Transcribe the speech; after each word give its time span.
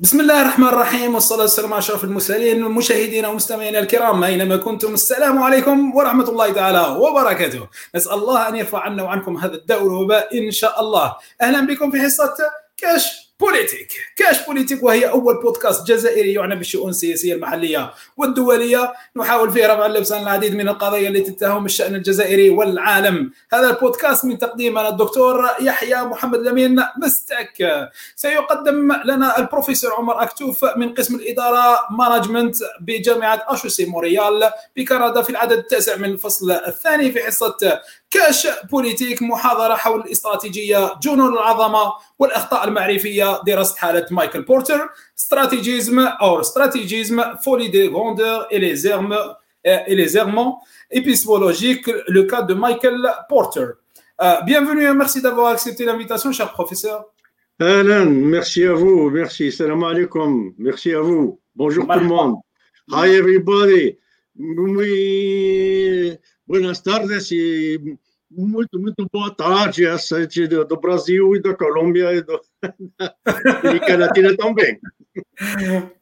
بسم 0.00 0.20
الله 0.20 0.42
الرحمن 0.42 0.68
الرحيم 0.68 1.14
والصلاة 1.14 1.40
والسلام 1.40 1.72
على 1.72 1.78
أشرف 1.78 2.04
المرسلين 2.04 2.62
مشاهدينا 2.62 3.28
ومستمعينا 3.28 3.78
الكرام. 3.78 4.24
أينما 4.24 4.56
كنتم؟ 4.56 4.94
السلام 4.94 5.42
عليكم 5.42 5.96
ورحمة 5.96 6.28
الله 6.28 6.52
تعالى 6.52 6.96
وبركاته. 6.98 7.68
نسأل 7.94 8.12
الله 8.12 8.48
أن 8.48 8.56
يرفع 8.56 8.80
عنا 8.80 9.02
وعنكم 9.02 9.36
هذا 9.36 9.54
الداء 9.54 9.82
والوباء 9.82 10.38
إن 10.38 10.50
شاء 10.50 10.80
الله. 10.80 11.16
أهلا 11.40 11.66
بكم 11.66 11.90
في 11.90 12.00
حصة 12.00 12.34
كاش 12.76 13.19
بوليتيك. 13.40 13.92
كاش 14.16 14.46
بوليتيك 14.46 14.82
وهي 14.82 15.10
أول 15.10 15.42
بودكاست 15.42 15.86
جزائري 15.86 16.32
يعنى 16.32 16.56
بالشؤون 16.56 16.90
السياسية 16.90 17.34
المحلية 17.34 17.90
والدولية. 18.16 18.92
نحاول 19.16 19.52
فيه 19.52 19.66
رفع 19.66 19.86
اللبس 19.86 20.12
عن 20.12 20.22
العديد 20.22 20.54
من 20.54 20.68
القضايا 20.68 21.08
التي 21.08 21.30
تتهم 21.30 21.64
الشأن 21.64 21.94
الجزائري 21.94 22.50
والعالم. 22.50 23.32
هذا 23.52 23.70
البودكاست 23.70 24.24
من 24.24 24.38
تقديم 24.38 24.78
أنا 24.78 24.88
الدكتور 24.88 25.48
يحيى 25.60 26.02
محمد 26.02 26.38
لمين 26.38 26.84
مستك. 27.02 27.88
سيقدم 28.16 28.92
لنا 29.04 29.38
البروفيسور 29.38 29.92
عمر 29.92 30.22
أكتوف 30.22 30.64
من 30.76 30.94
قسم 30.94 31.14
الإدارة 31.14 31.78
مانجمنت 31.90 32.56
بجامعة 32.80 33.44
أشوسي 33.48 33.86
موريال 33.86 34.50
بكندا 34.76 35.22
في 35.22 35.30
العدد 35.30 35.58
التاسع 35.58 35.96
من 35.96 36.10
الفصل 36.10 36.50
الثاني 36.50 37.12
في 37.12 37.22
حصة 37.22 37.80
كاش 38.10 38.46
بوليتيك 38.70 39.22
محاضرة 39.22 39.74
حول 39.74 40.00
الاستراتيجية 40.00 40.94
جنون 41.02 41.32
العظمة 41.32 41.92
والأخطاء 42.18 42.68
المعرفية 42.68 43.42
دراسه 43.46 43.76
حالة 43.76 44.06
مايكل 44.10 44.42
بورتر. 44.42 44.88
استراتيجيزم 45.18 45.98
أو 45.98 46.40
استراتيجيزم 46.40 47.34
فولي 47.34 47.68
دي 47.68 47.88
غوندور 47.88 48.40
اي 48.52 48.58
لي 48.58 48.76
زيرم 48.76 49.12
اي 49.66 50.08
زيرمون 50.08 50.52
ايبيسمولوجيك 50.94 51.94
لو 52.08 52.26
كاد 52.26 52.46
دو 52.46 52.54
مايكل 52.54 53.08
بورتر 53.30 53.74
بيانفوني 54.46 54.92
ميرسي 54.92 55.20
دافوار 55.20 55.52
اكسبتي 55.52 55.84
لانفيتاسيون 55.84 56.34
شير 56.34 56.46
بروفيسور 56.56 57.04
أهلا 57.60 58.04
ميرسي 58.04 58.72
افو 58.72 58.78
فو 58.78 59.10
ميرسي 59.10 59.48
السلام 59.48 59.84
عليكم 59.84 60.54
ميرسي 60.58 61.00
افو 61.00 61.36
بونجور 61.54 61.84
كل 61.84 62.00
موند 62.04 62.36
هاي 62.94 63.16
ايفري 63.16 63.38
بودي 63.38 63.98
buenas 66.50 66.80
tardes 66.80 67.30
e 67.30 67.96
muito, 68.28 68.76
muito 68.76 69.06
boa 69.12 69.32
tarde 69.32 69.86
a 69.86 69.96
gente 69.96 70.48
do, 70.48 70.64
do 70.64 70.80
Brasil 70.80 71.36
e 71.36 71.40
da 71.40 71.54
Colômbia 71.54 72.12
e 72.12 72.22
do, 72.22 72.40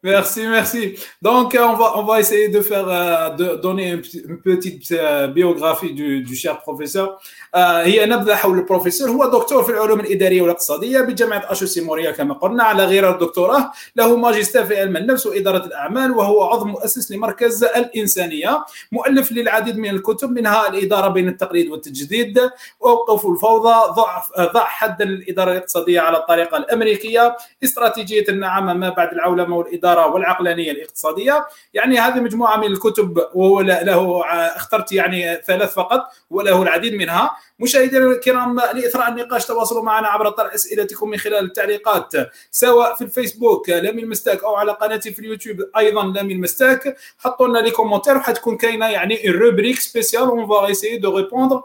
Merci, 0.03 0.41
merci. 0.57 0.83
Donc, 1.23 1.49
on 1.71 1.75
va, 1.81 1.87
on 1.99 2.05
va 2.05 2.21
essayer 2.21 2.49
de 2.49 2.61
faire, 2.61 2.89
euh, 2.89 3.29
de 3.41 3.47
donner 3.57 3.87
une, 3.93 4.03
petite- 4.49 4.93
euh, 4.93 5.27
biographie 5.29 5.93
du, 5.95 6.23
du 6.23 6.35
cher 6.37 6.61
professeur. 6.61 7.09
آه، 7.55 7.83
هي 7.83 8.07
نبذة 8.07 8.35
حول 8.35 8.59
البروفيسور. 8.59 9.11
هو 9.11 9.27
دكتور 9.27 9.63
في 9.63 9.71
العلوم 9.71 10.01
الإدارية 10.01 10.43
والاقتصادية 10.43 11.01
بجامعة 11.01 11.43
أشوسي 11.53 11.81
موريا 11.81 12.11
كما 12.11 12.35
قلنا 12.35 12.63
على 12.65 12.85
غير 12.85 13.11
الدكتوراه. 13.11 13.73
له 13.97 14.17
ماجستير 14.17 14.65
في 14.65 14.81
علم 14.81 14.97
النفس 14.97 15.27
وإدارة 15.27 15.67
الأعمال 15.67 16.11
وهو 16.11 16.43
عضو 16.43 16.65
مؤسس 16.65 17.13
لمركز 17.13 17.65
الإنسانية. 17.65 18.65
مؤلف 18.93 19.33
للعديد 19.33 19.79
من 19.79 19.91
الكتب 19.91 20.31
منها 20.31 20.69
الإدارة 20.69 21.09
بين 21.09 21.29
التقليد 21.29 21.69
والتجديد. 21.71 22.41
أوقف 22.85 23.27
الفوضى 23.27 23.75
ضع 23.93 24.23
ضع 24.53 24.65
حدا 24.65 25.05
للإدارة 25.05 25.53
الاقتصادية 25.53 26.01
على 26.01 26.17
الطريقة 26.49 26.57
الأمريكية 26.57 27.37
استراتيجية 27.65 28.25
النعامة 28.29 28.75
ما 28.75 28.89
بعد 28.89 29.13
العولمة 29.13 29.57
والإدارة 29.57 30.07
والعقلانية 30.07 30.71
الاقتصادية. 30.71 31.47
يعني 31.75 31.99
هذه 31.99 32.21
مجموعة 32.21 32.57
من 32.57 32.67
الكتب 32.67 33.19
وهو 33.35 33.61
له 33.61 34.25
اخترت 34.57 34.93
يعني 34.93 35.37
ثلاث 35.47 35.75
فقط 35.75 36.07
وله 36.31 36.63
العديد 36.63 36.95
منها. 36.95 37.31
مشاهدينا 37.59 38.07
الكرام 38.07 38.61
لإثراء 38.61 39.09
النقاش 39.09 39.47
تواصلوا 39.47 39.83
معنا 39.83 40.09
عبر 40.09 40.31
طرح 40.31 40.55
أسئلتكم 40.55 41.11
من 41.11 41.19
خلال 41.19 41.45
التعليقات 41.45 42.13
سواء 42.51 42.95
في 42.95 43.05
الفيسبوك 43.05 43.71
لمين 43.71 44.09
مستاك 44.09 44.45
أو 44.45 44.55
على 44.55 44.73
قناتي 44.73 45.13
في 45.13 45.19
اليوتيوب 45.19 45.57
أيضا 45.77 46.03
لمين 46.03 46.41
مستاك 46.41 46.97
حطوا 47.19 47.49
لنا 47.49 47.59
لي 47.59 47.71
كومونتير 47.71 48.17
وحتكون 48.17 48.57
كاينة 48.57 48.89
يعني 48.89 49.31
روبريك 49.31 49.81
سبيسيال 49.81 50.23
اون 50.23 50.49
فا 50.49 50.67
ايسيي 50.67 50.99
دو 50.99 51.17
ريبوندر 51.17 51.63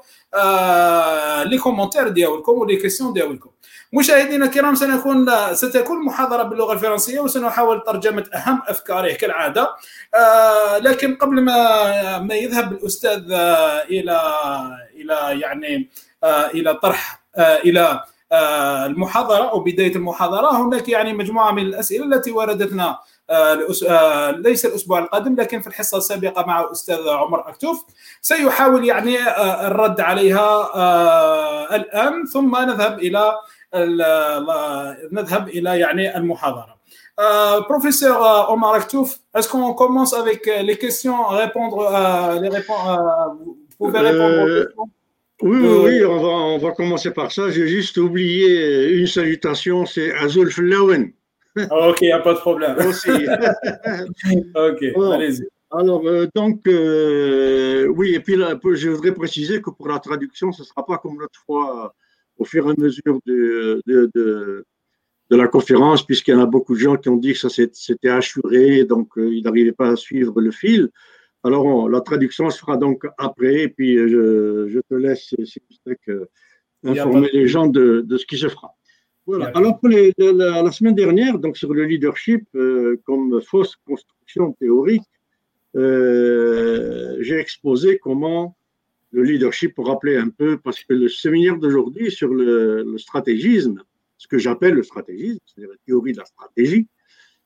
لي 1.44 1.58
كومونتير 1.58 2.08
ديالكم 2.08 2.52
ولي 2.52 2.76
كيسيون 2.76 3.14
ديالكم. 3.14 3.50
مشاهدينا 3.94 4.46
الكرام 4.46 4.76
سنكون 4.76 5.30
ستكون 5.54 6.06
محاضرة 6.06 6.44
باللغة 6.44 6.74
الفرنسية 6.74 7.20
وسنحاول 7.20 7.84
ترجمة 7.84 8.26
أهم 8.34 8.62
افكاره 8.68 9.14
كالعادة. 9.14 9.70
آه، 10.16 10.78
لكن 10.78 11.16
قبل 11.16 11.42
ما 11.42 12.20
ما 12.20 12.36
يذهب 12.36 12.72
الأستاذ 12.72 13.32
آه، 13.32 13.84
إلى 13.84 14.22
إلى 14.96 15.40
يعني 15.42 15.90
آه، 16.24 16.46
إلى 16.48 16.74
طرح 16.74 17.24
آه، 17.38 17.56
إلى 17.58 18.04
آه، 18.32 18.86
المحاضرة 18.86 19.50
أو 19.50 19.60
بداية 19.60 19.96
المحاضرة 19.96 20.52
هناك 20.62 20.90
يعني 20.90 21.14
مجموعة 21.14 21.52
من 21.52 21.62
الأسئلة 21.64 22.06
التي 22.06 22.32
وردتنا 22.32 22.98
ليس 24.32 24.66
الأسبوع 24.66 25.00
القادم 25.00 25.36
لكن 25.36 25.62
في 25.62 25.68
الحصة 25.68 25.98
السابقة 25.98 26.46
مع 26.46 26.62
الاستاذ 26.62 27.10
عمر 27.10 27.50
أكتوف. 27.50 27.84
سيحاول 28.22 28.86
يعني 28.86 29.18
الرد 29.68 30.02
عليها 30.02 30.70
الآن 31.76 32.26
ثم 32.26 32.56
نذهب 32.58 33.00
إلى 33.00 33.20
ال- 33.30 33.34
نذهب 35.13 35.49
الى 35.49 35.79
يعني 35.81 36.17
المحاضره. 36.17 36.79
Euh, 37.21 37.61
professeur 37.63 38.23
euh, 38.23 38.53
Omar 38.53 38.75
Aktouf, 38.75 39.19
est-ce 39.35 39.49
qu'on 39.49 39.75
commence 39.75 40.15
avec 40.15 40.47
euh, 40.47 40.63
les 40.63 40.77
questions, 40.77 41.19
répondre, 41.27 41.79
euh, 41.81 42.41
les 42.41 42.49
répondre, 42.49 42.89
euh, 42.91 43.35
vous 43.41 43.59
pouvez 43.77 43.99
répondre 43.99 44.37
aux 44.45 44.49
Euh, 44.49 44.65
questions 44.65 44.89
Oui, 45.43 45.59
oui, 45.59 45.67
Euh, 45.67 45.85
oui, 45.87 46.05
on 46.05 46.19
va, 46.25 46.29
on 46.55 46.59
va 46.59 46.71
commencer 46.81 47.11
par 47.11 47.29
ça. 47.33 47.51
J'ai 47.51 47.67
juste 47.67 47.97
oublié 47.97 48.91
une 49.01 49.09
salutation, 49.09 49.85
c'est 49.85 50.13
Azul 50.25 50.49
Flawen 50.53 51.05
Ah, 51.71 51.89
Ok, 51.89 51.99
il 52.03 52.07
n'y 52.07 52.13
a 52.13 52.21
pas 52.21 52.35
de 52.35 52.39
problème. 52.49 52.77
aussi. 52.89 53.11
Ok, 54.69 54.81
Oh. 54.97 55.11
allez-y. 55.17 55.45
Alors, 55.71 56.03
euh, 56.07 56.27
donc, 56.35 56.59
euh, 56.69 57.87
oui, 57.99 58.15
et 58.15 58.21
puis 58.21 58.37
là, 58.37 58.49
je 58.83 58.89
voudrais 58.91 59.13
préciser 59.13 59.61
que 59.61 59.71
pour 59.71 59.89
la 59.89 59.99
traduction, 59.99 60.51
ce 60.53 60.63
ne 60.63 60.67
sera 60.67 60.83
pas 60.87 60.99
comme 60.99 61.17
l'autre 61.21 61.41
fois, 61.47 61.95
au 62.38 62.46
fur 62.46 62.68
et 62.68 62.72
à 62.72 62.76
mesure 62.78 63.20
de, 63.26 63.82
de, 63.86 64.10
de, 64.16 64.66
de 65.30 65.36
la 65.36 65.48
conférence, 65.48 66.06
puisqu'il 66.06 66.32
y 66.32 66.34
en 66.36 66.40
a 66.42 66.46
beaucoup 66.46 66.74
de 66.76 66.80
gens 66.80 66.98
qui 66.98 67.10
ont 67.10 67.18
dit 67.18 67.34
que 67.34 67.40
ça 67.40 67.50
c'était 67.50 68.10
assuré, 68.10 68.84
donc 68.86 69.18
euh, 69.18 69.34
ils 69.34 69.44
n'arrivaient 69.44 69.72
pas 69.72 69.90
à 69.90 69.96
suivre 69.96 70.40
le 70.42 70.52
fil. 70.52 70.90
Alors, 71.44 71.66
on- 71.66 71.88
la 71.88 72.02
traduction 72.02 72.50
se 72.50 72.58
fera 72.60 72.78
donc 72.78 73.04
après, 73.18 73.64
et 73.64 73.70
puis 73.70 73.98
euh, 73.98 74.08
je, 74.08 74.70
je 74.74 74.80
te 74.90 74.94
laisse, 74.96 75.34
a 76.86 76.92
informer 76.92 77.30
les 77.34 77.48
gens 77.48 77.68
de, 77.68 78.02
de 78.02 78.18
ce 78.18 78.26
qui 78.26 78.38
se 78.38 78.48
fera. 78.48 78.70
Voilà. 79.26 79.46
Alors, 79.56 79.80
pour 79.80 79.90
les- 79.90 80.14
la, 80.18 80.32
la- 80.34 80.64
la 80.64 80.72
semaine 80.72 80.96
dernière, 80.96 81.40
donc 81.40 81.56
sur 81.58 81.74
le 81.74 81.84
leadership 81.86 82.44
euh, 82.56 83.00
comme 83.06 83.42
fausse 83.42 83.76
construction 83.86 84.52
théorique, 84.54 85.04
euh, 85.76 87.18
j'ai 87.22 87.38
exposé 87.38 87.98
comment 88.00 88.56
le 89.14 89.24
leadership, 89.24 89.76
pour 89.76 89.88
rappeler 89.88 90.18
un 90.18 90.30
peu, 90.30 90.58
parce 90.58 90.84
que 90.84 90.94
le 90.94 91.08
séminaire 91.08 91.58
d'aujourd'hui 91.58 92.12
sur 92.12 92.34
le, 92.34 92.84
le 92.84 92.98
stratégisme, 92.98 93.82
ce 94.18 94.28
que 94.28 94.40
j'appelle 94.40 94.74
le 94.74 94.84
stratégisme, 94.84 95.40
c'est-à-dire 95.46 95.72
la 95.72 95.78
théorie 95.86 96.14
de 96.14 96.18
la 96.18 96.26
stratégie, 96.26 96.88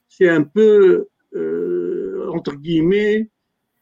c'est 0.08 0.30
un 0.30 0.44
peu, 0.44 1.08
euh, 1.36 2.30
entre 2.32 2.56
guillemets, 2.56 3.30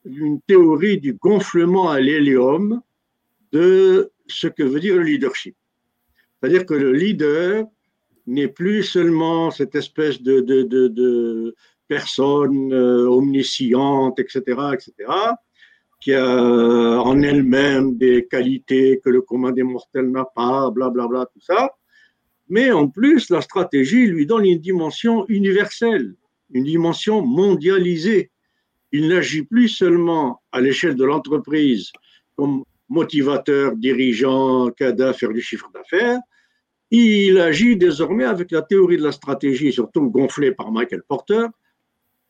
une 0.03 0.41
théorie 0.41 0.99
du 0.99 1.13
gonflement 1.13 1.89
à 1.89 1.99
l'hélium 1.99 2.81
de 3.51 4.11
ce 4.27 4.47
que 4.47 4.63
veut 4.63 4.79
dire 4.79 4.95
le 4.95 5.03
leadership. 5.03 5.55
C'est-à-dire 6.39 6.65
que 6.65 6.73
le 6.73 6.91
leader 6.91 7.65
n'est 8.27 8.47
plus 8.47 8.83
seulement 8.83 9.51
cette 9.51 9.75
espèce 9.75 10.21
de, 10.21 10.41
de, 10.41 10.63
de, 10.63 11.55
personne 11.87 12.73
euh, 12.73 13.07
omnisciente, 13.07 14.19
etc., 14.19 14.41
etc., 14.73 15.11
qui 16.05 16.13
a 16.13 17.01
en 17.01 17.19
elle-même 17.23 17.97
des 17.97 18.27
qualités 18.27 19.01
que 19.03 19.09
le 19.09 19.23
commun 19.23 19.51
des 19.51 19.63
mortels 19.63 20.11
n'a 20.11 20.23
pas, 20.23 20.69
blablabla, 20.69 21.07
bla, 21.07 21.07
bla, 21.07 21.29
tout 21.33 21.41
ça. 21.41 21.71
Mais 22.47 22.71
en 22.71 22.87
plus, 22.87 23.31
la 23.31 23.41
stratégie 23.41 24.05
lui 24.05 24.27
donne 24.27 24.45
une 24.45 24.59
dimension 24.59 25.25
universelle, 25.29 26.13
une 26.51 26.65
dimension 26.65 27.25
mondialisée. 27.25 28.29
Il 28.91 29.07
n'agit 29.07 29.45
plus 29.45 29.67
seulement 29.67 30.43
à 30.51 30.61
l'échelle 30.61 30.93
de 30.93 31.03
l'entreprise 31.03 31.91
comme 32.35 32.65
motivateur, 32.87 33.75
dirigeant, 33.75 34.69
qu'à 34.77 35.11
faire 35.13 35.33
du 35.33 35.41
chiffre 35.41 35.71
d'affaires, 35.73 36.19
il 36.91 37.39
agit 37.39 37.77
désormais 37.77 38.25
avec 38.25 38.51
la 38.51 38.61
théorie 38.61 38.97
de 38.97 39.03
la 39.03 39.11
stratégie, 39.11 39.73
surtout 39.73 40.11
gonflée 40.11 40.51
par 40.51 40.71
Michael 40.71 41.01
Porter, 41.07 41.47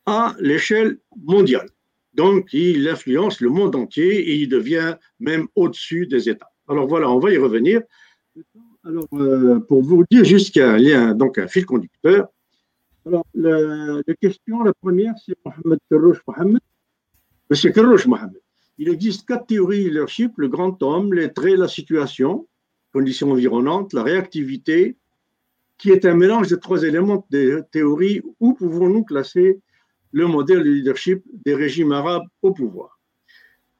à 0.06 0.34
l'échelle 0.40 0.98
mondiale. 1.26 1.68
Donc, 2.16 2.54
il 2.54 2.88
influence 2.88 3.42
le 3.42 3.50
monde 3.50 3.76
entier 3.76 4.30
et 4.30 4.36
il 4.36 4.48
devient 4.48 4.96
même 5.20 5.48
au-dessus 5.56 6.08
des 6.08 6.30
États. 6.30 6.52
Alors 6.68 6.88
voilà, 6.88 7.10
on 7.12 7.20
va 7.20 7.32
y 7.32 7.38
revenir. 7.38 7.82
Alors, 8.86 9.08
euh, 9.14 9.60
pour 9.60 9.84
vous 9.84 10.06
dire 10.10 10.24
juste 10.24 10.52
qu'il 10.52 10.62
y 10.62 10.66
a 10.66 10.72
un 10.72 10.78
lien, 10.78 11.14
donc 11.14 11.38
un 11.38 11.48
fil 11.48 11.66
conducteur. 11.66 12.28
Alors, 13.06 13.26
la, 13.34 14.02
question, 14.20 14.64
la 14.64 14.74
première, 14.74 15.14
c'est 15.24 15.36
Mohamed 15.46 15.80
Kerrouche 15.90 16.22
Mohamed. 16.28 16.62
Monsieur 17.50 17.72
Kerrouche 17.72 18.08
Mohamed. 18.08 18.42
Il 18.78 18.90
existe 18.90 19.28
quatre 19.28 19.48
théories 19.48 19.84
de 19.84 19.90
leadership 19.90 20.34
le 20.38 20.48
grand 20.48 20.82
homme, 20.84 21.14
les 21.14 21.32
traits, 21.32 21.58
la 21.58 21.68
situation, 21.68 22.48
conditions 22.94 23.32
environnantes, 23.32 23.94
la 23.94 24.04
réactivité 24.04 24.98
qui 25.78 25.92
est 25.92 26.06
un 26.06 26.16
mélange 26.16 26.48
de 26.48 26.56
trois 26.56 26.84
éléments 26.84 27.26
de 27.30 27.64
théorie. 27.72 28.22
Où 28.40 28.54
pouvons-nous 28.54 29.04
classer 29.04 29.60
le 30.12 30.28
modèle 30.28 30.63
de 30.63 30.69
leadership 30.69 31.24
des 31.46 31.56
régimes 31.56 31.92
arabes 31.92 32.25
au 32.42 32.52
pouvoir 32.52 33.00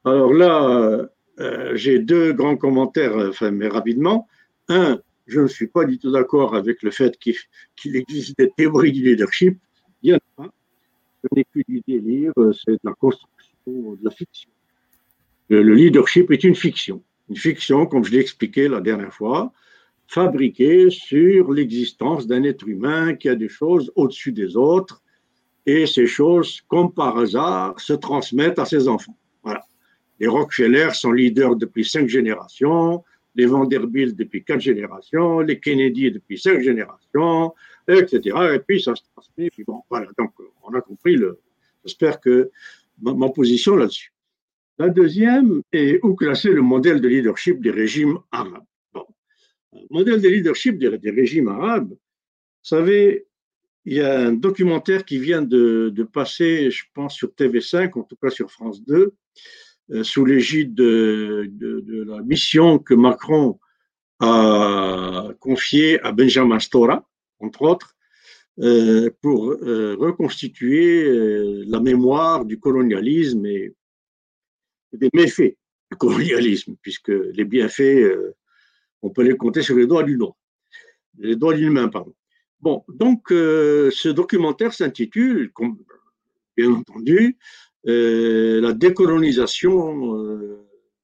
Alors 0.04 0.32
là, 0.32 1.08
euh, 1.40 1.76
j'ai 1.76 1.98
deux 1.98 2.32
grands 2.32 2.56
commentaires, 2.56 3.16
enfin, 3.16 3.50
mais 3.50 3.68
rapidement. 3.68 4.28
Un, 4.68 5.00
je 5.26 5.40
ne 5.40 5.48
suis 5.48 5.66
pas 5.66 5.84
du 5.84 5.98
tout 5.98 6.10
d'accord 6.10 6.54
avec 6.54 6.82
le 6.82 6.90
fait 6.90 7.18
qu'il 7.18 7.96
existe 7.96 8.38
des 8.38 8.50
théories 8.56 8.92
du 8.92 9.02
leadership. 9.02 9.58
Il 10.02 10.10
n'y 10.10 10.14
en 10.14 10.18
a 10.18 10.42
pas. 10.42 10.52
Ce 11.22 11.28
n'est 11.34 11.44
que 11.44 11.60
du 11.68 11.82
délire, 11.86 12.32
c'est 12.36 12.72
de 12.72 12.78
la 12.84 12.92
construction, 12.92 13.42
de 13.66 13.98
la 14.02 14.10
fiction. 14.10 14.50
Le, 15.48 15.74
leadership 15.74 16.30
est 16.30 16.44
une 16.44 16.54
fiction. 16.54 17.02
Une 17.28 17.36
fiction, 17.36 17.86
comme 17.86 18.04
je 18.04 18.12
l'ai 18.12 18.20
expliqué 18.20 18.68
la 18.68 18.80
dernière 18.80 19.12
fois, 19.12 19.52
fabriquée 20.06 20.90
sur 20.90 21.52
l'existence 21.52 22.26
d'un 22.26 22.44
être 22.44 22.66
humain 22.68 23.14
qui 23.14 23.28
a 23.28 23.34
des 23.34 23.48
choses 23.48 23.92
au-dessus 23.96 24.32
des 24.32 24.56
autres, 24.56 25.02
et 25.66 25.86
ces 25.86 26.06
choses, 26.06 26.62
comme 26.68 26.92
par 26.92 27.18
hasard, 27.18 27.78
se 27.80 27.92
transmettent 27.92 28.58
à 28.58 28.64
ses 28.64 28.88
enfants. 28.88 29.16
Voilà. 29.42 29.64
Les 30.20 30.28
Rockefeller 30.28 30.90
sont 30.94 31.12
leaders 31.12 31.56
depuis 31.56 31.84
cinq 31.84 32.08
générations, 32.08 33.04
les 33.34 33.46
Vanderbilt 33.46 34.16
depuis 34.16 34.42
quatre 34.44 34.60
générations, 34.60 35.40
les 35.40 35.60
Kennedy 35.60 36.10
depuis 36.10 36.38
cinq 36.38 36.60
générations, 36.62 37.52
etc. 37.86 38.36
Et 38.54 38.58
puis 38.60 38.80
ça 38.80 38.94
se 38.94 39.02
transmet. 39.12 39.50
Puis 39.50 39.64
bon, 39.64 39.82
voilà. 39.90 40.06
Donc, 40.18 40.32
on 40.62 40.72
a 40.74 40.80
compris. 40.80 41.16
Le, 41.16 41.38
j'espère 41.84 42.20
que 42.20 42.50
ma 43.02 43.28
position 43.28 43.76
là-dessus. 43.76 44.12
La 44.78 44.88
deuxième 44.90 45.62
est 45.72 46.00
où 46.04 46.14
classer 46.14 46.50
le 46.50 46.60
modèle 46.60 47.00
de 47.00 47.08
leadership 47.08 47.62
des 47.62 47.70
régimes 47.70 48.18
arabes. 48.30 48.64
Bon. 48.92 49.06
Le 49.72 49.86
modèle 49.90 50.20
de 50.20 50.28
leadership 50.28 50.78
des, 50.78 51.10
régimes 51.10 51.48
arabes, 51.48 51.90
vous 51.90 51.96
savez, 52.62 53.26
il 53.86 53.94
y 53.94 54.00
a 54.00 54.18
un 54.18 54.32
documentaire 54.32 55.04
qui 55.04 55.18
vient 55.18 55.42
de, 55.42 56.08
passer, 56.12 56.70
je 56.72 56.84
pense, 56.92 57.14
sur 57.14 57.28
TV5, 57.28 57.96
en 57.96 58.02
tout 58.02 58.16
cas 58.16 58.30
sur 58.30 58.50
France 58.50 58.84
2, 58.84 59.14
euh, 59.92 60.02
sous 60.02 60.24
l'égide 60.24 60.74
de, 60.74 61.48
la 62.08 62.20
mission 62.22 62.80
que 62.80 62.94
Macron 62.94 63.60
a 64.18 65.28
confiée 65.38 66.00
à 66.00 66.10
Benjamin 66.10 66.58
Stora, 66.58 67.08
entre 67.38 67.62
autres, 67.62 67.94
euh, 68.58 69.10
pour 69.22 69.52
euh, 69.52 69.94
reconstituer 69.98 71.64
la 71.66 71.78
mémoire 71.78 72.44
du 72.44 72.58
colonialisme 72.58 73.46
et 73.46 73.72
des 74.92 75.10
méfaits 75.14 75.56
du 75.92 75.96
colonialisme, 75.96 76.74
puisque 76.82 77.12
les 77.12 77.44
bienfaits, 77.44 78.10
on 79.02 79.10
peut 79.10 79.22
les 79.22 79.36
compter 79.36 79.62
sur 79.62 79.76
les 79.76 79.86
doigts 79.86 80.02
du 80.02 80.18
les 81.18 81.36
doigts 81.36 81.54
d'une 81.54 81.72
main, 81.72 81.88
pardon. 81.88 82.14
Bon, 82.66 82.82
donc 82.88 83.30
euh, 83.30 83.92
ce 83.92 84.08
documentaire 84.08 84.74
s'intitule, 84.74 85.52
bien 86.56 86.72
entendu, 86.72 87.38
euh, 87.86 88.60
La 88.60 88.72
décolonisation, 88.72 90.14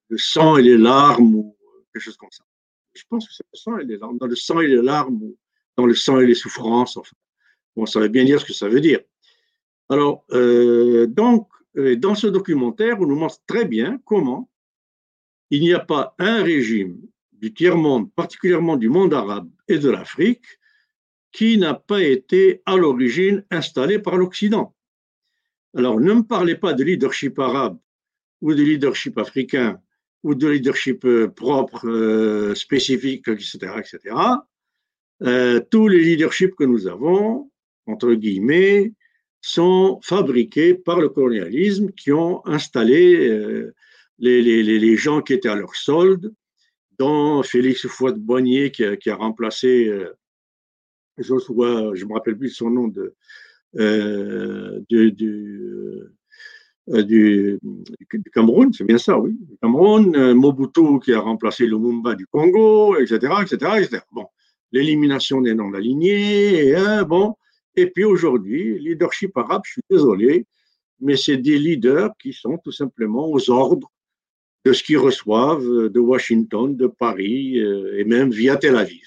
le 0.09 0.19
sang 0.19 0.57
et 0.57 0.63
les 0.65 0.77
larmes, 0.77 1.37
ou 1.37 1.57
quelque 1.93 2.03
chose 2.03 2.17
comme 2.17 2.33
ça. 2.33 2.43
Je 2.95 3.05
pense 3.09 3.29
que 3.29 3.33
c'est 3.33 3.47
le 3.53 3.57
sang 3.57 3.79
et 3.79 3.85
les 3.85 3.97
larmes, 3.97 4.19
dans 4.19 4.27
le 4.27 4.35
sang 4.35 4.59
et 4.59 4.67
les 4.67 4.83
larmes, 4.83 5.23
ou 5.23 5.37
dans 5.77 5.87
le 5.87 5.95
sang 5.95 6.19
et 6.19 6.27
les 6.27 6.35
souffrances, 6.35 6.97
enfin. 6.97 7.15
Bon, 7.77 7.87
ça 7.87 8.01
veut 8.01 8.09
bien 8.09 8.25
dire 8.25 8.41
ce 8.41 8.45
que 8.45 8.55
ça 8.55 8.69
veut 8.69 8.81
dire. 8.81 8.99
Alors, 9.89 10.25
donc, 11.07 11.47
dans 11.77 12.17
ce 12.17 12.27
documentaire, 12.27 13.01
on 13.01 13.07
nous 13.07 13.15
montre 13.15 13.39
très 13.47 13.67
bien 13.67 14.01
comment 14.05 14.51
il 15.51 15.61
n'y 15.61 15.75
a 15.75 15.79
pas 15.79 16.17
un 16.19 16.43
régime 16.43 17.01
du 17.31 17.55
tiers-monde, 17.55 18.13
particulièrement 18.15 18.77
du 18.77 18.89
monde 18.89 19.15
arabe 19.15 19.49
et 19.69 19.79
de 19.79 19.91
l'Afrique, 19.91 20.59
qui 21.33 21.59
n'a 21.59 21.75
pas 21.75 22.03
été 22.03 22.63
à 22.67 22.77
l'origine 22.77 23.45
installé 23.51 23.99
par 23.99 24.17
l'Occident. 24.17 24.75
Alors, 25.75 25.99
ne 26.01 26.13
me 26.13 26.23
parlez 26.23 26.55
pas 26.55 26.75
de 26.75 26.85
leadership 26.85 27.39
arabe 27.39 27.79
ou 28.43 28.55
de 28.55 28.63
leadership 28.63 29.17
africain 29.19 29.81
ou 30.23 30.35
de 30.35 30.49
leadership 30.49 31.05
euh, 31.05 31.29
propre, 31.29 31.89
euh, 31.89 32.55
spécifique, 32.55 33.27
etc. 33.29 33.73
etc. 33.79 34.17
Euh, 35.23 35.61
tous 35.71 35.89
les 35.89 36.01
leaderships 36.01 36.55
que 36.55 36.65
nous 36.65 36.87
avons, 36.87 37.51
entre 37.87 38.13
guillemets, 38.13 38.93
sont 39.41 39.99
fabriqués 40.03 40.75
par 40.75 41.01
le 41.01 41.09
colonialisme 41.09 41.91
qui 41.93 42.13
ont 42.13 42.47
installé 42.47 43.73
les, 44.19 44.97
gens 44.97 45.21
qui 45.21 45.33
étaient 45.33 45.49
à 45.49 45.57
leur 45.57 45.75
solde, 45.75 46.33
dont 46.99 47.43
Félix 47.43 47.89
Fouad-Boigné 47.89 48.71
qui, 48.71 48.85
qui, 48.99 49.11
a 49.11 49.17
remplacé 49.17 49.91
Joshua, 51.19 51.95
je 51.95 52.05
me 52.05 52.15
rappelle 52.15 52.37
plus 52.37 52.51
son 52.51 52.71
nom, 52.71 52.89
de, 52.89 53.15
euh, 53.79 54.81
du, 54.89 55.13
du, 55.13 56.11
Cameroun, 58.33 58.73
c'est 58.73 58.85
bien 58.85 58.99
ça, 58.99 59.19
oui. 59.19 59.37
Cameroun, 59.61 60.35
Mobutu 60.35 61.01
qui 61.01 61.13
a 61.13 61.21
remplacé 61.21 61.67
Lumumba 61.67 62.15
du 62.15 62.27
Congo, 62.27 62.97
etc., 62.97 63.33
etc., 63.43 63.73
etc. 63.79 64.03
Bon, 64.13 64.27
l'élimination 64.73 65.41
des 65.41 65.55
noms 65.55 65.73
alignés, 65.75 66.69
et, 66.69 66.77
hein, 66.77 67.05
bon, 67.05 67.35
et 67.77 67.87
puis 67.87 68.05
aujourd'hui, 68.05 68.79
leadership 68.79 69.37
arabe, 69.37 69.63
je 69.65 69.73
suis 69.73 69.83
désolé, 69.89 70.47
mais 71.01 71.17
c'est 71.17 71.37
des 71.37 71.59
leaders 71.59 72.11
qui 72.19 72.33
sont 72.33 72.59
tout 72.59 72.73
simplement 72.73 73.31
aux 73.31 73.51
ordres 73.51 73.91
de 74.65 74.73
ce 74.73 74.83
qu'ils 74.83 74.99
reçoivent 74.99 75.89
de 75.89 76.01
Washington, 76.01 76.77
de 76.77 76.87
Paris 76.87 77.59
euh, 77.59 77.99
et 77.99 78.05
même 78.05 78.31
via 78.31 78.57
Tel 78.57 78.77
Aviv. 78.77 79.07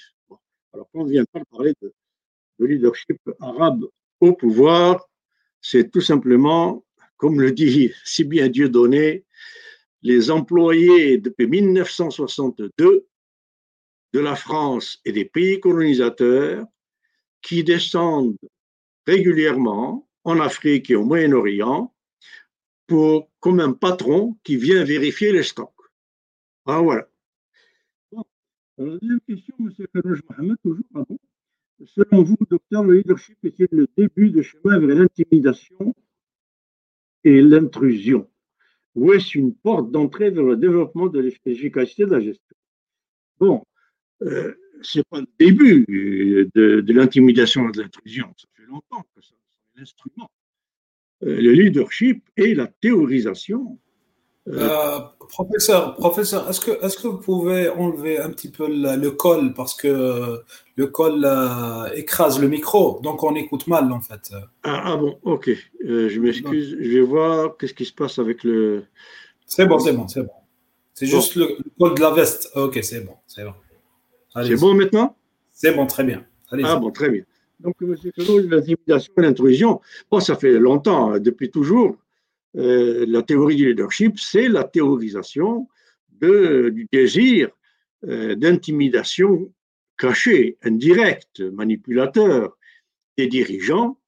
Alors, 0.76 0.90
quand 0.92 1.00
on 1.00 1.04
vient 1.06 1.22
de 1.22 1.44
parler 1.50 1.72
de, 1.80 1.90
leadership 2.58 3.18
arabe 3.40 3.86
au 4.20 4.34
pouvoir, 4.34 5.08
c'est 5.62 5.90
tout 5.90 6.02
simplement, 6.02 6.84
comme 7.16 7.40
le 7.40 7.50
dit 7.50 7.94
si 8.04 8.24
bien 8.24 8.50
Dieu 8.50 8.68
donné, 8.68 9.24
les 10.02 10.30
employés 10.30 11.16
depuis 11.16 11.46
1962 11.46 13.06
de 14.12 14.20
la 14.20 14.36
France 14.36 15.00
et 15.06 15.12
des 15.12 15.24
pays 15.24 15.60
colonisateurs 15.60 16.66
qui 17.40 17.64
descendent 17.64 18.36
régulièrement 19.06 20.06
en 20.24 20.40
Afrique 20.40 20.90
et 20.90 20.94
au 20.94 21.06
Moyen-Orient 21.06 21.94
pour, 22.86 23.30
comme 23.40 23.60
un 23.60 23.72
patron 23.72 24.36
qui 24.44 24.56
vient 24.56 24.84
vérifier 24.84 25.32
les 25.32 25.42
stocks. 25.42 25.72
Ah 26.66 26.82
voilà. 26.82 27.08
La 28.78 28.98
deuxième 28.98 29.20
question, 29.20 29.54
M. 29.58 29.72
Karouj 29.92 30.20
Mohamed, 30.28 30.56
toujours 30.62 30.84
avant. 30.94 31.18
Selon 31.84 32.22
vous, 32.22 32.36
docteur, 32.48 32.84
le 32.84 32.98
leadership 32.98 33.36
est-il 33.44 33.68
le 33.70 33.86
début 33.96 34.30
de 34.30 34.42
chemin 34.42 34.78
vers 34.78 34.96
l'intimidation 34.96 35.94
et 37.24 37.42
l'intrusion? 37.42 38.28
Ou 38.94 39.12
est-ce 39.12 39.36
une 39.36 39.54
porte 39.54 39.90
d'entrée 39.90 40.30
vers 40.30 40.44
le 40.44 40.56
développement 40.56 41.08
de 41.08 41.20
l'efficacité 41.20 42.06
de 42.06 42.10
la 42.10 42.20
gestion? 42.20 42.56
Bon, 43.38 43.62
euh, 44.22 44.54
c'est 44.82 45.06
pas 45.08 45.20
le 45.20 45.26
début 45.38 45.84
de, 46.54 46.92
l'intimidation 46.92 47.68
et 47.68 47.72
de 47.72 47.82
l'intrusion. 47.82 48.32
Ça 48.38 48.46
fait 48.54 48.64
longtemps 48.64 49.02
que 49.14 49.20
c'est 49.20 49.34
l'instrument. 49.74 50.30
Euh, 51.22 51.40
le 51.40 51.52
leadership 51.52 52.26
et 52.36 52.54
la 52.54 52.66
théorisation. 52.66 53.78
Euh, 54.48 54.60
euh, 54.60 55.00
professeur, 55.28 55.96
professeur, 55.96 56.48
est-ce 56.48 56.60
que, 56.60 57.08
vous 57.08 57.18
pouvez 57.18 57.68
enlever 57.68 58.18
un 58.18 58.30
petit 58.30 58.50
peu 58.50 58.68
le, 58.68 59.10
col 59.10 59.54
parce 59.54 59.74
que 59.74 60.40
le 60.76 60.86
col 60.86 61.28
écrase 61.94 62.38
le 62.38 62.48
micro, 62.48 63.00
donc 63.02 63.24
on 63.24 63.34
écoute 63.34 63.66
mal 63.66 63.90
en 63.90 64.00
fait. 64.00 64.30
Ah, 64.62 64.82
ah 64.84 64.96
bon, 64.96 65.18
ok. 65.24 65.50
je 65.80 66.20
m'excuse. 66.20 66.76
Je 66.80 66.98
vais 66.98 67.00
voir 67.00 67.56
qu'est-ce 67.56 67.74
qui 67.74 67.84
se 67.84 67.92
passe 67.92 68.18
avec 68.18 68.44
le. 68.44 68.84
C'est 69.46 69.66
bon, 69.66 69.78
c'est 69.78 69.92
bon, 69.92 70.06
c'est 70.06 70.22
bon. 70.22 70.32
C'est 70.94 71.06
juste 71.06 71.34
le, 71.34 71.48
le, 71.58 71.70
col 71.78 71.94
de 71.94 72.00
la 72.00 72.10
veste. 72.10 72.50
Ok, 72.54 72.78
c'est 72.82 73.00
bon, 73.00 73.14
c'est 73.26 73.44
bon. 73.44 73.54
C'est 74.44 74.56
bon 74.56 74.74
maintenant? 74.74 75.16
C'est 75.52 75.72
bon, 75.72 75.86
très 75.86 76.04
bien. 76.04 76.24
Ah 76.62 76.76
bon, 76.76 76.90
très 76.90 77.08
bien. 77.08 77.22
Donc, 77.60 77.74
M. 77.80 77.96
Claude, 78.18 78.50
l'intimidation 78.50 79.12
et 79.16 79.22
l'intrusion, 79.22 79.80
bon, 80.10 80.20
ça 80.20 80.36
fait 80.36 80.52
longtemps, 80.58 81.12
hein, 81.12 81.18
depuis 81.18 81.50
toujours, 81.50 81.96
euh, 82.56 83.04
la 83.06 83.22
théorie 83.22 83.56
du 83.56 83.68
leadership, 83.68 84.18
c'est 84.18 84.48
la 84.48 84.64
théorisation 84.64 85.68
du 86.20 86.88
désir 86.90 87.50
euh, 88.04 88.34
d'intimidation 88.34 89.52
cachée, 89.98 90.56
indirecte, 90.62 91.40
manipulateur 91.40 92.56
des 93.18 93.26
dirigeants 93.26 93.98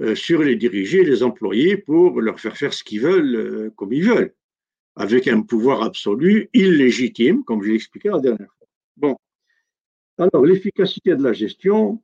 euh, 0.00 0.14
sur 0.14 0.42
les 0.42 0.54
dirigés, 0.54 1.02
les 1.02 1.24
employés 1.24 1.76
pour 1.76 2.20
leur 2.20 2.38
faire 2.38 2.56
faire 2.56 2.72
ce 2.72 2.84
qu'ils 2.84 3.00
veulent, 3.00 3.72
comme 3.74 3.92
ils 3.92 4.08
veulent, 4.08 4.34
avec 4.94 5.26
un 5.26 5.42
pouvoir 5.42 5.82
absolu, 5.82 6.48
illégitime, 6.52 7.42
comme 7.44 7.62
je 7.62 7.70
l'ai 7.70 7.74
expliqué 7.76 8.08
la 8.08 8.20
dernière 8.20 8.52
fois. 8.58 8.68
Bon, 8.96 9.16
alors, 10.18 10.44
l'efficacité 10.44 11.14
de 11.14 11.22
la 11.22 11.32
gestion, 11.32 12.02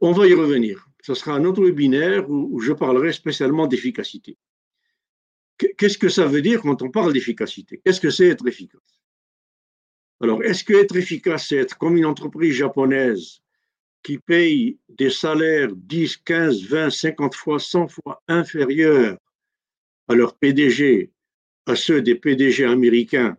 on 0.00 0.12
va 0.12 0.26
y 0.26 0.34
revenir. 0.34 0.88
Ce 1.02 1.14
sera 1.14 1.34
un 1.34 1.44
autre 1.44 1.62
webinaire 1.62 2.30
où, 2.30 2.60
je 2.60 2.72
parlerai 2.72 3.12
spécialement 3.12 3.66
d'efficacité. 3.66 4.38
Qu'est-ce 5.58 5.98
que 5.98 6.08
ça 6.08 6.26
veut 6.26 6.42
dire 6.42 6.62
quand 6.62 6.80
on 6.82 6.90
parle 6.90 7.12
d'efficacité? 7.12 7.80
Qu'est-ce 7.84 8.00
que 8.00 8.10
c'est 8.10 8.28
être 8.28 8.46
efficace? 8.46 9.00
Alors, 10.20 10.42
est-ce 10.44 10.62
que 10.62 10.74
être 10.74 10.96
efficace, 10.96 11.48
c'est 11.48 11.56
être 11.56 11.76
comme 11.76 11.96
une 11.96 12.06
entreprise 12.06 12.54
japonaise 12.54 13.40
qui 14.04 14.18
paye 14.18 14.78
des 14.88 15.10
salaires 15.10 15.74
10, 15.74 16.16
15, 16.18 16.62
20, 16.64 16.90
50 16.90 17.34
fois, 17.34 17.58
100 17.58 17.88
fois 17.88 18.22
inférieurs 18.28 19.18
à 20.08 20.14
leur 20.14 20.36
PDG, 20.36 21.10
à 21.66 21.76
ceux 21.76 22.02
des 22.02 22.14
PDG 22.14 22.64
américains, 22.64 23.36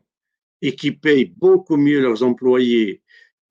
et 0.62 0.75
qui 0.75 0.91
paye 0.91 1.25
beaucoup 1.25 1.77
mieux 1.77 2.01
leurs 2.01 2.24
employés, 2.24 3.01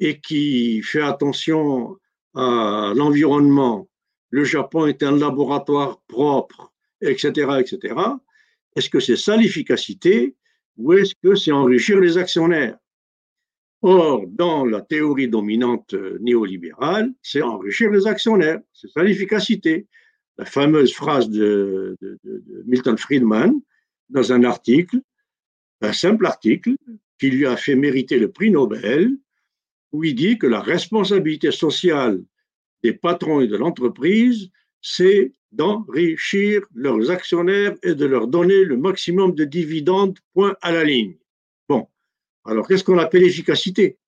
et 0.01 0.21
qui 0.21 0.83
fait 0.83 1.03
attention 1.03 1.99
à 2.35 2.93
l'environnement, 2.97 3.89
le 4.33 4.45
Japon 4.45 4.87
est 4.87 5.03
un 5.03 5.17
laboratoire 5.17 6.01
propre, 6.09 6.73
etc., 7.01 7.29
etc. 7.61 7.95
Est-ce 8.75 8.89
que 8.89 8.99
c'est 8.99 9.17
ça 9.17 9.37
l'efficacité 9.37 10.35
ou 10.79 10.95
est-ce 10.95 11.15
que 11.23 11.35
c'est 11.35 11.53
enrichir 11.53 12.01
les 12.01 12.17
actionnaires? 12.17 12.79
Or, 13.83 14.25
dans 14.27 14.65
la 14.65 14.81
théorie 14.81 15.29
dominante 15.29 15.95
néolibérale, 16.21 17.13
c'est 17.21 17.43
enrichir 17.43 17.91
les 17.91 18.07
actionnaires, 18.07 18.61
c'est 18.73 18.89
ça 18.89 19.03
l'efficacité. 19.03 19.87
La 20.39 20.47
fameuse 20.47 20.95
phrase 20.95 21.29
de, 21.29 21.99
Milton 22.65 22.97
Friedman 22.97 23.61
dans 24.09 24.33
un 24.33 24.45
article, 24.45 25.01
un 25.83 25.93
simple 25.93 26.27
article, 26.27 26.77
qui 27.19 27.31
lui 27.31 27.47
a 27.47 27.57
fait 27.57 27.75
mériter 27.75 28.19
le 28.19 28.31
prix 28.31 28.51
Nobel, 28.51 29.11
où 29.91 30.05
il 30.05 30.15
dit 30.15 30.39
que 30.39 30.47
la 30.47 30.61
responsabilité 30.61 31.51
sociale 31.51 32.23
des 32.83 32.93
patrons 32.93 33.41
et 33.41 33.47
de 33.47 33.57
l'entreprise, 33.57 34.51
c'est 34.81 35.33
d'enrichir 35.53 36.63
leurs 36.75 37.11
actionnaires 37.11 37.77
et 37.83 37.95
de 37.95 38.07
leur 38.07 38.27
donner 38.27 38.65
le 38.65 38.77
maximum 38.77 39.35
de 39.35 39.45
dividendes, 39.45 40.19
point 40.35 40.57
à 40.63 40.73
la 40.73 40.85
ligne. 40.85 41.17
Bon, 41.69 41.89
alors 42.45 42.67
qu'est-ce 42.67 42.85
qu'on 42.85 42.99
appelle 42.99 43.23
efficacité? 43.23 43.99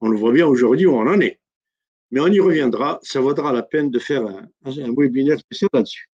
On 0.00 0.08
le 0.08 0.16
voit 0.16 0.32
bien 0.32 0.46
aujourd'hui 0.46 0.86
où 0.86 0.92
on 0.92 1.06
en 1.06 1.20
est. 1.20 1.40
Mais 2.10 2.20
on 2.20 2.28
y 2.28 2.40
reviendra, 2.40 3.00
ça 3.02 3.20
vaudra 3.20 3.52
la 3.52 3.62
peine 3.62 3.90
de 3.90 3.98
faire 3.98 4.24
un, 4.26 4.48
webinaire 4.96 5.38
spécial 5.38 5.68
là-dessus. 5.72 6.08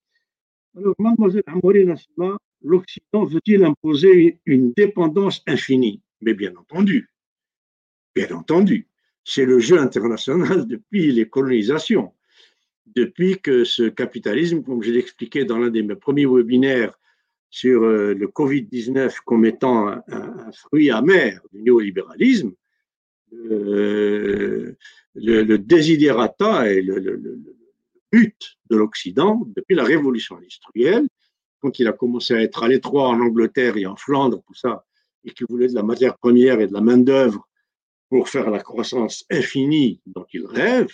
Alors, 0.77 0.95
mademoiselle 0.99 1.43
Amoré 1.47 1.83
Nassima, 1.83 2.37
l'Occident 2.61 3.25
veut-il 3.25 3.63
imposer 3.65 4.39
une 4.45 4.71
dépendance 4.71 5.41
infinie? 5.47 6.01
Mais 6.21 6.33
bien 6.33 6.55
entendu, 6.55 7.09
bien 8.15 8.31
entendu 8.31 8.87
c'est 9.23 9.45
le 9.45 9.59
jeu 9.59 9.79
international 9.79 10.65
depuis 10.67 11.11
les 11.11 11.27
colonisations. 11.27 12.13
Depuis 12.87 13.39
que 13.39 13.63
ce 13.63 13.83
capitalisme, 13.83 14.63
comme 14.63 14.83
je 14.83 14.91
l'expliquais 14.91 15.45
dans 15.45 15.57
l'un 15.57 15.69
de 15.69 15.81
mes 15.81 15.95
premiers 15.95 16.25
webinaires 16.25 16.99
sur 17.49 17.83
euh, 17.83 18.13
le 18.13 18.27
Covid-19 18.27 19.17
comme 19.25 19.45
étant 19.45 19.87
un, 19.87 20.51
fruit 20.51 20.89
amer 20.89 21.41
du 21.53 21.61
néolibéralisme, 21.61 22.51
euh, 23.33 24.75
le, 25.15 25.43
le, 25.43 25.57
desiderata 25.57 26.69
et 26.69 26.81
le, 26.81 26.99
but 28.11 28.57
de 28.69 28.75
l'Occident, 28.75 29.41
depuis 29.55 29.75
la 29.75 29.85
révolution 29.85 30.37
industrielle, 30.37 31.07
quand 31.61 31.79
il 31.79 31.87
a 31.87 31.93
commencé 31.93 32.33
à 32.33 32.41
être 32.41 32.63
à 32.63 32.67
l'étroit 32.67 33.07
en 33.07 33.21
Angleterre 33.21 33.77
et 33.77 33.85
en 33.85 33.95
Flandre, 33.95 34.41
tout 34.45 34.53
ça, 34.53 34.85
et 35.23 35.31
qu'il 35.31 35.45
voulait 35.47 35.67
de 35.67 35.75
la 35.75 35.83
matière 35.83 36.17
première 36.17 36.59
et 36.59 36.67
de 36.67 36.73
la 36.73 36.81
main-d'œuvre 36.81 37.47
pour 38.11 38.27
faire 38.27 38.49
la 38.51 38.59
croissance 38.59 39.23
infinie 39.31 40.01
dont 40.05 40.25
il 40.33 40.45
rêve, 40.45 40.89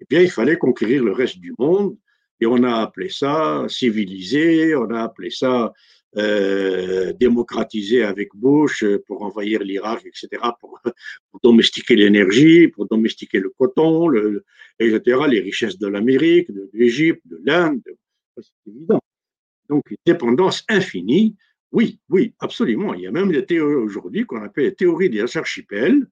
eh 0.00 0.06
bien, 0.08 0.20
il 0.20 0.30
fallait 0.30 0.56
conquérir 0.56 1.02
le 1.02 1.10
reste 1.10 1.38
du 1.38 1.52
monde. 1.58 1.98
Et 2.40 2.46
on 2.46 2.62
a 2.62 2.74
appelé 2.82 3.08
ça 3.08 3.66
civiliser, 3.68 4.76
on 4.76 4.88
a 4.90 5.02
appelé 5.02 5.30
ça 5.30 5.72
euh, 6.16 7.12
démocratiser 7.14 8.04
avec 8.04 8.28
Bush 8.34 8.84
pour 9.08 9.22
envahir 9.22 9.60
l'Irak, 9.64 10.06
etc., 10.06 10.28
pour, 10.60 10.78
domestiquer 11.42 11.96
l'énergie, 11.96 12.68
pour 12.68 12.86
domestiquer 12.86 13.40
le 13.40 13.50
coton, 13.50 14.12
etc., 14.78 15.20
les 15.28 15.40
richesses 15.40 15.78
de 15.78 15.88
l'Amérique, 15.88 16.52
de 16.52 16.70
l'Égypte, 16.72 17.22
de 17.24 17.40
l'Inde. 17.44 17.82
C'est 18.36 18.70
évident. 18.70 19.00
Donc, 19.68 19.90
une 19.90 19.96
dépendance 20.06 20.62
infinie, 20.68 21.34
oui, 21.72 21.98
oui, 22.08 22.34
absolument. 22.38 22.94
Il 22.94 23.00
y 23.00 23.06
a 23.08 23.10
même 23.10 23.32
des 23.32 23.44
théories 23.44 23.74
aujourd'hui 23.74 24.26
qu'on 24.26 24.44
appelle 24.44 24.66
les 24.66 24.74
théories 24.74 25.10
des 25.10 25.36
archipels, 25.36 26.06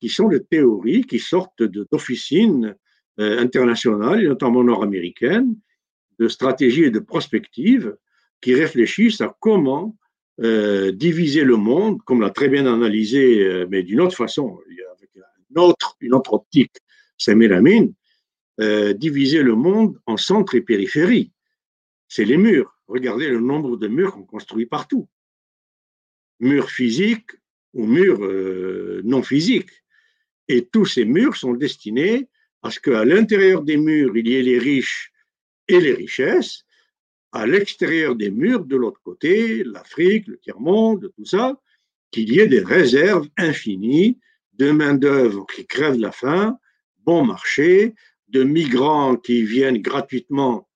qui 0.00 0.08
sont 0.08 0.28
des 0.28 0.44
théories 0.44 1.04
qui 1.04 1.18
sortent 1.18 1.62
d'officines 1.62 2.76
euh, 3.18 3.38
internationales, 3.38 4.22
notamment 4.26 4.62
nord-américaines, 4.62 5.56
de 6.18 6.28
stratégie 6.28 6.84
et 6.84 6.90
de 6.90 6.98
prospective, 6.98 7.96
qui 8.42 8.54
réfléchissent 8.54 9.22
à 9.22 9.34
comment 9.40 9.96
euh, 10.42 10.92
diviser 10.92 11.44
le 11.44 11.56
monde, 11.56 12.02
comme 12.02 12.20
l'a 12.20 12.28
très 12.28 12.48
bien 12.48 12.66
analysé, 12.66 13.42
euh, 13.42 13.66
mais 13.70 13.82
d'une 13.82 14.02
autre 14.02 14.16
façon, 14.16 14.58
avec 14.96 15.10
une 15.50 15.58
autre, 15.58 15.96
une 16.00 16.14
autre 16.14 16.34
optique, 16.34 16.76
c'est 17.16 17.34
Mélamine, 17.34 17.94
diviser 18.96 19.42
le 19.42 19.54
monde 19.54 19.98
en 20.06 20.16
centre 20.16 20.54
et 20.54 20.62
périphérie. 20.62 21.30
C'est 22.08 22.24
les 22.24 22.36
murs. 22.36 22.78
Regardez 22.86 23.28
le 23.28 23.40
nombre 23.40 23.76
de 23.76 23.88
murs 23.88 24.12
qu'on 24.12 24.24
construit 24.24 24.66
partout. 24.66 25.08
Murs 26.40 26.70
physiques 26.70 27.32
ou 27.74 27.86
murs 27.86 28.20
non 29.04 29.22
physiques. 29.22 29.70
Et 30.48 30.66
tous 30.66 30.86
ces 30.86 31.04
murs 31.04 31.36
sont 31.36 31.54
destinés 31.54 32.28
à 32.62 32.70
ce 32.70 32.80
qu'à 32.80 33.04
l'intérieur 33.04 33.62
des 33.62 33.76
murs, 33.76 34.16
il 34.16 34.28
y 34.28 34.36
ait 34.36 34.42
les 34.42 34.58
riches 34.58 35.12
et 35.68 35.80
les 35.80 35.92
richesses, 35.92 36.64
à 37.32 37.46
l'extérieur 37.46 38.16
des 38.16 38.30
murs, 38.30 38.64
de 38.64 38.76
l'autre 38.76 39.00
côté, 39.02 39.62
l'Afrique, 39.64 40.26
le 40.26 40.38
tiers-monde, 40.38 41.10
tout 41.16 41.24
ça, 41.24 41.60
qu'il 42.10 42.32
y 42.32 42.40
ait 42.40 42.46
des 42.46 42.60
réserves 42.60 43.28
infinies 43.36 44.18
de 44.54 44.70
main-d'œuvre 44.70 45.46
qui 45.46 45.66
crèvent 45.66 45.98
la 45.98 46.12
faim, 46.12 46.58
bon 47.04 47.24
marché, 47.24 47.94
de 48.28 48.42
migrants 48.42 49.16
qui 49.16 49.42
viennent 49.42 49.82
gratuitement 49.82 50.68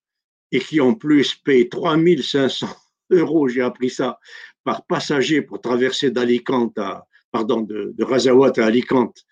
et 0.51 0.59
qui 0.59 0.79
en 0.79 0.93
plus 0.93 1.35
payent 1.35 1.69
3500 1.69 2.67
euros, 3.11 3.47
j'ai 3.47 3.61
appris 3.61 3.89
ça, 3.89 4.19
par 4.63 4.85
passager 4.85 5.41
pour 5.41 5.61
traverser 5.61 6.11
d'Alicante 6.11 6.77
à, 6.77 7.07
pardon, 7.31 7.61
de, 7.61 7.93
de 7.97 8.03
Razawat 8.03 8.53
à 8.57 8.65
Alicante 8.65 9.25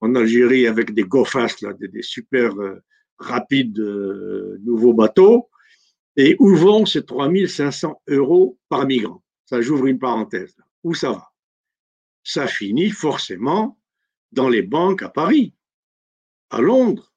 en 0.00 0.14
Algérie 0.14 0.66
avec 0.66 0.92
des 0.94 1.04
go 1.04 1.26
là, 1.34 1.72
des, 1.72 2.02
super 2.02 2.58
euh, 2.60 2.82
rapides 3.18 3.78
euh, 3.78 4.58
nouveaux 4.62 4.94
bateaux. 4.94 5.48
Et 6.16 6.34
où 6.40 6.54
vont 6.56 6.84
ces 6.84 7.04
3500 7.04 8.02
euros 8.08 8.58
par 8.68 8.86
migrant 8.86 9.22
Ça, 9.44 9.60
j'ouvre 9.60 9.86
une 9.86 9.98
parenthèse. 9.98 10.56
Où 10.82 10.94
ça 10.94 11.12
va? 11.12 11.28
Ça 12.24 12.46
finit 12.46 12.90
forcément 12.90 13.78
dans 14.32 14.48
les 14.48 14.62
banques 14.62 15.02
à 15.02 15.08
Paris, 15.08 15.54
à 16.50 16.60
Londres, 16.60 17.12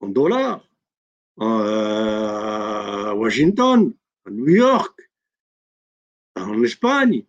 en 0.00 0.08
dollars, 0.08 0.66
à 1.40 3.14
Washington, 3.14 3.94
à 4.24 4.30
New 4.30 4.48
York, 4.48 4.98
en 6.36 6.62
Espagne. 6.62 7.24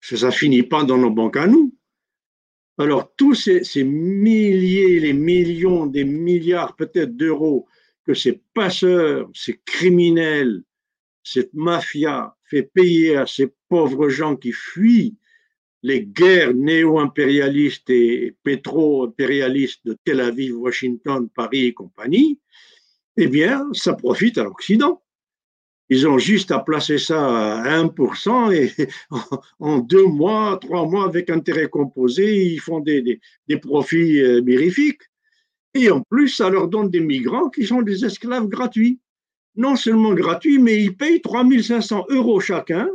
Ça, 0.00 0.26
ne 0.26 0.30
finit 0.30 0.62
pas 0.62 0.84
dans 0.84 0.98
nos 0.98 1.10
banques 1.10 1.36
à 1.36 1.46
nous. 1.46 1.74
Alors, 2.78 3.14
tous 3.16 3.34
ces, 3.34 3.84
milliers, 3.84 5.00
les 5.00 5.14
millions, 5.14 5.86
des 5.86 6.04
milliards 6.04 6.76
peut-être 6.76 7.16
d'euros 7.16 7.66
que 8.04 8.12
ces 8.14 8.42
passeurs, 8.54 9.30
ces 9.34 9.60
criminels, 9.64 10.62
cette 11.22 11.54
mafia 11.54 12.36
fait 12.44 12.62
payer 12.62 13.16
à 13.16 13.26
ces 13.26 13.52
pauvres 13.68 14.08
gens 14.08 14.36
qui 14.36 14.52
fuient 14.52 15.16
les 15.82 16.04
guerres 16.04 16.54
néo-impérialistes 16.54 17.90
et 17.90 18.36
pétro-impérialistes 18.42 19.86
de 19.86 19.96
Tel 20.04 20.20
Aviv, 20.20 20.56
Washington, 20.58 21.28
Paris 21.34 21.66
et 21.66 21.74
compagnie, 21.74 22.40
eh 23.16 23.28
bien, 23.28 23.66
ça 23.72 23.94
profite 23.94 24.36
à 24.36 24.44
l'Occident. 24.44 25.02
Ils 25.88 26.08
ont 26.08 26.18
juste 26.18 26.50
à 26.50 26.58
placer 26.58 26.98
ça 26.98 27.62
à 27.62 27.82
1% 27.84 28.52
et 28.52 28.88
en 29.60 29.78
deux 29.78 30.06
mois, 30.06 30.58
trois 30.60 30.86
mois, 30.86 31.04
avec 31.04 31.30
intérêt 31.30 31.68
composé, 31.68 32.44
ils 32.44 32.60
font 32.60 32.80
des, 32.80 33.20
des, 33.46 33.56
profits 33.58 34.20
euh, 34.20 34.42
mirifiques. 34.42 35.02
Et 35.74 35.90
en 35.90 36.00
plus, 36.00 36.28
ça 36.28 36.50
leur 36.50 36.68
donne 36.68 36.90
des 36.90 37.00
migrants 37.00 37.50
qui 37.50 37.64
sont 37.66 37.82
des 37.82 38.04
esclaves 38.04 38.48
gratuits. 38.48 38.98
Non 39.54 39.76
seulement 39.76 40.12
gratuits, 40.12 40.58
mais 40.58 40.82
ils 40.82 40.96
payent 40.96 41.20
3500 41.20 42.06
euros 42.08 42.40
chacun, 42.40 42.88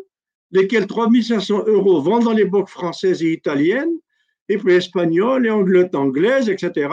lesquels 0.51 0.85
3500 0.85 1.63
euros 1.67 2.01
vont 2.01 2.19
dans 2.19 2.33
les 2.33 2.45
banques 2.45 2.69
françaises 2.69 3.23
et 3.23 3.31
italiennes, 3.31 3.97
et 4.49 4.57
puis 4.57 4.73
espagnoles 4.73 5.47
et 5.47 5.49
anglaises, 5.49 6.49
etc., 6.49 6.89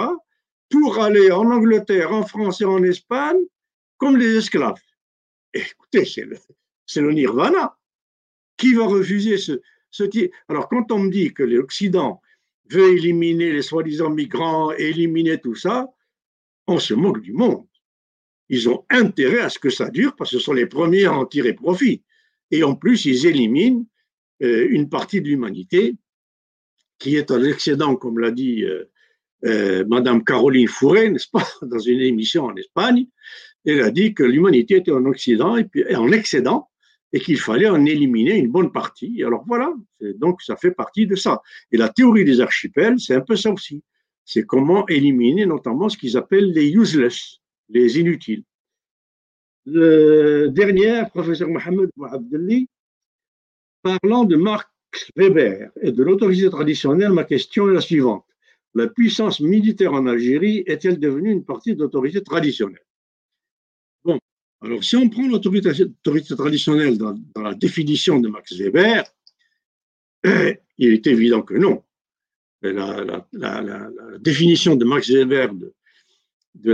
pour 0.70 0.98
aller 0.98 1.30
en 1.30 1.50
Angleterre, 1.50 2.12
en 2.12 2.24
France 2.24 2.60
et 2.60 2.66
en 2.66 2.82
Espagne 2.82 3.40
comme 3.96 4.16
les 4.16 4.36
esclaves. 4.36 4.80
Écoutez, 5.70 6.04
c'est 6.04 7.00
le, 7.00 7.12
nirvana. 7.12 7.76
Qui 8.56 8.74
va 8.74 8.86
refuser 8.86 9.38
ce, 9.38 9.60
ce 9.90 10.04
Alors, 10.48 10.68
quand 10.68 10.90
on 10.90 10.98
me 10.98 11.10
dit 11.10 11.32
que 11.32 11.44
l'Occident 11.44 12.20
veut 12.70 12.92
éliminer 12.92 13.52
les 13.52 13.62
soi-disant 13.62 14.10
migrants, 14.10 14.72
éliminer 14.72 15.40
tout 15.40 15.54
ça, 15.54 15.88
on 16.66 16.78
se 16.78 16.94
moque 16.94 17.20
du 17.20 17.32
monde. 17.32 17.66
Ils 18.48 18.68
ont 18.68 18.84
intérêt 18.90 19.40
à 19.40 19.48
ce 19.48 19.58
que 19.58 19.70
ça 19.70 19.90
dure 19.90 20.16
parce 20.16 20.30
que 20.30 20.38
ce 20.38 20.44
sont 20.44 20.52
les 20.52 20.66
premiers 20.66 21.04
à 21.04 21.12
en 21.12 21.26
tirer 21.26 21.52
profit. 21.52 22.02
Et 22.50 22.62
en 22.62 22.74
plus, 22.74 23.04
ils 23.04 23.26
éliminent 23.26 23.84
euh, 24.42 24.66
une 24.70 24.88
partie 24.88 25.20
de 25.20 25.28
l'humanité 25.28 25.96
qui 26.98 27.16
est 27.16 27.30
un 27.30 27.42
excédent, 27.44 27.94
comme 27.96 28.18
l'a 28.18 28.30
dit 28.30 28.64
euh, 28.64 28.90
euh, 29.44 29.84
Madame 29.86 30.24
Caroline 30.24 30.68
Fourré, 30.68 31.10
n'est-ce 31.10 31.28
pas, 31.28 31.46
dans 31.62 31.78
une 31.78 32.00
émission 32.00 32.44
en 32.44 32.56
Espagne. 32.56 33.06
Elle 33.64 33.82
a 33.82 33.90
dit 33.90 34.14
que 34.14 34.22
l'humanité 34.22 34.76
était 34.76 34.92
en 34.92 35.04
Occident 35.04 35.56
et 35.56 35.96
en 35.96 36.10
excédent 36.12 36.68
et 37.12 37.20
qu'il 37.20 37.38
fallait 37.38 37.68
en 37.68 37.84
éliminer 37.84 38.36
une 38.36 38.50
bonne 38.50 38.70
partie. 38.72 39.22
Alors 39.24 39.44
voilà, 39.46 39.72
donc 40.16 40.42
ça 40.42 40.56
fait 40.56 40.70
partie 40.70 41.06
de 41.06 41.16
ça. 41.16 41.40
Et 41.72 41.76
la 41.76 41.88
théorie 41.88 42.24
des 42.24 42.40
archipels, 42.40 42.98
c'est 43.00 43.14
un 43.14 43.20
peu 43.20 43.36
ça 43.36 43.50
aussi. 43.50 43.82
C'est 44.24 44.44
comment 44.44 44.86
éliminer 44.88 45.46
notamment 45.46 45.88
ce 45.88 45.96
qu'ils 45.96 46.16
appellent 46.16 46.52
les 46.52 46.70
useless, 46.70 47.38
les 47.70 47.98
inutiles. 47.98 48.44
Le 49.64 50.48
dernier, 50.48 51.02
professeur 51.10 51.48
Mohamed 51.48 51.90
Abdelli, 52.02 52.68
parlant 53.82 54.24
de 54.24 54.36
Marx 54.36 54.68
Weber 55.16 55.70
et 55.82 55.92
de 55.92 56.02
l'autorité 56.02 56.48
traditionnelle, 56.50 57.12
ma 57.12 57.24
question 57.24 57.68
est 57.70 57.74
la 57.74 57.80
suivante. 57.80 58.24
La 58.74 58.86
puissance 58.86 59.40
militaire 59.40 59.94
en 59.94 60.06
Algérie 60.06 60.62
est-elle 60.66 61.00
devenue 61.00 61.32
une 61.32 61.44
partie 61.44 61.74
de 61.74 61.80
l'autorité 61.80 62.22
traditionnelle? 62.22 62.87
Alors 64.60 64.82
si 64.82 64.96
on 64.96 65.08
prend 65.08 65.28
l'autorité 65.28 65.70
traditionnelle 66.36 66.98
dans, 66.98 67.14
la 67.36 67.54
définition 67.54 68.18
de 68.18 68.28
Max 68.28 68.52
Weber, 68.54 69.04
il 70.24 70.92
est 70.92 71.06
évident 71.06 71.42
que 71.42 71.54
non. 71.54 71.84
La, 72.62 73.90
définition 74.18 74.74
de 74.74 74.84
Max 74.84 75.10
Weber 75.10 75.52
de, 75.54 76.72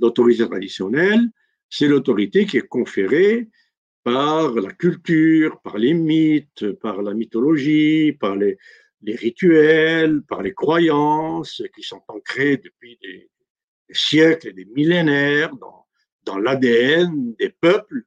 l'autorité 0.00 0.46
traditionnelle, 0.46 1.30
c'est 1.70 1.86
l'autorité 1.86 2.46
qui 2.46 2.56
est 2.56 2.68
conférée 2.68 3.48
par 4.02 4.52
la 4.54 4.72
culture, 4.72 5.60
par 5.60 5.78
les 5.78 5.94
mythes, 5.94 6.72
par 6.72 7.02
la 7.02 7.14
mythologie, 7.14 8.12
par 8.12 8.34
les, 8.34 8.58
rituels, 9.06 10.22
par 10.22 10.42
les 10.42 10.52
croyances 10.52 11.62
qui 11.76 11.82
sont 11.82 12.02
ancrées 12.08 12.56
depuis 12.56 12.98
des, 13.00 13.30
siècles 13.90 14.48
et 14.48 14.52
des 14.52 14.66
millénaires 14.66 15.54
dans, 15.56 15.87
dans 16.28 16.38
l'ADN 16.38 17.34
des 17.38 17.48
peuples 17.48 18.02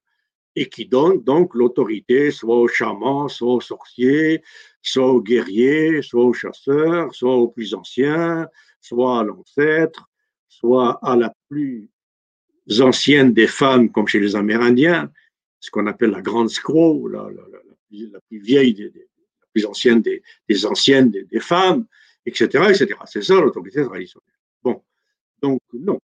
et 0.56 0.70
qui 0.70 0.86
donnent 0.86 1.24
donc 1.24 1.56
l'autorité 1.56 2.30
soit 2.30 2.58
aux 2.58 2.68
chamans, 2.68 3.28
soit 3.28 3.56
aux 3.56 3.62
sorciers, 3.62 4.44
soit 4.82 5.12
aux 5.12 5.22
guerriers, 5.22 6.04
soit 6.04 6.24
aux 6.24 6.34
chasseurs, 6.34 7.14
soit 7.16 7.36
aux 7.36 7.48
plus 7.48 7.74
anciens, 7.74 8.48
soit 8.80 9.20
à 9.20 9.24
l'ancêtre, 9.24 10.08
soit 10.48 11.00
à 11.02 11.16
la 11.16 11.34
plus 11.50 11.90
ancienne 12.80 13.34
des 13.34 13.48
femmes 13.48 13.92
comme 13.92 14.08
chez 14.08 14.20
les 14.20 14.36
Amérindiens, 14.36 15.12
ce 15.60 15.72
qu'on 15.72 15.88
appelle 15.88 16.12
la 16.12 16.22
grande 16.22 16.50
scroll, 16.50 17.14
la, 17.14 18.20
plus 18.28 18.40
vieille, 18.40 18.76
des, 18.76 18.84
la 18.84 19.48
plus 19.52 19.66
ancienne 19.66 20.02
des, 20.02 20.66
anciennes 20.66 21.10
des, 21.10 21.40
femmes, 21.40 21.88
etc. 22.28 22.66
etc. 22.70 23.00
C'est 23.06 23.24
ça 23.24 23.42
l'autorité 23.42 23.84
traditionnelle. 23.84 24.38
Bon, 24.62 24.84
donc 25.42 25.60
non, 25.74 26.00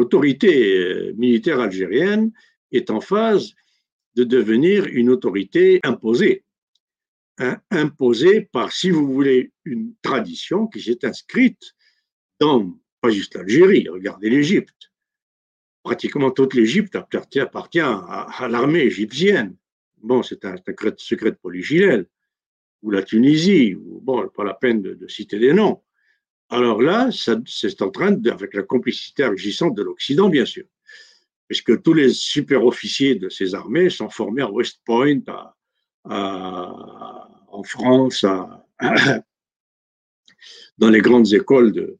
l'autorité 0.00 0.78
euh, 0.78 1.12
militaire 1.18 1.60
algérienne 1.60 2.32
est 2.72 2.90
en 2.90 3.02
phase 3.02 3.52
de 4.14 4.24
devenir 4.24 4.86
une 4.86 5.10
autorité 5.10 5.78
imposée. 5.82 6.42
Hein, 7.38 7.58
imposée 7.70 8.40
par, 8.40 8.72
si 8.72 8.90
vous 8.90 9.06
voulez, 9.12 9.52
une 9.64 9.94
tradition 10.02 10.66
qui 10.66 10.80
s'est 10.80 11.04
inscrite 11.04 11.74
dans, 12.38 12.78
pas 13.02 13.10
juste 13.10 13.34
l'Algérie, 13.34 13.88
regardez 13.88 14.30
l'Égypte, 14.30 14.90
pratiquement 15.82 16.30
toute 16.30 16.54
l'Égypte 16.54 16.96
appartient 16.96 17.80
à, 17.80 18.48
l'armée 18.50 18.80
égyptienne. 18.80 19.54
Bon, 20.02 20.22
c'est 20.22 20.44
un, 20.46 20.56
secret 20.96 21.30
de 21.30 21.36
polychilène. 21.36 22.06
Ou 22.82 22.90
la 22.90 23.02
Tunisie, 23.02 23.76
bon, 23.76 24.26
pas 24.28 24.44
la 24.44 24.54
peine 24.54 24.80
de, 24.80 25.06
citer 25.08 25.38
des 25.38 25.52
noms. 25.52 25.82
Alors 26.50 26.82
là, 26.82 27.10
c'est 27.12 27.80
en 27.80 27.90
train, 27.90 28.10
de, 28.10 28.30
avec 28.30 28.54
la 28.54 28.64
complicité 28.64 29.22
agissante 29.22 29.76
de 29.76 29.82
l'Occident, 29.82 30.28
bien 30.28 30.44
sûr, 30.44 30.64
puisque 31.46 31.80
tous 31.82 31.94
les 31.94 32.12
super-officiers 32.12 33.14
de 33.14 33.28
ces 33.28 33.54
armées 33.54 33.88
sont 33.88 34.10
formés 34.10 34.42
à 34.42 34.50
West 34.50 34.80
Point, 34.84 35.20
en 36.04 37.62
France, 37.62 38.24
dans 40.78 40.90
les 40.90 41.00
grandes 41.00 41.32
écoles 41.32 41.72
de, 41.72 41.98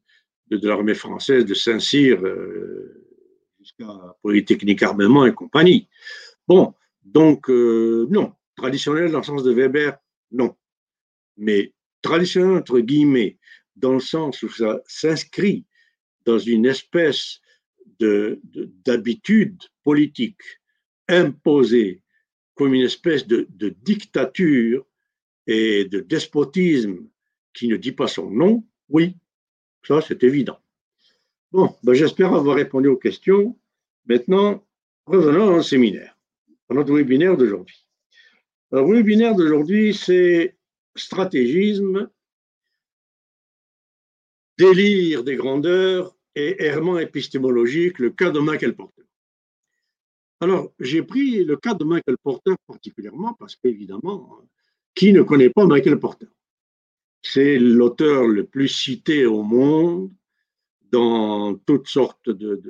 l'armée 0.51 0.95
française 0.95 1.45
de 1.45 1.55
Saint-Cyr, 1.55 2.21
euh, 2.25 3.07
jusqu'à 3.61 4.17
Polytechnique 4.23 4.83
Armement 4.83 5.27
et 5.27 5.33
compagnie. 5.33 5.89
Bon, 6.49 6.75
donc 7.05 7.49
euh, 7.51 8.09
non, 8.11 8.33
traditionnel 8.57 9.13
dans 9.13 9.19
le 9.19 9.25
sens 9.25 9.45
de 9.45 9.53
Weber, 9.53 9.97
non. 10.33 10.57
Mais 11.37 11.73
traditionnel 12.03 12.57
entre 12.57 12.81
guillemets, 12.81 13.39
dans 13.81 13.95
le 13.95 14.01
sens 14.01 14.43
où 14.43 14.49
ça 14.49 14.81
s'inscrit 14.87 15.65
dans 16.25 16.39
une 16.39 16.67
espèce 16.67 17.41
d'habitude 17.99 19.59
politique 19.83 20.41
imposée 21.09 22.03
comme 22.55 22.75
une 22.75 22.83
espèce 22.83 23.27
de, 23.27 23.47
de, 23.51 23.71
dictature 23.71 24.87
et 25.47 25.85
de 25.87 26.01
despotisme 26.01 27.09
qui 27.53 27.69
ne 27.69 27.77
dit 27.77 27.93
pas 27.93 28.07
son 28.07 28.31
nom, 28.31 28.65
oui, 28.89 29.17
ça 29.87 30.01
c'est 30.01 30.23
évident. 30.25 30.59
Bon, 31.53 31.75
ben, 31.83 31.95
j'espère 31.95 32.33
avoir 32.33 32.57
répondu 32.57 32.89
aux 32.89 32.97
questions. 32.97 33.59
Maintenant, 34.07 34.65
revenons 35.07 35.57
au 35.57 35.63
séminaire, 35.63 36.17
à 36.69 36.75
notre 36.75 36.95
webinaire 36.95 37.37
d'aujourd'hui. 37.37 37.87
Le 38.71 38.83
webinaire 38.83 39.35
d'aujourd'hui, 39.35 39.95
c'est 39.95 40.57
stratégisme, 40.95 42.09
délire 44.61 45.25
des 45.25 45.37
grandeurs 45.37 46.15
et 46.35 46.65
errement 46.65 46.99
épistémologique, 46.99 47.99
le 47.99 48.11
cas 48.11 48.31
de 48.31 48.41
Michael 48.41 48.75
Porter. 48.75 49.05
Alors, 50.41 50.73
j'ai 50.79 51.03
pris 51.03 51.45
le 51.45 51.57
cas 51.57 51.75
de 51.75 51.85
Michael 51.85 52.17
Porter 52.23 52.55
particulièrement 52.67 53.35
parce 53.39 53.57
qu'évidemment, 53.57 54.39
qui 54.95 55.13
ne 55.13 55.23
connaît 55.23 55.51
pas 55.51 55.67
Michael 55.67 55.99
Porter? 55.99 56.27
C'est 57.23 57.59
l'auteur 57.59 58.27
le 58.27 58.45
plus 58.45 58.69
cité 58.69 59.27
au 59.27 59.43
monde, 59.43 60.11
dans 60.91 61.55
toutes 61.55 61.89
sortes 61.89 62.29
de, 62.29 62.61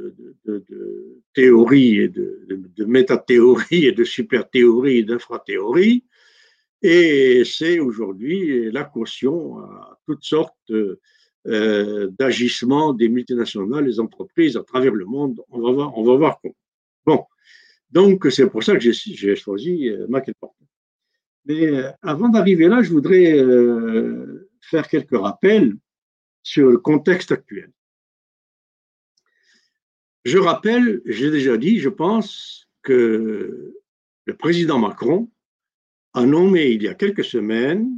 théories 1.33 2.01
et 2.01 2.09
de, 2.09 2.85
métathéories 2.85 3.87
et 3.87 3.93
de 3.93 4.05
super-théories 4.05 4.99
et 4.99 5.05
d'infrathéories. 5.05 6.05
Et 6.83 7.43
c'est 7.45 7.79
aujourd'hui 7.79 8.71
la 8.71 8.85
caution 8.85 9.59
à 9.59 9.99
toutes 10.07 10.25
sortes 10.25 10.73
euh, 11.47 12.09
d'agissements 12.19 12.93
des 12.93 13.09
multinationales, 13.09 13.87
des 13.87 14.01
entreprises 14.01 14.57
à 14.57 14.63
travers 14.63 14.95
le 14.95 15.07
monde. 15.07 15.41
On 15.49 15.61
va 15.61 15.73
voir, 15.73 15.97
on 15.97 16.05
va 16.05 16.17
voir 16.17 16.41
comment. 16.41 16.57
Bon, 17.07 17.25
donc 17.91 18.27
c'est 18.31 18.49
pour 18.49 18.63
ça 18.63 18.77
que 18.77 18.81
j'ai 18.81 19.37
choisi 19.37 19.89
euh. 19.89 20.07
Mais 21.47 21.67
euh, 21.67 21.91
avant 22.03 22.29
d'arriver 22.29 22.69
là, 22.69 22.83
je 22.83 22.91
voudrais 22.91 23.33
euh, 23.33 24.51
faire 24.61 24.87
quelques 24.89 25.19
rappels 25.19 25.77
sur 26.43 26.71
le 26.71 26.79
contexte 26.79 27.33
actuel. 27.33 27.73
Je 30.25 30.39
rappelle, 30.39 31.01
j'ai 31.07 31.31
déjà 31.31 31.57
dit, 31.57 31.79
je 31.79 31.89
pense 31.89 32.69
que 32.83 33.75
le 34.27 34.37
président 34.37 34.79
Macron 34.79 35.31
a 36.13 36.27
nommé 36.27 36.67
il 36.67 36.83
y 36.83 36.89
a 36.89 36.95
quelques 36.95 37.25
semaines 37.25 37.91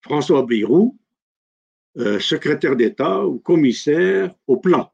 François 0.00 0.44
Bayrou 0.46 0.96
euh, 1.98 2.18
secrétaire 2.18 2.76
d'État 2.76 3.26
ou 3.26 3.38
commissaire 3.38 4.34
au 4.46 4.56
plan. 4.56 4.92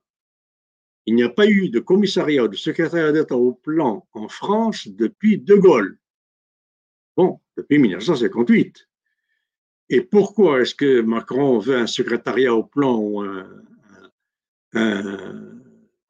Il 1.07 1.15
n'y 1.15 1.23
a 1.23 1.29
pas 1.29 1.47
eu 1.47 1.69
de 1.69 1.81
commissariat 1.81 2.45
ou 2.45 2.49
de 2.49 2.57
secrétaire 2.57 3.13
d'État 3.13 3.37
au 3.37 3.53
plan 3.53 4.07
en 4.13 4.29
France 4.29 4.89
depuis 4.89 5.39
De 5.39 5.55
Gaulle. 5.55 5.99
Bon, 7.17 7.41
depuis 7.57 7.79
1958. 7.79 8.89
Et 9.91 10.01
pourquoi 10.01 10.63
est-ce 10.63 10.75
que 10.75 11.03
Macron 11.03 11.59
veut 11.59 11.77
un 11.77 11.87
secrétariat 11.87 12.55
au 12.55 12.65
plan 12.65 12.97
ou 12.99 13.21
un 13.21 13.47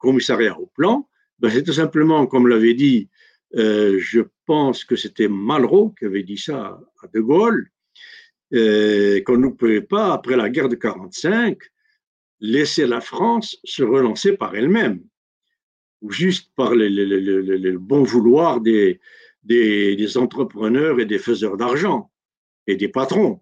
commissariat 0.05 0.57
au 0.59 0.67
plan, 0.67 1.09
ben 1.39 1.49
c'est 1.49 1.63
tout 1.63 1.73
simplement, 1.73 2.27
comme 2.27 2.47
l'avait 2.47 2.75
dit, 2.75 3.09
euh, 3.55 3.97
je 3.99 4.21
pense 4.45 4.83
que 4.83 4.95
c'était 4.95 5.27
Malraux 5.27 5.89
qui 5.97 6.05
avait 6.05 6.23
dit 6.23 6.37
ça 6.37 6.79
à 7.01 7.07
De 7.07 7.19
Gaulle, 7.19 7.71
qu'on 8.55 9.37
ne 9.37 9.49
pouvait 9.49 9.81
pas, 9.81 10.13
après 10.13 10.37
la 10.37 10.49
guerre 10.49 10.69
de 10.69 10.75
45, 10.75 11.57
laisser 12.39 12.87
la 12.87 13.01
France 13.01 13.57
se 13.63 13.83
relancer 13.83 14.37
par 14.37 14.55
elle-même, 14.55 15.03
ou 16.01 16.11
juste 16.11 16.51
par 16.55 16.73
le, 16.73 17.77
bon 17.77 18.03
vouloir 18.03 18.61
des, 18.61 18.99
des 19.43 20.17
entrepreneurs 20.17 20.99
et 20.99 21.05
des 21.05 21.19
faiseurs 21.19 21.57
d'argent 21.57 22.11
et 22.67 22.75
des 22.75 22.87
patrons. 22.87 23.41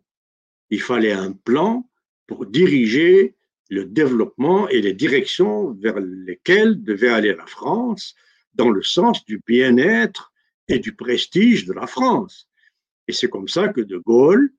Il 0.69 0.81
fallait 0.81 1.11
un 1.11 1.31
plan 1.31 1.87
pour 2.25 2.45
diriger 2.45 3.35
le 3.69 3.85
développement 3.85 4.67
et 4.69 4.81
les 4.81 4.93
directions 4.93 5.71
vers 5.73 5.99
lesquelles 5.99 6.81
devait 6.83 7.09
aller 7.09 7.35
la 7.35 7.45
France 7.45 8.15
dans 8.53 8.69
le 8.69 8.83
sens 8.83 9.23
du 9.25 9.41
bien-être 9.45 10.31
et 10.67 10.79
du 10.79 10.95
prestige 10.95 11.65
de 11.65 11.73
la 11.73 11.87
France. 11.87 12.49
Et 13.07 13.13
c'est 13.13 13.29
comme 13.29 13.47
ça 13.47 13.67
que 13.67 13.81
De 13.81 13.97
Gaulle 13.97 14.51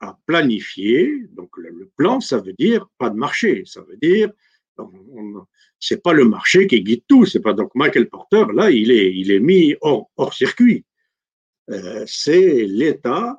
à 0.00 0.18
planifier. 0.26 1.26
Donc 1.32 1.56
le, 1.56 1.90
plan, 1.96 2.20
ça 2.20 2.38
veut 2.38 2.52
dire 2.52 2.88
pas 2.98 3.10
de 3.10 3.16
marché, 3.16 3.62
ça 3.66 3.82
veut 3.82 3.96
dire 3.96 4.30
c'est 5.80 6.02
pas 6.04 6.12
le 6.12 6.24
marché 6.24 6.68
qui 6.68 6.82
guide 6.82 7.02
tout. 7.08 7.26
C'est 7.26 7.40
pas 7.40 7.52
donc 7.52 7.74
Michael 7.74 8.08
Porter 8.08 8.44
là, 8.54 8.70
il 8.70 8.90
est 8.90 9.12
il 9.14 9.30
est 9.30 9.40
mis 9.40 9.74
hors, 9.80 10.08
circuit. 10.32 10.84
Euh, 11.70 12.04
c'est 12.06 12.64
l'État, 12.64 13.36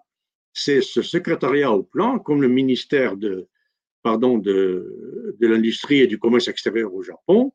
c'est 0.54 0.82
ce 0.82 1.02
secrétariat 1.02 1.72
au 1.72 1.84
plan, 1.84 2.20
comme 2.20 2.42
le 2.42 2.50
ministère 2.50 3.16
de 3.16 3.48
pardon 4.04 4.38
de, 4.38 5.36
de 5.40 5.48
l'industrie 5.48 6.02
et 6.02 6.08
du 6.08 6.20
commerce 6.20 6.48
extérieur 6.48 6.94
au 6.94 7.04
Japon, 7.04 7.54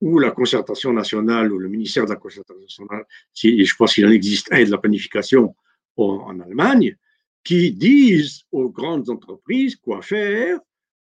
ou 0.00 0.18
la 0.18 0.30
concertation 0.30 0.92
nationale 0.92 1.52
ou 1.52 1.58
le 1.58 1.68
ministère 1.68 2.04
de 2.04 2.10
la 2.10 2.16
concertation 2.16 2.60
nationale, 2.60 3.04
si, 3.32 3.64
je 3.64 3.76
pense 3.76 3.94
qu'il 3.94 4.06
en 4.06 4.10
existe 4.10 4.52
un 4.52 4.64
de 4.64 4.70
la 4.70 4.78
planification 4.78 5.54
en 5.96 6.40
Allemagne, 6.40 6.96
qui 7.46 7.70
disent 7.70 8.42
aux 8.50 8.68
grandes 8.68 9.08
entreprises 9.08 9.76
quoi 9.76 10.02
faire 10.02 10.58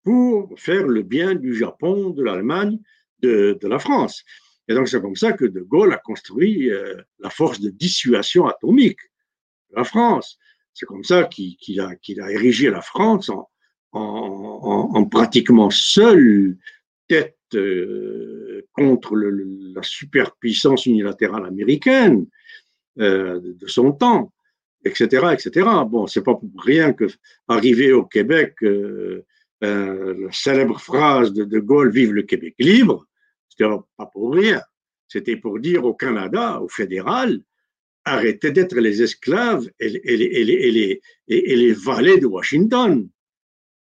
pour 0.04 0.54
faire 0.60 0.86
le 0.86 1.02
bien 1.02 1.34
du 1.34 1.56
Japon, 1.56 2.10
de 2.10 2.24
l'Allemagne, 2.24 2.78
de, 3.22 3.58
la 3.64 3.80
France. 3.80 4.24
Et 4.68 4.74
donc 4.74 4.90
c'est 4.90 5.02
comme 5.02 5.16
ça 5.16 5.32
que 5.32 5.46
De 5.46 5.62
Gaulle 5.62 5.94
a 5.94 5.98
construit 5.98 6.70
euh, 6.70 7.02
la 7.20 7.30
force 7.30 7.62
de 7.62 7.70
dissuasion 7.70 8.46
atomique 8.48 9.00
de 9.72 9.78
la 9.78 9.86
France. 9.86 10.38
C'est 10.74 10.86
comme 10.86 11.06
ça 11.06 11.24
qu'il 11.24 11.80
a, 11.80 12.32
érigé 12.32 12.70
la 12.70 12.82
France 12.82 13.30
en, 13.30 13.50
en, 13.94 14.92
en 14.94 15.06
pratiquement 15.06 15.70
seule 15.70 16.58
tête 17.08 17.38
euh, 17.54 18.68
contre 18.74 19.16
la 19.16 19.84
superpuissance 19.84 20.86
unilatérale 20.86 21.46
américaine 21.46 22.26
euh, 23.00 23.40
de 23.42 23.68
son 23.68 23.94
temps, 23.94 24.34
etc., 24.86 25.28
etc. 25.34 25.68
Bon, 25.88 26.08
c'est 26.08 26.24
pas 26.24 26.36
pour 26.36 26.50
rien 26.64 26.94
que 26.94 27.06
arrivé 27.48 27.92
au 27.92 28.06
Québec, 28.06 28.56
euh, 28.64 29.24
la 29.62 30.32
célèbre 30.32 30.80
phrase 30.80 31.34
de 31.34 31.60
Gaulle 31.60 31.92
"Vive 31.92 32.14
le 32.14 32.24
Québec 32.24 32.56
libre", 32.60 33.06
c'était 33.50 33.70
pas 33.98 34.06
pour 34.06 34.34
rien. 34.34 34.62
C'était 35.08 35.38
pour 35.38 35.60
dire 35.60 35.84
au 35.86 35.94
Canada, 35.94 36.62
au 36.62 36.70
fédéral, 36.70 37.42
arrêtez 38.06 38.52
d'être 38.52 38.76
les 38.76 39.02
esclaves 39.02 39.70
et, 39.80 39.90
les, 39.90 41.02
et 41.28 41.56
les 41.56 41.74
valets 41.74 42.20
de 42.20 42.28
Washington. 42.28 43.08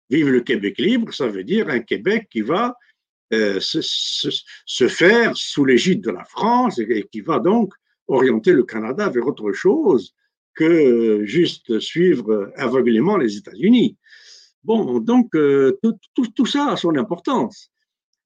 Vive 0.10 0.30
le 0.30 0.42
Québec 0.42 0.78
libre, 0.78 1.14
ça 1.14 1.28
veut 1.28 1.44
dire 1.44 1.70
un 1.70 1.80
Québec 1.80 2.28
qui 2.30 2.42
va 2.42 2.78
euh, 3.34 3.60
se, 3.60 4.88
faire 4.88 5.36
sous 5.36 5.66
l'égide 5.66 6.02
de 6.02 6.12
la 6.12 6.24
France 6.24 6.80
et, 6.80 7.08
qui 7.12 7.20
va 7.20 7.40
donc 7.40 7.74
orienter 8.08 8.54
le 8.54 8.64
Canada 8.64 9.10
vers 9.10 9.28
autre 9.28 9.52
chose 9.52 10.16
que 10.58 11.24
juste 11.24 11.80
suivre 11.80 12.52
aveuglément 12.56 13.16
les 13.16 13.38
États-Unis. 13.38 13.96
Bon, 14.64 15.00
donc 15.00 15.36
euh, 15.36 15.80
tout, 15.82 16.46
ça 16.46 16.72
a 16.72 16.76
son 16.76 16.98
importance. 16.98 17.72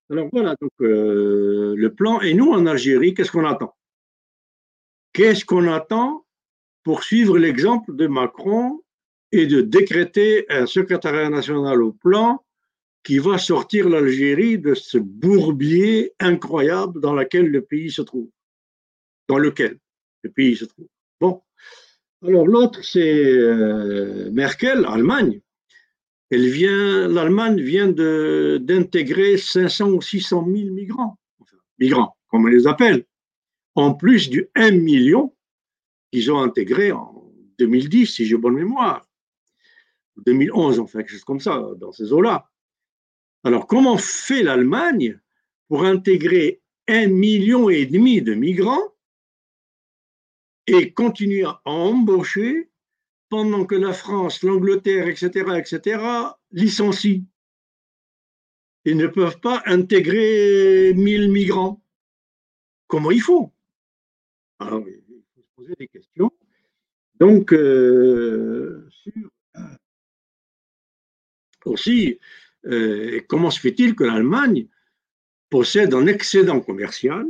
Alors 0.09 0.29
voilà, 0.31 0.55
donc 0.61 0.71
euh, 0.81 1.75
le 1.75 1.93
plan. 1.93 2.21
Et 2.21 2.33
nous, 2.33 2.51
en 2.51 2.65
Algérie, 2.65 3.13
qu'est-ce 3.13 3.31
qu'on 3.31 3.45
attend? 3.45 3.75
Qu'est-ce 5.13 5.45
qu'on 5.45 5.67
attend 5.71 6.25
pour 6.83 7.03
suivre 7.03 7.37
l'exemple 7.37 7.95
de 7.95 8.07
Macron 8.07 8.81
et 9.33 9.45
de 9.45 9.61
décréter 9.61 10.45
un 10.49 10.65
secrétariat 10.65 11.29
national 11.29 11.83
au 11.83 11.91
plan 11.91 12.43
qui 13.03 13.19
va 13.19 13.37
sortir 13.37 13.89
l'Algérie 13.89 14.57
de 14.57 14.73
ce 14.73 14.97
bourbier 14.97 16.13
incroyable 16.19 17.01
dans 17.01 17.13
lequel 17.13 17.47
le 17.47 17.61
pays 17.61 17.91
se 17.91 18.01
trouve? 18.01 18.29
Dans 19.27 19.37
lequel 19.37 19.79
le 20.23 20.31
pays 20.31 20.55
se 20.55 20.65
trouve? 20.65 20.87
Bon. 21.19 21.41
Alors 22.23 22.45
l'autre, 22.45 22.83
c'est 22.83 23.23
euh, 23.23 24.29
Merkel, 24.31 24.85
Allemagne. 24.85 25.41
Elle 26.29 26.47
vient, 26.47 27.07
l'Allemagne 27.07 27.59
vient 27.59 27.89
d'intégrer 27.89 29.37
500 29.37 29.89
ou 29.89 30.01
600 30.01 30.45
000 30.45 30.73
migrants, 30.73 31.17
migrants, 31.77 32.15
comme 32.29 32.45
on 32.45 32.47
les 32.47 32.67
appelle, 32.67 33.05
en 33.75 33.93
plus 33.93 34.29
du 34.29 34.47
1 34.55 34.71
million 34.71 35.35
qu'ils 36.11 36.31
ont 36.31 36.39
intégré 36.39 36.91
en 36.93 37.29
2010, 37.59 38.05
si 38.05 38.25
j'ai 38.25 38.37
bonne 38.37 38.55
mémoire. 38.55 39.05
2011, 40.25 40.79
enfin, 40.79 40.99
quelque 40.99 41.11
chose 41.11 41.23
comme 41.23 41.39
ça, 41.39 41.67
dans 41.77 41.91
ces 41.91 42.13
eaux-là. 42.13 42.49
Alors, 43.43 43.67
comment 43.67 43.97
fait 43.97 44.43
l'Allemagne 44.43 45.19
pour 45.67 45.83
intégrer 45.83 46.61
un 46.87 47.07
million 47.07 47.69
et 47.69 47.85
demi 47.85 48.21
de 48.21 48.35
migrants 48.35 48.90
et 50.67 50.93
continuer 50.93 51.43
à 51.43 51.61
embaucher 51.65 52.69
pendant 53.29 53.65
que 53.65 53.75
la 53.75 53.93
France, 53.93 54.43
l'Angleterre, 54.43 55.07
etc., 55.07 55.29
etc., 55.57 56.03
licencient 56.51 57.23
Ils 58.85 58.97
ne 58.97 59.07
peuvent 59.07 59.39
pas 59.39 59.63
intégrer 59.65 60.93
1000 60.93 61.31
migrants. 61.31 61.81
Comment 62.87 63.11
il 63.11 63.21
faut? 63.21 63.53
Alors, 64.59 64.83
il 64.87 65.23
faut 65.33 65.41
se 65.41 65.47
poser 65.55 65.75
des 65.79 65.87
questions. 65.87 66.31
Donc, 67.19 67.53
euh, 67.53 68.89
aussi, 71.65 72.19
euh, 72.65 73.21
comment 73.27 73.51
se 73.51 73.59
fait-il 73.59 73.95
que 73.95 74.03
l'Allemagne 74.03 74.67
possède 75.49 75.93
un 75.93 76.07
excédent 76.07 76.59
commercial 76.59 77.25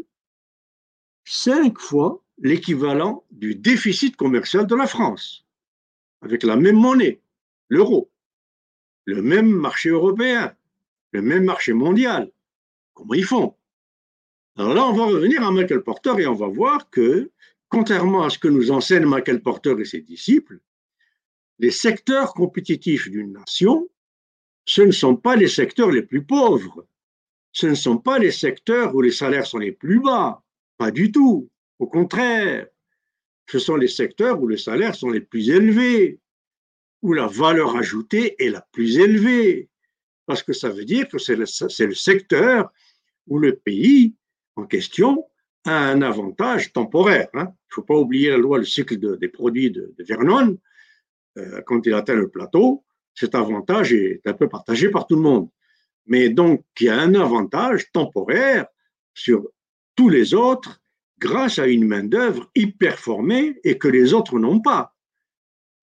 cinq 1.26 1.80
fois 1.80 2.24
l'équivalent 2.42 3.24
du 3.32 3.56
déficit 3.56 4.16
commercial 4.16 4.68
de 4.68 4.76
la 4.76 4.88
France, 4.88 5.46
avec 6.22 6.44
la 6.44 6.56
même 6.56 6.76
monnaie, 6.76 7.22
l'euro, 7.70 8.12
le 9.06 9.22
même 9.22 9.50
marché 9.50 9.90
européen, 9.90 10.54
le 11.12 11.22
même 11.22 11.46
marché 11.46 11.74
mondial. 11.74 12.32
Comment 12.94 13.14
ils 13.14 13.26
font? 13.26 13.56
Alors 14.58 14.74
là, 14.74 14.86
on 14.86 14.94
va 14.94 15.06
revenir 15.06 15.44
à 15.44 15.52
Michael 15.52 15.84
Porter 15.84 16.14
et 16.20 16.28
on 16.28 16.36
va 16.36 16.48
voir 16.48 16.90
que, 16.90 17.32
contrairement 17.70 18.24
à 18.24 18.30
ce 18.30 18.38
que 18.38 18.50
nous 18.50 18.72
enseignent 18.72 19.06
Michael 19.06 19.42
Porter 19.42 19.76
et 19.80 19.86
ses 19.86 20.02
disciples, 20.02 20.60
les 21.60 21.72
secteurs 21.72 22.34
compétitifs 22.34 23.10
d'une 23.10 23.32
nation 23.32 23.88
ce 24.66 24.82
ne 24.82 24.92
sont 24.92 25.16
pas 25.16 25.36
les 25.36 25.48
secteurs 25.48 25.92
les 25.92 26.04
plus 26.04 26.24
pauvres. 26.24 26.86
Ce 27.52 27.68
ne 27.68 27.76
sont 27.76 27.98
pas 27.98 28.20
les 28.20 28.32
secteurs 28.32 28.96
où 28.96 29.02
les 29.02 29.12
salaires 29.12 29.46
sont 29.46 29.58
les 29.58 29.72
plus 29.72 30.00
bas. 30.00 30.44
Pas 30.78 30.92
du 30.92 31.12
tout. 31.12 31.50
Au 31.82 31.88
contraire, 31.88 32.68
ce 33.50 33.58
sont 33.58 33.76
les 33.76 33.88
secteurs 33.88 34.40
où 34.40 34.48
les 34.48 34.60
salaires 34.60 34.94
sont 34.94 35.10
les 35.10 35.20
plus 35.20 35.50
élevés, 35.50 36.20
où 37.02 37.12
la 37.12 37.26
valeur 37.26 37.76
ajoutée 37.76 38.36
est 38.38 38.52
la 38.52 38.62
plus 38.72 39.00
élevée. 39.00 39.68
Parce 40.28 40.44
que 40.44 40.54
ça 40.54 40.70
veut 40.70 40.86
dire 40.86 41.08
que 41.08 41.18
c'est 41.18 41.36
le, 41.36 41.96
secteur 41.96 42.72
où 43.26 43.40
le 43.40 43.56
pays 43.56 44.14
en 44.56 44.68
question 44.68 45.26
a 45.66 45.90
un 45.90 46.04
avantage 46.04 46.72
temporaire. 46.72 47.30
Hein. 47.34 47.48
Il 47.48 47.72
ne 47.72 47.74
faut 47.74 47.82
pas 47.82 47.98
oublier 47.98 48.30
la 48.30 48.38
loi, 48.38 48.60
le 48.60 48.66
cycle 48.66 49.18
des 49.18 49.28
produits 49.28 49.72
de, 49.72 49.96
Vernon. 49.98 50.60
Euh, 51.40 51.64
quand 51.66 51.84
il 51.88 51.96
atteint 51.96 52.14
le 52.14 52.30
plateau, 52.30 52.84
cet 53.16 53.34
avantage 53.34 53.92
est 53.92 54.22
un 54.28 54.34
peu 54.34 54.48
partagé 54.48 54.90
par 54.90 55.08
tout 55.08 55.16
le 55.16 55.24
monde. 55.24 55.50
Mais 56.06 56.30
donc, 56.30 56.64
il 56.80 56.86
y 56.86 56.90
a 56.90 57.00
un 57.00 57.16
avantage 57.16 57.92
temporaire 57.92 58.68
sur 59.16 59.50
tous 59.96 60.10
les 60.10 60.36
autres 60.36 60.81
grâce 61.22 61.60
à 61.60 61.68
une 61.68 61.88
main-d'œuvre 61.88 62.50
hyper 62.56 63.00
formée 63.00 63.60
et 63.64 63.78
que 63.78 63.88
les 63.88 64.14
autres 64.14 64.40
n'ont 64.40 64.60
pas. 64.60 64.96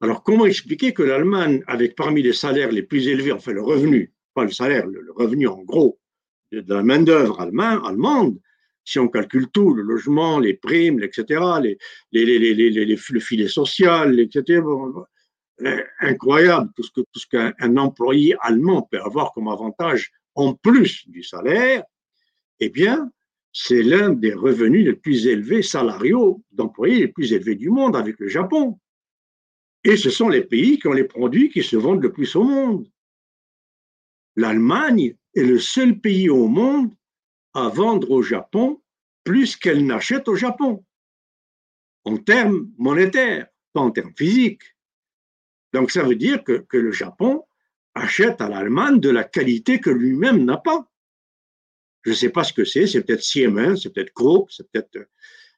Alors, 0.01 0.22
comment 0.22 0.46
expliquer 0.46 0.92
que 0.92 1.03
l'Allemagne, 1.03 1.62
avec 1.66 1.94
parmi 1.94 2.22
les 2.22 2.33
salaires 2.33 2.72
les 2.72 2.83
plus 2.83 3.09
élevés, 3.09 3.33
enfin 3.33 3.53
le 3.53 3.62
revenu, 3.62 4.12
pas 4.35 4.44
le 4.44 4.51
salaire, 4.51 4.87
le 4.87 5.12
revenu 5.12 5.46
en 5.46 5.62
gros 5.62 5.98
de 6.53 6.74
la 6.74 6.83
main-d'œuvre 6.83 7.40
allemande, 7.40 8.38
si 8.85 8.98
on 8.98 9.09
calcule 9.09 9.48
tout, 9.48 9.74
le 9.74 9.83
logement, 9.83 10.38
les 10.38 10.55
primes, 10.55 11.03
etc., 11.03 11.40
le 12.12 13.20
filet 13.20 13.48
social, 13.48 14.18
etc., 14.18 14.62
incroyable 16.01 16.70
tout 16.74 16.83
ce 16.83 16.90
que 16.92 17.01
tout 17.01 17.20
ce 17.20 17.27
qu'un 17.27 17.77
employé 17.77 18.37
allemand 18.40 18.83
peut 18.90 19.01
avoir 19.01 19.33
comme 19.33 19.48
avantage 19.48 20.11
en 20.35 20.55
plus 20.55 21.09
du 21.09 21.22
salaire, 21.22 21.83
eh 22.61 22.70
bien, 22.70 23.11
c'est 23.53 23.83
l'un 23.83 24.11
des 24.11 24.35
revenus 24.35 24.85
les 24.85 24.95
plus 24.95 25.27
élevés 25.27 25.63
salariaux 25.63 26.43
d'employés 26.53 27.01
les 27.01 27.09
plus 27.09 27.33
élevés 27.33 27.57
du 27.57 27.71
monde 27.71 27.97
avec 27.97 28.19
le 28.19 28.29
Japon. 28.29 28.79
Et 29.85 29.97
ce 29.97 30.11
sont 30.11 30.29
les 30.29 30.43
pays 30.45 30.79
qui 30.79 30.87
ont 30.89 30.93
les 30.93 31.05
produits 31.05 31.51
qui 31.51 31.63
se 31.63 31.77
vendent 31.77 32.03
le 32.03 32.13
plus 32.13 32.37
au 32.37 32.45
monde. 32.45 32.89
L'Allemagne 34.37 35.17
est 35.35 35.43
le 35.43 35.59
seul 35.59 35.99
pays 35.99 36.29
au 36.29 36.47
monde 36.47 36.95
à 37.55 37.69
vendre 37.69 38.11
au 38.11 38.23
Japon 38.23 38.81
plus 39.25 39.57
qu'elle 39.57 39.85
n'achète 39.85 40.29
au 40.29 40.37
Japon, 40.37 40.85
en 42.05 42.17
termes 42.17 42.71
monétaires, 42.79 43.47
pas 43.73 43.81
en 43.81 43.91
termes 43.91 44.15
physiques. 44.17 44.63
Donc 45.73 45.91
ça 45.91 46.03
veut 46.03 46.17
dire 46.17 46.43
que, 46.45 46.65
le 46.73 46.93
Japon 46.93 47.45
achète 47.95 48.41
à 48.41 48.49
l'Allemagne 48.49 49.01
de 49.01 49.11
la 49.11 49.25
qualité 49.25 49.81
que 49.81 49.91
lui-même 49.91 50.45
n'a 50.45 50.57
pas. 50.57 50.91
Je 52.09 52.12
ne 52.14 52.16
sais 52.16 52.31
pas 52.31 52.42
ce 52.42 52.55
que 52.55 52.64
c'est, 52.64 52.87
c'est 52.87 53.03
peut-être 53.03 53.23
Siemens, 53.23 53.77
c'est 53.77 53.92
peut-être 53.92 54.14
Krupp, 54.14 54.51
c'est 54.51 54.66
peut-être, 54.71 54.94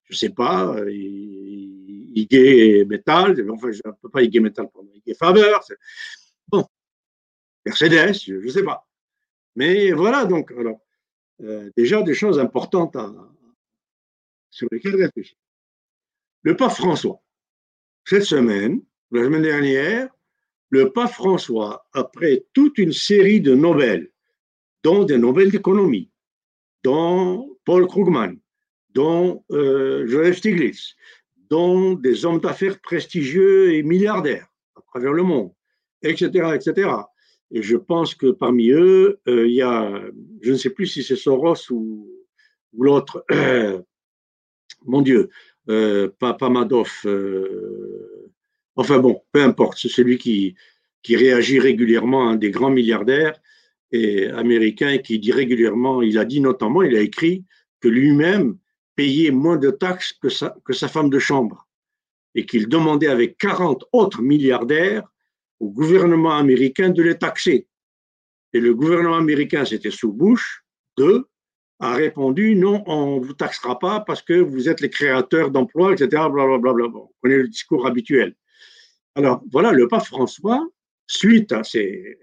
je 0.03 0.15
ne 0.15 0.17
sais 0.17 0.31
pas, 0.31 0.75
euh, 0.75 0.91
IG 0.91 2.89
Metal, 2.89 3.41
enfin 3.53 3.71
je 3.71 3.81
ne 3.85 3.93
peux 4.03 4.09
pas 4.09 4.21
IG 4.21 4.41
Metal, 4.41 4.69
pardon, 4.69 4.91
IG 4.93 5.15
Faber. 5.17 5.53
Bon, 6.49 6.67
Mercedes, 7.65 8.15
je 8.15 8.35
ne 8.35 8.49
sais 8.49 8.65
pas. 8.65 8.85
Mais 9.55 9.93
voilà, 9.93 10.25
donc, 10.25 10.51
alors, 10.51 10.81
euh, 11.43 11.71
déjà 11.77 12.03
des 12.03 12.15
choses 12.15 12.41
importantes 12.41 12.97
sur 14.51 14.67
lesquelles 14.73 14.97
réfléchir. 14.97 15.37
Le 16.43 16.57
pape 16.57 16.73
François, 16.73 17.23
cette 18.05 18.25
semaine, 18.25 18.83
la 19.13 19.23
semaine 19.23 19.43
dernière, 19.43 20.09
le 20.71 20.91
pape 20.91 21.13
François, 21.13 21.87
après 21.93 22.45
toute 22.55 22.77
une 22.79 22.93
série 22.93 23.41
de 23.41 23.55
Nobel, 23.55 24.11
dont 24.83 25.05
des 25.05 25.17
Nobel 25.17 25.53
d'économie, 25.53 26.11
dont 26.83 27.57
Paul 27.65 27.87
Krugman, 27.87 28.37
dont 28.95 29.45
euh, 29.51 30.07
Joseph 30.07 30.39
Stiglitz, 30.39 30.95
dont 31.49 31.95
des 31.95 32.25
hommes 32.25 32.41
d'affaires 32.41 32.81
prestigieux 32.81 33.75
et 33.75 33.83
milliardaires 33.83 34.47
à 34.77 34.81
travers 34.83 35.13
le 35.13 35.23
monde, 35.23 35.53
etc., 36.03 36.55
etc. 36.55 36.91
Et 37.51 37.63
je 37.63 37.77
pense 37.77 38.15
que 38.15 38.31
parmi 38.31 38.71
eux, 38.71 39.21
euh, 39.29 39.47
il 39.49 39.55
y 39.55 39.63
a, 39.63 40.01
je 40.41 40.53
ne 40.53 40.57
sais 40.57 40.71
plus 40.71 40.87
si 40.87 41.03
c'est 41.03 41.17
Soros 41.17 41.71
ou, 41.71 42.09
ou 42.73 42.83
l'autre, 42.85 43.25
mon 44.87 45.03
Dieu, 45.03 45.29
euh, 45.69 46.09
pas, 46.19 46.35
pas, 46.35 46.49
Madoff, 46.49 47.05
euh, 47.07 48.31
enfin 48.77 48.99
bon, 48.99 49.23
peu 49.33 49.43
importe, 49.43 49.79
c'est 49.79 49.89
celui 49.89 50.19
qui, 50.19 50.55
qui 51.03 51.17
réagit 51.17 51.59
régulièrement, 51.59 52.29
un 52.29 52.37
des 52.37 52.51
grands 52.51 52.71
milliardaires 52.71 53.39
et 53.93 54.29
américain 54.29 54.99
qui 54.99 55.19
dit 55.19 55.33
régulièrement, 55.33 56.03
il 56.03 56.19
a 56.19 56.25
dit 56.25 56.41
notamment, 56.41 56.83
il 56.83 56.97
a 56.97 57.01
écrit 57.01 57.45
que 57.81 57.89
lui-même 57.89 58.57
payait 58.95 59.31
moins 59.31 59.57
de 59.57 59.71
taxes 59.71 60.13
que 60.13 60.29
sa, 60.29 60.55
que 60.65 60.73
sa 60.73 60.89
femme 60.89 61.11
de 61.11 61.19
chambre 61.19 61.67
et 62.35 62.47
qu'il 62.47 62.69
demandait 62.69 63.09
avec 63.09 63.39
40 63.39 63.85
autres 63.93 64.23
milliardaires 64.23 65.03
au 65.59 65.71
gouvernement 65.71 66.37
américain 66.37 66.91
de 66.91 67.03
les 67.03 67.19
taxer. 67.19 67.67
Et 68.53 68.61
le 68.61 68.75
gouvernement 68.75 69.17
américain, 69.17 69.65
c'était 69.65 69.91
sous 69.91 70.13
Bush, 70.13 70.65
de, 70.97 71.27
a 71.81 71.95
répondu 71.95 72.55
non, 72.57 72.83
on 72.87 73.21
ne 73.21 73.25
vous 73.25 73.33
taxera 73.33 73.79
pas 73.79 74.01
parce 74.01 74.23
que 74.23 74.35
vous 74.35 74.69
êtes 74.69 74.81
les 74.81 74.91
créateurs 74.91 75.51
d'emplois, 75.51 75.93
etc. 75.93 76.09
Blablabla. 76.31 76.73
Bla, 76.73 76.87
On 76.87 77.11
connaît 77.23 77.39
le 77.39 77.49
discours 77.49 77.87
habituel. 77.87 78.35
Alors 79.15 79.43
voilà, 79.51 79.73
le 79.73 79.89
pape 79.89 80.05
François, 80.05 80.67
suite 81.07 81.53
à 81.53 81.65
ces, 81.65 82.19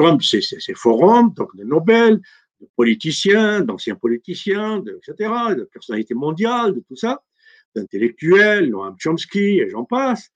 comme 0.00 0.22
ces, 0.22 0.40
forums, 0.74 1.34
donc 1.34 1.54
de 1.56 1.62
Nobel, 1.62 2.22
de 2.58 2.66
politiciens, 2.74 3.60
d'anciens 3.60 3.96
politiciens, 3.96 4.82
etc., 4.82 5.30
de 5.54 5.64
personnalités 5.64 6.14
mondiales, 6.14 6.72
de 6.72 6.80
tout 6.80 6.96
ça, 6.96 7.22
d'intellectuels, 7.76 8.70
Noam 8.70 8.96
Chomsky 8.98 9.60
et 9.60 9.68
j'en 9.68 9.84
passe, 9.84 10.32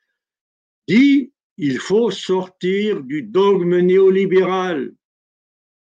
dit 0.86 1.32
il 1.56 1.78
faut 1.78 2.10
sortir 2.10 3.02
du 3.02 3.22
dogme 3.22 3.78
néolibéral. 3.78 4.92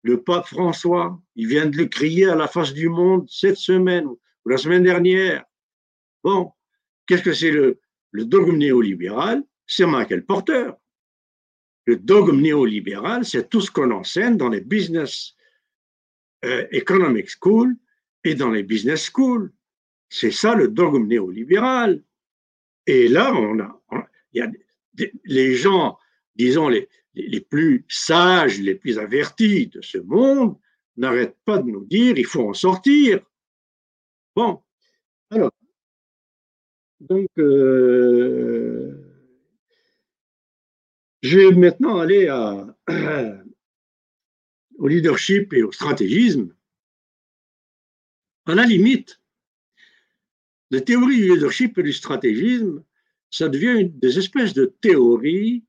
Le 0.02 0.22
pape 0.22 0.48
François, 0.48 1.18
il 1.34 1.46
vient 1.46 1.64
de 1.64 1.78
le 1.78 1.86
crier 1.86 2.26
à 2.26 2.34
la 2.34 2.48
face 2.48 2.74
du 2.74 2.90
monde 2.90 3.24
cette 3.26 3.56
semaine 3.56 4.04
ou 4.04 4.18
la 4.50 4.58
semaine 4.58 4.82
dernière. 4.82 5.46
Bon, 6.22 6.52
qu'est-ce 7.06 7.22
que 7.22 7.32
c'est 7.32 7.50
le, 7.50 7.80
le 8.10 8.26
dogme 8.26 8.58
néolibéral? 8.58 9.42
C'est 9.66 9.86
Michael 9.86 10.26
Porter. 10.26 10.72
Le 11.86 11.96
dogme 11.96 12.40
néolibéral, 12.40 13.24
c'est 13.24 13.48
tout 13.48 13.60
ce 13.60 13.70
qu'on 13.70 13.90
enseigne 13.90 14.36
dans 14.36 14.48
les 14.48 14.60
business 14.60 15.34
euh, 16.44 16.66
economic 16.70 17.28
schools 17.28 17.76
et 18.24 18.34
dans 18.34 18.50
les 18.50 18.62
business 18.62 19.10
schools. 19.10 19.52
C'est 20.08 20.30
ça 20.30 20.54
le 20.54 20.68
dogme 20.68 21.06
néolibéral. 21.06 22.02
Et 22.86 23.08
là, 23.08 23.34
on 23.34 23.58
a, 23.60 23.80
y 24.32 24.40
a 24.40 24.50
les 25.24 25.54
gens, 25.54 25.98
disons, 26.36 26.68
les, 26.68 26.88
les 27.14 27.40
plus 27.40 27.84
sages, 27.88 28.60
les 28.60 28.74
plus 28.74 28.98
avertis 28.98 29.68
de 29.68 29.80
ce 29.80 29.98
monde, 29.98 30.56
n'arrêtent 30.96 31.38
pas 31.44 31.58
de 31.58 31.70
nous 31.70 31.84
dire 31.84 32.18
il 32.18 32.26
faut 32.26 32.48
en 32.48 32.54
sortir. 32.54 33.20
Bon, 34.36 34.62
alors, 35.30 35.52
donc, 37.00 37.28
euh, 37.38 39.01
je 41.22 41.38
vais 41.38 41.50
maintenant 41.52 41.98
aller 41.98 42.28
au 44.78 44.88
leadership 44.88 45.52
et 45.52 45.62
au 45.62 45.72
stratégisme. 45.72 46.54
À 48.46 48.54
la 48.54 48.64
limite, 48.64 49.20
la 50.70 50.80
théorie 50.80 51.16
du 51.16 51.34
leadership 51.34 51.78
et 51.78 51.82
du 51.82 51.92
stratégisme 51.92 52.84
ça 53.32 53.48
devient 53.48 53.90
des 53.90 54.18
espèces 54.18 54.52
de 54.52 54.66
théories 54.66 55.64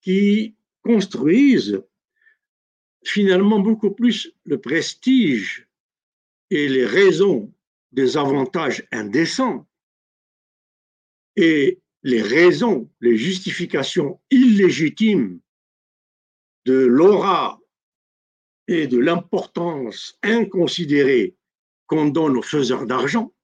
qui 0.00 0.56
construisent 0.82 1.82
finalement 3.04 3.60
beaucoup 3.60 3.90
plus 3.90 4.32
le 4.44 4.58
prestige 4.60 5.68
et 6.50 6.68
les 6.68 6.86
raisons 6.86 7.52
des 7.92 8.16
avantages 8.16 8.86
indécents 8.92 9.68
et 11.36 11.80
les 12.06 12.22
raisons, 12.22 12.88
les 13.00 13.16
justifications 13.16 14.20
illégitimes 14.30 15.40
de 16.64 16.86
l'aura 16.86 17.60
et 18.68 18.86
de 18.86 18.96
l'importance 18.96 20.16
inconsidérée 20.22 21.34
qu'on 21.88 22.06
donne 22.06 22.36
aux 22.36 22.42
faiseurs 22.42 22.86
d'argent, 22.86 23.34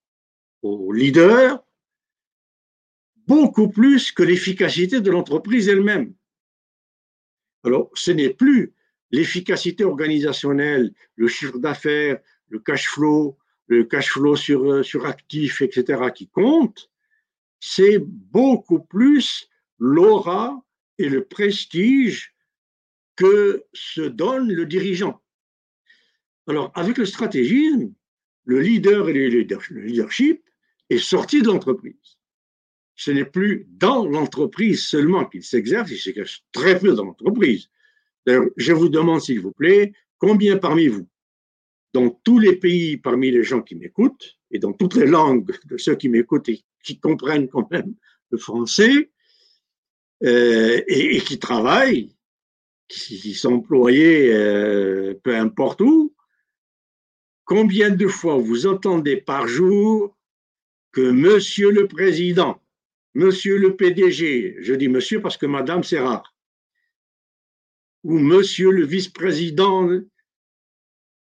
aux 0.61 0.93
leaders, 0.93 1.61
beaucoup 3.27 3.67
plus 3.67 4.13
que 4.13 4.23
l'efficacité 4.23 5.01
de 5.01 5.11
l'entreprise 5.11 5.67
elle-même. 5.67 6.13
Alors, 7.65 7.91
ce 7.95 8.11
n'est 8.11 8.33
plus 8.33 8.73
l'efficacité 9.11 9.83
organisationnelle, 9.83 10.93
le 11.15 11.27
chiffre 11.27 11.57
d'affaires, 11.57 12.19
le 12.47 12.59
cash 12.59 12.87
flow, 12.87 13.37
le 13.67 13.83
cash 13.83 14.11
flow 14.11 14.37
sur, 14.37 14.71
euh, 14.71 14.83
sur 14.83 15.05
actifs, 15.05 15.61
etc., 15.61 16.01
qui 16.15 16.29
compte, 16.29 16.89
c'est 17.65 17.97
beaucoup 17.99 18.81
plus 18.81 19.47
l'aura 19.79 20.63
et 20.97 21.09
le 21.09 21.23
prestige 21.25 22.33
que 23.15 23.63
se 23.73 24.01
donne 24.01 24.51
le 24.51 24.65
dirigeant. 24.65 25.21
Alors, 26.47 26.71
avec 26.75 26.97
le 26.97 27.05
stratégisme, 27.05 27.93
le 28.45 28.59
leader 28.59 29.07
et 29.09 29.13
le 29.13 29.27
leadership 29.27 30.43
est 30.89 30.97
sorti 30.97 31.41
de 31.41 31.47
l'entreprise 31.47 32.17
ce 32.95 33.11
n'est 33.11 33.25
plus 33.25 33.67
dans 33.71 34.05
l'entreprise 34.05 34.85
seulement 34.85 35.25
qu'il 35.25 35.43
s'exerce, 35.43 35.91
il 35.91 35.97
s'exerce 35.97 36.43
très 36.51 36.79
peu 36.79 36.93
dans 36.93 37.05
l'entreprise. 37.05 37.69
D'ailleurs, 38.25 38.45
je 38.55 38.73
vous 38.73 38.89
demande, 38.89 39.21
s'il 39.21 39.39
vous 39.39 39.51
plaît, 39.51 39.93
combien 40.17 40.57
parmi 40.57 40.87
vous, 40.87 41.07
dans 41.93 42.09
tous 42.09 42.39
les 42.39 42.55
pays, 42.55 42.97
parmi 42.97 43.31
les 43.31 43.43
gens 43.43 43.61
qui 43.61 43.75
m'écoutent, 43.75 44.37
et 44.51 44.59
dans 44.59 44.73
toutes 44.73 44.95
les 44.95 45.07
langues 45.07 45.51
de 45.65 45.77
ceux 45.77 45.95
qui 45.95 46.09
m'écoutent 46.09 46.49
et 46.49 46.63
qui 46.83 46.99
comprennent 46.99 47.47
quand 47.47 47.69
même 47.71 47.95
le 48.29 48.37
français, 48.37 49.11
euh, 50.23 50.81
et, 50.87 51.19
qui 51.21 51.39
travaillent, 51.39 52.15
qui, 52.87 53.33
sont 53.33 53.53
employés 53.55 54.31
euh, 54.33 55.13
peu 55.23 55.35
importe 55.35 55.81
où, 55.81 56.15
combien 57.45 57.89
de 57.89 58.07
fois 58.07 58.37
vous 58.37 58.67
entendez 58.67 59.17
par 59.17 59.47
jour 59.47 60.15
que 60.91 61.01
Monsieur 61.01 61.71
le 61.71 61.87
Président 61.87 62.61
Monsieur 63.15 63.57
le 63.57 63.75
PDG, 63.75 64.57
je 64.59 64.73
dis 64.73 64.87
monsieur 64.87 65.21
parce 65.21 65.37
que 65.37 65.45
madame 65.45 65.83
c'est 65.83 65.99
rare, 65.99 66.35
ou 68.03 68.17
monsieur 68.17 68.71
le 68.71 68.83
vice-président, 68.83 69.87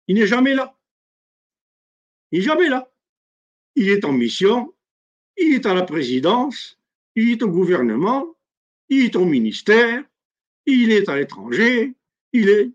il 0.07 0.15
n'est 0.15 0.29
jamais 0.29 0.55
là. 0.55 0.79
Il 2.31 2.39
n'est 2.39 2.45
jamais 2.45 2.69
là. 2.69 2.93
Il 3.75 3.89
est 3.89 4.05
en 4.05 4.13
mission, 4.13 4.73
il 5.41 5.55
est 5.55 5.67
à 5.67 5.75
la 5.75 5.83
présidence, 5.83 6.79
il 7.17 7.31
est 7.31 7.43
au 7.43 7.49
gouvernement, 7.49 8.37
il 8.89 9.07
est 9.07 9.17
au 9.17 9.25
ministère, 9.25 10.05
il 10.67 10.93
est 10.93 11.09
à 11.09 11.17
l'étranger, 11.17 11.95
il 12.33 12.49
est. 12.49 12.71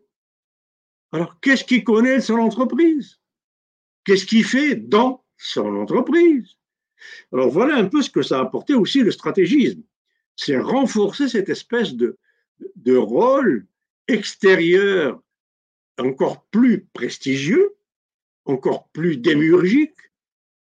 Alors, 1.12 1.40
qu'est-ce 1.40 1.64
qu'il 1.64 1.84
connaît 1.84 2.18
de 2.18 2.22
son 2.22 2.40
entreprise? 2.40 3.20
Qu'est-ce 4.04 4.26
qu'il 4.26 4.44
fait 4.44 4.76
dans 4.76 5.24
son 5.38 5.76
entreprise? 5.76 6.58
Alors 7.32 7.50
voilà 7.50 7.76
un 7.76 7.86
peu 7.86 8.02
ce 8.02 8.10
que 8.10 8.22
ça 8.22 8.40
a 8.40 8.42
apporté 8.42 8.74
aussi 8.74 9.02
le 9.02 9.12
stratégisme. 9.12 9.84
C'est 10.36 10.58
renforcer 10.58 11.30
cette 11.30 11.50
espèce 11.50 11.94
de, 11.94 12.18
de 12.76 12.96
rôle 12.96 13.66
extérieur 14.08 15.22
encore 15.98 16.46
plus 16.46 16.86
prestigieux, 16.94 17.76
encore 18.46 18.90
plus 18.90 19.18
démurgique, 19.18 19.96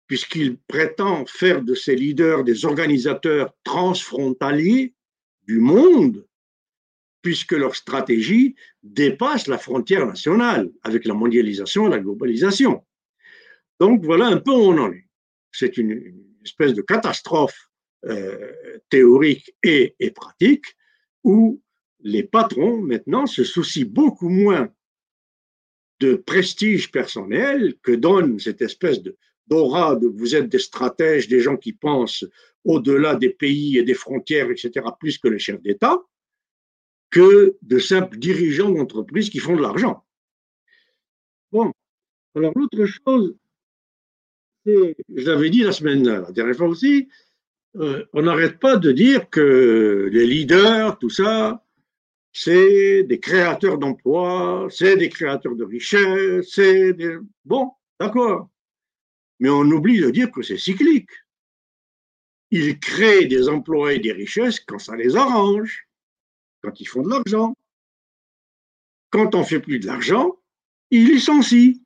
puisqu'il 0.07 0.59
prétend 0.59 1.27
faire 1.27 1.63
de 1.63 1.75
ses 1.75 1.97
leaders 1.97 2.45
des 2.45 2.65
organisateurs 2.65 3.53
transfrontaliers 3.65 4.95
du 5.43 5.59
monde, 5.59 6.27
puisque 7.23 7.53
leur 7.53 7.75
stratégie 7.75 8.55
dépasse 8.83 9.49
la 9.49 9.59
frontière 9.59 10.07
nationale 10.07 10.71
avec 10.83 11.05
la 11.07 11.15
mondialisation 11.15 11.87
et 11.87 11.91
la 11.91 11.99
globalisation. 11.99 12.85
Donc 13.81 14.05
voilà 14.05 14.27
un 14.27 14.39
peu 14.39 14.53
où 14.53 14.71
on 14.73 14.79
en 14.79 14.93
est 14.93 15.07
c'est 15.57 15.77
une, 15.77 16.23
espèce 16.45 16.75
de 16.75 16.83
catastrophe 16.83 17.71
euh, 18.05 18.53
théorique 18.89 19.57
et, 19.65 19.97
pratique 20.15 20.67
où 21.25 21.61
les 22.01 22.23
patrons 22.23 22.81
maintenant 22.81 23.27
se 23.27 23.43
soucient 23.43 23.89
beaucoup 23.89 24.29
moins 24.29 24.73
de 25.99 26.15
prestige 26.15 26.93
personnel 26.93 27.75
que 27.83 27.91
donne 27.91 28.39
cette 28.39 28.63
espèce 28.63 29.03
de 29.03 29.17
d'aura 29.47 29.95
vous 29.95 30.35
êtes 30.35 30.49
des 30.49 30.59
stratèges, 30.59 31.29
des 31.29 31.41
gens 31.41 31.57
qui 31.57 31.73
pensent 31.73 32.25
au-delà 32.65 33.15
des 33.15 33.31
pays 33.31 33.79
et 33.79 33.85
des 33.85 33.95
frontières, 33.95 34.51
etc., 34.51 34.85
plus 34.99 35.19
que 35.19 35.29
les 35.29 35.39
chefs 35.39 35.63
d'État, 35.63 36.03
que 37.11 37.57
de 37.63 37.79
simples 37.79 38.19
dirigeants 38.19 38.71
d'entreprise 38.71 39.31
qui 39.31 39.39
font 39.39 39.57
de 39.57 39.63
l'argent. 39.63 40.05
Bon, 41.53 41.73
alors 42.35 42.53
l'autre 42.57 42.85
chose, 42.85 43.37
c'est, 44.65 44.97
je 45.15 45.31
l'avais 45.31 45.51
dit 45.51 45.63
la 45.63 45.73
semaine 45.73 46.05
la 46.05 46.33
dernière 46.33 46.57
fois 46.57 46.69
aussi, 46.69 47.09
euh, 47.77 48.05
on 48.13 48.23
n'arrête 48.23 48.59
pas 48.59 48.77
de 48.77 48.91
dire 48.91 49.31
que 49.31 50.09
les 50.13 50.27
leaders, 50.27 50.99
tout 50.99 51.11
ça, 51.11 51.65
c'est 52.33 53.05
des 53.05 53.21
créateurs 53.21 53.79
d'emplois, 53.79 54.67
c'est 54.71 54.97
des 54.97 55.09
créateurs 55.09 55.55
de 55.55 55.65
richesses, 55.65 56.51
c'est 56.51 56.93
des... 56.95 57.17
Bon, 57.45 57.71
d'accord. 58.01 58.51
Mais 59.41 59.49
on 59.49 59.63
oublie 59.63 60.01
de 60.01 60.11
dire 60.11 60.31
que 60.31 60.43
c'est 60.43 60.59
cyclique. 60.59 61.11
Ils 62.51 62.79
créent 62.79 63.27
des 63.27 63.49
emplois 63.49 63.95
et 63.95 63.99
des 63.99 64.13
richesses 64.13 64.61
quand 64.61 64.79
ça 64.79 64.97
les 64.97 65.17
arrange, 65.17 65.89
quand 66.63 66.81
ils 66.81 66.87
font 66.87 67.03
de 67.03 67.11
l'argent. 67.11 67.55
Quand 69.11 69.35
on 69.35 69.45
fait 69.45 69.61
plus 69.61 69.79
de 69.79 69.87
l'argent, 69.87 70.39
ils 70.91 71.07
licencient. 71.07 71.81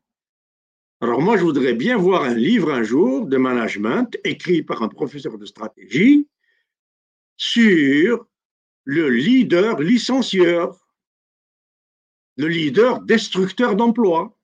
Alors 1.01 1.23
moi, 1.23 1.39
je 1.39 1.45
voudrais 1.45 1.73
bien 1.73 1.97
voir 1.97 2.25
un 2.25 2.35
livre 2.35 2.71
un 2.71 2.83
jour 2.83 3.27
de 3.27 3.39
management 3.39 4.19
écrit 4.25 4.63
par 4.63 4.83
un 4.83 4.89
professeur 4.89 5.39
de 5.39 5.47
stratégie 5.47 6.29
sur 7.39 8.27
le 8.85 9.09
leader 9.09 9.81
licencieur, 9.81 10.79
le 12.37 12.49
leader 12.49 13.01
destructeur 13.01 13.77
d'emplois. 13.77 14.39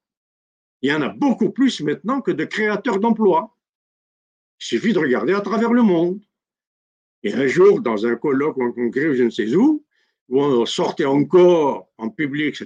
Il 0.83 0.91
y 0.91 0.93
en 0.93 1.03
a 1.03 1.09
beaucoup 1.09 1.51
plus 1.51 1.81
maintenant 1.81 2.21
que 2.21 2.31
de 2.31 2.45
créateurs 2.45 3.01
d'emplois. 3.01 3.57
Il 4.61 4.67
suffit 4.67 4.93
de 4.93 4.99
regarder 4.99 5.35
à 5.35 5.41
travers 5.41 5.73
le 5.73 5.83
monde. 5.83 6.21
Et 7.23 7.33
un 7.35 7.47
jour, 7.47 7.81
dans 7.81 8.07
un 8.07 8.17
colloque 8.17 8.57
ou 8.57 8.65
un 8.65 8.73
congrès, 8.73 9.15
je 9.15 9.25
ne 9.25 9.31
sais 9.31 9.55
où, 9.55 9.85
où 10.29 10.43
on 10.43 10.67
sortait 10.67 11.05
encore 11.05 11.89
en 11.99 12.11
public 12.11 12.57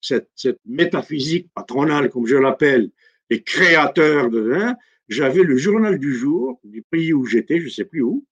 cette, 0.00 0.60
métaphysique 0.66 1.50
patronale, 1.54 2.10
comme 2.10 2.26
je 2.26 2.36
l'appelle, 2.36 2.90
les 3.30 3.42
créateurs 3.42 4.30
de. 4.30 4.52
Hein, 4.54 4.76
j'avais 5.08 5.42
le 5.42 5.56
journal 5.56 5.98
du 5.98 6.14
jour 6.14 6.60
du 6.64 6.82
pays 6.82 7.12
où 7.12 7.24
j'étais, 7.26 7.60
je 7.60 7.66
ne 7.66 7.70
sais 7.70 7.84
plus 7.84 8.02
où, 8.02 8.24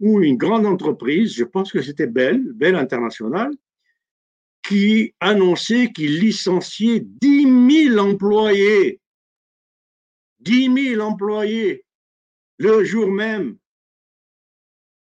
où 0.00 0.22
une 0.22 0.36
grande 0.36 0.66
entreprise, 0.66 1.34
je 1.34 1.44
pense 1.44 1.72
que 1.72 1.82
c'était 1.82 2.06
Bell, 2.06 2.42
Bell 2.52 2.76
International, 2.76 3.52
qui 4.70 5.16
annonçait 5.18 5.90
qu'il 5.92 6.20
licenciait 6.20 7.00
10 7.00 7.88
000 7.88 7.98
employés. 7.98 9.00
10 10.38 10.92
000 10.94 11.00
employés 11.00 11.84
le 12.58 12.84
jour 12.84 13.10
même. 13.10 13.58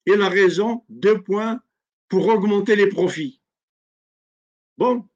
Et 0.07 0.17
la 0.17 0.31
raison, 0.31 0.83
deux 0.89 1.21
points, 1.21 1.61
pour 2.09 2.27
augmenter 2.29 2.75
les 2.75 2.87
profits. 2.87 3.43
Bon, 4.79 5.07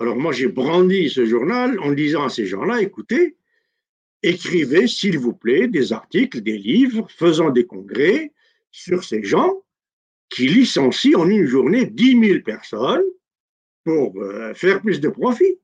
alors 0.00 0.16
moi 0.16 0.32
j'ai 0.32 0.48
brandi 0.48 1.10
ce 1.10 1.26
journal 1.26 1.78
en 1.80 1.92
disant 1.92 2.24
à 2.24 2.30
ces 2.30 2.46
gens-là, 2.46 2.80
écoutez, 2.80 3.36
écrivez 4.22 4.88
s'il 4.88 5.18
vous 5.18 5.34
plaît 5.34 5.68
des 5.68 5.92
articles, 5.92 6.40
des 6.40 6.56
livres, 6.56 7.06
faisant 7.10 7.50
des 7.50 7.66
congrès, 7.66 8.32
sur 8.70 9.04
ces 9.04 9.22
gens 9.22 9.62
qui 10.30 10.48
licencient 10.48 11.20
en 11.20 11.28
une 11.28 11.44
journée 11.44 11.84
10 11.84 12.20
000 12.26 12.40
personnes 12.40 13.04
pour 13.84 14.20
euh, 14.20 14.54
faire 14.54 14.80
plus 14.80 15.00
de 15.00 15.08
profit. 15.08 15.58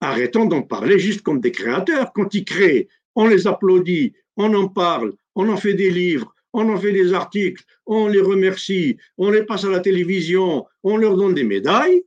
Arrêtons 0.00 0.46
d'en 0.46 0.62
parler 0.62 0.98
juste 0.98 1.22
comme 1.22 1.40
des 1.40 1.52
créateurs. 1.52 2.12
Quand 2.12 2.34
ils 2.34 2.44
créent, 2.44 2.88
on 3.14 3.26
les 3.26 3.46
applaudit, 3.46 4.14
on 4.36 4.52
en 4.54 4.68
parle, 4.68 5.14
on 5.34 5.48
en 5.48 5.56
fait 5.56 5.74
des 5.74 5.90
livres, 5.90 6.34
on 6.52 6.68
en 6.68 6.78
fait 6.78 6.92
des 6.92 7.12
articles, 7.12 7.64
on 7.86 8.08
les 8.08 8.20
remercie, 8.20 8.96
on 9.16 9.30
les 9.30 9.44
passe 9.44 9.64
à 9.64 9.70
la 9.70 9.80
télévision, 9.80 10.66
on 10.82 10.96
leur 10.96 11.16
donne 11.16 11.34
des 11.34 11.44
médailles. 11.44 12.04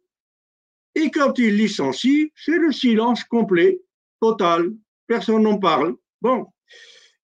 Et 0.96 1.12
quand 1.12 1.38
ils 1.40 1.56
licencient, 1.56 2.30
c'est 2.36 2.58
le 2.58 2.72
silence 2.72 3.24
complet, 3.24 3.82
total. 4.22 4.74
Personne 5.08 5.44
n'en 5.44 5.58
parle. 5.58 5.96
Bon, 6.22 6.48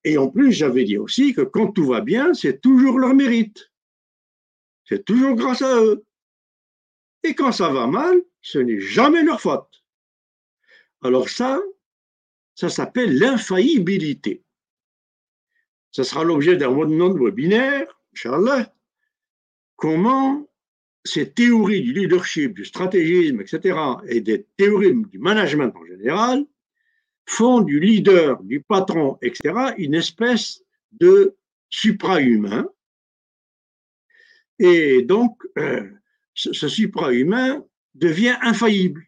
et 0.03 0.17
en 0.17 0.29
plus, 0.29 0.51
j'avais 0.51 0.83
dit 0.83 0.97
aussi 0.97 1.33
que 1.33 1.41
quand 1.41 1.71
tout 1.71 1.85
va 1.85 2.01
bien, 2.01 2.33
c'est 2.33 2.61
toujours 2.61 2.97
leur 2.97 3.13
mérite. 3.13 3.71
C'est 4.85 5.05
toujours 5.05 5.35
grâce 5.35 5.61
à 5.61 5.81
eux. 5.81 6.03
Et 7.23 7.35
quand 7.35 7.51
ça 7.51 7.69
va 7.69 7.87
mal, 7.87 8.21
ce 8.41 8.59
n'est 8.59 8.79
jamais 8.79 9.23
leur 9.23 9.41
faute. 9.41 9.83
Alors 11.03 11.29
ça, 11.29 11.59
ça 12.55 12.69
s'appelle 12.69 13.17
l'infaillibilité. 13.17 14.43
Ce 15.91 16.03
sera 16.03 16.23
l'objet 16.23 16.55
d'un 16.55 16.71
de 16.71 17.23
webinaire, 17.23 18.01
Inch'Allah. 18.13 18.73
Comment 19.75 20.47
ces 21.03 21.31
théories 21.31 21.81
du 21.81 21.93
leadership, 21.93 22.53
du 22.53 22.65
stratégisme, 22.65 23.41
etc., 23.41 23.77
et 24.07 24.21
des 24.21 24.45
théories 24.57 24.93
du 24.93 25.19
management 25.19 25.75
en 25.75 25.85
général, 25.85 26.45
font 27.25 27.61
du 27.61 27.79
leader, 27.79 28.41
du 28.43 28.61
patron, 28.61 29.17
etc., 29.21 29.73
une 29.77 29.95
espèce 29.95 30.63
de 30.91 31.35
supra-humain. 31.69 32.67
Et 34.59 35.01
donc, 35.01 35.41
euh, 35.57 35.89
ce, 36.33 36.53
ce 36.53 36.67
supra-humain 36.67 37.65
devient 37.93 38.37
infaillible. 38.41 39.05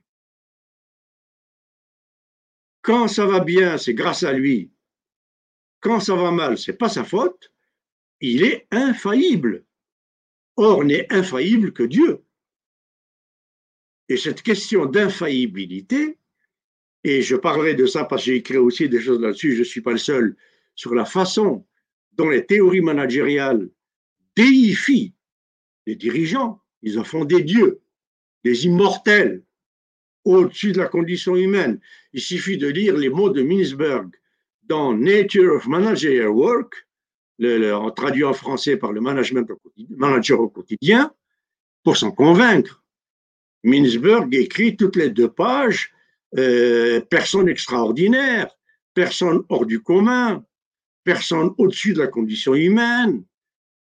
Quand 2.81 3.07
ça 3.07 3.25
va 3.25 3.39
bien, 3.39 3.77
c'est 3.77 3.93
grâce 3.93 4.23
à 4.23 4.33
lui. 4.33 4.71
Quand 5.79 5.99
ça 5.99 6.15
va 6.15 6.31
mal, 6.31 6.57
c'est 6.57 6.77
pas 6.77 6.89
sa 6.89 7.03
faute. 7.03 7.51
Il 8.19 8.43
est 8.43 8.67
infaillible. 8.71 9.65
Or, 10.55 10.83
n'est 10.83 11.11
infaillible 11.11 11.73
que 11.73 11.83
Dieu. 11.83 12.23
Et 14.09 14.17
cette 14.17 14.41
question 14.41 14.85
d'infaillibilité, 14.85 16.17
et 17.03 17.21
je 17.21 17.35
parlerai 17.35 17.73
de 17.73 17.85
ça 17.85 18.05
parce 18.05 18.23
que 18.23 18.31
j'ai 18.31 18.37
écrit 18.37 18.57
aussi 18.57 18.87
des 18.87 19.01
choses 19.01 19.19
là-dessus, 19.19 19.53
je 19.53 19.59
ne 19.59 19.65
suis 19.65 19.81
pas 19.81 19.91
le 19.91 19.97
seul, 19.97 20.37
sur 20.75 20.95
la 20.95 21.05
façon 21.05 21.65
dont 22.13 22.29
les 22.29 22.45
théories 22.45 22.81
managériales 22.81 23.69
déifient 24.35 25.13
les 25.85 25.95
dirigeants. 25.95 26.62
Ils 26.83 26.99
en 26.99 27.03
font 27.03 27.25
des 27.25 27.43
dieux, 27.43 27.81
des 28.43 28.65
immortels, 28.65 29.43
au-dessus 30.25 30.71
de 30.71 30.79
la 30.79 30.87
condition 30.87 31.35
humaine. 31.35 31.79
Il 32.13 32.21
suffit 32.21 32.57
de 32.57 32.67
lire 32.67 32.95
les 32.95 33.09
mots 33.09 33.29
de 33.29 33.41
Minsberg 33.41 34.09
dans 34.63 34.93
Nature 34.93 35.55
of 35.55 35.67
Managerial 35.67 36.29
Work, 36.29 36.87
le, 37.39 37.89
traduit 37.95 38.23
en 38.23 38.33
français 38.33 38.77
par 38.77 38.93
le 38.93 39.01
management 39.01 39.49
au 39.49 39.59
manager 39.89 40.39
au 40.39 40.49
quotidien, 40.49 41.11
pour 41.83 41.97
s'en 41.97 42.11
convaincre. 42.11 42.83
Minsberg 43.63 44.33
écrit 44.35 44.77
toutes 44.77 44.95
les 44.95 45.09
deux 45.09 45.29
pages 45.29 45.93
euh, 46.37 46.99
personne 47.01 47.47
extraordinaire, 47.47 48.47
personne 48.93 49.43
hors 49.49 49.65
du 49.65 49.81
commun, 49.81 50.43
personne 51.03 51.51
au-dessus 51.57 51.93
de 51.93 51.99
la 51.99 52.07
condition 52.07 52.55
humaine, 52.55 53.23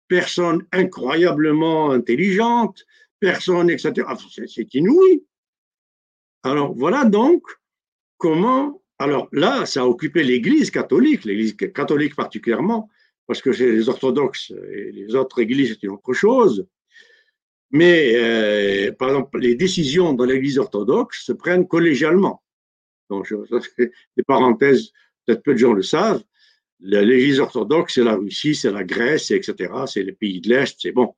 personne 0.08 0.65
incroyablement 0.72 1.91
intelligente, 1.91 2.86
personne, 3.20 3.70
etc. 3.70 4.08
C'est 4.48 4.74
inouï. 4.74 5.24
Alors 6.44 6.74
voilà 6.76 7.06
donc 7.06 7.44
comment. 8.18 8.82
Alors 8.98 9.28
là, 9.32 9.65
ça 9.65 9.82
a 9.82 9.86
occupé 9.86 10.24
l'Église 10.24 10.72
catholique, 10.72 11.26
l'Église 11.26 11.56
catholique 11.56 12.15
particulièrement, 12.15 12.89
parce 13.28 13.41
que 13.41 13.52
c'est 13.52 13.72
les 13.72 13.89
orthodoxes 13.89 14.54
et 14.72 14.91
les 14.91 15.15
autres 15.15 15.39
églises, 15.39 15.74
c'est 15.74 15.84
une 15.84 15.94
autre 15.94 16.13
chose. 16.13 16.65
Mais, 17.72 18.13
euh, 18.15 18.94
par 18.94 19.10
exemple, 19.10 19.40
les 19.40 19.56
décisions 19.56 20.13
dans 20.13 20.23
l'Église 20.23 20.60
orthodoxe 20.60 21.25
se 21.25 21.34
prennent 21.34 21.67
collégialement. 21.67 22.42
Donc, 23.10 23.34
des 23.77 24.23
parenthèses, 24.25 24.92
peut-être 25.25 25.44
peu 25.44 25.54
de 25.54 25.58
gens 25.58 25.73
le 25.73 25.82
savent. 25.82 26.23
L'Église 26.86 27.40
orthodoxe, 27.40 27.96
c'est 27.96 28.04
la 28.04 28.15
Russie, 28.15 28.56
c'est 28.56 28.71
la 28.71 28.83
Grèce, 28.83 29.31
etc. 29.31 29.73
C'est 29.88 30.04
les 30.04 30.12
pays 30.12 30.40
de 30.40 30.50
l'Est, 30.50 30.77
c'est 30.79 30.92
bon. 30.92 31.13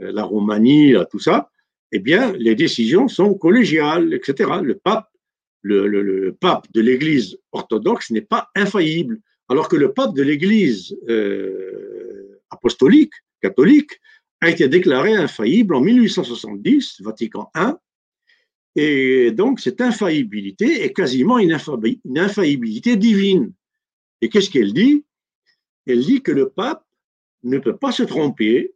Euh, 0.00 0.12
la 0.12 0.24
Roumanie, 0.24 0.94
tout 1.10 1.20
ça. 1.20 1.50
Eh 1.92 2.00
bien, 2.00 2.32
les 2.32 2.54
décisions 2.54 3.08
sont 3.08 3.34
collégiales, 3.34 4.12
etc. 4.12 4.50
Le 4.62 4.74
pape, 4.74 5.08
le, 5.62 6.30
pape 6.38 6.66
de 6.72 6.80
l'Église 6.80 7.38
orthodoxe 7.52 8.10
n'est 8.10 8.20
pas 8.20 8.48
infaillible, 8.54 9.20
alors 9.48 9.68
que 9.68 9.76
le 9.76 9.92
pape 9.92 10.14
de 10.14 10.22
l'Église 10.22 10.96
euh, 11.08 12.40
apostolique, 12.50 13.14
catholique, 13.40 13.92
a 14.40 14.50
été 14.50 14.68
déclaré 14.68 15.14
infaillible 15.14 15.74
en 15.74 15.80
1870, 15.80 17.00
Vatican 17.00 17.50
I, 17.56 17.72
et 18.76 19.32
donc 19.32 19.58
cette 19.58 19.80
infaillibilité 19.80 20.84
est 20.84 20.92
quasiment 20.92 21.38
une, 21.38 21.58
infaillibilité 22.16 22.96
divine. 22.96 23.52
Et 24.20 24.28
qu'est-ce 24.28 24.50
qu'elle 24.50 24.72
dit? 24.72 25.04
Elle 25.86 26.04
dit 26.04 26.22
que 26.22 26.32
le 26.32 26.50
pape 26.50 26.86
ne 27.42 27.58
peut 27.58 27.76
pas 27.76 27.92
se 27.92 28.02
tromper, 28.02 28.74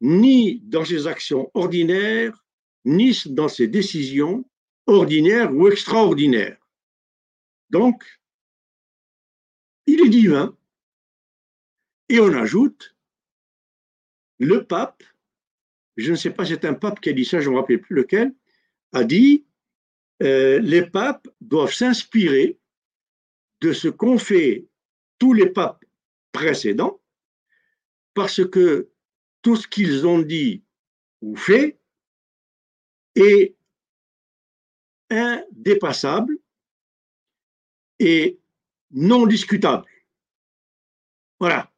ni 0.00 0.60
dans 0.60 0.84
ses 0.84 1.06
actions 1.06 1.50
ordinaires, 1.54 2.44
ni 2.84 3.16
dans 3.26 3.48
ses 3.48 3.68
décisions 3.68 4.48
ordinaires 4.86 5.54
ou 5.54 5.68
extraordinaires. 5.68 6.58
Donc, 7.70 8.04
il 9.86 10.00
est 10.00 10.08
divin. 10.08 10.56
Et 12.08 12.20
on 12.20 12.32
ajoute, 12.32 12.96
le 14.38 14.64
pape, 14.64 15.02
je 15.96 16.10
ne 16.10 16.16
sais 16.16 16.30
pas, 16.30 16.46
c'est 16.46 16.64
un 16.64 16.74
pape 16.74 17.00
qui 17.00 17.10
a 17.10 17.12
dit 17.12 17.24
ça, 17.24 17.40
je 17.40 17.48
ne 17.48 17.54
me 17.54 17.60
rappelle 17.60 17.80
plus 17.80 17.96
lequel, 17.96 18.34
a 18.92 19.04
dit, 19.04 19.44
euh, 20.22 20.58
les 20.60 20.86
papes 20.86 21.28
doivent 21.40 21.72
s'inspirer 21.72 22.58
de 23.60 23.72
ce 23.72 23.88
qu'ont 23.88 24.18
fait 24.18 24.66
tous 25.18 25.32
les 25.32 25.50
papes 25.50 25.84
précédents, 26.32 27.00
parce 28.14 28.44
que 28.48 28.90
tout 29.42 29.56
ce 29.56 29.66
qu'ils 29.66 30.06
ont 30.06 30.20
dit 30.20 30.62
ou 31.20 31.36
fait 31.36 31.78
est 33.14 33.56
indépassable 35.10 36.38
et 37.98 38.38
non 38.90 39.26
discutable. 39.26 39.90
Voilà. 41.40 41.72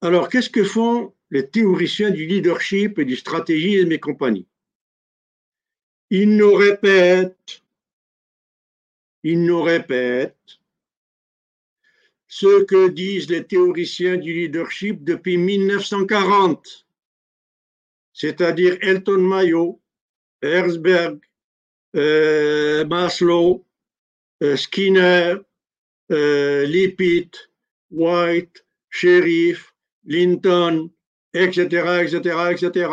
Alors, 0.00 0.28
qu'est-ce 0.28 0.50
que 0.50 0.64
font 0.64 1.14
les 1.30 1.48
théoriciens 1.48 2.10
du 2.10 2.26
leadership 2.26 2.98
et 2.98 3.04
du 3.04 3.16
stratégisme 3.16 3.92
et 3.92 4.00
compagnie? 4.00 4.46
Ils 6.10 6.36
nous 6.36 6.52
répètent, 6.52 7.63
ils 9.24 9.42
nous 9.42 9.62
répètent 9.62 10.60
ce 12.28 12.64
que 12.64 12.88
disent 12.88 13.30
les 13.30 13.44
théoriciens 13.44 14.16
du 14.16 14.32
leadership 14.32 15.02
depuis 15.02 15.38
1940, 15.38 16.86
c'est-à-dire 18.12 18.76
Elton 18.80 19.18
Mayo, 19.18 19.80
Herzberg, 20.42 21.20
euh, 21.96 22.84
Maslow, 22.84 23.64
euh, 24.42 24.56
Skinner, 24.56 25.36
euh, 26.12 26.66
Lippitt, 26.66 27.50
White, 27.90 28.64
Sheriff, 28.90 29.74
Linton, 30.04 30.90
etc., 31.32 32.02
etc., 32.02 32.50
etc. 32.50 32.90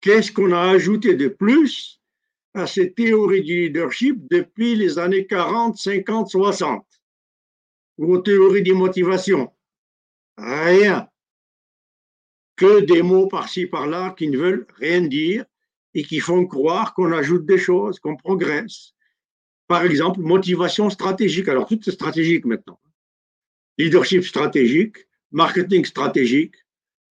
Qu'est-ce 0.00 0.30
qu'on 0.30 0.52
a 0.52 0.70
ajouté 0.70 1.14
de 1.14 1.28
plus 1.28 1.97
à 2.58 2.66
ces 2.66 2.92
théories 2.92 3.42
du 3.42 3.62
leadership 3.62 4.18
depuis 4.30 4.74
les 4.74 4.98
années 4.98 5.26
40, 5.26 5.76
50, 5.76 6.28
60 6.28 6.84
ou 7.98 8.14
aux 8.14 8.18
théories 8.18 8.62
de 8.62 8.72
motivation 8.72 9.52
Rien. 10.36 11.08
Que 12.56 12.80
des 12.80 13.02
mots 13.02 13.26
par-ci, 13.26 13.66
par-là 13.66 14.14
qui 14.16 14.28
ne 14.28 14.38
veulent 14.38 14.66
rien 14.76 15.02
dire 15.02 15.44
et 15.94 16.04
qui 16.04 16.20
font 16.20 16.46
croire 16.46 16.94
qu'on 16.94 17.12
ajoute 17.12 17.46
des 17.46 17.58
choses, 17.58 17.98
qu'on 17.98 18.16
progresse. 18.16 18.94
Par 19.66 19.84
exemple, 19.84 20.20
motivation 20.20 20.90
stratégique. 20.90 21.48
Alors, 21.48 21.66
tout 21.66 21.80
est 21.88 21.92
stratégique 21.92 22.44
maintenant. 22.44 22.80
Leadership 23.78 24.24
stratégique, 24.24 24.96
marketing 25.30 25.84
stratégique, 25.84 26.54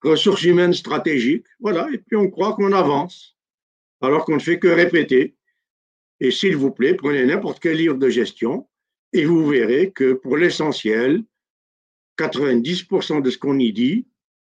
ressources 0.03 0.42
humaines 0.44 0.72
stratégiques. 0.72 1.47
Voilà, 1.61 1.88
et 1.92 1.99
puis 1.99 2.16
on 2.16 2.30
croit 2.30 2.55
qu'on 2.55 2.72
avance, 2.72 3.36
alors 4.01 4.24
qu'on 4.24 4.34
ne 4.34 4.40
fait 4.40 4.59
que 4.59 4.68
répéter. 4.68 5.36
Et 6.20 6.30
s'il 6.30 6.57
vous 6.57 6.70
plaît, 6.70 6.94
prenez 6.94 7.24
n'importe 7.24 7.61
quel 7.61 7.76
livre 7.76 7.97
de 7.97 8.09
gestion 8.09 8.68
et 9.12 9.24
vous 9.24 9.47
verrez 9.47 9.92
que 9.92 10.12
pour 10.12 10.36
l'essentiel, 10.36 11.24
90% 12.18 13.22
de 13.22 13.30
ce 13.30 13.38
qu'on 13.38 13.59
y 13.59 13.72
dit, 13.72 14.07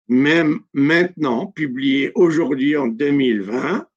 même 0.08 0.62
maintenant, 0.74 1.48
publié 1.48 2.12
aujourd'hui 2.16 2.76
en 2.76 2.88
2020, 2.88 3.88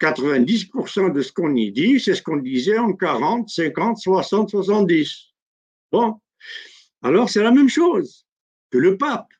90% 0.00 1.12
de 1.12 1.22
ce 1.22 1.32
qu'on 1.32 1.54
y 1.54 1.72
dit, 1.72 1.98
c'est 2.00 2.14
ce 2.14 2.22
qu'on 2.22 2.36
disait 2.36 2.78
en 2.78 2.92
40, 2.92 3.48
50, 3.48 3.98
60, 3.98 4.50
70. 4.50 5.28
Bon, 5.90 6.20
alors 7.02 7.28
c'est 7.30 7.42
la 7.42 7.50
même 7.50 7.68
chose 7.68 8.26
que 8.70 8.78
le 8.78 8.96
pape. 8.96 9.32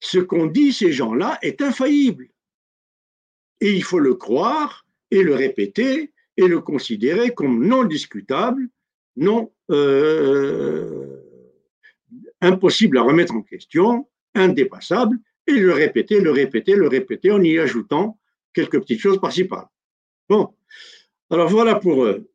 Ce 0.00 0.18
qu'ont 0.18 0.46
dit 0.46 0.72
ces 0.72 0.92
gens-là 0.92 1.38
est 1.42 1.62
infaillible. 1.62 2.28
Et 3.60 3.72
il 3.72 3.82
faut 3.82 3.98
le 3.98 4.14
croire 4.14 4.86
et 5.10 5.22
le 5.22 5.34
répéter 5.34 6.12
et 6.36 6.46
le 6.46 6.60
considérer 6.60 7.34
comme 7.34 7.66
non 7.66 7.84
discutable, 7.84 8.68
non 9.16 9.52
euh, 9.70 11.16
impossible 12.40 12.98
à 12.98 13.02
remettre 13.02 13.34
en 13.34 13.42
question, 13.42 14.08
indépassable, 14.34 15.18
et 15.46 15.58
le 15.58 15.72
répéter, 15.72 16.20
le 16.20 16.30
répéter, 16.30 16.76
le 16.76 16.88
répéter 16.88 17.30
en 17.30 17.42
y 17.42 17.58
ajoutant 17.58 18.18
quelques 18.52 18.80
petites 18.80 19.00
choses 19.00 19.20
par-ci 19.20 19.44
par-là. 19.44 19.70
Bon, 20.28 20.54
alors 21.30 21.48
voilà 21.48 21.74
pour 21.74 22.04
euh, 22.04 22.28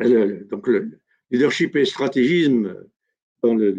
le, 0.00 0.44
donc 0.50 0.66
le 0.66 1.00
leadership 1.30 1.76
et 1.76 1.84
stratégisme 1.84 2.74
dans 3.42 3.54
le, 3.54 3.72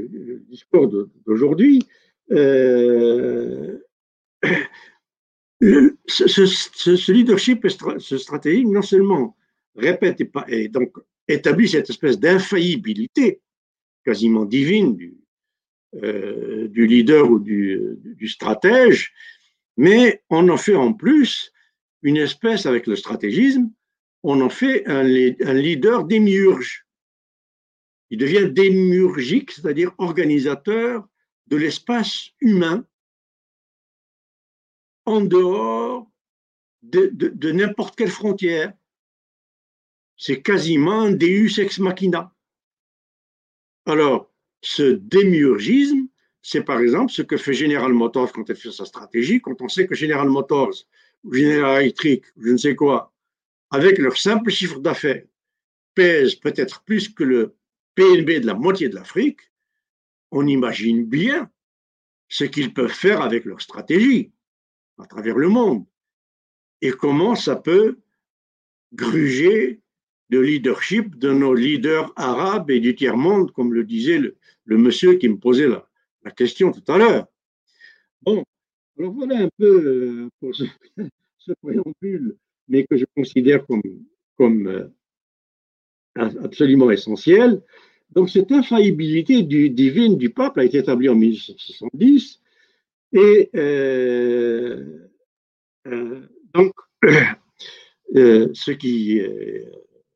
discours 0.49 0.87
d'aujourd'hui. 1.25 1.85
Euh, 2.31 3.79
ce, 5.61 7.11
leadership 7.11 7.67
ce 7.97 8.17
stratégisme 8.17 8.71
non 8.71 8.81
seulement 8.81 9.35
répète 9.75 10.21
et, 10.47 10.67
donc 10.69 10.95
établit 11.27 11.69
cette 11.69 11.89
espèce 11.89 12.19
d'infaillibilité 12.19 13.41
quasiment 14.05 14.45
divine 14.45 14.95
du, 14.95 15.17
euh, 16.03 16.67
leader 16.73 17.29
ou 17.29 17.39
du, 17.39 17.97
du, 18.03 18.27
stratège, 18.27 19.13
mais 19.77 20.23
on 20.29 20.47
en 20.49 20.57
fait 20.57 20.75
en 20.75 20.93
plus 20.93 21.51
une 22.01 22.17
espèce, 22.17 22.65
avec 22.65 22.87
le 22.87 22.95
stratégisme, 22.95 23.71
on 24.23 24.41
en 24.41 24.49
fait 24.49 24.87
un, 24.87 25.01
un 25.01 25.53
leader 25.53 26.05
démiurge. 26.05 26.85
Il 28.09 28.17
devient 28.17 28.49
démiurgique, 28.49 29.51
c'est-à-dire 29.51 29.93
organisateur 29.97 31.07
de 31.47 31.57
l'espace 31.57 32.29
humain 32.39 32.85
en 35.09 35.21
dehors 35.21 36.09
de, 36.81 37.51
n'importe 37.51 37.95
quelle 37.95 38.11
frontière. 38.11 38.73
C'est 40.15 40.41
quasiment 40.41 41.01
un 41.01 41.11
deus 41.11 41.59
ex 41.59 41.79
machina. 41.79 42.33
Alors, 43.85 44.31
ce 44.61 44.83
démiurgisme, 44.83 46.07
c'est 46.41 46.63
par 46.63 46.79
exemple 46.79 47.11
ce 47.11 47.21
que 47.21 47.37
fait 47.37 47.53
General 47.53 47.91
Motors 47.91 48.31
quand 48.31 48.49
elle 48.49 48.55
fait 48.55 48.71
sa 48.71 48.85
stratégie, 48.85 49.41
quand 49.41 49.61
on 49.61 49.69
sait 49.69 49.87
que 49.87 49.95
General 49.95 50.27
Motors 50.27 50.75
ou 51.23 51.33
General 51.33 51.81
Electric, 51.81 52.25
je 52.37 52.49
ne 52.49 52.57
sais 52.57 52.75
quoi, 52.75 53.13
avec 53.71 53.97
leur 53.97 54.17
simple 54.17 54.51
chiffre 54.51 54.79
d'affaires, 54.79 55.23
pèsent 55.95 56.35
peut-être 56.35 56.83
plus 56.83 57.09
que 57.09 57.23
le 57.23 57.55
PNB 57.95 58.41
de 58.41 58.45
la 58.45 58.53
moitié 58.53 58.89
de 58.89 58.95
l'Afrique, 58.95 59.39
on 60.31 60.45
imagine 60.47 61.05
bien 61.05 61.49
ce 62.27 62.43
qu'ils 62.43 62.73
peuvent 62.73 62.93
faire 62.93 63.21
avec 63.21 63.45
leur 63.45 63.61
stratégie 63.61 64.31
à 64.99 65.05
travers 65.05 65.37
le 65.37 65.49
monde 65.49 65.85
et 66.81 66.91
comment 66.91 67.35
ça 67.35 67.55
peut 67.55 67.97
gruger 68.93 69.81
le 70.29 70.43
leadership 70.43 71.17
de 71.17 71.31
nos 71.31 71.53
leaders 71.53 72.13
arabes 72.15 72.69
et 72.69 72.79
du 72.79 72.95
tiers-monde, 72.95 73.51
comme 73.51 73.73
le 73.73 73.83
disait 73.83 74.19
le, 74.19 74.77
monsieur 74.77 75.15
qui 75.15 75.27
me 75.27 75.37
posait 75.37 75.67
la, 75.67 76.31
question 76.31 76.71
tout 76.71 76.91
à 76.91 76.97
l'heure. 76.97 77.27
Bon, 78.21 78.43
alors 78.97 79.13
voilà 79.13 79.39
un 79.39 79.49
peu 79.57 79.65
euh, 79.65 80.29
pour 80.39 80.55
ce, 80.55 80.63
ce, 81.39 81.51
préambule, 81.63 82.37
mais 82.67 82.85
que 82.85 82.97
je 82.97 83.05
considère 83.15 83.65
comme, 84.37 84.67
euh, 84.67 84.87
absolument 86.15 86.91
essentiel. 86.91 87.61
Donc 88.11 88.29
cette 88.29 88.51
infaillibilité 88.51 89.41
divine 89.43 90.17
du 90.17 90.29
pape 90.29 90.57
a 90.57 90.63
été 90.63 90.77
établie 90.77 91.09
en 91.09 91.15
1870 91.15 92.38
et 93.11 93.49
euh, 93.55 95.09
euh, 95.87 96.27
donc 96.53 96.73
euh, 98.15 98.49
ce 98.53 98.71
qui 98.71 99.21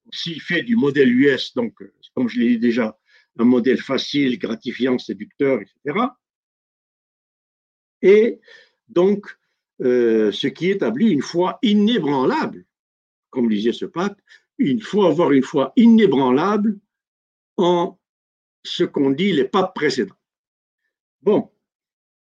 aussi 0.07 0.39
fait 0.39 0.61
du 0.61 0.75
modèle 0.75 1.11
US, 1.11 1.53
donc 1.55 1.75
comme 2.15 2.29
je 2.29 2.39
l'ai 2.39 2.49
dit 2.49 2.59
déjà, 2.59 2.97
un 3.39 3.45
modèle 3.45 3.81
facile, 3.81 4.37
gratifiant, 4.37 4.99
séducteur, 4.99 5.59
etc. 5.61 5.99
Et 8.01 8.39
donc 8.89 9.37
ce 9.79 10.47
qui 10.47 10.69
établit 10.69 11.09
une 11.09 11.21
foi 11.21 11.57
inébranlable, 11.61 12.65
comme 13.31 13.49
disait 13.49 13.73
ce 13.73 13.85
pape, 13.85 14.19
il 14.59 14.83
faut 14.83 15.03
avoir 15.03 15.31
une 15.31 15.43
foi 15.43 15.73
inébranlable 15.75 16.79
en 17.57 17.99
ce 18.63 18.83
qu'ont 18.83 19.09
dit 19.09 19.33
les 19.33 19.45
papes 19.45 19.73
précédents. 19.73 20.15
Bon, 21.21 21.52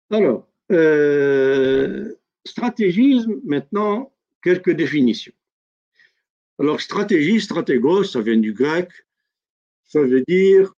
alors, 0.09 0.47
euh, 0.71 2.13
stratégisme, 2.45 3.39
maintenant, 3.43 4.13
quelques 4.41 4.71
définitions. 4.71 5.33
Alors, 6.59 6.81
stratégie, 6.81 7.41
stratégos, 7.41 8.03
ça 8.03 8.21
vient 8.21 8.37
du 8.37 8.53
grec, 8.53 8.89
ça 9.83 10.01
veut 10.01 10.23
dire 10.27 10.73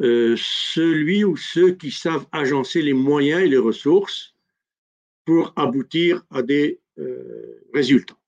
euh, 0.00 0.34
celui 0.38 1.24
ou 1.24 1.36
ceux 1.36 1.72
qui 1.72 1.90
savent 1.90 2.26
agencer 2.32 2.82
les 2.82 2.92
moyens 2.92 3.42
et 3.42 3.48
les 3.48 3.58
ressources 3.58 4.34
pour 5.24 5.52
aboutir 5.56 6.24
à 6.30 6.42
des 6.42 6.80
euh, 6.98 7.64
résultats. 7.74 8.18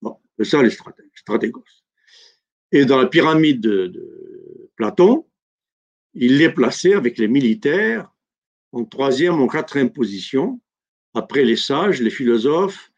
Bon, 0.00 0.18
c'est 0.38 0.44
ça 0.44 0.62
les 0.62 0.70
stratégos. 1.14 1.64
Et 2.72 2.84
dans 2.84 2.98
la 2.98 3.06
pyramide 3.06 3.60
de, 3.60 4.70
Platon, 4.76 5.26
il 6.14 6.38
les 6.38 6.50
placé 6.50 6.94
avec 6.94 7.18
les 7.18 7.28
militaires 7.28 8.10
en 8.72 8.84
troisième 8.84 9.40
ou 9.40 9.46
quatrième 9.46 9.92
position, 9.92 10.60
après 11.14 11.44
les 11.44 11.56
sages, 11.56 12.00
les 12.00 12.10
philosophes, 12.10 12.90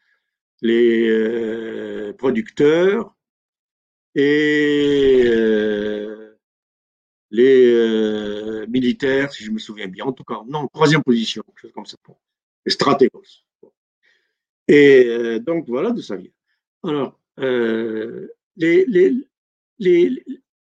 les 0.61 1.07
euh, 1.09 2.13
producteurs 2.13 3.13
et 4.15 5.23
euh, 5.25 6.37
les 7.29 8.65
militaires, 8.67 9.33
si 9.33 9.43
je 9.43 9.51
me 9.51 9.59
souviens 9.59 9.87
bien. 9.87 10.05
En 10.05 10.13
tout 10.13 10.23
cas, 10.23 10.41
non, 10.47 10.67
troisième 10.67 11.03
position, 11.03 11.43
quelque 11.43 11.61
chose 11.61 11.71
comme 11.73 11.85
ça. 11.85 11.97
Les 12.65 12.71
stratégos. 12.71 13.43
Et 14.67 15.39
donc, 15.41 15.67
voilà 15.67 15.91
d'où 15.91 16.01
ça 16.01 16.15
vient. 16.15 16.31
Alors, 16.83 17.19
les, 18.55 18.85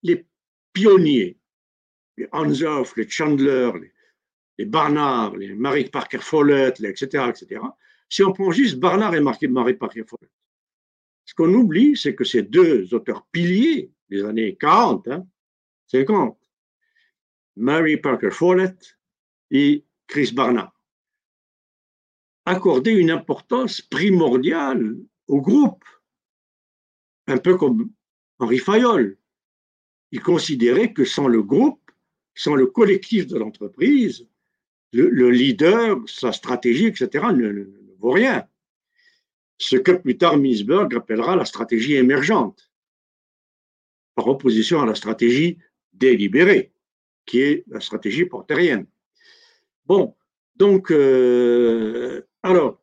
les 0.04 0.26
pionniers, 0.74 1.38
les 2.18 2.28
Hanshoff, 2.32 2.98
les 2.98 3.08
Chandler, 3.08 3.72
les, 3.80 3.93
Barnard, 4.60 5.36
les 5.36 5.54
Marie 5.56 5.90
Parker 5.90 6.20
Follett, 6.20 6.80
etc., 6.80 7.26
etc., 7.30 7.62
si 8.10 8.24
on 8.24 8.32
prend 8.32 8.52
juste 8.52 8.78
Barnard 8.78 9.16
et 9.16 9.20
Marie 9.20 9.74
Parker 9.74 10.04
Follett, 10.06 10.32
ce 11.26 11.34
qu'on 11.34 11.54
oublie, 11.54 11.96
c'est 11.96 12.16
que 12.16 12.24
ces 12.24 12.44
deux 12.44 12.94
auteurs 12.94 13.26
piliers 13.32 13.92
des 14.10 14.24
années 14.24 14.56
40, 14.56 15.08
hein, 15.08 15.28
50, 15.88 16.38
Mary 17.56 17.98
Parker 17.98 18.32
Follett 18.32 18.98
et 19.52 19.86
Chris 20.08 20.32
Barnard, 20.34 20.74
accordaient 22.46 22.96
une 22.96 23.12
importance 23.12 23.82
primordiale 23.82 24.98
au 25.28 25.42
groupe, 25.42 25.86
un 27.28 27.38
peu 27.38 27.58
comme 27.58 27.92
Henri 28.40 28.60
Fayol. 28.60 29.18
Il 30.12 30.22
considérait 30.22 30.94
que 30.94 31.06
sans 31.06 31.28
le 31.28 31.42
groupe, 31.42 31.90
sans 32.36 32.56
le 32.56 32.68
collectif 32.68 33.28
de 33.28 33.38
l'entreprise, 33.38 34.28
le, 34.94 35.32
leader, 35.32 35.98
sa 36.08 36.32
stratégie, 36.32 36.88
etc., 36.88 37.26
ne, 37.34 37.66
vaut 38.00 38.12
rien. 38.12 38.46
Ce 39.58 39.76
que 39.76 39.92
plus 39.92 40.18
tard 40.18 40.38
Minsberg 40.38 40.94
appellera 40.96 41.36
la 41.36 41.46
stratégie 41.46 41.96
émergente, 41.96 42.72
par 44.16 44.28
opposition 44.28 44.82
à 44.82 44.86
la 44.86 44.96
stratégie 44.96 45.58
délibérée, 45.94 46.72
qui 47.26 47.42
est 47.42 47.64
la 47.68 47.80
stratégie 47.80 48.26
portérienne. 48.26 48.86
Bon, 49.86 50.16
donc, 50.56 50.92
euh, 50.92 52.22
alors, 52.44 52.82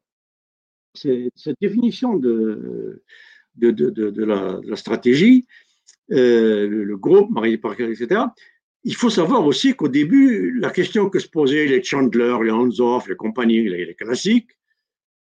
cette 0.94 1.56
définition 1.60 2.16
de, 2.16 3.02
la, 3.56 4.76
stratégie, 4.76 5.46
euh, 6.10 6.66
le, 6.66 6.96
groupe, 6.96 7.30
Marie 7.30 7.58
Parker, 7.58 7.90
etc. 7.90 8.22
Il 8.84 8.96
faut 8.96 9.10
savoir 9.10 9.44
aussi 9.44 9.74
qu'au 9.74 9.88
début, 9.88 10.58
la 10.58 10.70
question 10.70 11.10
que 11.10 11.18
se 11.18 11.28
posaient 11.28 11.66
les 11.66 11.82
Chandler, 11.82 12.36
les 12.42 12.50
Hansoff, 12.50 13.08
les 13.08 13.16
compagnies, 13.16 13.68
les, 13.68 13.94
classiques, 13.94 14.50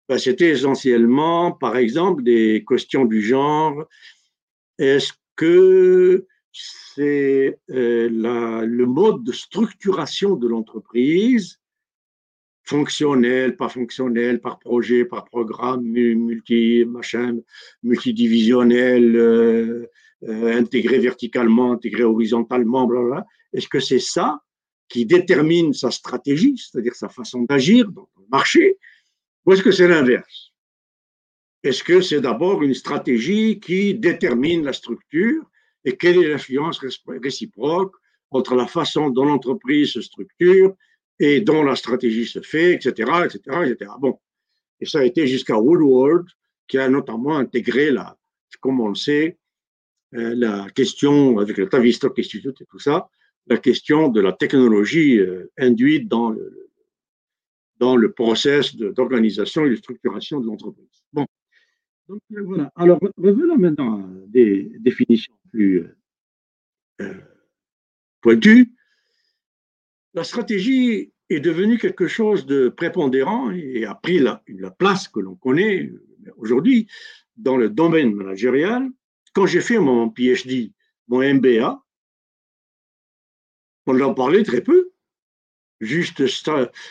ben, 0.09 0.19
c'était 0.19 0.51
essentiellement, 0.51 1.53
par 1.53 1.77
exemple, 1.77 2.23
des 2.23 2.65
questions 2.67 3.05
du 3.05 3.23
genre 3.23 3.87
est-ce 4.79 5.13
que 5.37 6.27
c'est 6.53 7.59
euh, 7.71 8.09
le 8.09 8.87
mode 8.87 9.25
de 9.25 9.33
structuration 9.33 10.37
de 10.37 10.49
l'entreprise 10.49 11.61
fonctionnel, 12.65 13.57
pas 13.57 13.69
fonctionnel, 13.69 14.41
par 14.41 14.59
projet, 14.59 15.05
par 15.05 15.25
programme, 15.25 15.83
multi, 15.83 16.85
machin, 16.87 17.39
multidivisionnel, 17.83 19.17
euh, 19.17 19.87
euh, 20.29 20.57
intégré 20.57 20.99
verticalement, 20.99 21.73
intégré 21.73 22.05
horizontalement, 22.05 22.87
blablabla. 22.87 23.27
Est-ce 23.53 23.69
que 23.69 23.81
c'est 23.81 24.01
ça 24.01 24.41
qui 24.89 25.07
détermine 25.07 25.73
sa 25.73 25.91
stratégie, 25.91 26.57
c'est-à-dire 26.57 26.95
sa 26.95 27.09
façon 27.09 27.43
d'agir 27.43 27.91
dans 27.91 28.09
le 28.19 28.25
marché, 28.31 28.79
ou 29.47 29.53
est-ce 29.53 29.63
que 29.63 29.71
c'est 29.71 29.89
l'inverse? 29.89 30.53
Est-ce 31.63 31.85
que 31.85 32.01
c'est 32.01 32.21
d'abord 32.21 32.63
une 32.63 32.75
stratégie 32.75 33.61
qui 33.61 33.95
détermine 33.95 34.65
la 34.65 34.73
structure 34.73 35.43
et 35.85 35.97
quelle 35.97 36.23
est 36.23 36.29
l'influence 36.29 36.81
réciproque 37.07 37.95
entre 38.31 38.55
la 38.55 38.67
façon 38.67 39.11
dont 39.11 39.25
l'entreprise 39.25 39.93
se 39.93 40.01
structure 40.01 40.75
et 41.19 41.41
dont 41.41 41.63
la 41.63 41.77
stratégie 41.77 42.27
se 42.27 42.41
fait, 42.41 42.73
etc., 42.73 43.11
etc., 43.25 43.39
etc. 43.67 43.91
Bon. 43.99 44.19
Et 44.81 44.87
ça 44.87 45.01
a 45.01 45.05
été 45.05 45.27
jusqu'à 45.27 45.59
Woodward, 45.59 46.27
qui 46.67 46.79
a 46.79 46.89
notamment 46.89 47.37
intégré, 47.37 47.91
la, 47.91 48.17
comme 48.61 48.81
on 48.81 48.89
le 48.89 48.95
sait, 48.95 49.39
euh, 50.15 50.35
la 50.35 50.67
question, 50.71 51.39
avec 51.39 51.59
le 51.59 51.69
Tavistock 51.69 52.19
Institute 52.19 52.59
et 52.61 52.67
tout 52.67 52.79
ça, 52.79 53.11
la 53.51 53.59
question 53.59 54.09
de 54.09 54.21
la 54.21 54.33
technologie 54.33 55.19
euh, 55.19 55.51
induite 55.59 56.09
dans 56.09 56.31
le, 56.31 56.71
dans 57.77 57.97
le 57.97 58.13
process 58.13 58.75
d'organisation 58.77 59.67
et 59.67 59.71
de 59.71 59.77
structuration 59.77 60.41
de 60.41 60.47
l'entreprise. 60.47 61.05
Bon. 61.13 61.27
Donc 62.09 62.23
euh, 62.33 62.43
voilà. 62.43 62.73
Alors, 62.77 62.99
revenons 63.19 63.59
maintenant 63.59 63.99
à 63.99 64.09
des 64.27 64.73
définitions 64.79 65.35
plus 65.51 65.87
pointues 68.21 68.73
la 70.15 70.25
stratégie 70.25 71.13
est 71.29 71.41
devenue 71.41 71.79
quelque 71.79 72.09
chose 72.09 72.47
de 72.47 72.69
prépondérant 72.69 73.51
et 73.51 73.85
a 73.85 73.95
pris 73.95 74.19
la, 74.19 74.43
place 74.79 75.09
que 75.09 75.21
l'on 75.21 75.37
connaît 75.37 75.93
aujourd'hui 76.37 76.89
dans 77.37 77.57
le 77.57 77.69
domaine 77.69 78.15
managérial. 78.15 78.89
Quand 79.33 79.47
j'ai 79.47 79.61
fait 79.61 79.79
mon 79.79 80.11
PhD, 80.11 80.73
mon 81.09 81.23
MBA, 81.23 81.81
on 83.91 84.01
en 84.01 84.15
parlait 84.15 84.43
très 84.43 84.63
peu. 84.63 84.91
Juste 85.81 86.25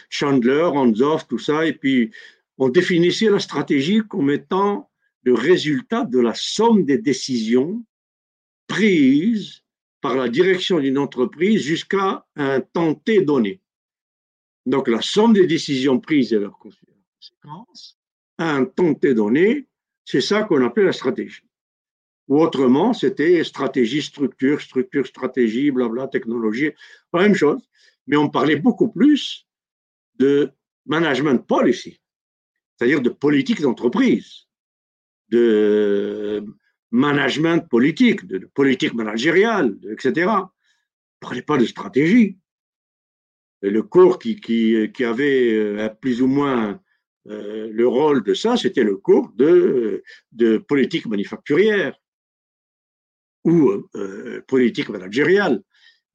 Chandler, 0.09 0.69
Hansoff, 0.73 1.27
tout 1.27 1.37
ça, 1.37 1.65
et 1.65 1.73
puis 1.73 2.11
on 2.57 2.69
définissait 2.69 3.29
la 3.29 3.39
stratégie 3.39 4.01
comme 4.07 4.31
étant 4.31 4.89
le 5.23 5.33
résultat 5.33 6.05
de 6.05 6.19
la 6.19 6.33
somme 6.33 6.85
des 6.85 6.97
décisions 6.97 7.85
prises 8.67 9.63
par 10.01 10.15
la 10.15 10.29
direction 10.29 10.79
d'une 10.79 10.97
entreprise 10.97 11.61
jusqu'à 11.61 12.25
un 12.35 12.61
temps 12.61 12.95
T 12.95 13.21
donné. 13.21 13.61
Donc 14.65 14.87
la 14.87 15.01
somme 15.01 15.33
des 15.33 15.45
décisions 15.45 15.99
prises 15.99 16.33
et 16.33 16.39
leurs 16.39 16.57
conséquences 16.57 17.99
un 18.39 18.65
temps 18.65 18.93
donné, 19.01 19.67
c'est 20.05 20.21
ça 20.21 20.43
qu'on 20.43 20.65
appelle 20.65 20.85
la 20.85 20.93
stratégie. 20.93 21.43
Ou 22.29 22.43
autrement, 22.43 22.93
c'était 22.93 23.43
stratégie, 23.43 24.03
structure, 24.03 24.61
structure, 24.61 25.05
stratégie, 25.05 25.71
blabla, 25.71 26.07
technologie, 26.07 26.71
la 27.11 27.21
même 27.23 27.33
chose. 27.33 27.67
Mais 28.05 28.17
on 28.17 28.29
parlait 28.29 28.55
beaucoup 28.55 28.89
plus 28.89 29.47
de 30.19 30.51
management 30.85 31.39
policy, 31.47 31.99
c'est-à-dire 32.75 33.01
de 33.01 33.09
politique 33.09 33.61
d'entreprise, 33.61 34.45
de 35.29 36.45
management 36.91 37.67
politique, 37.67 38.25
de, 38.27 38.45
politique 38.53 38.93
managériale, 38.93 39.75
etc. 39.91 40.27
On 40.27 40.41
ne 40.41 41.19
parlait 41.19 41.41
pas 41.41 41.57
de 41.57 41.65
stratégie. 41.65 42.37
le 43.63 43.81
cours 43.81 44.19
qui, 44.19 44.39
avait 45.03 45.53
euh, 45.53 45.89
plus 45.89 46.21
ou 46.21 46.27
moins 46.27 46.79
euh, 47.27 47.69
le 47.71 47.87
rôle 47.87 48.23
de 48.23 48.35
ça, 48.35 48.55
c'était 48.55 48.83
le 48.83 48.97
cours 48.97 49.31
de 49.35 50.03
politique 50.67 51.07
manufacturière 51.07 51.99
ou 53.43 53.71
euh, 53.95 54.41
politique 54.47 54.89
managériale 54.89 55.61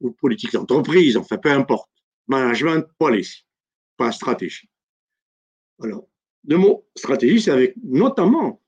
ou 0.01 0.11
politique 0.11 0.53
d'entreprise, 0.53 1.17
enfin 1.17 1.37
peu 1.37 1.51
importe. 1.51 1.89
Management 2.27 2.85
policy, 2.97 3.45
pas 3.97 4.11
stratégie. 4.11 4.69
Alors, 5.81 6.07
le 6.47 6.57
mot 6.57 6.87
stratégie, 6.95 7.41
c'est 7.41 7.51
avec 7.51 7.75
notamment, 7.83 8.61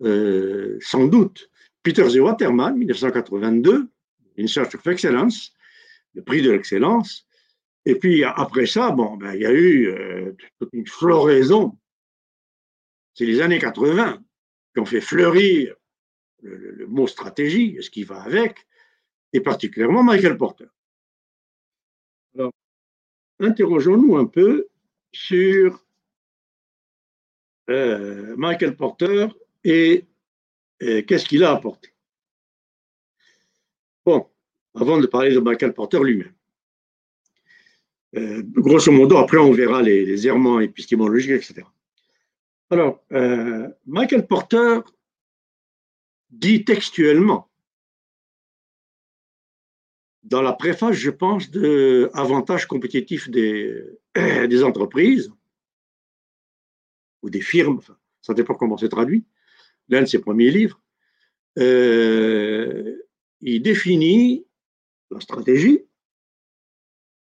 sans 0.00 1.06
doute, 1.06 1.48
Peter 1.84 2.08
Z. 2.08 2.18
Waterman, 2.18 2.76
1982, 2.76 3.88
In 4.38 4.46
Search 4.46 4.74
of 4.74 4.86
Excellence, 4.86 5.54
le 6.14 6.22
prix 6.22 6.42
de 6.42 6.50
l'excellence. 6.50 7.26
Et 7.84 7.96
puis 7.96 8.24
après 8.24 8.66
ça, 8.66 8.90
bon, 8.90 9.16
ben, 9.16 9.34
il 9.34 9.42
y 9.42 9.46
a 9.46 9.52
eu 9.52 9.88
euh, 9.88 10.32
toute 10.58 10.70
une 10.72 10.86
floraison. 10.86 11.78
C'est 13.12 13.26
les 13.26 13.40
années 13.40 13.58
80 13.58 14.18
qui 14.72 14.80
ont 14.80 14.86
fait 14.86 15.02
fleurir 15.02 15.74
le, 16.44 16.86
mot 16.86 17.06
stratégie, 17.06 17.76
ce 17.80 17.90
qui 17.90 18.04
va 18.04 18.22
avec, 18.22 18.66
et 19.32 19.40
particulièrement 19.40 20.02
Michael 20.02 20.36
Porter. 20.36 20.66
Alors, 22.34 22.52
interrogeons-nous 23.40 24.16
un 24.16 24.26
peu 24.26 24.68
sur 25.12 25.84
euh, 27.70 28.36
Michael 28.36 28.76
Porter 28.76 29.28
et 29.64 30.06
qu'est-ce 30.80 31.24
qu'il 31.24 31.42
a 31.44 31.52
apporté 31.52 31.94
Bon, 34.04 34.26
avant 34.74 34.98
de 34.98 35.06
parler 35.06 35.32
de 35.32 35.40
Michael 35.40 35.72
Porter 35.72 36.00
lui-même. 36.02 36.34
Euh, 38.16 38.42
grosso 38.44 38.92
modo, 38.92 39.16
après 39.16 39.38
on 39.38 39.52
verra 39.52 39.82
les, 39.82 40.26
errements 40.26 40.60
épistémologiques, 40.60 41.32
etc. 41.32 41.66
Alors, 42.70 43.02
euh, 43.12 43.68
Michael 43.86 44.26
Porter 44.26 44.80
dit 46.38 46.64
textuellement, 46.64 47.50
dans 50.22 50.42
la 50.42 50.52
préface, 50.52 50.96
je 50.96 51.10
pense, 51.10 51.50
de 51.50 52.10
avantages 52.14 52.66
compétitifs 52.66 53.28
des, 53.30 53.84
des 54.14 54.64
entreprises 54.64 55.32
ou 57.22 57.30
des 57.30 57.40
firmes, 57.40 57.80
ça 58.22 58.34
dépend 58.34 58.54
comment 58.54 58.76
c'est 58.76 58.88
traduit, 58.88 59.24
l'un 59.88 60.02
de 60.02 60.06
ses 60.06 60.20
premiers 60.20 60.50
livres, 60.50 60.80
euh, 61.58 62.96
il 63.40 63.62
définit 63.62 64.46
la 65.10 65.20
stratégie, 65.20 65.84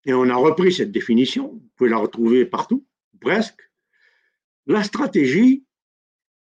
et 0.05 0.13
on 0.13 0.29
a 0.29 0.35
repris 0.35 0.71
cette 0.71 0.91
définition, 0.91 1.49
vous 1.49 1.69
pouvez 1.75 1.89
la 1.89 1.97
retrouver 1.97 2.45
partout, 2.45 2.85
presque. 3.19 3.61
La 4.65 4.83
stratégie, 4.83 5.65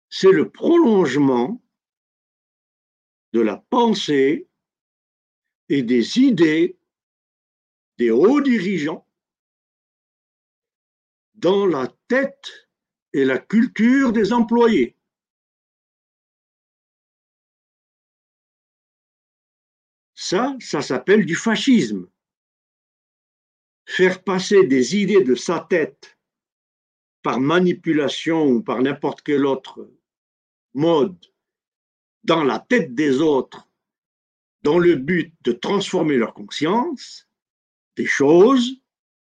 c'est 0.08 0.32
le 0.32 0.50
prolongement 0.50 1.63
de 3.34 3.40
la 3.40 3.56
pensée 3.56 4.48
et 5.68 5.82
des 5.82 6.18
idées 6.18 6.78
des 7.98 8.12
hauts 8.12 8.40
dirigeants 8.40 9.06
dans 11.34 11.66
la 11.66 11.88
tête 12.06 12.70
et 13.12 13.24
la 13.24 13.38
culture 13.38 14.12
des 14.12 14.32
employés. 14.32 14.96
Ça, 20.14 20.56
ça 20.60 20.80
s'appelle 20.80 21.26
du 21.26 21.34
fascisme. 21.34 22.08
Faire 23.86 24.22
passer 24.22 24.64
des 24.64 24.96
idées 24.96 25.24
de 25.24 25.34
sa 25.34 25.58
tête 25.68 26.18
par 27.22 27.40
manipulation 27.40 28.46
ou 28.46 28.62
par 28.62 28.80
n'importe 28.80 29.22
quel 29.22 29.44
autre 29.44 29.90
mode 30.72 31.33
dans 32.24 32.42
la 32.42 32.58
tête 32.58 32.94
des 32.94 33.20
autres 33.20 33.68
dans 34.62 34.78
le 34.78 34.96
but 34.96 35.34
de 35.42 35.52
transformer 35.52 36.16
leur 36.16 36.32
conscience, 36.32 37.28
des 37.96 38.06
choses, 38.06 38.80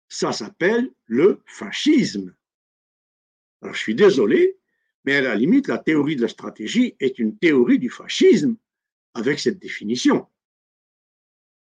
ça 0.08 0.32
s'appelle 0.32 0.92
le 1.06 1.42
fascisme. 1.46 2.34
Alors 3.60 3.74
je 3.74 3.80
suis 3.80 3.96
désolé, 3.96 4.56
mais 5.04 5.16
à 5.16 5.20
la 5.20 5.34
limite, 5.34 5.66
la 5.66 5.78
théorie 5.78 6.16
de 6.16 6.22
la 6.22 6.28
stratégie 6.28 6.94
est 7.00 7.18
une 7.18 7.36
théorie 7.36 7.80
du 7.80 7.90
fascisme 7.90 8.56
avec 9.14 9.40
cette 9.40 9.58
définition. 9.58 10.26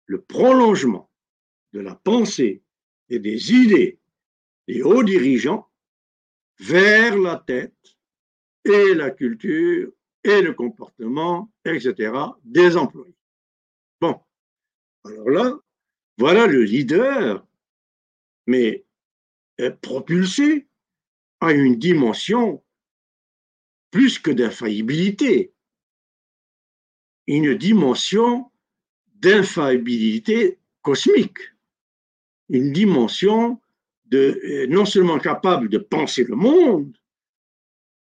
Le 0.05 0.21
prolongement 0.21 1.11
de 1.73 1.81
la 1.81 1.95
pensée 1.95 2.63
et 3.09 3.19
des 3.19 3.53
idées 3.53 3.99
des 4.69 4.83
hauts 4.83 5.03
dirigeants 5.03 5.67
vers 6.59 7.17
la 7.17 7.37
tête 7.37 7.97
et 8.63 8.93
la 8.93 9.09
culture 9.09 9.91
et 10.23 10.41
le 10.41 10.53
comportement, 10.53 11.51
etc., 11.65 12.13
des 12.43 12.77
employés. 12.77 13.15
Bon, 14.01 14.19
alors 15.05 15.29
là, 15.29 15.59
voilà 16.17 16.47
le 16.47 16.63
leader, 16.63 17.45
mais 18.47 18.85
propulsé 19.81 20.67
à 21.41 21.51
une 21.51 21.75
dimension 21.75 22.63
plus 23.91 24.19
que 24.19 24.31
d'infaillibilité, 24.31 25.53
une 27.27 27.55
dimension 27.55 28.51
d'infaillibilité 29.15 30.59
cosmique, 30.81 31.39
une 32.49 32.71
dimension 32.71 33.61
de, 34.05 34.39
euh, 34.43 34.67
non 34.67 34.85
seulement 34.85 35.19
capable 35.19 35.69
de 35.69 35.77
penser 35.77 36.23
le 36.23 36.35
monde, 36.35 36.97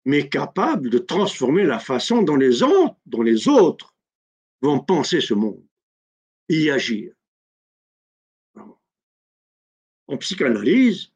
mais 0.06 0.30
capable 0.30 0.89
de 0.89 0.99
transformer 0.99 1.64
la 1.64 1.80
façon 1.80 2.22
dont 2.22 2.36
les 2.38 2.64
autres, 2.64 3.95
vont 4.62 4.80
penser 4.80 5.22
ce 5.22 5.34
monde 5.34 5.66
y 6.49 6.70
agir. 6.70 7.14
En 10.08 10.18
psychanalyse, 10.18 11.12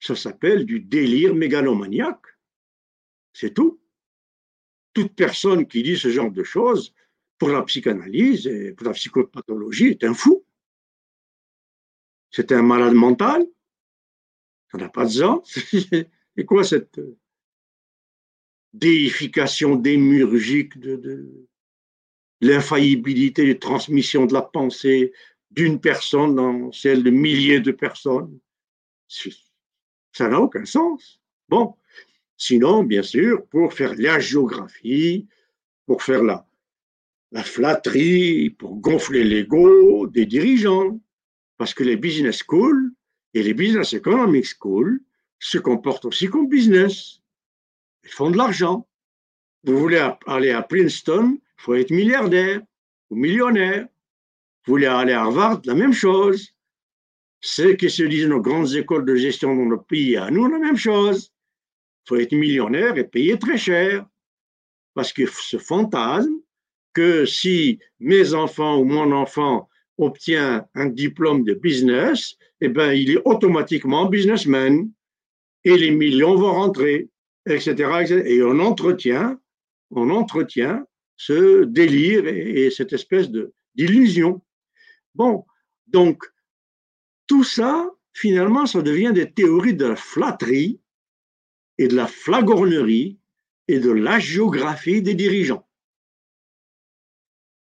ça 0.00 0.14
s'appelle 0.14 0.64
du 0.64 0.80
délire 0.80 1.34
mégalomaniaque. 1.34 2.26
C'est 3.32 3.54
tout. 3.54 3.80
Toute 4.92 5.14
personne 5.14 5.66
qui 5.66 5.82
dit 5.82 5.96
ce 5.96 6.10
genre 6.10 6.30
de 6.30 6.44
choses, 6.44 6.94
pour 7.38 7.48
la 7.48 7.62
psychanalyse 7.62 8.46
et 8.46 8.72
pour 8.72 8.86
la 8.86 8.92
psychopathologie, 8.92 9.88
est 9.88 10.04
un 10.04 10.14
fou. 10.14 10.44
C'est 12.30 12.52
un 12.52 12.62
malade 12.62 12.94
mental. 12.94 13.44
Ça 14.70 14.78
n'a 14.78 14.88
pas 14.88 15.04
de 15.06 15.10
sens. 15.10 15.58
Et 16.36 16.44
quoi 16.44 16.64
cette 16.64 17.00
déification 18.74 19.76
démurgique 19.76 20.78
de, 20.78 21.46
l'infaillibilité 22.40 23.46
de 23.46 23.58
transmission 23.58 24.26
de 24.26 24.34
la 24.34 24.42
pensée 24.42 25.12
d'une 25.50 25.80
personne 25.80 26.34
dans 26.34 26.72
celle 26.72 27.02
de 27.02 27.10
milliers 27.10 27.60
de 27.60 27.70
personnes. 27.70 28.38
Ça 30.12 30.28
n'a 30.28 30.40
aucun 30.40 30.64
sens. 30.64 31.20
Bon, 31.48 31.74
sinon, 32.36 32.82
bien 32.82 33.02
sûr, 33.02 33.46
pour 33.46 33.72
faire 33.72 33.94
la 33.96 34.18
géographie, 34.18 35.26
pour 35.86 36.02
faire 36.02 36.22
la, 36.22 36.46
la 37.30 37.44
flatterie, 37.44 38.50
pour 38.50 38.76
gonfler 38.76 39.24
l'ego 39.24 40.06
des 40.08 40.26
dirigeants, 40.26 41.00
parce 41.56 41.72
que 41.72 41.84
les 41.84 41.96
business 41.96 42.38
schools 42.38 42.90
et 43.32 43.42
les 43.42 43.54
business 43.54 43.92
economic 43.92 44.44
schools 44.44 45.00
se 45.38 45.58
comportent 45.58 46.04
aussi 46.04 46.28
comme 46.28 46.48
business. 46.48 47.20
Ils 48.04 48.10
font 48.10 48.30
de 48.30 48.36
l'argent. 48.36 48.86
Vous 49.64 49.78
voulez 49.78 50.08
aller 50.26 50.50
à 50.50 50.62
Princeton, 50.62 51.38
il 51.40 51.62
faut 51.62 51.74
être 51.74 51.90
milliardaire 51.90 52.60
ou 53.10 53.16
millionnaire. 53.16 53.88
Vous 54.66 54.72
voulez 54.72 54.86
aller 54.86 55.12
à 55.12 55.22
Harvard, 55.22 55.62
la 55.64 55.74
même 55.74 55.92
chose. 55.92 56.50
Ce 57.40 57.74
que 57.74 57.88
se 57.88 58.02
disent 58.02 58.28
nos 58.28 58.40
grandes 58.40 58.74
écoles 58.74 59.04
de 59.04 59.16
gestion 59.16 59.54
dans 59.54 59.68
le 59.68 59.80
pays, 59.80 60.16
à 60.16 60.30
nous, 60.30 60.48
la 60.48 60.58
même 60.58 60.76
chose. 60.76 61.32
Il 62.04 62.08
faut 62.08 62.16
être 62.16 62.32
millionnaire 62.32 62.96
et 62.96 63.04
payer 63.04 63.38
très 63.38 63.58
cher. 63.58 64.06
Parce 64.94 65.12
que 65.12 65.26
ce 65.26 65.58
fantasme 65.58 66.40
que 66.92 67.26
si 67.26 67.80
mes 68.00 68.34
enfants 68.34 68.78
ou 68.78 68.84
mon 68.84 69.12
enfant 69.12 69.68
obtient 69.98 70.66
un 70.74 70.86
diplôme 70.86 71.44
de 71.44 71.54
business, 71.54 72.36
eh 72.60 72.68
ben, 72.68 72.92
il 72.92 73.10
est 73.10 73.22
automatiquement 73.24 74.06
businessman 74.06 74.90
et 75.64 75.76
les 75.76 75.90
millions 75.90 76.36
vont 76.36 76.52
rentrer, 76.52 77.08
etc. 77.46 78.22
Et 78.26 78.42
on 78.42 78.58
entretient, 78.60 79.40
on 79.90 80.10
entretient 80.10 80.86
ce 81.16 81.64
délire 81.64 82.26
et, 82.26 82.70
cette 82.70 82.92
espèce 82.92 83.30
d'illusion. 83.74 84.42
Bon, 85.14 85.44
donc, 85.86 86.24
tout 87.26 87.44
ça, 87.44 87.90
finalement, 88.12 88.66
ça 88.66 88.82
devient 88.82 89.12
des 89.14 89.30
théories 89.30 89.74
de 89.74 89.86
la 89.86 89.96
flatterie 89.96 90.80
et 91.78 91.88
de 91.88 91.96
la 91.96 92.06
flagornerie 92.06 93.18
et 93.68 93.78
de 93.78 93.90
la 93.90 94.18
géographie 94.18 95.02
des 95.02 95.14
dirigeants. 95.14 95.68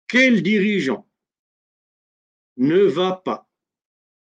Quel 0.07 0.41
dirigeant 0.41 1.07
ne 2.57 2.79
va 2.79 3.21
pas 3.23 3.49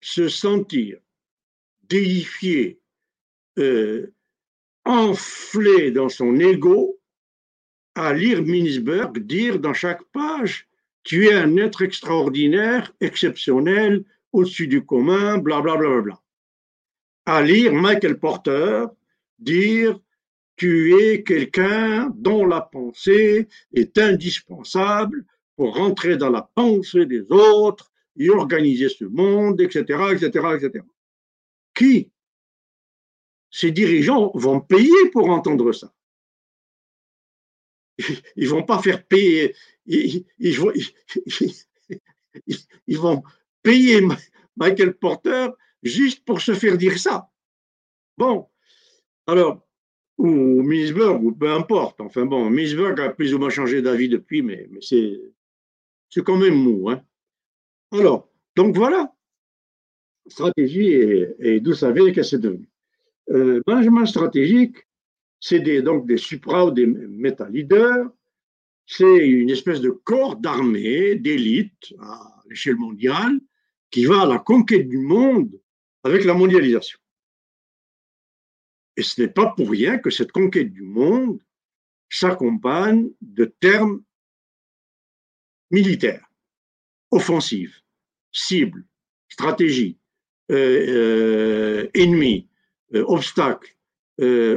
se 0.01 0.27
sentir 0.27 0.99
déifié, 1.83 2.81
euh, 3.59 4.13
enflé 4.85 5.91
dans 5.91 6.09
son 6.09 6.39
ego 6.39 6.99
à 7.95 8.13
lire 8.13 8.43
Minsberg 8.43 9.19
dire 9.19 9.59
dans 9.59 9.73
chaque 9.73 10.03
page 10.13 10.67
Tu 11.03 11.27
es 11.27 11.33
un 11.33 11.57
être 11.57 11.81
extraordinaire, 11.81 12.93
exceptionnel, 12.99 14.03
au-dessus 14.31 14.67
du 14.67 14.85
commun, 14.85 15.37
blablabla. 15.37 15.77
Bla, 15.77 15.89
bla, 15.89 16.01
bla. 16.01 16.21
À 17.25 17.41
lire 17.41 17.73
Michael 17.73 18.19
Porter 18.19 18.85
dire 19.39 19.99
Tu 20.57 20.95
es 20.95 21.23
quelqu'un 21.23 22.11
dont 22.15 22.45
la 22.45 22.61
pensée 22.61 23.47
est 23.73 23.97
indispensable 23.97 25.25
pour 25.55 25.75
rentrer 25.75 26.17
dans 26.17 26.29
la 26.29 26.49
pensée 26.53 27.05
des 27.05 27.25
autres 27.29 27.91
et 28.17 28.29
organiser 28.29 28.89
ce 28.89 29.05
monde, 29.05 29.59
etc., 29.61 29.79
etc., 30.13 30.27
etc. 30.55 30.85
Qui 31.73 32.09
Ces 33.57 33.71
dirigeants 33.71 34.31
vont 34.33 34.59
payer 34.59 35.09
pour 35.13 35.29
entendre 35.29 35.71
ça 35.71 35.95
ils 38.35 38.49
vont 38.49 38.63
pas 38.63 38.81
faire 38.81 39.05
payer, 39.05 39.55
ils, 39.85 40.25
vont, 42.99 43.23
payer 43.63 44.01
Michael 44.55 44.95
Porter 44.95 45.49
juste 45.83 46.25
pour 46.25 46.41
se 46.41 46.53
faire 46.53 46.77
dire 46.77 46.97
ça. 46.99 47.29
Bon, 48.17 48.47
alors, 49.27 49.65
ou 50.17 50.61
Minsberg, 50.61 51.23
ou 51.23 51.33
peu 51.33 51.51
importe. 51.51 52.01
Enfin 52.01 52.25
bon, 52.25 52.49
Minsberg 52.49 52.99
a 52.99 53.09
plus 53.09 53.33
ou 53.33 53.39
moins 53.39 53.49
changé 53.49 53.81
d'avis 53.81 54.09
depuis, 54.09 54.41
mais, 54.41 54.69
c'est, 54.81 55.19
c'est 56.09 56.23
quand 56.23 56.37
même 56.37 56.55
mou. 56.55 56.89
Hein. 56.89 57.01
Alors, 57.91 58.29
donc 58.55 58.75
voilà, 58.75 59.13
stratégie 60.27 60.87
et, 60.87 61.35
et 61.39 61.59
d'où 61.59 61.73
savez 61.73 62.11
qu'elle 62.11 62.25
s'est 62.25 62.39
devenue. 62.39 62.69
Euh, 63.31 63.61
management 63.67 64.05
stratégique, 64.05 64.77
c'est 65.39 65.59
des, 65.59 65.81
donc 65.81 66.07
des 66.07 66.17
supra 66.17 66.65
ou 66.65 66.71
des 66.71 66.85
méta 66.85 67.49
leaders. 67.49 68.09
C'est 68.87 69.27
une 69.27 69.49
espèce 69.49 69.81
de 69.81 69.89
corps 69.89 70.35
d'armée, 70.35 71.15
d'élite 71.15 71.93
à 71.99 72.43
l'échelle 72.47 72.75
mondiale 72.75 73.39
qui 73.89 74.05
va 74.05 74.21
à 74.21 74.25
la 74.27 74.39
conquête 74.39 74.87
du 74.87 74.99
monde 74.99 75.59
avec 76.03 76.23
la 76.23 76.33
mondialisation. 76.33 76.99
Et 78.97 79.03
ce 79.03 79.21
n'est 79.21 79.27
pas 79.27 79.47
pour 79.47 79.69
rien 79.71 79.97
que 79.97 80.09
cette 80.09 80.31
conquête 80.31 80.71
du 80.71 80.83
monde 80.83 81.39
s'accompagne 82.09 83.09
de 83.21 83.45
termes 83.45 84.03
militaires, 85.71 86.29
offensive, 87.11 87.75
cible, 88.31 88.85
stratégie, 89.27 89.97
euh, 90.51 90.85
euh, 90.87 91.89
ennemi, 91.93 92.47
euh, 92.95 93.03
obstacle, 93.07 93.75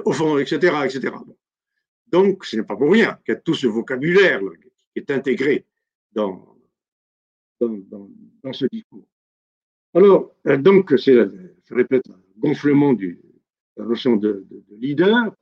offense, 0.04 0.40
etc., 0.40 0.76
etc. 0.84 1.14
Donc, 2.06 2.44
ce 2.44 2.56
n'est 2.56 2.62
pas 2.62 2.76
pour 2.76 2.92
rien 2.92 3.18
qu'il 3.24 3.34
y 3.34 3.36
a 3.36 3.40
tout 3.40 3.54
ce 3.54 3.66
vocabulaire 3.66 4.40
qui 4.92 5.00
est 5.00 5.10
intégré 5.10 5.66
dans, 6.12 6.56
dans, 7.60 8.52
ce 8.52 8.66
discours. 8.66 9.06
Alors, 9.94 10.32
donc, 10.60 10.94
c'est, 10.96 11.14
je 11.14 11.74
répète, 11.74 12.08
un 12.08 12.20
gonflement 12.38 12.92
du, 12.92 13.20
la 13.78 13.84
notion 13.84 14.16
de, 14.16 14.46
leader. 14.70 15.32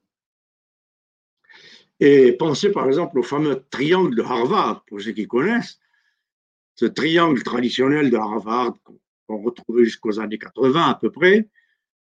Et 1.98 2.32
pensez 2.32 2.70
par 2.70 2.86
exemple 2.86 3.18
au 3.18 3.22
fameux 3.22 3.64
triangle 3.70 4.14
de 4.14 4.22
Harvard, 4.22 4.84
pour 4.84 5.00
ceux 5.00 5.12
qui 5.12 5.26
connaissent, 5.26 5.80
ce 6.74 6.84
triangle 6.84 7.42
traditionnel 7.42 8.10
de 8.10 8.16
Harvard 8.16 8.76
qu'on 9.26 9.42
retrouvait 9.42 9.84
jusqu'aux 9.84 10.20
années 10.20 10.38
80 10.38 10.90
à 10.90 10.94
peu 10.94 11.10
près, 11.10 11.48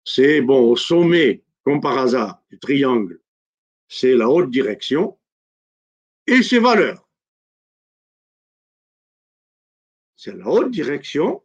c'est 0.06 0.40
bon, 0.40 0.70
au 0.70 0.76
sommet, 0.76 1.44
comme 1.62 1.82
par 1.82 1.98
hasard, 1.98 2.42
du 2.48 2.58
triangle, 2.58 3.20
c'est 3.88 4.14
la 4.14 4.30
haute 4.30 4.50
direction 4.50 5.18
et 6.26 6.42
ses 6.42 6.60
valeurs. 6.60 7.06
C'est 10.16 10.34
la 10.34 10.46
haute 10.46 10.70
direction 10.70 11.42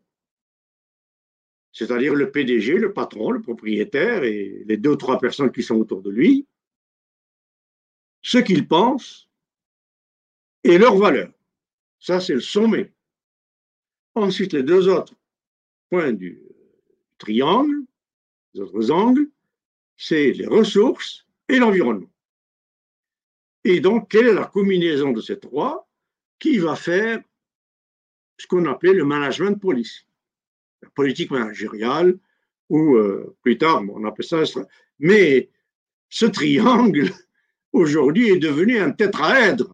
c'est-à-dire 1.71 2.15
le 2.15 2.31
PDG, 2.31 2.77
le 2.77 2.93
patron, 2.93 3.31
le 3.31 3.41
propriétaire 3.41 4.23
et 4.23 4.63
les 4.65 4.77
deux 4.77 4.91
ou 4.91 4.95
trois 4.95 5.19
personnes 5.19 5.51
qui 5.51 5.63
sont 5.63 5.75
autour 5.75 6.01
de 6.01 6.09
lui, 6.09 6.47
ce 8.21 8.37
qu'ils 8.37 8.67
pensent 8.67 9.29
et 10.63 10.77
leurs 10.77 10.97
valeurs. 10.97 11.33
Ça, 11.99 12.19
c'est 12.19 12.33
le 12.33 12.41
sommet. 12.41 12.91
Ensuite, 14.15 14.53
les 14.53 14.63
deux 14.63 14.89
autres 14.89 15.15
points 15.89 16.11
du 16.11 16.41
triangle, 17.17 17.85
les 18.53 18.61
autres 18.61 18.91
angles, 18.91 19.27
c'est 19.97 20.31
les 20.31 20.47
ressources 20.47 21.25
et 21.47 21.57
l'environnement. 21.57 22.11
Et 23.63 23.79
donc, 23.79 24.09
quelle 24.09 24.27
est 24.27 24.33
la 24.33 24.45
combinaison 24.45 25.11
de 25.11 25.21
ces 25.21 25.39
trois 25.39 25.87
qui 26.39 26.57
va 26.57 26.75
faire 26.75 27.21
ce 28.37 28.47
qu'on 28.47 28.65
appelait 28.65 28.93
le 28.93 29.05
management 29.05 29.59
policy 29.59 30.05
la 30.81 30.89
politique 30.89 31.31
managériale, 31.31 32.17
ou 32.69 32.95
euh, 32.95 33.35
plus 33.41 33.57
tard, 33.57 33.83
on 33.93 34.05
appelle 34.05 34.25
ça. 34.25 34.43
Mais 34.99 35.49
ce 36.09 36.25
triangle, 36.25 37.11
aujourd'hui, 37.73 38.29
est 38.29 38.39
devenu 38.39 38.79
un 38.79 38.91
tétraèdre, 38.91 39.73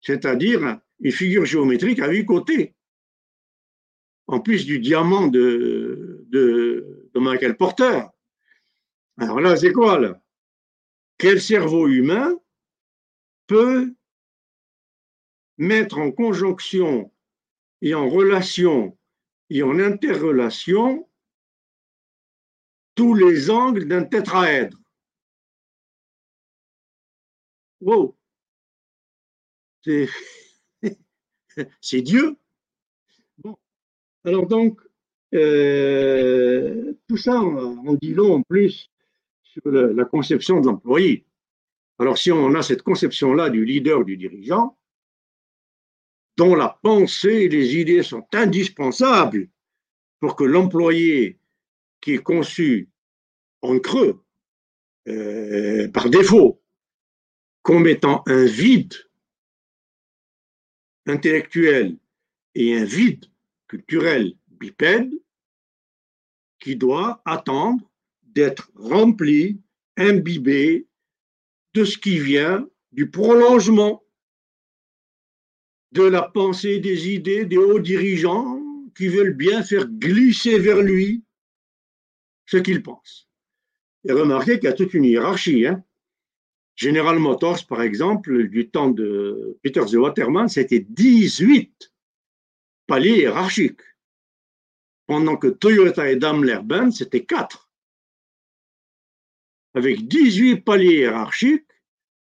c'est-à-dire 0.00 0.80
une 1.00 1.12
figure 1.12 1.44
géométrique 1.44 2.00
à 2.00 2.08
huit 2.08 2.24
côtés. 2.24 2.74
En 4.28 4.40
plus 4.40 4.66
du 4.66 4.80
diamant 4.80 5.28
de, 5.28 6.24
de, 6.30 7.05
de 7.16 7.20
Michael 7.20 7.56
Porter. 7.56 8.02
Alors 9.18 9.40
là, 9.40 9.56
c'est 9.56 9.72
quoi 9.72 9.98
là? 9.98 10.20
Quel 11.16 11.40
cerveau 11.40 11.88
humain 11.88 12.38
peut 13.46 13.94
mettre 15.56 15.96
en 15.96 16.12
conjonction 16.12 17.10
et 17.80 17.94
en 17.94 18.10
relation 18.10 18.98
et 19.48 19.62
en 19.62 19.78
interrelation 19.78 21.08
tous 22.94 23.14
les 23.14 23.48
angles 23.48 23.88
d'un 23.88 24.04
tétraèdre? 24.04 24.78
Wow! 27.80 28.14
C'est 29.80 30.08
Dieu. 32.02 32.36
Bon. 33.38 33.56
Alors 34.24 34.46
donc, 34.46 34.85
euh, 35.34 36.92
tout 37.08 37.16
ça, 37.16 37.40
on 37.40 37.94
dit 37.94 38.14
long 38.14 38.34
en 38.34 38.42
plus 38.42 38.90
sur 39.42 39.70
la 39.70 40.04
conception 40.04 40.60
de 40.60 40.66
l'employé. 40.66 41.24
Alors 41.98 42.18
si 42.18 42.30
on 42.30 42.54
a 42.54 42.62
cette 42.62 42.82
conception-là 42.82 43.50
du 43.50 43.64
leader, 43.64 44.04
du 44.04 44.16
dirigeant, 44.16 44.76
dont 46.36 46.54
la 46.54 46.78
pensée 46.82 47.44
et 47.44 47.48
les 47.48 47.76
idées 47.76 48.02
sont 48.02 48.26
indispensables 48.32 49.48
pour 50.20 50.36
que 50.36 50.44
l'employé 50.44 51.38
qui 52.00 52.12
est 52.12 52.22
conçu 52.22 52.90
en 53.62 53.78
creux, 53.78 54.22
euh, 55.08 55.88
par 55.88 56.10
défaut, 56.10 56.60
comme 57.62 57.86
étant 57.86 58.22
un 58.26 58.44
vide 58.44 58.94
intellectuel 61.06 61.96
et 62.54 62.76
un 62.76 62.84
vide 62.84 63.24
culturel 63.68 64.34
bipède, 64.58 65.12
qui 66.60 66.76
doit 66.76 67.22
attendre 67.24 67.90
d'être 68.22 68.70
rempli, 68.74 69.60
imbibé 69.96 70.86
de 71.74 71.84
ce 71.84 71.98
qui 71.98 72.18
vient 72.18 72.68
du 72.92 73.10
prolongement 73.10 74.02
de 75.92 76.02
la 76.02 76.22
pensée, 76.22 76.78
des 76.78 77.08
idées 77.10 77.44
des 77.44 77.56
hauts 77.56 77.78
dirigeants 77.78 78.60
qui 78.96 79.08
veulent 79.08 79.34
bien 79.34 79.62
faire 79.62 79.86
glisser 79.86 80.58
vers 80.58 80.82
lui 80.82 81.22
ce 82.46 82.56
qu'il 82.56 82.82
pense. 82.82 83.28
Et 84.04 84.12
remarquez 84.12 84.54
qu'il 84.54 84.64
y 84.64 84.72
a 84.72 84.72
toute 84.72 84.94
une 84.94 85.04
hiérarchie. 85.04 85.66
Hein. 85.66 85.84
General 86.76 87.18
Motors, 87.18 87.66
par 87.66 87.82
exemple, 87.82 88.48
du 88.48 88.68
temps 88.68 88.90
de 88.90 89.58
Peter 89.62 89.80
The 89.80 89.94
Waterman, 89.94 90.48
c'était 90.48 90.80
18 90.80 91.92
paliers 92.86 93.20
hiérarchiques. 93.20 93.80
Pendant 95.06 95.36
que 95.36 95.46
Toyota 95.48 96.10
et 96.10 96.16
Daimler-Benz, 96.16 96.98
c'était 96.98 97.24
4. 97.24 97.70
Avec 99.74 100.08
18 100.08 100.62
paliers 100.62 101.00
hiérarchiques, 101.00 101.66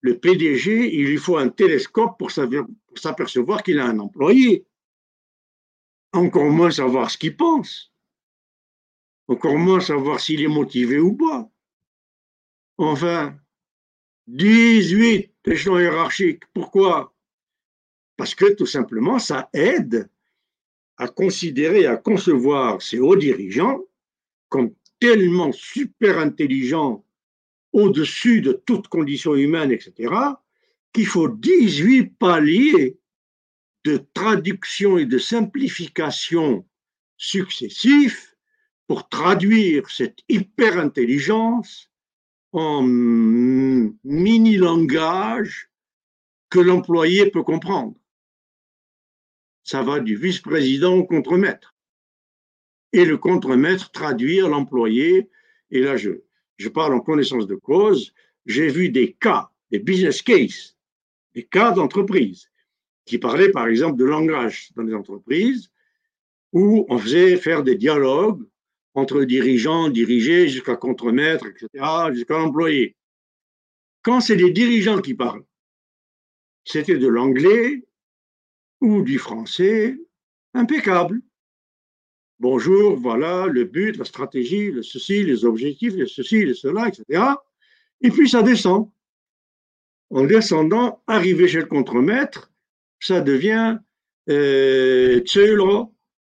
le 0.02 0.18
PDG, 0.18 0.96
il 0.96 1.06
lui 1.08 1.18
faut 1.18 1.38
un 1.38 1.50
télescope 1.50 2.18
pour 2.18 2.32
s'apercevoir 2.32 3.62
qu'il 3.64 3.80
a 3.80 3.86
un 3.86 4.00
employé. 4.00 4.66
Encore 6.14 6.50
moins 6.50 6.72
savoir 6.72 7.12
ce 7.12 7.18
qu'il 7.18 7.36
pense. 7.38 7.92
Encore 9.28 9.58
moins 9.58 9.80
savoir 9.80 10.20
s'il 10.20 10.42
est 10.42 10.48
motivé 10.48 11.00
ou 11.00 11.16
pas. 11.16 11.50
Enfin, 12.78 13.38
18 14.28 15.32
échelons 15.46 15.80
hiérarchiques. 15.80 16.44
Pourquoi? 16.54 17.14
Parce 18.18 18.34
que 18.34 18.54
tout 18.54 18.66
simplement, 18.66 19.20
ça 19.20 19.50
aide 19.54 20.10
à 21.02 21.08
considérer, 21.08 21.88
à 21.88 21.98
concevoir 21.98 22.80
ces 22.80 23.00
hauts 23.00 23.16
dirigeants 23.16 23.82
comme 24.50 24.72
tellement 25.00 25.52
super 25.52 26.20
intelligents 26.20 27.04
au-dessus 27.74 28.42
de 28.42 28.52
toute 28.52 28.88
condition 28.88 29.34
humaine, 29.34 29.72
etc., 29.72 30.14
qu'il 30.94 31.08
faut 31.08 31.28
18 31.28 32.20
paliers 32.20 33.00
de 33.84 34.06
traduction 34.14 35.00
et 35.00 35.08
de 35.08 35.18
simplification 35.18 36.68
successifs 37.18 38.36
pour 38.86 39.10
traduire 39.10 39.90
cette 39.90 40.20
hyper-intelligence 40.30 41.90
en 42.52 42.84
mini-langage 44.04 45.72
que 46.52 46.60
l'employé 46.60 47.32
peut 47.32 47.42
comprendre. 47.44 47.96
Ça 49.72 49.84
va 49.84 50.02
du 50.02 50.18
vice-président 50.18 50.94
au 50.98 51.06
contremaître. 51.06 51.74
Et 52.92 53.06
le 53.06 53.18
contremaître 53.18 53.90
traduire 53.92 54.50
l'employé. 54.50 55.30
Et 55.70 55.80
là, 55.80 55.96
je, 55.96 56.10
je 56.58 56.68
parle 56.68 56.94
en 56.94 57.00
connaissance 57.00 57.48
de 57.48 57.56
cause, 57.56 58.14
j'ai 58.46 58.68
vu 58.68 58.90
des 58.90 59.14
cas, 59.14 59.50
des 59.72 59.80
business 59.80 60.22
cases, 60.22 60.76
des 61.36 61.46
cas 61.46 61.72
d'entreprise 61.72 62.52
qui 63.06 63.18
parlaient 63.18 63.52
par 63.52 63.68
exemple 63.68 63.98
de 63.98 64.04
langage 64.04 64.72
dans 64.76 64.84
les 64.84 64.94
entreprises 64.94 65.72
où 66.52 66.86
on 66.90 66.98
faisait 66.98 67.38
faire 67.38 67.64
des 67.64 67.76
dialogues 67.76 68.46
entre 68.94 69.24
dirigeants, 69.24 69.88
dirigés, 69.88 70.50
jusqu'à 70.50 70.76
contremaître, 70.76 71.46
etc., 71.46 71.68
jusqu'à 72.12 72.38
l'employé. 72.38 72.98
Quand 74.02 74.20
c'est 74.20 74.36
les 74.36 74.52
dirigeants 74.52 75.00
qui 75.00 75.14
parlent, 75.14 75.46
c'était 76.66 76.98
de 76.98 77.08
l'anglais 77.08 77.86
ou 78.82 79.02
du 79.04 79.18
français 79.18 79.98
impeccable 80.54 81.22
bonjour, 82.42 82.96
voilà 82.98 83.46
le 83.46 83.64
but, 83.66 83.96
la 83.98 84.04
stratégie, 84.04 84.72
le 84.72 84.82
ceci, 84.82 85.24
les 85.24 85.46
objectifs, 85.46 85.94
le 85.94 86.08
ceci, 86.08 86.44
le 86.44 86.56
cela, 86.56 86.88
etc. 86.88 87.24
Et 88.02 88.10
puis 88.10 88.28
ça 88.28 88.42
descend. 88.42 88.90
En 90.10 90.26
descendant, 90.26 91.02
arrivé 91.08 91.48
chez 91.48 91.60
le 91.60 91.68
contremaître, 91.68 92.52
ça 93.00 93.22
devient 93.22 93.78
euh, 94.30 95.22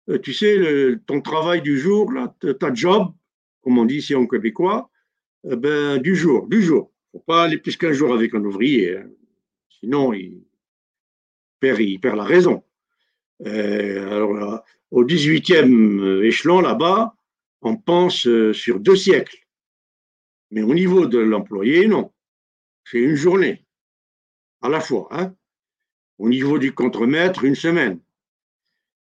euh, 0.08 0.18
tu 0.18 0.32
sais, 0.34 0.98
ton 1.06 1.20
travail 1.20 1.62
du 1.62 1.78
jour, 1.78 2.12
là, 2.12 2.34
ta 2.60 2.72
job, 2.72 3.12
comme 3.62 3.78
on 3.78 3.86
dit 3.86 3.96
ici 3.96 4.14
en 4.14 4.26
québécois, 4.26 4.90
euh, 5.46 5.56
ben, 5.56 5.98
du 5.98 6.14
jour, 6.14 6.46
du 6.46 6.62
jour. 6.62 6.92
Il 7.12 7.16
ne 7.16 7.20
faut 7.20 7.24
pas 7.24 7.44
aller 7.44 7.58
plus 7.58 7.76
qu'un 7.76 7.92
jour 7.92 8.12
avec 8.12 8.34
un 8.34 8.44
ouvrier, 8.44 8.98
hein. 8.98 9.08
sinon 9.80 10.12
il 10.12 10.42
perd, 11.62 11.80
il 11.80 12.00
perd 12.00 12.16
la 12.16 12.24
raison. 12.24 12.64
alors, 13.44 14.62
au 14.90 15.04
18e 15.04 16.22
échelon, 16.22 16.60
là-bas, 16.60 17.14
on 17.62 17.76
pense 17.76 18.28
sur 18.52 18.80
deux 18.80 18.96
siècles. 18.96 19.38
Mais 20.50 20.62
au 20.62 20.74
niveau 20.74 21.06
de 21.06 21.18
l'employé, 21.18 21.86
non. 21.86 22.12
C'est 22.84 22.98
une 22.98 23.14
journée 23.14 23.64
à 24.60 24.68
la 24.68 24.80
fois. 24.80 25.08
Hein. 25.10 25.34
Au 26.18 26.28
niveau 26.28 26.58
du 26.58 26.74
contremaître, 26.74 27.44
une 27.44 27.54
semaine. 27.54 28.00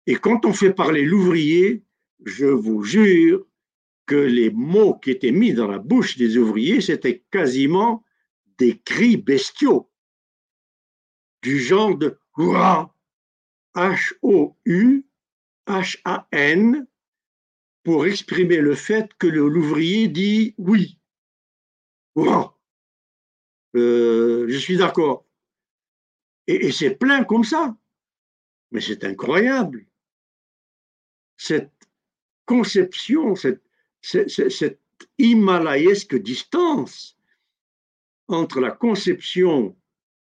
Et 0.07 0.17
quand 0.17 0.47
on 0.47 0.53
fait 0.53 0.73
parler 0.73 1.05
l'ouvrier, 1.05 1.83
je 2.25 2.47
vous 2.47 2.83
jure 2.85 3.45
que 4.07 4.17
les 4.17 4.51
mots 4.51 4.95
qui 4.95 5.11
étaient 5.11 5.33
mis 5.33 5.53
dans 5.53 5.67
la 5.67 5.79
bouche 5.79 6.17
des 6.17 6.39
ouvriers, 6.39 6.81
c'était 6.81 7.25
quasiment 7.31 8.05
des 8.59 8.79
cris 8.79 9.17
bestiaux, 9.17 9.91
du 11.43 11.59
genre 11.59 11.97
de 11.99 12.19
H-O-U, 13.75 15.07
H-A-N, 15.67 16.87
pour 17.83 18.07
exprimer 18.07 18.59
le 18.59 18.75
fait 18.75 19.15
que 19.15 19.27
l'ouvrier 19.27 20.09
dit 20.09 20.55
oui. 20.59 20.99
Euh, 23.77 24.47
je 24.49 24.57
suis 24.57 24.77
d'accord. 24.77 25.27
Et, 26.47 26.73
c'est 26.73 26.95
plein 26.95 27.25
comme 27.25 27.45
ça. 27.45 27.77
Mais 28.71 28.81
c'est 28.81 29.05
incroyable. 29.05 29.87
Cette 31.37 31.73
conception, 32.47 33.35
cette, 33.35 33.63
cette, 34.01 34.81
himalayesque 35.19 36.17
distance 36.17 37.19
entre 38.29 38.61
la 38.61 38.71
conception 38.71 39.77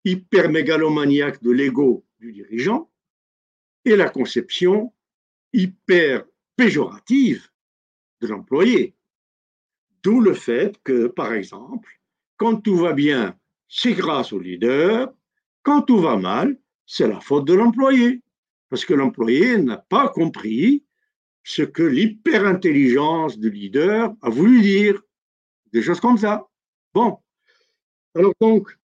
hyper 0.03 0.49
mégalomaniaque 0.49 1.41
de 1.41 1.51
l'ego 1.51 2.05
du 2.19 2.31
dirigeant 2.31 2.89
et 3.85 3.95
la 3.95 4.09
conception 4.09 4.93
hyper 5.53 6.25
péjorative 6.55 7.49
de 8.21 8.27
l'employé. 8.27 8.95
D'où 10.03 10.21
le 10.21 10.33
fait 10.33 10.75
que, 10.83 11.07
par 11.07 11.33
exemple, 11.33 12.01
quand 12.37 12.57
tout 12.57 12.75
va 12.75 12.93
bien, 12.93 13.37
c'est 13.67 13.93
grâce 13.93 14.33
au 14.33 14.39
leader, 14.39 15.13
quand 15.63 15.83
tout 15.83 15.99
va 15.99 16.17
mal, 16.17 16.57
c'est 16.85 17.07
la 17.07 17.19
faute 17.19 17.45
de 17.45 17.53
l'employé, 17.53 18.21
parce 18.69 18.85
que 18.85 18.93
l'employé 18.93 19.57
n'a 19.57 19.77
pas 19.77 20.09
compris 20.09 20.83
ce 21.43 21.61
que 21.61 21.83
l'hyperintelligence 21.83 23.39
du 23.39 23.49
leader 23.49 24.13
a 24.21 24.29
voulu 24.29 24.61
dire, 24.61 25.01
des 25.71 25.81
choses 25.81 25.99
comme 25.99 26.17
ça. 26.17 26.47
Bon, 26.93 27.17
alors 28.15 28.33
donc, 28.41 28.77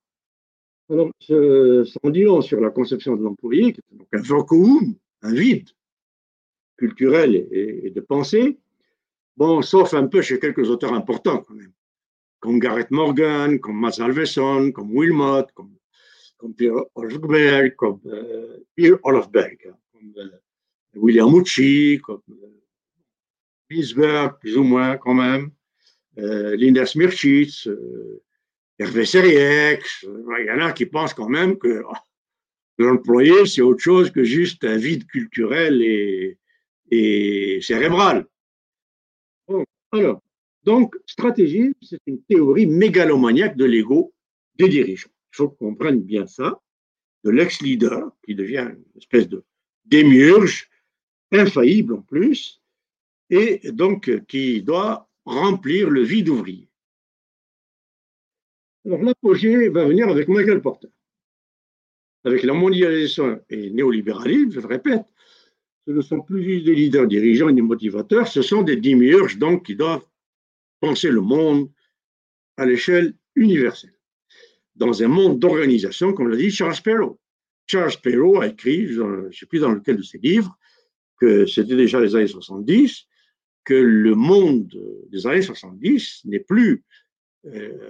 alors, 0.90 1.12
sans 1.20 2.10
dire 2.10 2.44
sur 2.44 2.62
la 2.62 2.70
conception 2.70 3.16
de 3.16 3.24
l'employé, 3.24 3.74
qui 3.74 3.80
est 3.80 3.98
donc 3.98 4.08
un 4.14 4.22
vacuum, 4.22 4.96
un 5.22 5.34
vide 5.34 5.70
culturel 6.78 7.48
et, 7.52 7.90
de 7.90 8.02
pensée, 8.02 8.58
bon, 9.36 9.62
sauf 9.62 9.94
un 9.94 10.08
peu 10.08 10.22
chez 10.22 10.40
quelques 10.40 10.70
auteurs 10.70 10.94
importants 10.94 11.40
quand 11.40 11.56
même, 11.56 11.74
comme 12.40 12.60
Gareth 12.60 12.92
Morgan, 12.92 13.60
comme 13.60 13.80
Mats 13.80 14.00
Alvesson, 14.00 14.72
comme 14.74 14.96
Wilmot, 14.96 15.48
comme 15.54 15.78
comme 16.38 16.54
Pierre 16.54 16.84
Olofberg, 16.96 17.76
comme 17.76 18.00
euh, 18.06 18.58
Pierre 18.76 18.98
Olofberg, 19.04 19.58
hein, 19.68 19.78
comme 19.92 20.14
euh, 20.18 20.30
William 20.96 21.32
Mucci, 21.32 22.00
comme 22.04 22.22
euh, 22.30 24.30
plus 24.40 24.58
ou 24.58 24.64
moins 24.64 24.98
quand 24.98 25.14
même, 25.14 25.52
euh, 26.18 26.56
Linda 26.56 26.86
Smirchitz, 26.86 27.68
euh, 27.68 28.22
Seriex. 28.80 30.04
Il 30.04 30.46
y 30.46 30.52
en 30.52 30.60
a 30.60 30.72
qui 30.72 30.86
pensent 30.86 31.14
quand 31.14 31.30
même 31.30 31.58
que 31.58 31.84
oh, 31.84 31.94
l'employé, 32.78 33.46
c'est 33.46 33.62
autre 33.62 33.82
chose 33.82 34.12
que 34.12 34.24
juste 34.24 34.64
un 34.64 34.78
vide 34.78 35.06
culturel 35.08 35.82
et, 35.82 36.38
et 36.92 37.60
cérébral. 37.62 38.26
Bon, 39.48 39.66
alors, 39.92 40.22
donc, 40.64 40.96
stratégie, 41.06 41.74
c'est 41.82 42.02
une 42.08 42.22
théorie 42.24 42.68
mégalomaniaque 42.68 43.56
de 43.56 43.66
l'ego 43.66 44.14
des 44.56 44.68
dirigeants. 44.68 45.10
Il 45.34 45.36
faut 45.38 45.50
qu'on 45.50 45.70
comprenne 45.70 46.02
bien 46.02 46.28
ça, 46.28 46.62
de 47.24 47.30
l'ex-leader 47.32 48.12
qui 48.26 48.36
devient 48.36 48.70
une 48.72 49.00
espèce 49.00 49.28
de 49.30 49.44
démiurge, 49.86 50.70
infaillible 51.32 51.94
en 51.94 52.02
plus, 52.02 52.62
et 53.30 53.72
donc 53.72 54.26
qui 54.28 54.62
doit 54.62 55.10
remplir 55.26 55.90
le 55.90 56.02
vide 56.04 56.30
ouvrier. 56.30 56.67
Alors 58.88 59.04
l'apogée 59.04 59.68
va 59.68 59.84
venir 59.84 60.08
avec 60.08 60.30
Michael 60.30 60.62
Porter. 60.62 60.88
Avec 62.24 62.44
la 62.44 62.54
mondialisation 62.54 63.42
et 63.50 63.56
le 63.58 63.70
néolibéralisme, 63.70 64.52
je 64.52 64.60
le 64.62 64.66
répète, 64.66 65.04
ce 65.86 65.92
ne 65.92 66.02
sont 66.02 66.22
plus 66.22 66.62
des 66.62 66.74
leaders 66.74 67.06
dirigeants 67.06 67.52
des 67.52 67.62
motivateurs, 67.62 68.28
ce 68.30 68.42
sont 68.42 68.62
des 68.62 68.78
démiurges 68.78 69.38
donc 69.38 69.66
qui 69.66 69.76
doivent 69.76 70.06
penser 70.80 71.10
le 71.10 71.20
monde 71.20 71.70
à 72.56 72.66
l'échelle 72.66 73.14
universelle 73.36 73.94
dans 74.76 75.04
un 75.04 75.08
monde 75.08 75.40
d'organisation, 75.40 76.14
comme 76.14 76.30
l'a 76.30 76.38
dit 76.38 76.52
Charles 76.52 76.82
Perrault. 76.82 77.20
Charles 77.66 77.96
Perrault 78.02 78.40
a 78.40 78.48
écrit, 78.48 78.88
je 78.88 79.02
ne 79.02 79.32
sais 79.32 79.48
plus 79.48 79.60
dans 79.60 79.72
lequel 79.72 79.98
de 79.98 80.04
ses 80.04 80.20
livres, 80.20 80.58
que 81.20 81.46
c'était 81.46 81.76
déjà 81.76 82.00
les 82.00 82.16
années 82.16 82.28
70, 82.28 83.06
que 83.66 83.74
le 83.74 84.16
monde 84.16 84.72
des 85.10 85.28
années 85.28 85.42
70 85.42 86.22
n'est 86.26 86.40
plus 86.40 86.86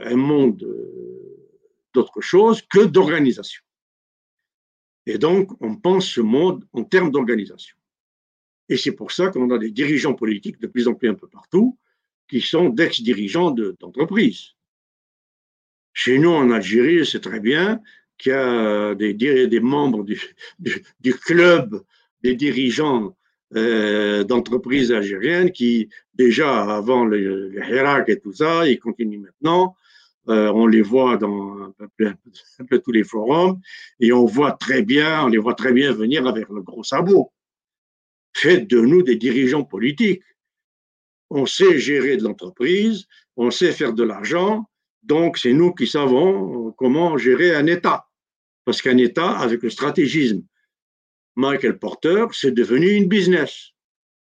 un 0.03 0.15
monde 0.15 0.63
euh, 0.63 1.47
d'autre 1.93 2.21
chose 2.21 2.61
que 2.61 2.85
d'organisation. 2.85 3.63
Et 5.05 5.17
donc, 5.17 5.51
on 5.61 5.75
pense 5.75 6.07
ce 6.07 6.21
monde 6.21 6.67
en 6.73 6.83
termes 6.83 7.11
d'organisation. 7.11 7.77
Et 8.69 8.77
c'est 8.77 8.91
pour 8.91 9.11
ça 9.11 9.29
qu'on 9.29 9.49
a 9.51 9.57
des 9.57 9.71
dirigeants 9.71 10.13
politiques 10.13 10.59
de 10.59 10.67
plus 10.67 10.87
en 10.87 10.93
plus 10.93 11.09
un 11.09 11.13
peu 11.13 11.27
partout 11.27 11.77
qui 12.27 12.41
sont 12.41 12.69
d'ex-dirigeants 12.69 13.51
d'entreprises. 13.51 14.51
Chez 15.93 16.19
nous, 16.19 16.29
en 16.29 16.51
Algérie, 16.51 17.05
c'est 17.05 17.21
très 17.21 17.39
bien 17.39 17.81
qu'il 18.17 18.31
y 18.31 18.35
a 18.35 18.95
des, 18.95 19.59
membres 19.61 20.03
du, 20.03 21.13
club 21.13 21.83
des 22.21 22.35
dirigeants 22.35 23.16
euh, 23.55 24.23
d'entreprises 24.23 24.91
algériennes 24.91 25.51
qui, 25.51 25.89
déjà 26.13 26.63
avant 26.75 27.05
le, 27.05 27.49
le 27.49 28.09
et 28.09 28.19
tout 28.19 28.33
ça, 28.33 28.67
ils 28.67 28.79
continuent 28.79 29.21
maintenant. 29.21 29.75
Euh, 30.29 30.51
on 30.53 30.67
les 30.67 30.81
voit 30.81 31.15
dans 31.15 31.73
un 31.79 31.87
peu, 31.97 32.07
un 32.59 32.65
peu, 32.65 32.79
tous 32.79 32.91
les 32.91 33.05
forums 33.05 33.61
et 34.01 34.11
on 34.11 34.25
voit 34.25 34.51
très 34.51 34.81
bien, 34.81 35.23
on 35.23 35.27
les 35.27 35.37
voit 35.37 35.53
très 35.53 35.71
bien 35.71 35.93
venir 35.93 36.27
avec 36.27 36.49
le 36.49 36.61
gros 36.61 36.83
sabot. 36.83 37.31
Faites 38.35 38.69
de 38.69 38.81
nous 38.81 39.03
des 39.03 39.15
dirigeants 39.15 39.63
politiques. 39.63 40.23
On 41.29 41.45
sait 41.45 41.77
gérer 41.77 42.17
de 42.17 42.23
l'entreprise, 42.23 43.05
on 43.37 43.51
sait 43.51 43.71
faire 43.71 43.93
de 43.93 44.03
l'argent, 44.03 44.65
donc, 45.07 45.37
c'est 45.37 45.53
nous 45.53 45.73
qui 45.73 45.87
savons 45.87 46.73
comment 46.73 47.17
gérer 47.17 47.55
un 47.55 47.65
État. 47.65 48.07
Parce 48.65 48.81
qu'un 48.81 48.97
État, 48.97 49.31
avec 49.39 49.63
le 49.63 49.69
stratégisme 49.69 50.43
Michael 51.37 51.77
Porter, 51.77 52.25
c'est 52.31 52.51
devenu 52.51 52.89
une 52.89 53.07
business. 53.07 53.71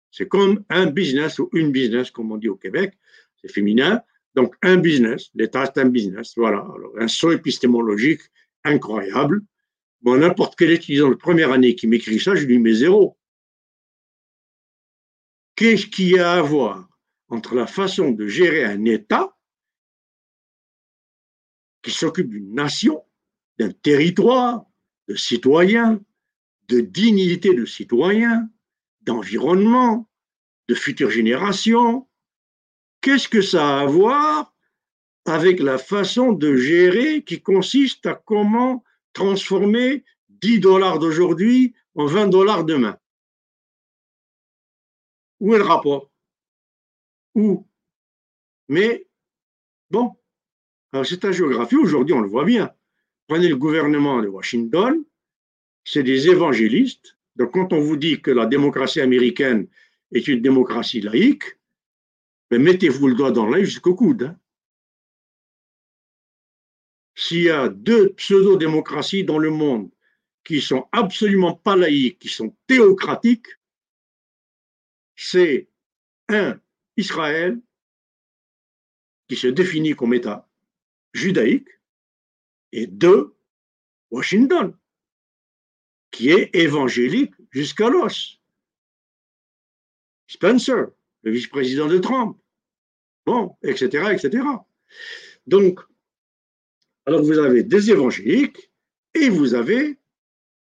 C'est 0.09 0.27
comme 0.27 0.65
un 0.69 0.87
business 0.87 1.37
ou 1.37 1.49
une 1.53 1.71
business, 1.71 2.09
comme 2.09 2.31
on 2.31 2.37
dit 2.37 2.49
au 2.49 2.55
Québec. 2.55 2.97
C'est 3.37 3.51
féminin. 3.51 4.01
Donc, 4.33 4.55
un 4.63 4.77
business. 4.77 5.29
L'État, 5.35 5.65
c'est 5.67 5.81
un 5.81 5.89
business. 5.89 6.33
Voilà. 6.35 6.57
Alors, 6.57 6.93
un 6.99 7.07
saut 7.07 7.31
épistémologique 7.31 8.21
incroyable. 8.63 9.41
Bon, 10.01 10.17
n'importe 10.17 10.55
quel 10.57 10.71
étudiant 10.71 11.09
de 11.09 11.15
première 11.15 11.51
année 11.51 11.75
qui 11.75 11.85
m'écrit 11.85 12.19
ça, 12.19 12.33
je 12.33 12.45
lui 12.45 12.57
mets 12.57 12.73
zéro. 12.73 13.17
Qu'est-ce 15.55 15.85
qu'il 15.85 16.09
y 16.09 16.19
a 16.19 16.33
à 16.33 16.41
voir 16.41 16.89
entre 17.27 17.53
la 17.53 17.67
façon 17.67 18.11
de 18.11 18.25
gérer 18.25 18.63
un 18.63 18.83
État 18.85 19.37
qui 21.83 21.91
s'occupe 21.91 22.29
d'une 22.29 22.55
nation, 22.55 23.05
d'un 23.59 23.71
territoire, 23.71 24.65
de 25.07 25.15
citoyens, 25.15 26.01
de 26.67 26.81
dignité 26.81 27.53
de 27.53 27.65
citoyens, 27.65 28.49
d'environnement, 29.01 30.09
de 30.67 30.75
futures 30.75 31.11
générations. 31.11 32.07
Qu'est-ce 33.01 33.29
que 33.29 33.41
ça 33.41 33.79
a 33.79 33.81
à 33.81 33.85
voir 33.85 34.53
avec 35.25 35.59
la 35.59 35.77
façon 35.77 36.31
de 36.31 36.55
gérer 36.55 37.23
qui 37.23 37.41
consiste 37.41 38.05
à 38.05 38.15
comment 38.15 38.83
transformer 39.13 40.03
10 40.29 40.59
dollars 40.59 40.99
d'aujourd'hui 40.99 41.73
en 41.95 42.05
20 42.05 42.27
dollars 42.27 42.65
demain? 42.65 42.97
Où 45.39 45.53
est 45.53 45.59
le 45.59 45.63
rapport? 45.63 46.11
Où? 47.35 47.67
Mais 48.67 49.07
bon, 49.91 50.15
c'est 51.03 51.23
la 51.23 51.31
géographie, 51.31 51.75
aujourd'hui, 51.75 52.15
on 52.15 52.21
le 52.21 52.29
voit 52.29 52.45
bien. 52.45 52.73
Prenez 53.27 53.47
le 53.47 53.57
gouvernement 53.57 54.21
de 54.21 54.27
Washington, 54.27 55.03
c'est 55.85 56.03
des 56.03 56.27
évangélistes. 56.27 57.17
Donc, 57.37 57.53
quand 57.53 57.71
on 57.71 57.79
vous 57.79 57.95
dit 57.95 58.21
que 58.21 58.31
la 58.31 58.45
démocratie 58.45 58.99
américaine 58.99 59.67
est 60.11 60.27
une 60.27 60.41
démocratie 60.41 60.99
laïque, 60.99 61.57
ben, 62.49 62.61
mettez-vous 62.61 63.07
le 63.07 63.15
doigt 63.15 63.31
dans 63.31 63.45
l'œil 63.45 63.65
jusqu'au 63.65 63.95
coude. 63.95 64.23
Hein. 64.23 64.39
S'il 67.15 67.43
y 67.43 67.49
a 67.49 67.69
deux 67.69 68.13
pseudo-démocraties 68.13 69.23
dans 69.23 69.37
le 69.37 69.51
monde 69.51 69.89
qui 70.43 70.59
sont 70.59 70.87
absolument 70.91 71.55
pas 71.55 71.75
laïques, 71.75 72.19
qui 72.19 72.29
sont 72.29 72.55
théocratiques, 72.67 73.47
c'est 75.15 75.69
un, 76.27 76.59
Israël, 76.97 77.59
qui 79.27 79.35
se 79.35 79.47
définit 79.47 79.95
comme 79.95 80.13
État 80.13 80.47
judaïque, 81.13 81.69
et 82.71 82.87
deux, 82.87 83.35
Washington, 84.11 84.75
qui 86.15 86.29
est 86.29 86.49
évangélique 86.55 87.33
jusqu'à 87.51 87.89
l'os. 87.89 88.39
Spencer, 90.27 90.87
le 91.23 91.31
vice-président 91.31 91.87
de 91.87 91.97
Trump. 91.97 92.37
Bon, 93.25 93.55
etc., 93.63 94.13
etc. 94.13 94.43
Donc, 95.45 95.81
alors 97.05 97.21
vous 97.21 97.37
avez 97.37 97.63
des 97.63 97.91
évangéliques 97.91 98.71
et 99.13 99.29
vous 99.29 99.55
avez 99.55 99.99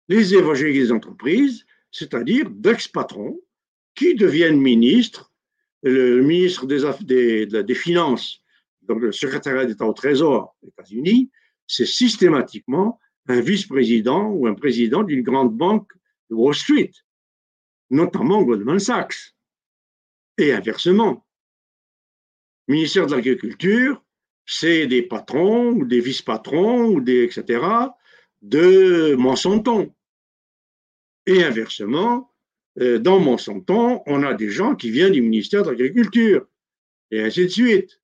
les 0.09 0.35
évangéliques 0.35 0.83
des 0.83 0.91
entreprises, 0.91 1.65
c'est-à-dire 1.91 2.49
d'ex-patrons 2.51 3.39
qui 3.95 4.13
deviennent 4.13 4.61
ministres, 4.61 5.31
le 5.81 6.21
ministre 6.21 6.67
des, 6.67 7.45
des, 7.47 7.75
Finances, 7.75 8.43
donc 8.83 9.01
le 9.01 9.11
secrétaire 9.11 9.65
d'État 9.65 9.85
au 9.87 9.93
Trésor 9.93 10.55
des 10.61 10.69
États-Unis, 10.69 11.31
c'est 11.65 11.87
systématiquement 11.87 12.99
un 13.27 13.41
vice-président 13.41 14.29
ou 14.29 14.47
un 14.47 14.53
président 14.53 15.03
d'une 15.03 15.21
grande 15.21 15.55
banque 15.55 15.91
de 16.29 16.35
Wall 16.35 16.55
Street, 16.55 16.91
notamment 17.89 18.43
Goldman 18.43 18.79
Sachs. 18.79 19.35
Et 20.37 20.53
inversement, 20.53 21.25
ministère 22.67 23.05
de 23.07 23.15
l'Agriculture, 23.15 24.03
c'est 24.45 24.87
des 24.87 25.03
patrons 25.03 25.71
ou 25.71 25.85
des 25.85 25.99
vice-patrons 25.99 26.85
ou 26.85 27.01
des 27.01 27.23
etc. 27.23 27.63
de 28.41 29.15
Monsanto. 29.15 29.93
Et 31.27 31.43
inversement, 31.43 32.33
euh, 32.79 32.97
dans 32.97 33.19
Monsanto, 33.19 34.01
on 34.05 34.23
a 34.23 34.33
des 34.33 34.49
gens 34.49 34.75
qui 34.75 34.89
viennent 34.89 35.11
du 35.11 35.21
ministère 35.21 35.63
de 35.63 35.69
l'Agriculture 35.69 36.47
et 37.11 37.21
ainsi 37.21 37.43
de 37.43 37.49
suite. 37.49 38.01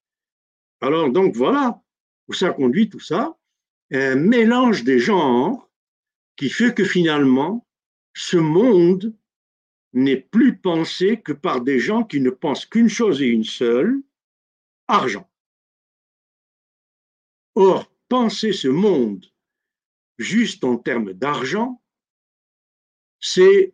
Alors 0.82 1.10
donc 1.10 1.36
voilà 1.36 1.82
où 2.28 2.34
ça 2.34 2.52
conduit 2.52 2.90
tout 2.90 3.00
ça, 3.00 3.38
un 3.92 4.16
mélange 4.16 4.84
des 4.84 5.00
genres 5.00 5.70
qui 6.36 6.50
fait 6.50 6.74
que 6.74 6.84
finalement, 6.84 7.68
ce 8.14 8.38
monde 8.38 9.16
n'est 9.94 10.20
plus 10.20 10.58
pensé 10.58 11.22
que 11.22 11.32
par 11.32 11.62
des 11.62 11.80
gens 11.80 12.04
qui 12.04 12.20
ne 12.20 12.30
pensent 12.30 12.66
qu'une 12.66 12.90
chose 12.90 13.22
et 13.22 13.28
une 13.28 13.44
seule, 13.44 14.02
argent. 14.88 15.30
Or, 17.56 17.92
penser 18.10 18.54
ce 18.54 18.68
monde 18.68 19.26
juste 20.18 20.64
en 20.64 20.78
termes 20.78 21.14
d'argent, 21.14 21.82
c'est 23.20 23.74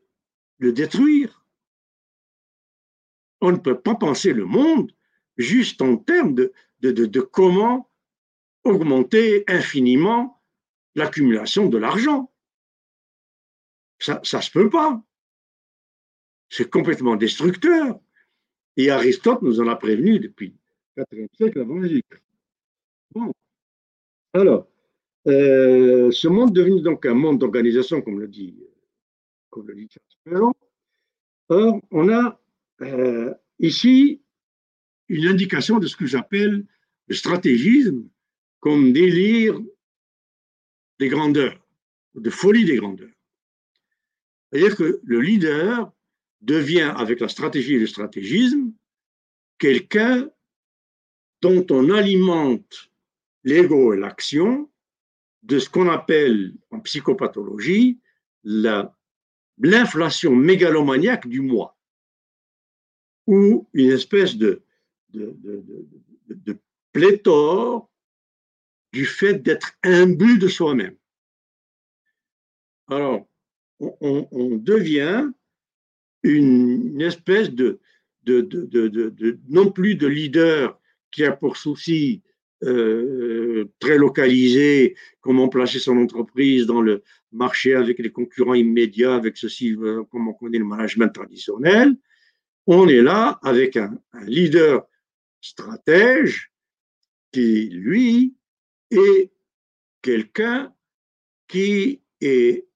le 0.58 0.72
détruire. 0.72 1.46
On 3.42 3.52
ne 3.52 3.58
peut 3.58 3.80
pas 3.80 3.96
penser 3.96 4.34
le 4.34 4.46
monde 4.46 4.96
juste 5.38 5.82
en 5.82 5.98
termes 5.98 6.34
de, 6.36 6.54
de 6.80 7.22
comment 7.22 7.93
augmenter 8.64 9.44
infiniment 9.48 10.42
l'accumulation 10.96 11.68
de 11.68 11.78
l'argent. 11.78 12.32
Ça 14.00 14.20
ne 14.22 14.42
se 14.42 14.52
peut 14.52 14.70
pas. 14.70 15.02
C'est 16.50 16.70
complètement 16.70 17.16
destructeur. 17.16 18.00
Et 18.78 18.90
Aristote 18.90 19.42
nous 19.42 19.60
en 19.62 19.68
a 19.68 19.76
prévenu 19.76 20.20
depuis 20.20 20.56
le 20.96 21.06
4 21.06 21.36
siècle 21.36 21.60
avant 21.62 21.82
Jésus. 21.82 22.04
Bon. 23.12 23.32
Alors, 24.34 24.68
euh, 25.28 26.12
ce 26.12 26.28
monde 26.28 26.54
devenu 26.54 26.82
donc 26.82 27.06
un 27.06 27.14
monde 27.14 27.40
d'organisation, 27.40 28.02
comme 28.02 28.20
le 28.20 28.28
dit, 28.28 28.58
comme 29.50 29.68
le 29.68 29.76
dit 29.76 29.88
Charles 29.90 30.52
Or, 31.50 31.80
on 31.92 32.10
a 32.10 32.40
euh, 32.82 33.34
ici 33.60 34.22
une 35.08 35.28
indication 35.28 35.80
de 35.80 35.88
ce 35.88 35.96
que 35.96 36.06
j'appelle 36.06 36.66
le 37.08 37.16
stratégisme 37.16 38.10
comme 38.64 38.94
délire 38.94 39.60
des 40.98 41.10
grandeurs, 41.10 41.60
de 42.16 42.30
folie 42.30 42.64
des 42.64 42.78
grandeurs. 42.78 43.12
C'est-à-dire 44.50 44.78
que 44.78 45.02
le 45.04 45.20
leader 45.20 45.92
devient, 46.40 46.94
avec 46.96 47.20
la 47.20 47.28
stratégie 47.28 47.74
et 47.74 47.80
le 47.80 47.88
stratégisme, 47.88 48.72
quelqu'un 49.58 50.30
dont 51.42 51.66
on 51.72 51.90
alimente 51.90 52.90
l'ego 53.44 53.94
et 53.94 53.98
l'action 53.98 54.72
de 55.42 55.60
ce 55.60 55.70
qu'on 55.70 55.90
appelle 55.90 56.54
en 56.72 56.80
psychopathologie 56.80 58.00
l'inflation 59.58 60.34
mégalomaniaque 60.34 61.28
du 61.28 61.42
moi, 61.42 61.78
ou 63.28 63.68
une 63.74 63.92
espèce 63.92 64.38
de, 64.38 64.62
de, 65.10 65.36
de 66.30 66.58
pléthore 66.94 67.90
du 68.94 69.06
fait 69.06 69.42
d'être 69.42 69.74
imbu 69.84 70.38
de 70.38 70.48
soi-même. 70.48 70.96
Alors, 72.88 73.28
on, 73.80 74.56
devient 74.56 75.30
une, 76.22 77.02
espèce 77.02 77.50
de, 77.52 77.80
non 79.50 79.72
plus 79.72 79.96
de 79.96 80.08
leader 80.08 80.80
qui 81.12 81.26
a 81.26 81.32
pour 81.32 81.58
souci 81.58 82.22
euh, 82.64 83.66
très 83.80 83.98
localisé 83.98 84.96
comment 85.20 85.50
placer 85.50 85.80
son 85.80 85.98
entreprise 85.98 86.66
dans 86.66 86.82
le 86.82 87.04
marché 87.32 87.74
avec 87.74 88.00
les 88.00 88.12
concurrents 88.12 88.54
immédiats, 88.54 89.16
avec 89.16 89.38
ceci, 89.38 89.74
euh, 89.74 90.04
comme 90.12 90.28
on 90.28 90.34
connaît 90.34 90.60
le 90.60 90.66
management 90.66 91.10
traditionnel. 91.10 91.98
On 92.68 92.88
est 92.88 93.02
là 93.02 93.40
avec 93.42 93.76
un 93.76 94.00
leader 94.26 94.88
stratège 95.42 96.54
qui, 97.34 97.70
lui, 97.70 98.36
est 98.98 99.32
quelqu'un 100.02 100.74
qui 101.48 102.02
est 102.22 102.68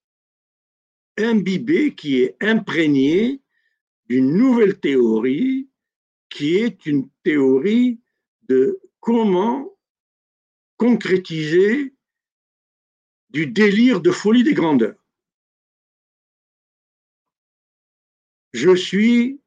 imbibé, 1.18 1.96
qui 1.96 2.22
est 2.22 2.36
imprégné 2.42 3.42
d'une 4.08 4.36
nouvelle 4.36 4.80
théorie 4.80 5.68
qui 6.30 6.58
est 6.58 6.86
une 6.86 7.10
théorie 7.24 8.00
de 8.48 8.80
comment 9.00 9.76
concrétiser 10.78 11.94
du 13.30 13.48
délire 13.48 14.02
de 14.02 14.12
folie 14.12 14.44
des 14.44 14.54
grandeurs. 14.54 15.04
Je 18.54 18.76
suis 18.76 19.42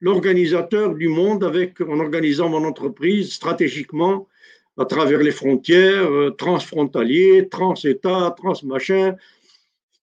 l'organisateur 0.00 0.94
du 0.94 1.08
monde 1.08 1.44
en 1.44 2.00
organisant 2.00 2.48
mon 2.48 2.64
entreprise 2.64 3.32
stratégiquement 3.32 4.28
à 4.76 4.84
travers 4.84 5.20
les 5.20 5.30
frontières, 5.30 6.10
euh, 6.10 6.30
transfrontaliers, 6.30 7.48
trans-État, 7.48 8.34
trans-machin. 8.36 9.16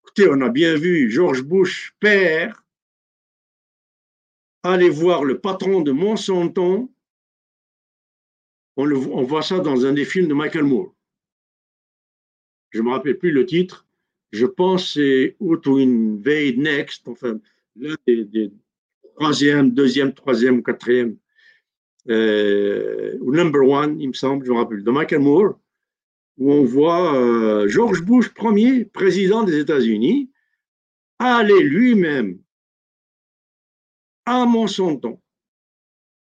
Écoutez, 0.04 0.30
on 0.30 0.42
a 0.42 0.50
bien 0.50 0.76
vu 0.76 1.10
George 1.10 1.44
Bush, 1.44 1.94
père, 2.00 2.64
aller 4.64 4.90
voir 4.90 5.24
le 5.24 5.40
patron 5.40 5.82
de 5.82 5.92
Monsanto. 5.92 6.92
On, 8.78 9.24
voit 9.24 9.44
ça 9.44 9.60
dans 9.60 9.86
un 9.86 9.94
des 9.94 10.06
films 10.06 10.28
de 10.28 10.34
Michael 10.34 10.64
Moore. 10.64 10.96
Je 12.72 12.80
ne 12.80 12.86
me 12.86 12.92
rappelle 12.92 13.18
plus 13.18 13.32
le 13.32 13.46
titre. 13.46 13.86
Je 14.32 14.46
pense 14.46 14.94
c'est 14.94 15.36
How 15.40 15.58
to 15.58 15.78
Invade 15.78 16.58
Next, 16.58 17.08
enfin, 17.08 17.40
l'un 17.76 17.96
des, 18.08 18.24
des 18.24 18.52
troisième, 19.16 19.72
deuxième, 19.72 20.14
troisième, 20.14 20.64
quatrième 20.64 21.18
euh, 22.10 23.18
ou 23.22 23.32
Number 23.32 23.62
One, 23.62 24.00
il 24.00 24.10
me 24.10 24.14
semble, 24.14 24.46
je 24.46 24.52
me 24.52 24.58
rappelle, 24.58 24.84
de 24.84 24.92
Michael 24.92 25.22
Moore, 25.22 25.60
où 26.38 26.52
on 26.52 26.64
voit 26.64 27.16
euh, 27.16 27.68
George 27.68 28.02
Bush 28.04 28.30
premier, 28.30 28.86
président 28.86 29.44
des 29.44 29.60
États-Unis, 29.60 30.32
aller 31.20 31.62
lui-même 31.62 32.40
à 34.26 34.46
Monsanto, 34.46 35.20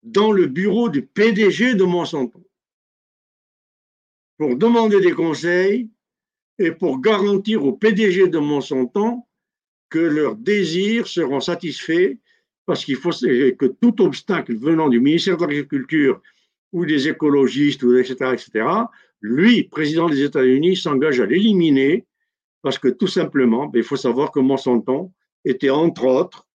dans 0.03 0.31
le 0.31 0.47
bureau 0.47 0.89
du 0.89 1.03
PDG 1.03 1.75
de 1.75 1.83
Monsanto, 1.83 2.45
pour 4.37 4.55
demander 4.55 4.99
des 4.99 5.13
conseils 5.13 5.89
et 6.59 6.71
pour 6.71 7.01
garantir 7.01 7.65
au 7.65 7.73
PDG 7.73 8.27
de 8.27 8.39
Monsanto 8.39 9.25
que 9.89 9.99
leurs 9.99 10.35
désirs 10.35 11.07
seront 11.07 11.39
satisfaits 11.39 12.17
parce 12.65 12.85
qu'il 12.85 12.95
faut 12.95 13.11
que 13.11 13.65
tout 13.65 14.01
obstacle 14.01 14.55
venant 14.55 14.89
du 14.89 14.99
ministère 14.99 15.37
de 15.37 15.45
l'Agriculture 15.45 16.21
ou 16.71 16.85
des 16.85 17.07
écologistes, 17.07 17.83
etc., 17.83 18.15
etc., 18.33 18.65
lui, 19.21 19.63
président 19.63 20.09
des 20.09 20.21
États-Unis, 20.21 20.75
s'engage 20.75 21.21
à 21.21 21.25
l'éliminer 21.25 22.05
parce 22.61 22.79
que 22.79 22.87
tout 22.87 23.07
simplement, 23.07 23.67
ben, 23.67 23.79
il 23.79 23.85
faut 23.85 23.97
savoir 23.97 24.31
que 24.31 24.39
Monsanto 24.39 25.11
était 25.45 25.69
entre 25.69 26.05
autres 26.05 26.47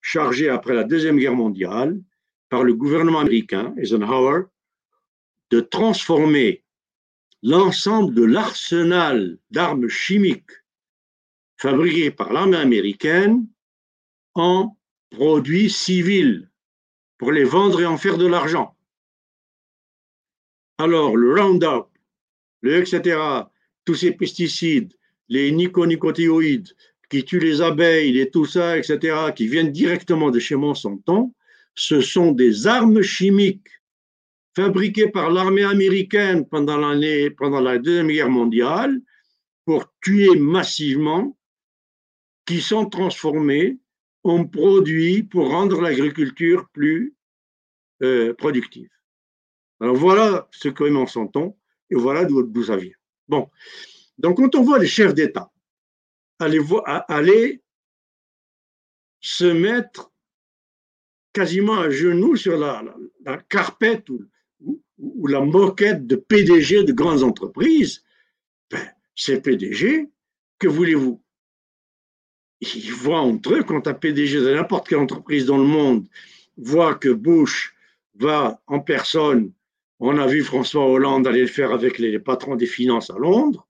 chargé 0.00 0.48
après 0.48 0.74
la 0.74 0.84
Deuxième 0.84 1.18
Guerre 1.18 1.34
mondiale 1.34 2.00
par 2.48 2.64
le 2.64 2.74
gouvernement 2.74 3.20
américain, 3.20 3.74
Eisenhower, 3.78 4.42
de 5.50 5.60
transformer 5.60 6.64
l'ensemble 7.42 8.14
de 8.14 8.24
l'arsenal 8.24 9.38
d'armes 9.50 9.88
chimiques 9.88 10.50
fabriquées 11.56 12.10
par 12.10 12.32
l'armée 12.32 12.56
américaine 12.56 13.46
en 14.34 14.76
produits 15.12 15.70
civils 15.70 16.50
pour 17.18 17.32
les 17.32 17.44
vendre 17.44 17.80
et 17.80 17.86
en 17.86 17.98
faire 17.98 18.18
de 18.18 18.26
l'argent. 18.26 18.76
Alors, 20.78 21.16
le 21.16 21.34
Roundup, 21.34 21.86
le 22.62 22.78
etc., 22.78 23.20
tous 23.84 23.94
ces 23.94 24.12
pesticides, 24.12 24.94
les 25.28 25.52
niconicotéoïdes 25.52 26.74
qui 27.10 27.24
tuent 27.24 27.40
les 27.40 27.60
abeilles 27.60 28.18
et 28.18 28.30
tout 28.30 28.46
ça, 28.46 28.78
etc., 28.78 29.32
qui 29.36 29.46
viennent 29.46 29.70
directement 29.70 30.30
de 30.30 30.38
chez 30.38 30.56
Monsanto, 30.56 31.34
ce 31.74 32.00
sont 32.00 32.32
des 32.32 32.66
armes 32.66 33.02
chimiques 33.02 33.68
fabriquées 34.56 35.08
par 35.08 35.30
l'armée 35.30 35.64
américaine 35.64 36.46
pendant, 36.46 36.78
pendant 37.36 37.60
la 37.60 37.78
Deuxième 37.78 38.08
Guerre 38.08 38.30
mondiale 38.30 39.00
pour 39.64 39.92
tuer 40.02 40.36
massivement, 40.36 41.36
qui 42.46 42.60
sont 42.60 42.86
transformées 42.86 43.78
en 44.24 44.44
produits 44.44 45.22
pour 45.22 45.48
rendre 45.50 45.80
l'agriculture 45.80 46.68
plus 46.72 47.14
euh, 48.02 48.34
productive. 48.34 48.88
Alors 49.80 49.96
voilà 49.96 50.48
ce 50.52 50.68
que 50.68 50.84
Monsanto 50.84 51.58
et 51.90 51.96
voilà 51.96 52.24
d'où 52.24 52.62
ça 52.62 52.76
vient. 52.76 52.94
Bon, 53.28 53.50
donc 54.18 54.36
quand 54.36 54.54
on 54.54 54.62
voit 54.62 54.78
les 54.78 54.86
chefs 54.86 55.14
d'État 55.14 55.52
aller, 56.38 57.62
se 59.20 59.44
mettre 59.44 60.12
quasiment 61.32 61.78
à 61.78 61.90
genoux 61.90 62.36
sur 62.36 62.58
la, 62.58 62.82
carpette 63.48 64.08
ou, 64.10 64.28
ou, 64.98 65.26
la 65.28 65.40
moquette 65.40 66.06
de 66.06 66.16
PDG 66.16 66.84
de 66.84 66.92
grandes 66.92 67.22
entreprises, 67.22 68.02
ben, 68.70 68.84
ces 69.14 69.40
PDG, 69.40 70.08
que 70.58 70.66
voulez-vous? 70.66 71.22
Ils 72.62 72.92
voient 72.92 73.20
entre 73.20 73.54
eux, 73.54 73.62
quand 73.64 73.88
un 73.88 73.94
PDG 73.94 74.40
de 74.40 74.54
n'importe 74.54 74.88
quelle 74.88 74.98
entreprise 74.98 75.46
dans 75.46 75.58
le 75.58 75.64
monde 75.64 76.06
voit 76.56 76.94
que 76.94 77.08
Bush 77.08 77.74
va 78.14 78.60
en 78.68 78.78
personne, 78.78 79.52
on 79.98 80.16
a 80.16 80.28
vu 80.28 80.44
François 80.44 80.86
Hollande 80.86 81.26
aller 81.26 81.40
le 81.40 81.46
faire 81.48 81.72
avec 81.72 81.98
les 81.98 82.18
patrons 82.20 82.54
des 82.54 82.66
finances 82.66 83.10
à 83.10 83.18
Londres, 83.18 83.66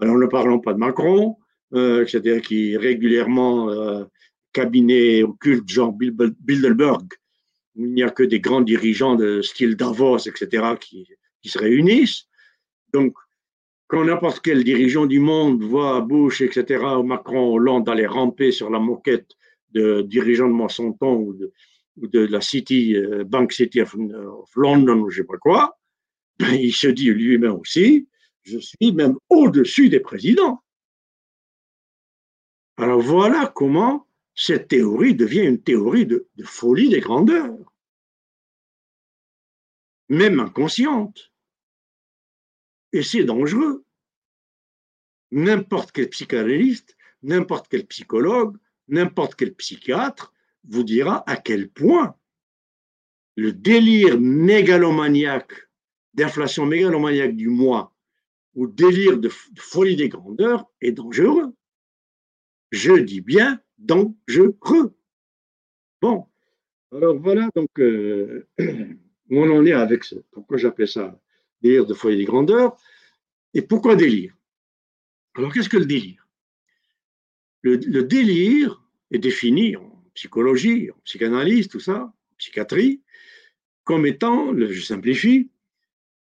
alors 0.00 0.18
ne 0.18 0.26
parlons 0.26 0.60
pas 0.60 0.74
de 0.74 0.78
Macron, 0.78 1.36
euh, 1.72 2.06
c'est-à-dire 2.06 2.42
qui 2.42 2.76
régulièrement 2.76 3.70
euh, 3.70 4.04
cabinet 4.52 5.22
occulte 5.22 5.68
genre 5.68 5.92
Bilderberg, 5.92 7.06
il 7.74 7.92
n'y 7.94 8.02
a 8.02 8.10
que 8.10 8.22
des 8.22 8.40
grands 8.40 8.60
dirigeants 8.60 9.14
de 9.14 9.40
style 9.40 9.76
Davos, 9.76 10.18
etc., 10.18 10.74
qui, 10.80 11.08
qui 11.42 11.48
se 11.48 11.58
réunissent. 11.58 12.26
Donc, 12.92 13.14
quand 13.88 14.04
n'importe 14.04 14.40
quel 14.40 14.64
dirigeant 14.64 15.06
du 15.06 15.20
monde 15.20 15.62
voit 15.62 16.00
Bush, 16.00 16.40
etc., 16.40 16.84
Macron, 17.04 17.52
Hollande 17.52 17.88
aller 17.88 18.06
ramper 18.06 18.50
sur 18.50 18.70
la 18.70 18.78
moquette 18.78 19.30
de 19.70 20.02
dirigeants 20.02 20.48
de 20.48 20.52
Monsanto 20.52 21.06
ou 21.06 21.34
de, 21.34 21.52
de 21.96 22.20
la 22.26 22.40
City, 22.40 22.96
euh, 22.96 23.24
Bank 23.24 23.52
City 23.52 23.80
of, 23.80 23.94
London 24.54 25.00
ou 25.00 25.10
je 25.10 25.20
ne 25.20 25.22
sais 25.22 25.26
pas 25.26 25.38
quoi, 25.38 25.78
ben, 26.38 26.52
il 26.52 26.72
se 26.72 26.88
dit 26.88 27.10
lui-même 27.10 27.52
aussi, 27.52 28.08
je 28.42 28.58
suis 28.58 28.92
même 28.92 29.16
au-dessus 29.28 29.88
des 29.88 30.00
présidents. 30.00 30.62
Alors 32.76 33.00
voilà 33.00 33.50
comment 33.54 34.06
cette 34.34 34.68
théorie 34.68 35.14
devient 35.14 35.46
une 35.46 35.62
théorie 35.62 36.06
de, 36.06 36.28
folie 36.44 36.90
des 36.90 37.00
grandeurs, 37.00 37.56
même 40.08 40.40
inconsciente. 40.40 41.32
Et 42.96 43.02
c'est 43.02 43.24
dangereux. 43.24 43.84
N'importe 45.30 45.92
quel 45.92 46.08
psychanalyste, 46.08 46.96
n'importe 47.22 47.68
quel 47.68 47.86
psychologue, 47.86 48.56
n'importe 48.88 49.34
quel 49.34 49.54
psychiatre 49.54 50.32
vous 50.64 50.82
dira 50.82 51.22
à 51.30 51.36
quel 51.36 51.68
point 51.68 52.16
le 53.36 53.52
délire 53.52 54.18
mégalomaniaque, 54.18 55.52
d'inflation 56.14 56.64
mégalomaniaque 56.64 57.36
du 57.36 57.48
moi, 57.48 57.94
ou 58.54 58.66
délire 58.66 59.18
de 59.18 59.28
folie 59.58 59.96
des 59.96 60.08
grandeurs 60.08 60.64
est 60.80 60.92
dangereux. 60.92 61.52
Je 62.70 62.94
dis 62.94 63.20
bien 63.20 63.60
creux. 64.58 64.96
Bon, 66.00 66.24
alors 66.92 67.18
voilà 67.18 67.50
donc 67.54 67.78
euh, 67.78 68.48
on 69.30 69.50
en 69.50 69.66
est 69.66 69.72
avec 69.72 70.02
ce. 70.04 70.14
Pourquoi 70.30 70.56
j'appelle 70.56 70.88
ça 70.88 71.20
délire 71.62 71.86
de 71.86 71.94
foyer 71.94 72.16
des 72.16 72.24
grandeurs. 72.24 72.76
Et 73.54 73.62
pourquoi 73.62 73.96
délire? 73.96 74.36
Alors 75.34 75.52
qu'est-ce 75.52 75.68
que 75.68 75.76
le 75.76 75.86
délire? 75.86 76.26
Le, 77.62 78.02
délire 78.04 78.80
est 79.10 79.18
défini 79.18 79.76
en 79.76 80.04
psychologie, 80.14 80.90
en 80.90 80.98
psychanalyse, 81.04 81.68
tout 81.68 81.80
ça, 81.80 82.04
en 82.04 82.34
psychiatrie, 82.38 83.02
comme 83.82 84.06
étant, 84.06 84.56
je 84.56 84.80
simplifie, 84.80 85.50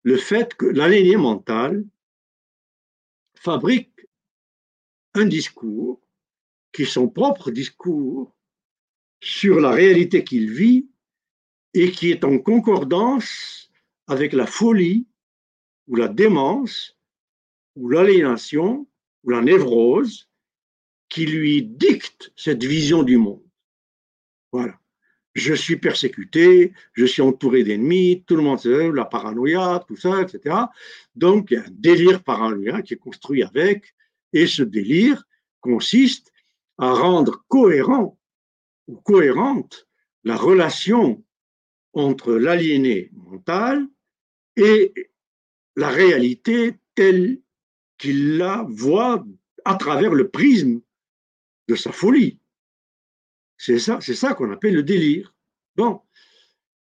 le 0.03 0.16
fait 0.16 0.55
que 0.55 0.66
l'alignée 0.66 1.16
mentale 1.16 1.85
fabrique 3.35 4.07
un 5.14 5.26
discours 5.26 6.01
qui 6.72 6.82
est 6.82 6.87
son 6.87 7.09
propre 7.09 7.51
discours 7.51 8.35
sur 9.20 9.61
la 9.61 9.70
réalité 9.70 10.24
qu'il 10.24 10.51
vit 10.51 10.89
et 11.72 11.91
qui 11.91 12.11
est 12.11 12.24
en 12.24 12.39
concordance 12.39 13.70
avec 14.07 14.32
la 14.32 14.47
folie 14.47 15.07
ou 15.87 15.97
la 15.97 16.09
démence 16.09 16.97
ou 17.76 17.89
l'aliénation 17.89 18.87
ou 19.24 19.30
la 19.30 19.41
névrose 19.41 20.28
qui 21.09 21.26
lui 21.26 21.62
dicte 21.62 22.32
cette 22.37 22.64
vision 22.64 23.03
du 23.03 23.16
monde. 23.16 23.45
Voilà. 24.53 24.78
Je 25.35 25.53
suis 25.53 25.76
persécuté, 25.76 26.72
je 26.93 27.05
suis 27.05 27.22
entouré 27.22 27.64
d'ennemis, 27.64 28.22
tout 28.26 28.37
le 28.37 28.42
monde 28.42 28.61
sait, 28.61 28.92
la 28.92 29.04
paranoïa, 29.04 29.84
tout 29.88 29.96
ça, 29.96 30.22
etc. 30.22 30.57
Donc, 31.17 31.50
il 31.50 31.54
y 31.54 31.57
a 31.57 31.64
un 31.64 31.71
délire 31.71 32.22
paranoïaque 32.22 32.84
qui 32.84 32.95
est 32.95 32.99
construit 32.99 33.42
avec, 33.42 33.95
et 34.33 34.46
ce 34.46 34.63
délire 34.63 35.25
consiste 35.61 36.33
à 36.79 36.92
rendre 36.92 37.45
cohérent 37.49 38.18
ou 38.87 38.96
cohérente 38.96 39.88
la 40.22 40.37
relation 40.37 41.25
entre 41.92 42.34
l'aliéné 42.34 43.11
mental 43.13 43.87
et 44.57 44.92
la 45.76 45.88
réalité 45.88 46.79
telle 46.95 47.41
qu'il 47.99 48.37
la 48.37 48.64
voit 48.68 49.25
à 49.64 49.75
travers 49.76 50.13
le 50.13 50.29
prisme 50.29 50.80
de 51.68 51.75
sa 51.75 51.92
folie. 51.92 52.38
C'est 53.57 53.79
ça, 53.79 54.34
qu'on 54.34 54.53
appelle 54.53 54.75
le 54.75 54.83
délire. 54.83 55.34
Bon, 55.76 56.01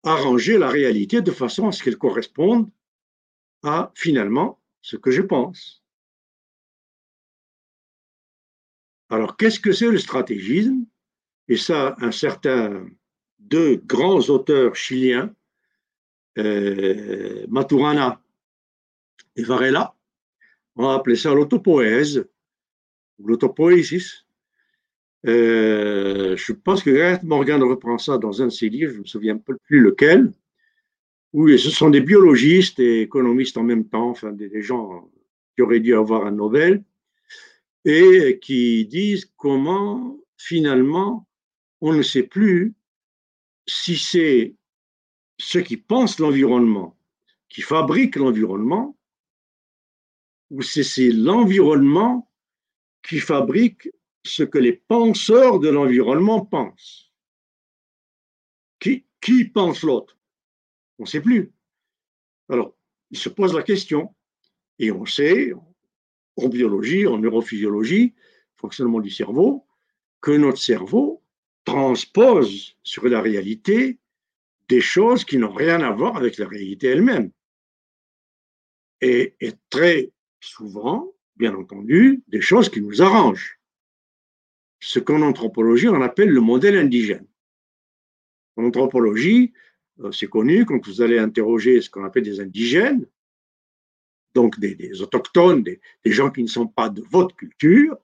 arranger 0.03 0.57
la 0.57 0.69
réalité 0.69 1.21
de 1.21 1.31
façon 1.31 1.67
à 1.67 1.71
ce 1.71 1.83
qu'elle 1.83 1.97
corresponde 1.97 2.69
à 3.63 3.91
finalement 3.95 4.61
ce 4.81 4.97
que 4.97 5.11
je 5.11 5.21
pense. 5.21 5.83
Alors, 9.09 9.37
qu'est-ce 9.37 9.59
que 9.59 9.71
c'est 9.71 9.91
le 9.91 9.99
stratégisme? 9.99 10.85
Et 11.47 11.57
ça, 11.57 11.95
un 11.99 12.11
certain, 12.11 12.87
deux 13.37 13.75
grands 13.75 14.29
auteurs 14.29 14.75
chiliens, 14.75 15.33
euh, 16.39 17.45
Maturana 17.49 18.21
et 19.35 19.43
Varela, 19.43 19.95
ont 20.75 20.89
appelé 20.89 21.15
ça 21.15 21.33
l'autopoèse, 21.33 22.25
ou 23.19 23.27
l'autopoésis. 23.27 24.25
Euh, 25.25 26.35
je 26.35 26.51
pense 26.51 26.83
que 26.83 26.89
Gareth 26.89 27.23
Morgan 27.23 27.63
reprend 27.63 27.97
ça 27.97 28.17
dans 28.17 28.41
un 28.41 28.47
de 28.47 28.51
ses 28.51 28.69
livres, 28.69 28.91
je 28.91 28.97
ne 28.97 29.03
me 29.03 29.07
souviens 29.07 29.37
plus 29.37 29.79
lequel, 29.79 30.33
où 31.31 31.47
ce 31.49 31.69
sont 31.69 31.89
des 31.89 32.01
biologistes 32.01 32.79
et 32.79 33.01
économistes 33.01 33.57
en 33.57 33.63
même 33.63 33.87
temps, 33.87 34.09
enfin 34.09 34.31
des 34.31 34.61
gens 34.61 35.09
qui 35.55 35.61
auraient 35.61 35.79
dû 35.79 35.95
avoir 35.95 36.25
un 36.25 36.31
Nobel, 36.31 36.83
et 37.85 38.39
qui 38.41 38.85
disent 38.85 39.31
comment 39.37 40.19
finalement 40.37 41.27
on 41.81 41.93
ne 41.93 42.01
sait 42.01 42.23
plus 42.23 42.73
si 43.67 43.97
c'est 43.97 44.55
ceux 45.37 45.61
qui 45.61 45.77
pensent 45.77 46.19
l'environnement 46.19 46.97
qui 47.49 47.61
fabriquent 47.61 48.15
l'environnement 48.15 48.97
ou 50.49 50.61
c'est 50.61 51.09
l'environnement 51.11 52.29
qui 53.01 53.19
fabrique 53.19 53.89
ce 54.25 54.43
que 54.43 54.57
les 54.57 54.73
penseurs 54.73 55.59
de 55.59 55.69
l'environnement 55.69 56.45
pensent. 56.45 57.11
Qui, 58.79 59.05
qui 59.21 59.45
pense 59.45 59.83
l'autre? 59.83 60.17
On 60.99 61.03
ne 61.03 61.07
sait 61.07 61.21
plus. 61.21 61.51
Alors, 62.49 62.75
il 63.11 63.17
se 63.17 63.29
pose 63.29 63.53
la 63.53 63.63
question, 63.63 64.15
Et 64.79 64.91
on 64.91 65.05
sait, 65.05 65.53
en 66.37 66.47
biologie, 66.47 67.05
en 67.05 67.17
neurophysiologie, 67.17 68.15
fonctionnement 68.55 69.01
du 69.01 69.09
cerveau, 69.09 69.67
que 70.21 70.31
notre 70.31 70.57
cerveau 70.57 71.21
transpose 71.65 72.77
sur 72.83 73.05
la 73.07 73.21
réalité 73.21 73.99
des 74.69 74.81
choses 74.81 75.25
qui 75.25 75.37
n'ont 75.37 75.53
rien 75.53 75.81
à 75.81 75.91
voir 75.91 76.17
avec 76.17 76.37
la 76.37 76.47
réalité 76.47 76.87
elle-même. 76.87 77.31
Et, 79.01 79.35
et, 79.41 79.51
très 79.69 80.12
souvent, 80.43 81.13
bien 81.35 81.55
entendu, 81.55 82.21
des 82.27 82.41
choses 82.41 82.69
qui 82.69 82.81
nous 82.81 83.01
arrangent. 83.01 83.59
Ce 84.79 84.99
qu'en 84.99 85.21
anthropologie, 85.21 85.87
on 85.87 86.01
appelle 86.01 86.29
le 86.29 86.41
modèle 86.41 86.77
indigène. 86.77 87.25
En 88.57 88.65
anthropologie, 88.65 89.53
euh, 90.01 90.11
c'est 90.11 90.27
connu, 90.27 90.65
quand 90.65 90.85
vous 90.85 91.01
allez 91.01 91.17
interroger 91.17 91.81
ce 91.81 91.89
qu'on 91.89 92.03
appelle 92.03 92.23
des 92.23 92.39
indigènes, 92.39 93.07
donc 94.35 94.59
des, 94.59 95.01
autochtones, 95.01 95.63
des, 95.63 95.79
gens 96.05 96.31
qui 96.31 96.41
ne 96.41 96.47
sont 96.47 96.67
pas 96.67 96.89
de 96.89 97.01
votre 97.01 97.35
culture, 97.35 97.97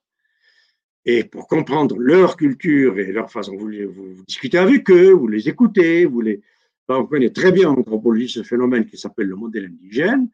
et 1.06 1.24
pour 1.24 1.48
comprendre 1.48 1.98
leur 1.98 2.38
culture 2.38 3.00
et 3.00 3.12
leur 3.12 3.32
façon, 3.32 3.56
vous, 3.56 3.72
vous, 3.90 4.24
discutez 4.28 4.58
avec 4.58 4.90
eux, 4.92 5.12
vous 5.12 5.28
les 5.28 5.50
écoutez, 5.50 6.06
vous 6.06 6.22
les... 6.22 6.42
on 6.88 7.06
connaît 7.06 7.32
très 7.32 7.52
bien 7.52 7.70
en 7.70 7.78
anthropologie 7.78 8.30
ce 8.30 8.44
phénomène 8.44 8.86
qui 8.86 8.98
s'appelle 8.98 9.28
le 9.28 9.36
modèle 9.36 9.66
indigène, 9.66 10.30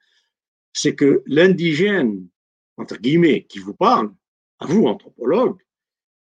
c'est 0.75 0.93
que 0.93 1.23
l'indigène, 1.25 2.27
entre 2.77 2.97
guillemets, 2.97 3.43
qui 3.43 3.59
vous 3.59 3.73
parle, 3.73 4.11
à 4.59 4.67
vous, 4.67 4.85
anthropologue, 4.85 5.57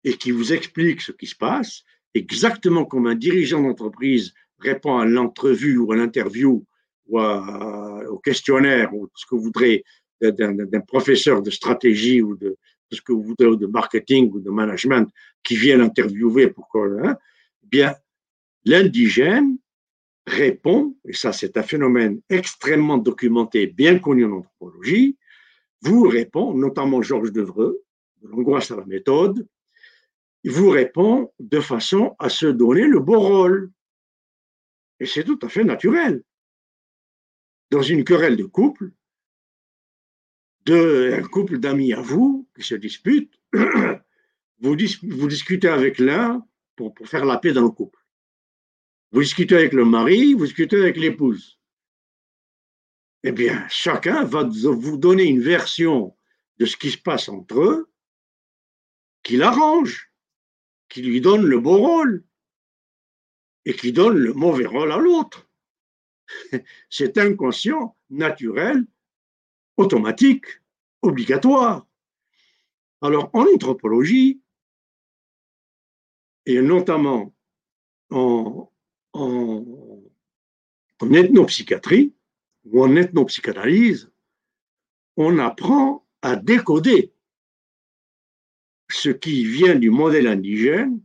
et 0.03 0.18
qui 0.18 0.32
vous 0.32 0.52
explique 0.52 1.02
ce 1.02 1.14
qui 1.14 1.28
se 1.28 1.36
passe, 1.36 1.84
exactement 2.14 2.84
comme 2.84 3.07
un 3.07 3.15
dirigeant 3.15 3.61
d'entreprise 3.61 4.34
répond 4.60 4.98
à 4.98 5.06
l'entrevue 5.06 5.78
ou 5.78 5.94
à 5.94 5.95
l'interview 5.95 6.65
ou 7.07 7.20
au 7.20 8.20
questionnaire 8.20 8.94
ou 8.94 9.10
ce 9.15 9.26
que 9.26 9.36
vous 9.36 9.44
voudrez 9.44 9.84
d'un 10.22 10.82
professeur 10.82 11.41
de 11.41 11.49
stratégie 11.49 12.22
ou 12.22 12.36
de, 12.36 12.57
ce 12.91 13.02
que 13.02 13.14
vous 13.14 13.36
de 13.38 13.65
marketing 13.65 14.30
ou 14.34 14.40
de 14.40 14.49
management 14.49 15.10
qui 15.41 15.56
vient 15.56 15.78
l'interviewer 15.78 16.48
pour 16.48 16.70
hein, 16.76 17.18
bien 17.64 17.95
l'indigène 18.65 19.57
répond, 20.26 20.95
et 21.06 21.14
ça 21.14 21.34
c'est 21.34 21.58
un 21.58 21.64
phénomène 21.64 22.22
extrêmement 22.30 22.98
documenté, 22.98 23.68
bien 23.68 24.00
connu 24.00 24.26
en 24.26 24.38
anthropologie, 24.38 25.18
vous 25.82 26.04
répond, 26.04 26.54
notamment 26.54 27.02
Georges 27.02 27.32
Devreux, 27.32 27.84
de 28.22 28.30
l'angoisse 28.30 28.72
à 28.72 28.78
la 28.78 28.86
méthode, 28.86 29.48
vous 30.45 30.70
répond 30.70 31.32
de 31.40 31.60
façon 31.60 32.16
à 32.20 32.30
se 32.30 32.45
donner 32.45 32.88
le 32.88 33.00
beau 33.00 33.20
rôle. 33.20 33.72
Et 35.00 35.06
c'est 35.06 35.24
tout 35.24 35.40
à 35.41 35.50
fait 35.50 35.64
naturel. 35.64 36.24
Dans 37.72 37.82
une 37.82 38.04
querelle 38.04 38.38
de 38.38 38.45
couple, 38.45 38.91
de, 40.66 41.20
un 41.20 41.24
couple 41.24 41.60
d'amis 41.60 41.94
à 41.94 42.02
vous 42.02 42.48
qui 42.56 42.64
se 42.64 42.76
disputent, 42.76 43.34
vous, 44.60 44.76
discutez 44.76 45.68
avec 45.68 46.00
l'un 46.00 46.45
pour 46.76 46.94
faire 47.06 47.26
la 47.26 47.38
paix 47.38 47.54
dans 47.54 47.64
le 47.64 47.70
couple. 47.70 48.00
Vous 49.14 49.22
discutez 49.22 49.56
avec 49.56 49.73
le 49.73 49.85
mari, 49.85 50.34
vous 50.34 50.45
discutez 50.45 50.76
avec 50.76 50.98
l'épouse. 50.98 51.60
Eh 53.23 53.31
bien, 53.31 53.64
chacun 53.69 54.23
va 54.23 54.44
vous 54.44 54.98
donner 54.98 55.26
une 55.26 55.40
version 55.40 56.18
de 56.57 56.65
ce 56.65 56.76
qui 56.76 56.90
se 56.90 56.98
passe 56.98 57.30
entre 57.30 57.61
eux 57.61 57.94
qui 59.22 59.38
l'arrange 59.38 60.11
qui 60.90 61.03
lui 61.03 61.22
donne 61.22 61.45
le 61.45 61.60
bon 61.60 61.77
rôle 61.77 62.26
et 63.65 63.76
qui 63.76 63.94
donne 63.94 64.18
le 64.18 64.34
mauvais 64.34 64.65
rôle 64.65 64.91
à 64.91 64.98
l'autre. 64.98 65.48
C'est 66.90 67.18
inconscient, 67.19 67.95
naturel, 68.10 68.84
automatique, 69.77 70.45
obligatoire. 71.03 71.88
Alors, 73.02 73.30
en 73.34 73.45
anthropologie, 73.45 74.41
et 76.48 76.61
notamment 76.61 77.34
en, 78.10 78.73
en, 79.14 79.65
ethnopsychiatrie 81.02 82.14
ou 82.65 82.84
en 82.84 82.95
ethnopsychanalyse, 82.95 84.10
on 85.18 85.38
apprend 85.40 86.06
à 86.22 86.35
décoder 86.35 87.14
ce 88.90 89.10
qui 89.10 89.45
vient 89.45 89.76
du 89.76 89.90
modèle 89.90 90.27
indigène 90.27 91.02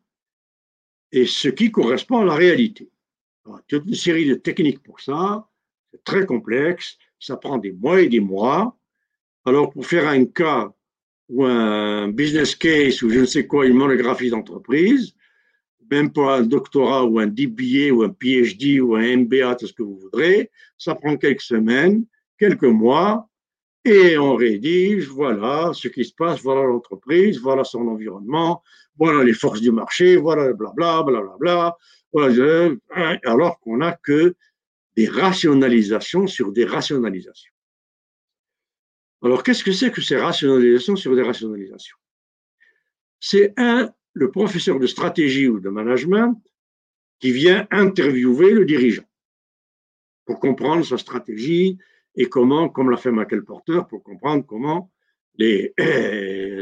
et 1.12 1.26
ce 1.26 1.48
qui 1.48 1.70
correspond 1.70 2.18
à 2.18 2.24
la 2.24 2.34
réalité. 2.34 2.90
Il 3.46 3.52
y 3.52 3.54
a 3.54 3.62
toute 3.66 3.86
une 3.86 3.94
série 3.94 4.26
de 4.26 4.34
techniques 4.34 4.82
pour 4.82 5.00
ça, 5.00 5.48
c'est 5.90 6.04
très 6.04 6.26
complexe, 6.26 6.98
ça 7.18 7.36
prend 7.36 7.58
des 7.58 7.72
mois 7.72 8.02
et 8.02 8.08
des 8.08 8.20
mois. 8.20 8.78
Alors 9.44 9.70
pour 9.70 9.86
faire 9.86 10.06
un 10.06 10.26
cas 10.26 10.72
ou 11.28 11.44
un 11.44 12.08
business 12.08 12.54
case 12.54 13.02
ou 13.02 13.10
je 13.10 13.20
ne 13.20 13.24
sais 13.26 13.46
quoi, 13.46 13.66
une 13.66 13.76
monographie 13.76 14.30
d'entreprise, 14.30 15.14
même 15.90 16.12
pour 16.12 16.30
un 16.30 16.42
doctorat 16.42 17.04
ou 17.04 17.18
un 17.18 17.26
DBA 17.26 17.92
ou 17.92 18.02
un 18.02 18.10
PhD 18.10 18.80
ou 18.80 18.96
un 18.96 19.16
MBA, 19.16 19.56
tout 19.56 19.66
ce 19.66 19.72
que 19.72 19.82
vous 19.82 19.98
voudrez, 19.98 20.50
ça 20.76 20.94
prend 20.94 21.16
quelques 21.16 21.42
semaines, 21.42 22.04
quelques 22.38 22.64
mois, 22.64 23.28
et 23.84 24.18
on 24.18 24.34
rédige, 24.34 25.08
voilà 25.08 25.72
ce 25.72 25.88
qui 25.88 26.04
se 26.04 26.12
passe, 26.14 26.42
voilà 26.42 26.62
l'entreprise, 26.64 27.40
voilà 27.40 27.64
son 27.64 27.86
environnement, 27.88 28.62
voilà 28.96 29.24
les 29.24 29.32
forces 29.32 29.60
du 29.60 29.70
marché, 29.70 30.16
voilà 30.16 30.52
blabla, 30.52 31.02
blablabla, 31.02 31.76
voilà, 32.12 32.70
alors 33.24 33.58
qu'on 33.60 33.78
n'a 33.78 33.92
que 33.92 34.34
des 34.96 35.08
rationalisations 35.08 36.26
sur 36.26 36.52
des 36.52 36.64
rationalisations. 36.64 37.52
Alors, 39.22 39.42
qu'est-ce 39.42 39.64
que 39.64 39.72
c'est 39.72 39.90
que 39.90 40.00
ces 40.00 40.16
rationalisations 40.16 40.96
sur 40.96 41.14
des 41.14 41.22
rationalisations? 41.22 41.96
C'est 43.20 43.52
un, 43.56 43.92
le 44.18 44.30
professeur 44.30 44.78
de 44.80 44.86
stratégie 44.86 45.46
ou 45.48 45.60
de 45.60 45.68
management 45.68 46.36
qui 47.20 47.30
vient 47.30 47.66
interviewer 47.70 48.52
le 48.52 48.64
dirigeant 48.64 49.08
pour 50.24 50.40
comprendre 50.40 50.84
sa 50.84 50.98
stratégie, 50.98 51.78
et 52.14 52.28
comment, 52.28 52.68
comme 52.68 52.90
l'a 52.90 52.98
fait 52.98 53.12
Michael 53.12 53.44
Porter, 53.44 53.80
pour 53.88 54.02
comprendre 54.02 54.44
comment 54.44 54.90
les, 55.36 55.72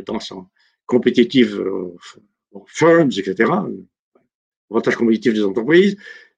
dans 0.07 0.21
son 0.21 0.47
compétitive 0.85 1.59
euh, 1.59 1.97
firms, 2.67 3.11
etc., 3.11 3.51
avantage 4.71 4.97
compétitif 4.97 5.33
des 5.35 5.45
entreprises, 5.45 5.97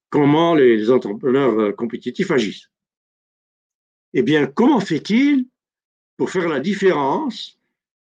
comment 0.09 0.55
les 0.55 0.91
entrepreneurs 0.91 1.59
euh, 1.59 1.73
compétitifs 1.73 2.31
agissent. 2.31 2.71
Eh 4.15 4.23
bien, 4.23 4.47
comment 4.47 4.81
fait-il 4.81 5.47
pour 6.17 6.31
faire 6.31 6.49
la 6.49 6.61
différence 6.61 7.59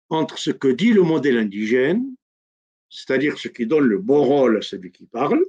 entre 0.10 0.38
ce 0.38 0.52
que 0.52 0.68
dit 0.68 0.94
le 0.94 1.02
modèle 1.02 1.38
indigène, 1.38 2.06
c'est-à-dire 2.90 3.38
ce 3.38 3.48
qui 3.48 3.66
donne 3.66 3.86
le 3.86 4.00
bon 4.00 4.24
rôle 4.24 4.58
à 4.58 4.62
celui 4.62 4.92
qui 4.92 5.06
parle, 5.06 5.44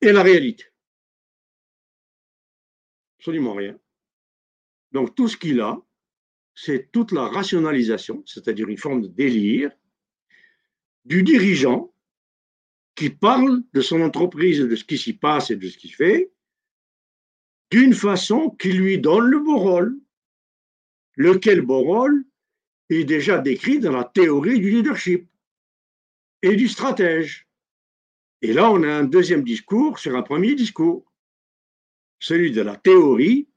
et 0.00 0.12
la 0.12 0.22
réalité. 0.22 0.64
Absolument 3.18 3.54
rien. 3.54 3.78
Donc 4.92 5.14
tout 5.14 5.28
ce 5.28 5.36
qu'il 5.36 5.60
a, 5.60 5.80
c'est 6.54 6.90
toute 6.90 7.12
la 7.12 7.26
rationalisation, 7.28 8.22
c'est-à-dire 8.26 8.68
une 8.68 8.78
forme 8.78 9.02
de 9.02 9.08
délire, 9.08 9.70
du 11.04 11.22
dirigeant 11.22 11.92
qui 12.94 13.10
parle 13.10 13.62
de 13.72 13.80
son 13.80 14.00
entreprise, 14.00 14.60
de 14.60 14.76
ce 14.76 14.84
qui 14.84 14.98
s'y 14.98 15.14
passe 15.14 15.50
et 15.50 15.56
de 15.56 15.68
ce 15.68 15.78
qu'il 15.78 15.94
fait, 15.94 16.30
d'une 17.70 17.94
façon 17.94 18.50
qui 18.50 18.72
lui 18.72 18.98
donne 18.98 19.26
le 19.26 19.38
beau 19.38 19.58
rôle, 19.58 19.98
lequel 21.16 21.62
beau 21.62 21.80
rôle? 21.80 22.24
Est 22.92 23.04
déjà 23.04 23.38
décrit 23.38 23.78
dans 23.78 23.92
la 23.92 24.02
théorie 24.02 24.58
du 24.58 24.68
leadership 24.68 25.28
et 26.42 26.56
du 26.56 26.68
stratège. 26.68 27.46
Et 28.42 28.52
là, 28.52 28.70
on 28.70 28.82
a 28.82 28.88
un 28.88 29.04
deuxième 29.04 29.44
discours 29.44 29.98
sur 29.98 30.16
un 30.16 30.22
premier 30.22 30.54
discours, 30.54 31.04
celui 32.18 32.52
de 32.52 32.62
la 32.62 32.76
théorie 32.76 33.48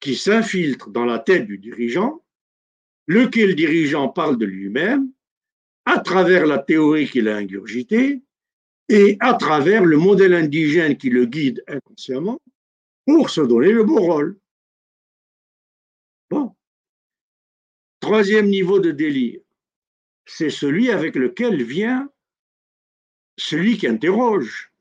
qui 0.00 0.16
s'infiltre 0.16 0.90
dans 0.90 1.04
la 1.04 1.18
tête 1.18 1.46
du 1.46 1.58
dirigeant, 1.58 2.22
lequel 3.06 3.54
dirigeant 3.54 4.08
parle 4.08 4.36
de 4.36 4.46
lui-même 4.46 5.10
à 5.84 5.98
travers 6.00 6.46
la 6.46 6.58
théorie 6.58 7.08
qu'il 7.08 7.28
a 7.28 7.36
ingurgitée 7.36 8.22
et 8.88 9.16
à 9.20 9.34
travers 9.34 9.84
le 9.84 9.96
modèle 9.96 10.34
indigène 10.34 10.96
qui 10.96 11.10
le 11.10 11.24
guide 11.26 11.64
inconsciemment 11.66 12.40
pour 13.06 13.30
se 13.30 13.40
donner 13.40 13.72
le 13.72 13.84
beau 13.84 14.00
rôle. 14.00 14.38
Bon. 16.30 16.54
Troisième 18.00 18.48
niveau 18.48 18.80
de 18.80 18.90
délire, 18.90 19.41
c'est 20.26 20.50
celui 20.50 20.90
avec 20.90 21.16
lequel 21.16 21.62
vient 21.62 22.10
celui 23.36 23.78
qui 23.78 23.86
interroge, 23.86 24.72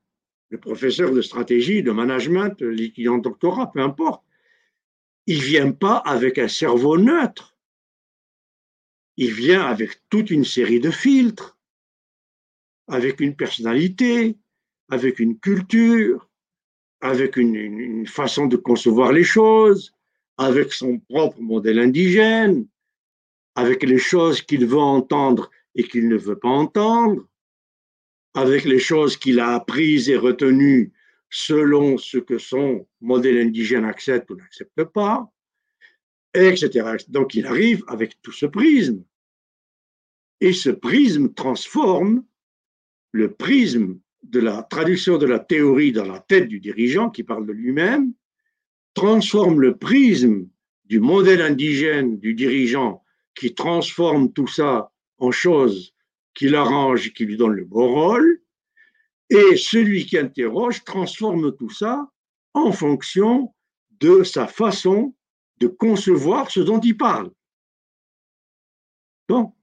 le 0.50 0.60
professeur 0.60 1.12
de 1.12 1.22
stratégie, 1.22 1.84
de 1.84 1.92
management, 1.92 2.62
l'étudiant 2.62 3.18
doctorat, 3.18 3.72
peu 3.72 3.82
importe 3.82 4.24
il 5.28 5.42
vient 5.42 5.72
pas 5.72 5.98
avec 5.98 6.38
un 6.38 6.48
cerveau 6.48 6.98
neutre. 6.98 7.56
Il 9.18 9.34
vient 9.34 9.66
avec 9.66 10.02
toute 10.10 10.32
une 10.32 10.46
série 10.46 10.80
de 10.80 10.92
filtres, 10.92 11.58
avec 12.88 13.20
une 13.20 13.36
personnalité, 13.36 14.38
avec 14.90 15.20
une 15.20 15.40
culture, 15.40 16.30
avec 17.02 17.38
une, 17.38 18.06
façon 18.08 18.48
de 18.48 18.58
concevoir 18.58 19.12
les 19.12 19.24
choses, 19.24 19.94
avec 20.38 20.74
son 20.74 21.00
propre 21.00 21.40
modèle 21.40 21.80
indigène, 21.80 22.68
avec 23.56 23.84
les 23.84 23.98
choses 23.98 24.42
qu'il 24.42 24.66
veut 24.66 24.78
entendre 24.78 25.50
et 25.76 25.84
qu'il 25.84 26.08
ne 26.08 26.18
veut 26.18 26.40
pas 26.40 26.50
entendre, 26.50 27.28
avec 28.34 28.64
les 28.64 28.80
choses 28.80 29.18
qu'il 29.18 29.40
a 29.40 29.56
apprises 29.56 30.10
et 30.10 30.16
retenues 30.16 30.94
selon 31.30 31.98
ce 31.98 32.18
que 32.18 32.38
son 32.38 32.88
modèle 33.00 33.38
indigène 33.38 33.86
accepte 33.86 34.30
ou 34.32 34.36
n'accepte 34.36 34.84
pas, 34.86 35.32
etc. 36.34 36.98
Donc 37.08 37.36
il 37.36 37.46
arrive 37.46 37.84
avec 37.88 38.22
tout 38.22 38.32
ce 38.32 38.46
prisme. 38.46 39.04
Et 40.40 40.54
ce 40.54 40.70
prisme 40.70 41.34
transforme 41.34 42.24
le 43.12 43.34
prisme 43.34 44.00
de 44.24 44.40
la 44.40 44.64
traduction 44.64 45.18
de 45.18 45.26
la 45.26 45.40
théorie 45.40 45.92
dans 45.92 46.06
la 46.06 46.20
tête 46.20 46.48
du 46.48 46.60
dirigeant 46.60 47.10
qui 47.10 47.24
parle 47.24 47.46
de 47.46 47.52
lui-même, 47.52 48.14
transforme 48.94 49.62
le 49.62 49.78
prisme 49.78 50.48
du 50.86 51.00
modèle 51.00 51.42
indigène 51.42 52.20
du 52.20 52.34
dirigeant 52.34 53.01
qui 53.36 53.54
transforme 53.54 54.32
tout 54.32 54.48
ça 54.48 54.92
en 55.18 55.32
choses 55.32 55.94
qui 56.34 56.50
l'arrangent, 56.50 57.14
qui 57.14 57.26
lui 57.26 57.38
donnent 57.38 57.54
le 57.54 57.66
beau 57.66 57.88
rôle, 57.88 58.42
et 59.30 59.56
celui 59.56 60.06
qui 60.06 60.18
interroge 60.18 60.84
transforme 60.84 61.56
tout 61.56 61.70
ça 61.70 62.10
en 62.54 62.72
fonction 62.72 63.54
de 64.00 64.24
sa 64.24 64.48
façon 64.48 65.16
de 65.60 65.68
concevoir 65.68 66.52
ce 66.52 66.60
dont 66.60 66.80
il 66.80 66.98
parle. 66.98 67.32
Bon. 69.30 69.54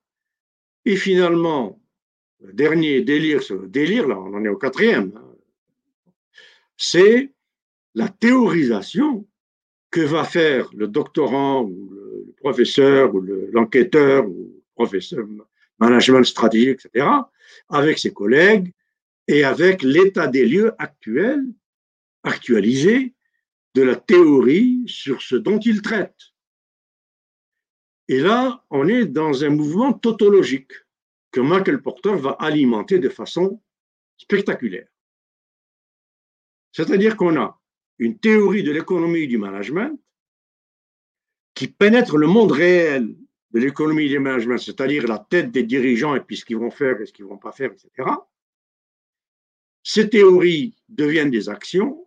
Et 0.85 0.97
finalement, 0.97 1.81
le 2.41 2.53
dernier 2.53 3.03
délire, 3.03 3.43
ce 3.43 3.55
délire, 3.55 4.07
là, 4.09 4.19
on 4.19 4.33
en 4.33 4.45
est 4.45 4.49
au 4.49 4.57
quatrième, 4.57 5.13
hein, 5.17 5.35
c'est 6.77 7.35
la 7.95 8.09
théorisation 8.09 9.27
que 9.91 10.01
va 10.01 10.25
faire 10.25 10.71
le 10.73 10.87
doctorant 10.87 11.63
ou 11.63 11.91
le 11.91 12.08
professeur 12.41 13.15
ou 13.15 13.21
l'enquêteur 13.53 14.27
ou 14.27 14.63
professeur 14.75 15.27
management 15.79 16.25
stratégique, 16.25 16.81
etc., 16.85 17.07
avec 17.69 17.99
ses 17.99 18.13
collègues 18.13 18.73
et 19.27 19.45
avec 19.45 19.83
l'état 19.83 20.27
des 20.27 20.47
lieux 20.47 20.73
actuel, 20.79 21.45
actualisé, 22.23 23.15
de 23.75 23.83
la 23.83 23.97
théorie 23.97 24.83
sur 24.87 25.23
ce 25.23 25.37
dont 25.37 25.59
il 25.59 25.83
traite. 25.83 26.17
Et 28.09 28.21
là, 28.21 28.65
on 28.71 28.89
est 28.89 29.05
dans 29.05 29.45
un 29.45 29.51
mouvement 29.51 29.93
tautologique 29.93 30.73
que 31.31 31.41
Michael 31.41 31.83
Porter 31.83 32.17
va 32.17 32.31
alimenter 32.31 32.99
de 32.99 33.11
façon 33.11 33.61
spectaculaire. 34.17 34.89
C'est-à-dire 36.73 37.17
qu'on 37.17 37.39
a 37.39 37.61
une 37.99 38.19
théorie 38.19 38.63
de 38.63 38.73
l'économie 38.73 39.29
du 39.29 39.39
management 39.39 39.99
qui 41.59 41.67
pénètre 41.67 42.17
le 42.17 42.29
monde 42.29 42.53
réel 42.53 43.17
de 43.51 43.59
l'économie 43.59 44.09
du 44.09 44.21
management, 44.21 44.59
c'est-à-dire 44.59 45.09
la 45.09 45.19
tête 45.19 45.51
des 45.51 45.65
dirigeants 45.65 46.15
et 46.15 46.21
puis 46.21 46.37
ce 46.37 46.45
qu'ils 46.45 46.57
vont 46.57 46.71
faire 46.71 47.01
et 47.01 47.07
ce 47.07 47.13
qu'ils 47.13 47.25
ne 47.25 47.31
vont 47.31 47.37
pas 47.37 47.51
faire, 47.51 47.73
etc. 47.73 48.09
Ces 49.83 50.09
théories 50.09 50.77
deviennent 50.89 51.33
des 51.33 51.49
actions, 51.49 52.07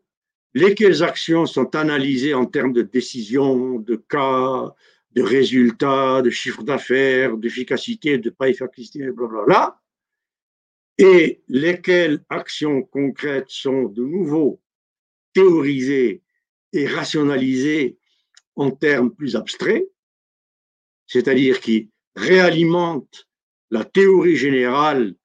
lesquelles 0.54 1.04
actions 1.04 1.46
sont 1.46 1.76
analysées 1.76 2.34
en 2.34 2.46
termes 2.46 2.72
de 2.72 2.82
décisions, 2.82 3.78
de 3.80 3.98
cas, 3.98 4.74
de 5.12 5.22
résultats, 5.22 6.22
de 6.22 6.30
chiffre 6.30 6.64
d'affaires, 6.64 7.36
d'efficacité, 7.36 8.20
de 8.20 8.30
pas 8.30 8.48
efficacité, 8.48 9.12
blablabla, 9.12 9.82
et 10.98 11.42
lesquelles 11.50 12.24
actions 12.30 12.84
concrètes 12.84 13.50
sont 13.50 13.84
de 13.90 14.04
nouveau 14.06 14.62
théorisées 15.34 16.22
et 16.72 16.88
rationalisées 16.88 17.98
en 18.56 18.72
termes 18.72 19.14
plus 19.14 19.36
abstraits, 19.36 19.88
c'est-à-dire 21.08 21.60
qui 21.60 21.90
réalimentent 22.16 23.28
la 23.70 23.86
théorie 23.86 24.36
générale 24.36 25.16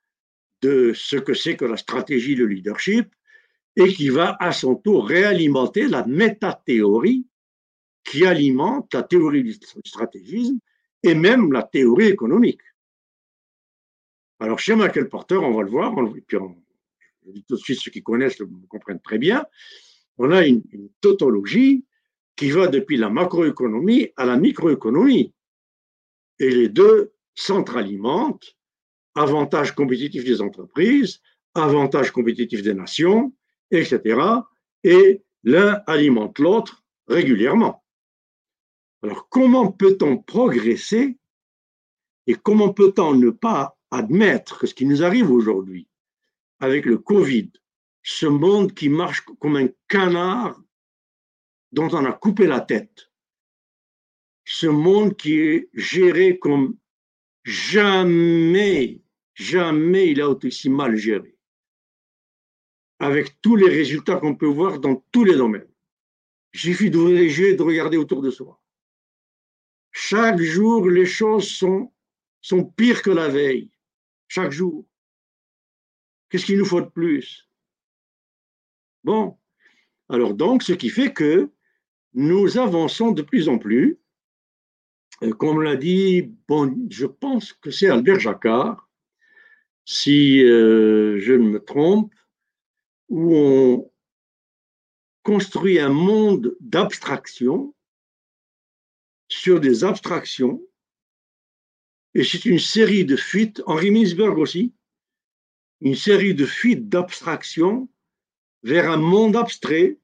de 0.62 0.92
ce 0.94 1.16
que 1.16 1.34
c'est 1.34 1.56
que 1.56 1.64
la 1.64 1.76
stratégie 1.76 2.36
de 2.36 2.44
leadership 2.44 3.12
et 3.76 3.92
qui 3.92 4.08
va 4.08 4.36
à 4.40 4.52
son 4.52 4.76
tour 4.76 5.06
réalimenter 5.06 5.86
la 5.88 6.06
métathéorie 6.06 7.26
qui 8.04 8.24
alimente 8.24 8.94
la 8.94 9.02
théorie 9.02 9.42
du 9.42 9.54
stratégisme 9.84 10.58
et 11.02 11.14
même 11.14 11.52
la 11.52 11.62
théorie 11.62 12.06
économique. 12.06 12.60
Alors, 14.38 14.58
chez 14.58 14.76
Michael 14.76 15.08
Porter, 15.08 15.36
on 15.36 15.54
va 15.54 15.62
le 15.62 15.70
voir, 15.70 15.92
et 15.98 16.20
puis 16.20 16.38
tout 17.48 17.56
de 17.56 17.60
suite, 17.60 17.80
ceux 17.80 17.90
qui 17.90 18.02
connaissent 18.02 18.38
le 18.38 18.48
comprennent 18.68 19.00
très 19.00 19.18
bien, 19.18 19.44
on 20.18 20.30
a 20.30 20.46
une 20.46 20.62
tautologie 21.00 21.84
qui 22.36 22.50
va 22.50 22.68
depuis 22.68 22.96
la 22.96 23.08
macroéconomie 23.08 24.12
à 24.16 24.24
la 24.24 24.36
microéconomie. 24.36 25.32
Et 26.38 26.50
les 26.50 26.68
deux 26.68 27.12
s'entralimentent, 27.34 28.56
avantages 29.14 29.74
compétitifs 29.74 30.24
des 30.24 30.42
entreprises, 30.42 31.20
avantages 31.54 32.10
compétitifs 32.10 32.62
des 32.62 32.74
nations, 32.74 33.32
etc. 33.70 34.20
Et 34.84 35.22
l'un 35.42 35.82
alimente 35.86 36.38
l'autre 36.38 36.84
régulièrement. 37.08 37.82
Alors, 39.02 39.28
comment 39.28 39.72
peut-on 39.72 40.18
progresser 40.18 41.16
et 42.26 42.34
comment 42.34 42.72
peut-on 42.72 43.14
ne 43.14 43.30
pas 43.30 43.78
admettre 43.90 44.58
que 44.58 44.66
ce 44.66 44.74
qui 44.74 44.84
nous 44.84 45.02
arrive 45.02 45.30
aujourd'hui 45.30 45.88
avec 46.58 46.86
le 46.86 46.98
Covid, 46.98 47.50
ce 48.02 48.26
monde 48.26 48.72
qui 48.72 48.88
marche 48.88 49.24
comme 49.38 49.56
un 49.56 49.68
canard 49.88 50.60
dont 51.76 51.90
on 51.92 52.06
a 52.06 52.12
coupé 52.12 52.46
la 52.46 52.60
tête, 52.60 53.12
ce 54.46 54.66
monde 54.66 55.14
qui 55.14 55.38
est 55.38 55.68
géré 55.74 56.38
comme 56.38 56.78
jamais, 57.44 59.02
jamais 59.34 60.10
il 60.10 60.22
a 60.22 60.32
été 60.32 60.50
si 60.50 60.70
mal 60.70 60.96
géré, 60.96 61.36
avec 62.98 63.42
tous 63.42 63.56
les 63.56 63.68
résultats 63.68 64.16
qu'on 64.16 64.34
peut 64.34 64.46
voir 64.46 64.80
dans 64.80 65.04
tous 65.12 65.24
les 65.24 65.36
domaines. 65.36 65.68
Il 66.54 66.60
suffit 66.60 66.90
d'ouvrir 66.90 67.56
de 67.56 67.62
regarder 67.62 67.98
autour 67.98 68.22
de 68.22 68.30
soi. 68.30 68.58
Chaque 69.92 70.40
jour, 70.40 70.88
les 70.88 71.04
choses 71.04 71.50
sont, 71.50 71.92
sont 72.40 72.64
pires 72.64 73.02
que 73.02 73.10
la 73.10 73.28
veille. 73.28 73.70
Chaque 74.28 74.52
jour. 74.52 74.86
Qu'est-ce 76.30 76.46
qu'il 76.46 76.58
nous 76.58 76.64
faut 76.64 76.80
de 76.80 76.88
plus? 76.88 77.50
Bon. 79.04 79.38
Alors 80.08 80.32
donc, 80.32 80.62
ce 80.62 80.72
qui 80.72 80.88
fait 80.88 81.12
que 81.12 81.50
nous 82.16 82.56
avançons 82.56 83.12
de 83.12 83.22
plus 83.22 83.48
en 83.48 83.58
plus. 83.58 83.98
Euh, 85.22 85.32
comme 85.32 85.62
l'a 85.62 85.76
dit, 85.76 86.32
je 86.90 87.06
pense 87.06 87.52
que 87.52 87.70
c'est 87.70 87.88
Albert 87.88 88.20
Jacquard, 88.20 88.88
si 89.84 90.42
euh, 90.42 91.20
je 91.20 91.34
ne 91.34 91.48
me 91.50 91.60
trompe, 91.62 92.12
où 93.08 93.36
on 93.36 93.92
construit 95.22 95.78
un 95.78 95.90
monde 95.90 96.56
d'abstraction 96.60 97.74
sur 99.28 99.60
des 99.60 99.84
abstractions. 99.84 100.62
Et 102.14 102.24
c'est 102.24 102.46
une 102.46 102.58
série 102.58 103.04
de 103.04 103.16
fuites, 103.16 103.62
Henri 103.66 103.90
Minsberg 103.90 104.38
aussi, 104.38 104.72
une 105.82 105.94
série 105.94 106.34
de 106.34 106.46
fuites 106.46 106.88
d'abstraction 106.88 107.90
vers 108.62 108.90
un 108.90 108.96
monde 108.96 109.36
abstrait 109.36 109.98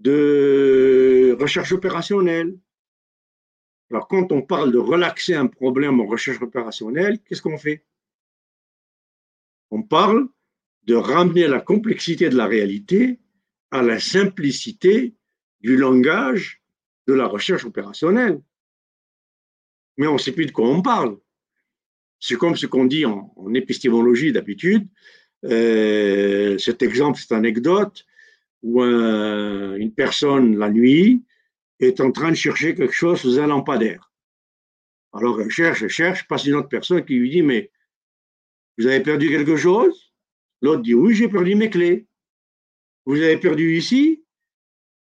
de 0.00 1.36
recherche 1.38 1.72
opérationnelle. 1.72 2.58
Alors, 3.90 4.08
quand 4.08 4.32
on 4.32 4.42
parle 4.42 4.72
de 4.72 4.78
relaxer 4.78 5.34
un 5.34 5.46
problème 5.46 6.00
en 6.00 6.06
recherche 6.06 6.40
opérationnelle, 6.40 7.20
qu'est-ce 7.20 7.42
qu'on 7.42 7.58
fait? 7.58 7.84
On 9.70 9.82
parle 9.82 10.28
de 10.84 10.94
ramener 10.94 11.46
la 11.46 11.60
complexité 11.60 12.28
de 12.28 12.36
la 12.36 12.46
réalité 12.46 13.20
à 13.70 13.82
la 13.82 14.00
simplicité 14.00 15.14
du 15.60 15.76
langage 15.76 16.62
de 17.06 17.14
la 17.14 17.26
recherche 17.26 17.64
opérationnelle. 17.64 18.40
Mais 19.96 20.06
on 20.06 20.14
ne 20.14 20.18
sait 20.18 20.32
plus 20.32 20.46
de 20.46 20.52
quoi 20.52 20.68
on 20.68 20.82
parle. 20.82 21.18
C'est 22.18 22.36
comme 22.36 22.56
ce 22.56 22.66
qu'on 22.66 22.86
dit 22.86 23.04
en, 23.04 23.32
épistémologie 23.54 24.32
d'habitude. 24.32 24.88
Euh, 25.44 26.58
cet 26.58 26.82
exemple, 26.82 27.18
cette 27.18 27.32
anecdote, 27.32 28.04
où 28.62 28.82
une 28.82 29.92
personne, 29.94 30.58
la 30.58 30.70
nuit, 30.70 31.22
est 31.78 32.00
en 32.00 32.12
train 32.12 32.30
de 32.30 32.36
chercher 32.36 32.74
quelque 32.74 32.92
chose 32.92 33.20
sous 33.20 33.38
un 33.38 33.46
lampadaire. 33.46 34.12
Alors 35.12 35.40
elle 35.40 35.50
cherche, 35.50 35.82
elle 35.82 35.88
cherche, 35.88 36.28
passe 36.28 36.46
une 36.46 36.54
autre 36.54 36.68
personne 36.68 37.04
qui 37.04 37.14
lui 37.14 37.30
dit, 37.30 37.42
mais 37.42 37.70
vous 38.78 38.86
avez 38.86 39.00
perdu 39.00 39.28
quelque 39.28 39.56
chose? 39.56 40.12
L'autre 40.62 40.82
dit, 40.82 40.94
oui, 40.94 41.14
j'ai 41.14 41.28
perdu 41.28 41.54
mes 41.54 41.70
clés. 41.70 42.06
Vous 43.06 43.16
avez 43.16 43.38
perdu 43.38 43.76
ici? 43.76 44.22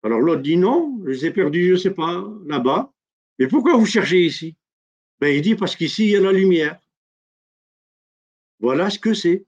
Alors 0.04 0.20
l'autre 0.20 0.42
dit 0.42 0.58
non, 0.58 1.02
je 1.06 1.10
les 1.10 1.26
ai 1.26 1.32
perdus, 1.32 1.68
je 1.68 1.72
ne 1.72 1.78
sais 1.78 1.94
pas, 1.94 2.24
là-bas. 2.46 2.94
Mais 3.40 3.48
pourquoi 3.48 3.76
vous 3.78 3.86
cherchez 3.86 4.24
ici? 4.24 4.56
Ben, 5.20 5.30
Il 5.30 5.42
dit 5.42 5.56
parce 5.56 5.76
qu'ici, 5.76 6.06
il 6.06 6.12
y 6.12 6.16
a 6.18 6.22
la 6.22 6.32
lumière. 6.32 6.80
Voilà 8.60 8.90
ce 8.90 9.00
que 9.00 9.14
c'est 9.14 9.46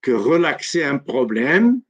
que 0.00 0.12
relaxer 0.12 0.84
un 0.84 0.98
problème 0.98 1.82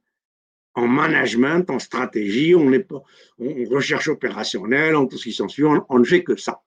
en 0.79 0.87
management, 0.87 1.69
en 1.69 1.79
stratégie, 1.79 2.55
on 2.55 2.69
n'est 2.69 2.83
pas 2.83 3.03
en 3.39 3.69
recherche 3.69 4.07
opérationnelle, 4.07 4.95
en 4.95 5.05
tout 5.05 5.17
ce 5.17 5.25
qui 5.25 5.33
s'ensuit, 5.33 5.63
on, 5.63 5.85
on 5.89 5.99
ne 5.99 6.05
fait 6.05 6.23
que 6.23 6.35
ça. 6.35 6.63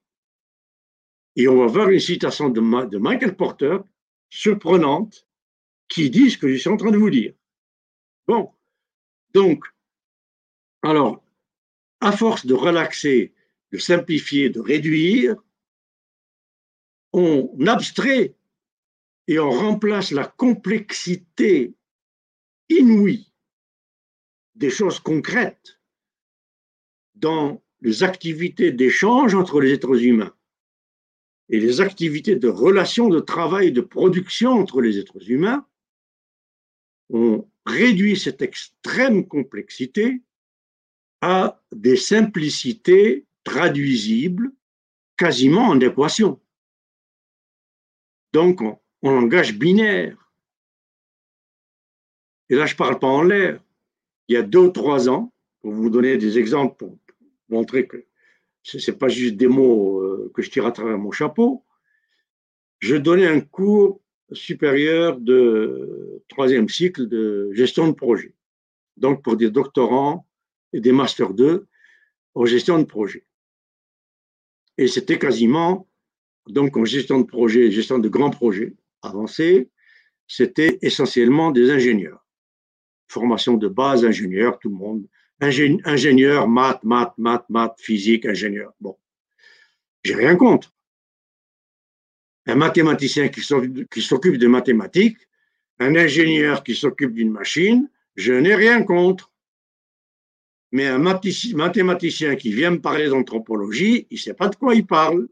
Et 1.37 1.49
on 1.49 1.59
va 1.59 1.67
voir 1.67 1.89
une 1.89 2.01
citation 2.01 2.51
de 2.51 2.99
Michael 2.99 3.37
Porter, 3.37 3.79
surprenante, 4.29 5.27
qui 5.89 6.11
dit 6.11 6.31
ce 6.31 6.39
que 6.39 6.49
je 6.49 6.57
suis 6.57 6.71
en 6.71 6.77
train 6.77 6.91
de 6.91 6.99
vous 6.99 7.11
dire. 7.11 7.33
Bon, 8.27 8.51
donc, 9.33 9.65
alors, 10.83 11.25
à 12.01 12.13
force 12.13 12.47
de 12.47 12.55
relaxer, 12.55 13.33
de 13.73 13.79
simplifier, 13.79 14.51
de 14.51 14.61
réduire, 14.61 15.37
on 17.13 17.67
abstrait 17.67 18.35
et 19.29 19.39
on 19.39 19.51
remplace 19.51 20.11
la 20.11 20.27
complexité 20.27 21.75
inouïe 22.69 23.32
des 24.55 24.71
choses 24.71 25.01
concrètes 25.01 25.81
dans 27.15 27.63
les 27.81 28.03
activités 28.03 28.73
d'échange 28.73 29.35
entre 29.35 29.61
les 29.61 29.73
êtres 29.73 30.03
humains 30.03 30.35
et 31.49 31.61
les 31.61 31.81
activités 31.81 32.37
de 32.37 32.49
relation, 32.49 33.09
de 33.09 33.21
travail 33.21 33.69
et 33.69 33.73
de 33.73 33.81
production 33.81 34.53
entre 34.53 34.81
les 34.81 34.99
êtres 34.99 35.31
humains, 35.31 35.67
on 37.11 37.47
réduit 37.67 38.17
cette 38.17 38.43
extrême 38.43 39.27
complexité 39.27 40.23
à 41.21 41.63
des 41.71 41.97
simplicités 41.97 43.27
traduisibles 43.45 44.51
quasiment 45.17 45.69
en 45.69 45.79
équation. 45.79 46.41
Donc, 48.33 48.63
en, 48.63 48.81
langage 49.03 49.55
binaire. 49.55 50.33
Et 52.49 52.55
là, 52.55 52.67
je 52.67 52.75
ne 52.75 52.79
parle 52.79 52.99
pas 52.99 53.09
en 53.09 53.23
l'air. 53.23 53.63
Il 54.33 54.37
y 54.37 54.39
a 54.39 54.43
deux 54.43 54.61
ou 54.61 54.71
trois 54.71 55.11
ans, 55.11 55.31
pour 55.61 55.73
vous 55.73 55.91
donner 55.91 56.17
des 56.17 56.39
exemples, 56.39 56.75
pour 56.79 56.99
montrer 57.51 57.87
que 57.87 58.07
ce 58.63 58.79
n'est 58.79 58.97
pas 58.97 59.09
juste 59.09 59.37
des 59.37 59.47
mots 59.47 60.01
euh, 60.01 60.33
que 60.33 60.41
je 60.41 60.51
tire 60.51 60.65
à 60.65 60.73
travers 60.73 60.97
mon 60.97 61.11
chapeau, 61.11 61.63
je 62.79 62.97
donnais 62.97 63.27
un 63.27 63.41
cours 63.41 64.01
supérieur 64.33 65.21
de 65.21 66.23
troisième 66.29 66.71
cycle 66.71 67.09
de 67.09 67.51
gestion 67.53 67.89
de 67.89 67.93
projet. 67.93 68.35
Donc, 68.97 69.23
pour 69.23 69.37
des 69.37 69.51
doctorants 69.51 70.27
et 70.73 70.81
des 70.81 70.93
masters 70.93 71.35
2 71.35 71.67
en 72.35 72.47
gestion 72.47 72.79
de 72.79 72.85
projet. 72.85 73.27
Et 74.79 74.89
c'était 74.89 75.19
quasiment, 75.19 75.87
donc 76.49 76.75
en 76.79 76.87
gestion 76.87 77.21
de 77.21 77.27
projet, 77.27 77.71
gestion 77.71 77.99
de 77.99 78.09
grands 78.09 78.31
projets 78.31 78.73
avancés, 79.03 79.69
c'était 80.27 80.79
essentiellement 80.81 81.51
des 81.51 81.71
ingénieurs. 81.71 82.22
Formation 83.13 83.59
de 83.59 83.69
base, 83.69 84.07
ingénieur, 84.07 84.59
tout 84.59 84.71
le 84.71 84.77
monde. 84.77 85.07
ingénieur, 85.85 86.49
maths, 86.49 86.83
maths, 86.83 87.19
maths, 87.19 87.45
maths, 87.51 87.79
physique, 87.79 88.25
ingénieur. 88.25 88.73
Bon. 88.81 88.97
J'ai 90.03 90.15
rien 90.15 90.35
contre 90.37 90.73
un 92.47 92.55
mathématicien 92.57 93.29
qui 93.29 93.43
s'occupe 93.43 94.37
de 94.37 94.47
mathématiques, 94.49 95.19
un 95.79 95.95
ingénieur 95.95 96.65
qui 96.65 96.75
s'occupe 96.75 97.13
d'une 97.13 97.31
machine, 97.31 97.89
je 98.17 98.33
n'ai 98.33 98.55
rien 98.55 98.83
contre. 98.83 99.31
Mais 100.73 100.87
un 100.87 100.99
mathématicien 100.99 102.35
qui 102.37 102.53
vient 102.53 102.71
me 102.71 102.81
parler 102.81 103.09
d'anthropologie, 103.09 104.07
il 104.11 104.15
ne 104.15 104.21
sait 104.21 104.35
pas 104.35 104.49
de 104.49 104.57
quoi 104.57 104.75
il 104.75 104.87
parle. 104.87 105.29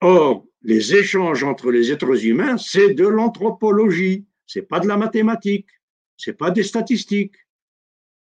Or, 0.00 0.44
les 0.62 0.96
échanges 0.96 1.44
entre 1.44 1.70
les 1.70 1.92
êtres 1.92 2.26
humains, 2.26 2.58
c'est 2.58 2.92
de 2.92 3.06
l'anthropologie, 3.06 4.26
c'est 4.46 4.68
pas 4.68 4.80
de 4.80 4.88
la 4.88 4.96
mathématique, 4.96 5.68
c'est 6.16 6.34
pas 6.34 6.50
des 6.50 6.62
statistiques. 6.62 7.36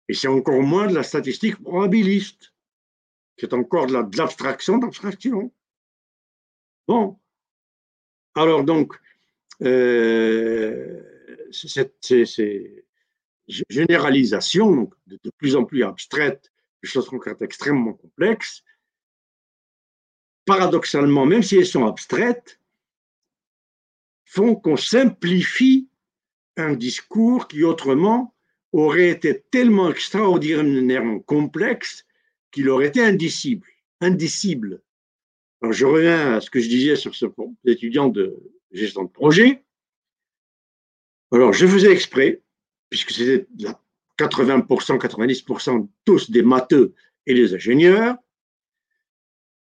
Et 0.10 0.14
c'est 0.14 0.28
encore 0.28 0.62
moins 0.62 0.88
de 0.88 0.94
la 0.94 1.04
statistique 1.04 1.62
probabiliste, 1.62 2.54
c'est 3.38 3.54
encore 3.54 3.88
de 3.88 4.18
l'abstraction 4.18 4.78
d'abstraction. 4.78 5.54
Bon. 6.88 7.20
Alors 8.34 8.64
donc, 8.64 8.94
euh, 9.64 11.02
cette, 11.52 12.14
généralisation 13.70 14.90
de, 15.08 15.30
plus 15.38 15.56
en 15.56 15.66
plus 15.66 15.84
abstraite 15.84 16.52
de 16.84 16.88
choses 16.88 17.10
concrètes 17.10 17.41
extrêmement 17.41 17.94
complexes, 17.94 18.64
paradoxalement, 20.45 21.26
même 21.26 21.44
si 21.44 21.58
elles 21.58 21.66
sont 21.66 21.86
abstraites, 21.86 22.60
font 24.26 24.56
qu'on 24.56 24.78
simplifie 24.78 25.87
un 26.58 26.74
discours 26.74 27.48
qui 27.48 27.64
autrement 27.64 28.36
aurait 28.74 29.10
été 29.10 29.42
tellement 29.52 29.90
extraordinairement 29.90 31.20
complexe 31.20 32.06
qu'il 32.52 32.70
aurait 32.70 32.88
été 32.88 33.02
indicible. 33.02 33.68
indicible. 34.02 34.82
Alors, 35.62 35.74
je 35.74 35.86
reviens 35.86 36.36
à 36.36 36.42
ce 36.42 36.50
que 36.50 36.60
je 36.60 36.70
disais 36.70 36.96
sur 36.96 37.16
ce 37.16 37.26
étudiant 37.66 38.10
de 38.10 38.38
gestion 38.72 39.04
de 39.06 39.10
projet. 39.10 39.64
Alors, 41.32 41.54
je 41.54 41.66
faisais 41.66 41.92
exprès, 41.92 42.42
puisque 42.90 43.12
c'était 43.12 43.48
80%, 44.20 45.00
90% 45.00 45.88
tous 46.06 46.30
des 46.30 46.44
matheux 46.44 46.94
et 47.26 47.34
des 47.34 47.54
ingénieurs, 47.54 48.18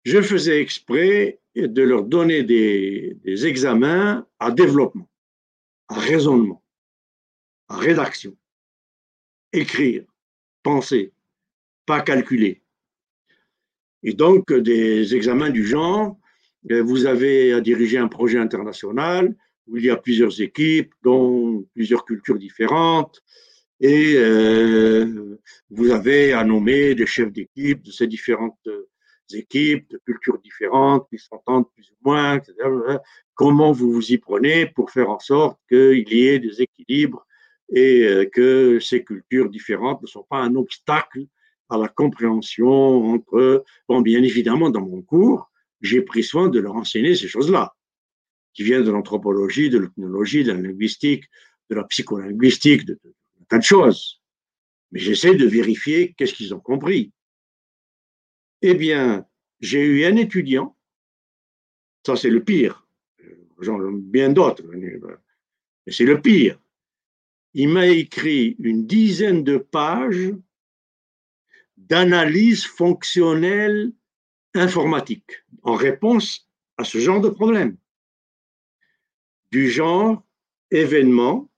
je 0.04 0.20
faisais 0.22 0.60
exprès 0.60 1.40
de 1.54 1.82
leur 1.82 2.04
donner 2.04 2.42
des, 2.42 3.46
examens 3.46 4.26
à 4.38 4.50
développement, 4.50 5.08
à 5.88 5.98
raisonnement, 5.98 6.62
rédaction, 7.68 8.36
écrire, 9.52 10.04
penser, 10.62 11.12
pas 11.86 12.00
calculer. 12.00 12.62
Et 14.02 14.12
donc, 14.12 14.52
des 14.52 15.14
examens 15.14 15.50
du 15.50 15.64
genre, 15.64 16.16
euh, 16.70 16.82
vous 16.82 17.06
avez 17.06 17.52
à 17.52 17.60
diriger 17.60 17.98
un 17.98 18.08
projet 18.08 18.38
international 18.38 19.34
où 19.66 19.76
il 19.76 19.84
y 19.84 19.90
a 19.90 19.96
plusieurs 19.96 20.40
équipes, 20.40 20.92
dont 21.02 21.66
plusieurs 21.74 22.04
cultures 22.04 22.38
différentes, 22.38 23.22
et 23.80 24.14
euh, 24.16 25.38
vous 25.70 25.90
avez 25.90 26.32
à 26.32 26.42
nommer 26.44 26.94
des 26.94 27.06
chefs 27.06 27.32
d'équipe 27.32 27.82
de 27.82 27.90
ces 27.90 28.06
différentes 28.06 28.58
euh, 28.66 28.88
équipes, 29.32 29.88
de 29.90 30.00
cultures 30.04 30.38
différentes, 30.38 31.06
qui 31.10 31.18
s'entendent 31.18 31.70
plus 31.74 31.90
ou 31.90 32.08
moins, 32.08 32.36
etc. 32.36 32.54
Comment 33.34 33.72
vous 33.72 33.92
vous 33.92 34.12
y 34.12 34.18
prenez 34.18 34.66
pour 34.66 34.90
faire 34.90 35.10
en 35.10 35.20
sorte 35.20 35.60
qu'il 35.68 36.08
y 36.12 36.26
ait 36.26 36.38
des 36.38 36.62
équilibres 36.62 37.26
et 37.70 38.28
que 38.32 38.80
ces 38.80 39.04
cultures 39.04 39.50
différentes 39.50 40.00
ne 40.02 40.06
sont 40.06 40.26
pas 40.28 40.38
un 40.38 40.54
obstacle 40.54 41.26
à 41.68 41.76
la 41.76 41.88
compréhension 41.88 43.12
entre, 43.12 43.64
bon, 43.88 44.00
bien 44.00 44.22
évidemment, 44.22 44.70
dans 44.70 44.80
mon 44.80 45.02
cours, 45.02 45.50
j'ai 45.80 46.00
pris 46.00 46.24
soin 46.24 46.48
de 46.48 46.58
leur 46.60 46.76
enseigner 46.76 47.14
ces 47.14 47.28
choses-là, 47.28 47.74
qui 48.54 48.62
viennent 48.62 48.84
de 48.84 48.90
l'anthropologie, 48.90 49.68
de 49.68 49.78
l'ethnologie, 49.78 50.44
de 50.44 50.52
la 50.52 50.60
linguistique, 50.60 51.24
de 51.68 51.74
la 51.74 51.84
psycholinguistique, 51.84 52.86
de, 52.86 52.94
de, 53.04 53.10
de 53.10 53.44
tas 53.48 53.58
de 53.58 53.64
choses. 53.64 54.22
Mais 54.90 55.00
j'essaie 55.00 55.34
de 55.34 55.46
vérifier 55.46 56.14
qu'est-ce 56.14 56.32
qu'ils 56.32 56.54
ont 56.54 56.60
compris. 56.60 57.12
Eh 58.62 58.74
bien, 58.74 59.26
j'ai 59.60 59.84
eu 59.84 60.04
un 60.06 60.16
étudiant, 60.16 60.76
ça 62.06 62.16
c'est 62.16 62.30
le 62.30 62.42
pire, 62.42 62.88
j'en 63.60 63.78
ai 63.86 63.92
bien 63.92 64.30
d'autres, 64.30 64.62
mais 64.72 65.92
c'est 65.92 66.06
le 66.06 66.20
pire. 66.22 66.58
Il 67.54 67.68
m'a 67.70 67.86
écrit 67.86 68.56
une 68.58 68.86
dizaine 68.86 69.42
de 69.42 69.56
pages 69.56 70.34
d'analyse 71.76 72.64
fonctionnelle 72.64 73.92
informatique 74.54 75.44
en 75.62 75.74
réponse 75.74 76.48
à 76.76 76.84
ce 76.84 76.98
genre 76.98 77.20
de 77.20 77.28
problème. 77.28 77.76
Du 79.50 79.70
genre 79.70 80.22
événement, 80.70 81.50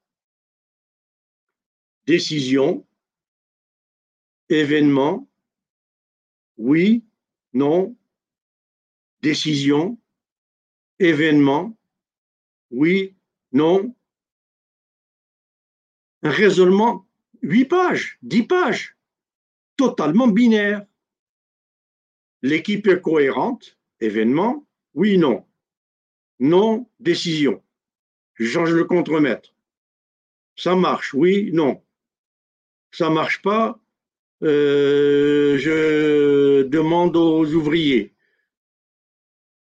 décision, 2.06 2.86
événement, 4.48 5.28
oui, 6.56 7.04
non, 7.52 7.96
décision, 9.22 9.98
événement, 10.98 11.76
oui, 12.70 13.16
non. 13.52 13.94
Un 16.22 16.30
raisonnement, 16.30 17.06
huit 17.42 17.64
pages, 17.64 18.18
dix 18.22 18.42
pages 18.42 18.96
totalement 19.76 20.28
binaire. 20.28 20.84
L'équipe 22.42 22.86
est 22.86 23.00
cohérente, 23.00 23.78
événement, 24.00 24.66
oui, 24.92 25.16
non. 25.16 25.46
Non, 26.38 26.86
décision. 26.98 27.62
Je 28.34 28.46
change 28.46 28.72
le 28.72 28.84
contremaître. 28.84 29.54
Ça 30.56 30.76
marche, 30.76 31.14
oui, 31.14 31.50
non. 31.54 31.82
Ça 32.92 33.08
marche 33.08 33.40
pas, 33.40 33.80
euh, 34.42 35.56
je 35.56 36.62
demande 36.64 37.16
aux 37.16 37.46
ouvriers. 37.46 38.14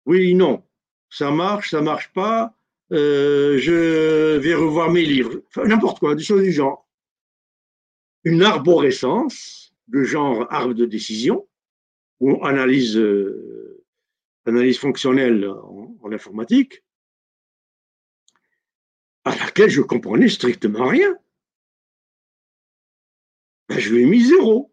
Oui, 0.06 0.34
non. 0.34 0.64
Ça 1.10 1.30
marche, 1.30 1.70
ça 1.72 1.82
marche 1.82 2.10
pas, 2.14 2.55
euh, 2.92 3.58
je 3.58 4.36
vais 4.38 4.54
revoir 4.54 4.90
mes 4.90 5.04
livres. 5.04 5.42
N'importe 5.56 5.98
quoi, 5.98 6.14
des 6.14 6.22
choses 6.22 6.42
du 6.42 6.52
genre. 6.52 6.86
une 8.24 8.42
arborescence 8.42 9.74
de 9.88 10.02
genre 10.02 10.46
arbre 10.52 10.74
de 10.74 10.84
décision 10.84 11.48
ou 12.20 12.44
analyse, 12.44 12.96
euh, 12.96 13.84
analyse 14.46 14.78
fonctionnelle 14.78 15.46
en, 15.48 16.12
informatique, 16.12 16.84
à 19.24 19.34
laquelle 19.36 19.70
je 19.70 19.82
comprenais 19.82 20.28
strictement 20.28 20.86
rien. 20.86 21.16
Ben, 23.68 23.78
je 23.80 23.92
lui 23.92 24.02
ai 24.02 24.06
mis 24.06 24.24
zéro. 24.24 24.72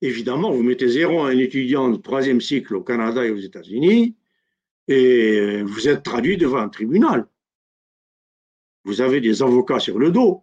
Évidemment, 0.00 0.52
vous 0.52 0.62
mettez 0.62 0.88
zéro 0.88 1.22
à 1.22 1.30
un 1.30 1.38
étudiant 1.38 1.88
de 1.90 1.96
troisième 1.96 2.40
cycle 2.40 2.76
au 2.76 2.84
Canada 2.84 3.26
et 3.26 3.30
aux 3.30 3.38
États-Unis, 3.38 4.16
et 4.88 5.62
vous 5.62 5.86
êtes 5.88 6.02
traduit 6.02 6.36
devant 6.38 6.58
un 6.58 6.68
tribunal. 6.68 7.28
Vous 8.84 9.00
avez 9.02 9.20
des 9.20 9.42
avocats 9.42 9.78
sur 9.78 9.98
le 9.98 10.10
dos. 10.10 10.42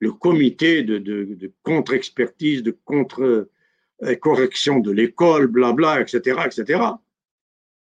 Le 0.00 0.12
comité 0.12 0.82
de, 0.82 1.52
contre-expertise, 1.62 2.64
de 2.64 2.76
contre-correction 2.84 4.80
de 4.80 4.90
l'école, 4.90 5.46
blabla, 5.46 6.00
etc., 6.00 6.40
etc. 6.44 6.82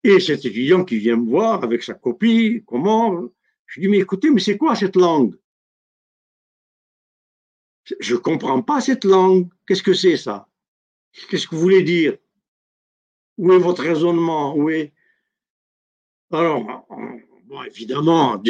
Et 0.03 0.19
cet 0.19 0.43
étudiant 0.43 0.83
qui 0.83 0.97
vient 0.97 1.15
me 1.15 1.29
voir 1.29 1.63
avec 1.63 1.83
sa 1.83 1.93
copie, 1.93 2.63
comment 2.67 3.29
Je 3.67 3.79
lui 3.79 3.87
dis, 3.87 3.91
mais 3.91 3.99
écoutez, 3.99 4.29
mais 4.29 4.41
c'est 4.41 4.57
quoi 4.57 4.75
cette 4.75 4.97
langue? 4.97 5.37
Je 8.01 8.15
ne 8.15 8.19
comprends 8.19 8.61
pas 8.61 8.81
cette 8.81 9.05
langue. 9.05 9.47
Qu'est-ce 9.65 9.83
que 9.83 9.93
c'est 9.93 10.17
ça? 10.17 10.49
Qu'est-ce 11.29 11.47
que 11.47 11.55
vous 11.55 11.61
voulez 11.61 11.83
dire? 11.83 12.17
Où 13.37 13.53
est 13.53 13.59
votre 13.59 13.83
raisonnement? 13.83 14.53
Où 14.55 14.69
est... 14.69 14.91
Alors, 16.31 16.85
bon, 17.45 17.63
évidemment, 17.63 18.41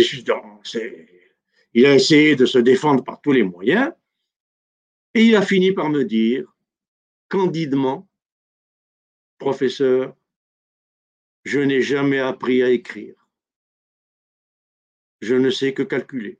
il 1.73 1.85
a 1.85 1.95
essayé 1.95 2.35
de 2.35 2.45
se 2.45 2.59
défendre 2.59 3.03
par 3.03 3.19
tous 3.21 3.31
les 3.31 3.43
moyens 3.43 3.91
et 5.13 5.23
il 5.23 5.35
a 5.35 5.41
fini 5.41 5.71
par 5.71 5.89
me 5.89 6.03
dire 6.03 6.45
candidement, 7.27 8.07
professeur, 9.39 10.15
je 11.43 11.59
n'ai 11.59 11.81
jamais 11.81 12.19
appris 12.19 12.61
à 12.61 12.69
écrire. 12.69 13.15
Je 15.21 15.35
ne 15.35 15.49
sais 15.49 15.73
que 15.73 15.83
calculer. 15.83 16.39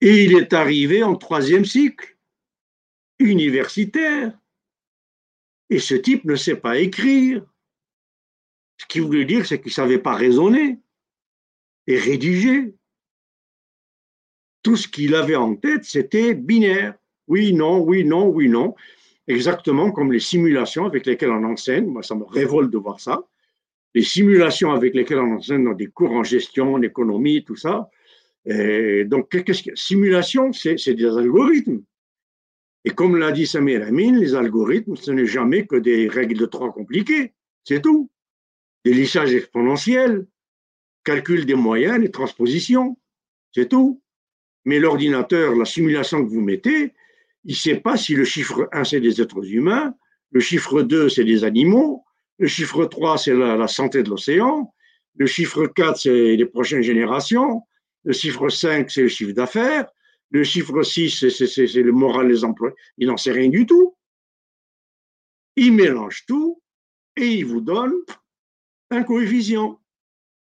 Et 0.00 0.24
il 0.24 0.36
est 0.36 0.52
arrivé 0.52 1.02
en 1.02 1.14
troisième 1.14 1.64
cycle, 1.64 2.18
universitaire. 3.18 4.36
Et 5.70 5.78
ce 5.78 5.94
type 5.94 6.24
ne 6.24 6.36
sait 6.36 6.56
pas 6.56 6.78
écrire. 6.78 7.44
Ce 8.84 8.88
qui 8.88 9.00
voulait 9.00 9.24
dire, 9.24 9.46
c'est 9.46 9.58
qu'il 9.58 9.70
ne 9.70 9.74
savait 9.74 9.98
pas 9.98 10.14
raisonner 10.14 10.78
et 11.86 11.98
rédiger. 11.98 12.74
Tout 14.62 14.76
ce 14.76 14.86
qu'il 14.86 15.14
avait 15.14 15.36
en 15.36 15.56
tête, 15.56 15.84
c'était 15.84 16.34
binaire. 16.34 16.94
Oui, 17.26 17.54
non, 17.54 17.80
oui, 17.80 18.04
non, 18.04 18.28
oui, 18.28 18.48
non. 18.48 18.74
Exactement 19.26 19.90
comme 19.90 20.12
les 20.12 20.20
simulations 20.20 20.84
avec 20.84 21.06
lesquelles 21.06 21.30
on 21.30 21.44
enseigne. 21.44 21.86
Moi, 21.86 22.02
ça 22.02 22.14
me 22.14 22.24
révolte 22.24 22.70
de 22.70 22.78
voir 22.78 23.00
ça. 23.00 23.26
Les 23.94 24.02
simulations 24.02 24.72
avec 24.72 24.94
lesquelles 24.94 25.20
on 25.20 25.36
enseigne 25.36 25.64
dans 25.64 25.72
des 25.72 25.86
cours 25.86 26.12
en 26.12 26.24
gestion, 26.24 26.74
en 26.74 26.82
économie, 26.82 27.42
tout 27.42 27.56
ça, 27.56 27.88
donc, 29.06 29.34
simulation, 29.74 30.52
c'est 30.52 30.94
des 30.94 31.06
algorithmes. 31.06 31.82
Et 32.84 32.90
comme 32.90 33.16
l'a 33.16 33.32
dit 33.32 33.46
Samir 33.46 33.86
Amin, 33.86 34.18
les 34.18 34.34
algorithmes, 34.34 34.96
ce 34.96 35.10
n'est 35.10 35.24
jamais 35.24 35.66
que 35.66 35.76
des 35.76 36.08
règles 36.08 36.36
de 36.36 36.44
trois 36.44 36.70
compliquées. 36.70 37.32
C'est 37.64 37.80
tout. 37.80 38.10
Des 38.84 38.92
lissages 38.92 39.34
exponentiels, 39.34 40.26
calcul 41.04 41.46
des 41.46 41.54
moyennes 41.54 42.02
et 42.02 42.10
transposition. 42.10 42.98
C'est 43.52 43.68
tout. 43.68 44.02
Mais 44.64 44.78
l'ordinateur, 44.78 45.54
la 45.54 45.64
simulation 45.64 46.24
que 46.24 46.30
vous 46.30 46.40
mettez, 46.40 46.94
il 47.44 47.52
ne 47.52 47.56
sait 47.56 47.76
pas 47.76 47.96
si 47.96 48.14
le 48.14 48.24
chiffre 48.24 48.68
1, 48.72 48.84
c'est 48.84 49.00
des 49.00 49.20
êtres 49.20 49.44
humains, 49.44 49.94
le 50.30 50.40
chiffre 50.40 50.82
2, 50.82 51.08
c'est 51.08 51.24
des 51.24 51.44
animaux, 51.44 52.04
le 52.38 52.46
chiffre 52.46 52.86
3, 52.86 53.18
c'est 53.18 53.34
la, 53.34 53.56
la 53.56 53.68
santé 53.68 54.02
de 54.02 54.08
l'océan, 54.08 54.72
le 55.16 55.26
chiffre 55.26 55.66
4, 55.66 55.98
c'est 55.98 56.36
les 56.36 56.46
prochaines 56.46 56.82
générations, 56.82 57.62
le 58.04 58.12
chiffre 58.12 58.48
5, 58.48 58.90
c'est 58.90 59.02
le 59.02 59.08
chiffre 59.08 59.32
d'affaires. 59.32 59.86
Le 60.30 60.44
chiffre 60.44 60.82
6, 60.82 61.28
c'est 61.28 61.82
le 61.82 61.92
moral 61.92 62.28
des 62.28 62.44
emplois. 62.44 62.72
Il 62.98 63.08
n'en 63.08 63.16
sait 63.16 63.32
rien 63.32 63.48
du 63.48 63.66
tout. 63.66 63.96
Il 65.56 65.72
mélange 65.72 66.24
tout 66.26 66.60
et 67.16 67.26
il 67.26 67.46
vous 67.46 67.60
donne 67.60 67.94
un 68.90 69.02
coefficient. 69.02 69.80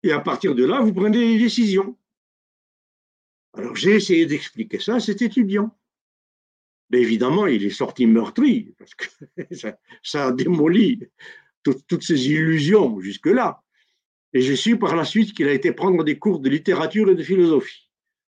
Et 0.03 0.11
à 0.11 0.19
partir 0.19 0.55
de 0.55 0.64
là, 0.64 0.81
vous 0.81 0.93
prenez 0.93 1.18
des 1.18 1.38
décisions. 1.38 1.97
Alors 3.53 3.76
j'ai 3.76 3.95
essayé 3.95 4.26
d'expliquer 4.26 4.80
ça 4.80 4.95
à 4.95 4.99
cet 4.99 5.22
étudiant. 5.22 5.76
Mais 6.89 7.01
évidemment, 7.01 7.47
il 7.47 7.65
est 7.65 7.69
sorti 7.69 8.05
meurtri, 8.05 8.73
parce 8.77 8.95
que 8.95 9.05
ça, 10.03 10.27
a 10.27 10.31
démoli 10.31 11.01
toutes 11.64 12.03
ses 12.03 12.27
illusions 12.30 13.01
jusque-là. 13.01 13.61
Et 14.34 14.41
je 14.41 14.53
suis 14.53 14.76
par 14.76 14.95
la 14.95 15.03
suite 15.03 15.34
qu'il 15.34 15.47
a 15.47 15.53
été 15.53 15.72
prendre 15.72 16.03
des 16.03 16.18
cours 16.18 16.39
de 16.39 16.49
littérature 16.49 17.09
et 17.09 17.15
de 17.15 17.23
philosophie. 17.23 17.89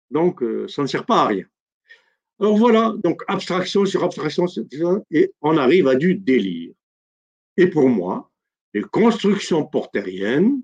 Donc, 0.10 0.42
euh, 0.42 0.68
ça 0.68 0.82
ne 0.82 0.88
sert 0.88 1.06
pas 1.06 1.22
à 1.24 1.28
rien. 1.28 1.46
Alors 2.40 2.58
voilà, 2.58 2.96
donc 3.04 3.22
abstraction 3.28 3.86
sur 3.86 4.04
abstraction, 4.04 4.46
et 5.12 5.34
on 5.42 5.58
arrive 5.58 5.88
à 5.88 5.96
du 5.96 6.16
délire. 6.16 6.74
Et 7.58 7.68
pour 7.68 7.90
moi, 7.90 8.29
les 8.74 8.82
constructions 8.82 9.66
portériennes 9.66 10.62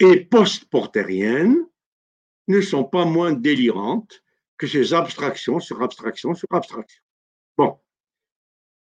et 0.00 0.24
post-portériennes 0.24 1.66
ne 2.46 2.60
sont 2.60 2.84
pas 2.84 3.04
moins 3.04 3.32
délirantes 3.32 4.22
que 4.56 4.66
ces 4.66 4.94
abstractions 4.94 5.60
sur 5.60 5.82
abstraction 5.82 6.34
sur 6.34 6.48
abstraction. 6.50 7.02
Bon. 7.56 7.78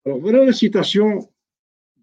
Alors 0.04 0.18
voilà 0.18 0.44
la 0.44 0.52
citation 0.52 1.32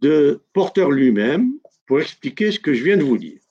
de 0.01 0.43
Porter 0.53 0.87
lui-même 0.91 1.59
pour 1.85 1.99
expliquer 1.99 2.51
ce 2.51 2.59
que 2.59 2.73
je 2.73 2.83
viens 2.83 2.97
de 2.97 3.03
vous 3.03 3.17
dire. 3.17 3.41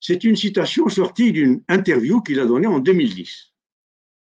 C'est 0.00 0.24
une 0.24 0.36
citation 0.36 0.88
sortie 0.88 1.32
d'une 1.32 1.62
interview 1.68 2.20
qu'il 2.20 2.40
a 2.40 2.46
donnée 2.46 2.66
en 2.66 2.80
2010. 2.80 3.52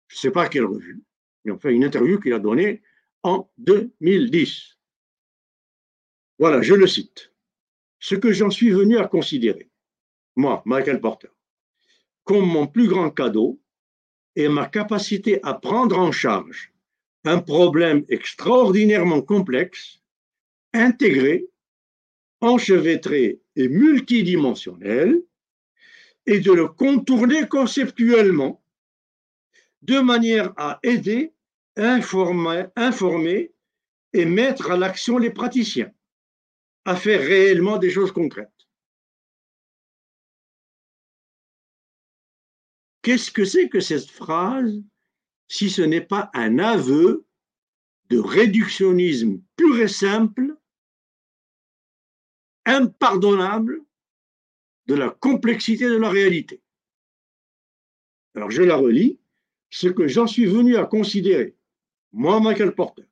Je 0.09 0.15
ne 0.15 0.19
sais 0.19 0.31
pas 0.31 0.49
quelle 0.49 0.67
revue, 0.67 1.03
mais 1.45 1.53
enfin 1.53 1.71
une 1.71 1.85
interview 1.85 2.21
qu'il 2.21 2.35
a 2.35 2.39
donnée 2.39 2.83
en 3.23 3.51
2010. 3.59 4.76
Voilà, 6.39 6.63
je 6.63 6.75
le 6.75 6.87
cite. 6.87 7.33
Ce 7.99 8.15
que 8.15 8.33
j'en 8.33 8.51
suis 8.51 8.71
venu 8.71 8.99
à 8.99 9.09
considérer, 9.09 9.71
moi, 10.37 10.63
Michael 10.67 11.01
Porter, 11.01 11.31
comme 12.25 12.47
mon 12.47 12.67
plus 12.67 12.89
grand 12.89 13.11
cadeau 13.11 13.61
est 14.35 14.49
ma 14.49 14.67
capacité 14.67 15.41
à 15.43 15.55
prendre 15.55 15.99
en 15.99 16.13
charge 16.13 16.73
un 17.25 17.41
problème 17.41 18.05
extraordinairement 18.09 19.23
complexe, 19.23 20.01
intégré 20.73 21.49
enchevêtré 22.41 23.41
et 23.57 23.69
multidimensionnel 23.69 25.23
et 26.27 26.41
de 26.41 26.53
le 26.53 26.69
contourner 26.69 27.47
conceptuellement 27.49 28.63
de 29.83 30.01
manière 30.01 30.53
à 30.57 30.79
aider, 30.83 31.33
informer, 31.77 32.67
informer 32.75 33.53
et 34.13 34.25
mettre 34.25 34.71
à 34.71 34.77
l'action 34.77 35.19
les 35.19 35.31
praticiens, 35.31 35.93
à 36.87 36.95
faire 36.95 37.21
réellement 37.21 37.79
des 37.79 37.91
choses 37.91 38.13
concrètes. 38.13 38.49
Qu'est-ce 43.03 43.31
que 43.31 43.45
c'est 43.45 43.69
que 43.69 43.81
cette 43.81 44.09
phrase 44.09 44.83
si 45.49 45.69
ce 45.69 45.83
n'est 45.83 46.01
pas 46.01 46.31
un 46.33 46.59
aveu 46.59 47.27
de 48.09 48.19
réductionnisme 48.19 49.41
pur 49.57 49.81
et 49.81 49.89
simple 49.89 50.57
impardonnable 52.65 53.85
de 54.87 54.95
la 54.95 55.11
complexité 55.11 55.87
de 55.87 55.97
la 55.97 56.09
réalité? 56.09 56.63
Alors 58.37 58.51
je 58.51 58.63
la 58.63 58.77
relis, 58.77 59.19
ce 59.71 59.89
que 59.89 60.07
j'en 60.07 60.29
suis 60.29 60.47
venu 60.47 60.77
à 60.77 60.85
considérer, 60.85 61.57
moi 62.13 62.41
Michael 62.41 62.75
Porter, 62.75 63.09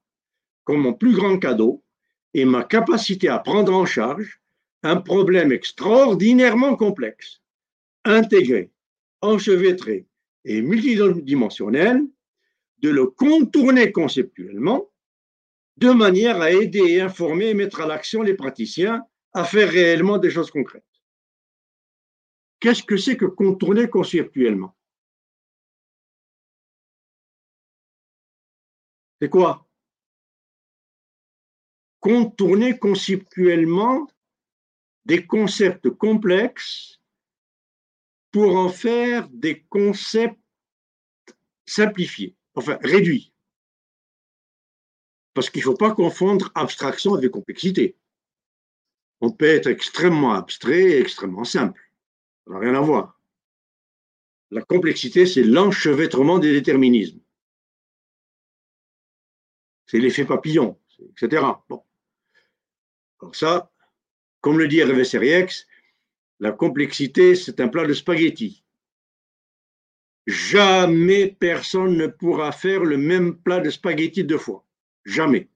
comme 0.62 0.82
mon 0.82 0.94
plus 0.94 1.14
grand 1.14 1.38
cadeau 1.38 1.83
est 2.34 2.44
ma 2.44 2.64
capacité 2.64 3.28
à 3.28 3.38
prendre 3.38 3.72
en 3.72 3.86
charge 3.86 4.40
un 4.82 4.96
problème 4.96 5.52
extraordinairement 5.52 6.76
complexe, 6.76 7.40
intégré, 8.04 8.70
enchevêtré 9.22 10.06
et 10.44 10.60
multidimensionnel, 10.60 12.02
de 12.78 12.90
le 12.90 13.06
contourner 13.06 13.92
conceptuellement 13.92 14.90
de 15.78 15.90
manière 15.90 16.40
à 16.40 16.50
aider 16.50 16.80
et 16.80 17.00
informer 17.00 17.46
et 17.46 17.54
mettre 17.54 17.80
à 17.80 17.86
l'action 17.86 18.22
les 18.22 18.34
praticiens 18.34 19.02
à 19.32 19.44
faire 19.44 19.70
réellement 19.70 20.18
des 20.18 20.30
choses 20.30 20.50
concrètes. 20.50 20.84
Qu'est-ce 22.60 22.82
que 22.82 22.96
c'est 22.96 23.16
que 23.16 23.24
contourner 23.24 23.88
conceptuellement? 23.88 24.76
C'est 29.20 29.30
quoi? 29.30 29.66
Contourner 32.04 32.78
conceptuellement 32.78 34.06
des 35.06 35.24
concepts 35.26 35.88
complexes 35.88 37.00
pour 38.30 38.56
en 38.56 38.68
faire 38.68 39.26
des 39.30 39.62
concepts 39.70 40.38
simplifié, 41.64 42.36
enfin 42.56 42.76
réduit. 42.82 43.32
Parce 45.32 45.48
qu'il 45.48 45.60
ne 45.60 45.64
faut 45.64 45.78
pas 45.78 45.94
confondre 45.94 46.52
abstraction 46.54 47.14
avec 47.14 47.30
complexité. 47.30 47.96
On 49.22 49.30
peut 49.30 49.46
être 49.46 49.68
extrêmement 49.68 50.34
abstrait 50.34 50.82
et 50.82 51.00
extrêmement 51.00 51.44
simple. 51.44 51.90
Ça 52.46 52.52
n'a 52.52 52.58
rien 52.58 52.74
à 52.74 52.82
voir. 52.82 53.18
La 54.50 54.60
complexité, 54.60 55.24
c'est 55.24 55.42
l'enchevêtrement 55.42 56.38
des 56.38 56.52
déterminismes. 56.52 57.20
C'est 59.86 60.00
l'effet 60.00 60.26
papillon, 60.26 60.78
etc. 61.16 61.42
Bon. 61.66 61.82
Alors 63.24 63.34
ça, 63.34 63.70
comme 64.42 64.58
le 64.58 64.68
dit 64.68 64.80
Hervé 64.80 65.02
Seriex, 65.02 65.66
la 66.40 66.52
complexité, 66.52 67.34
c'est 67.34 67.58
un 67.58 67.68
plat 67.68 67.86
de 67.86 67.94
spaghettis. 67.94 68.62
Jamais 70.26 71.28
personne 71.28 71.96
ne 71.96 72.06
pourra 72.06 72.52
faire 72.52 72.84
le 72.84 72.98
même 72.98 73.38
plat 73.38 73.60
de 73.60 73.70
spaghettis 73.70 74.24
deux 74.24 74.36
fois. 74.36 74.62
Jamais. 75.06 75.48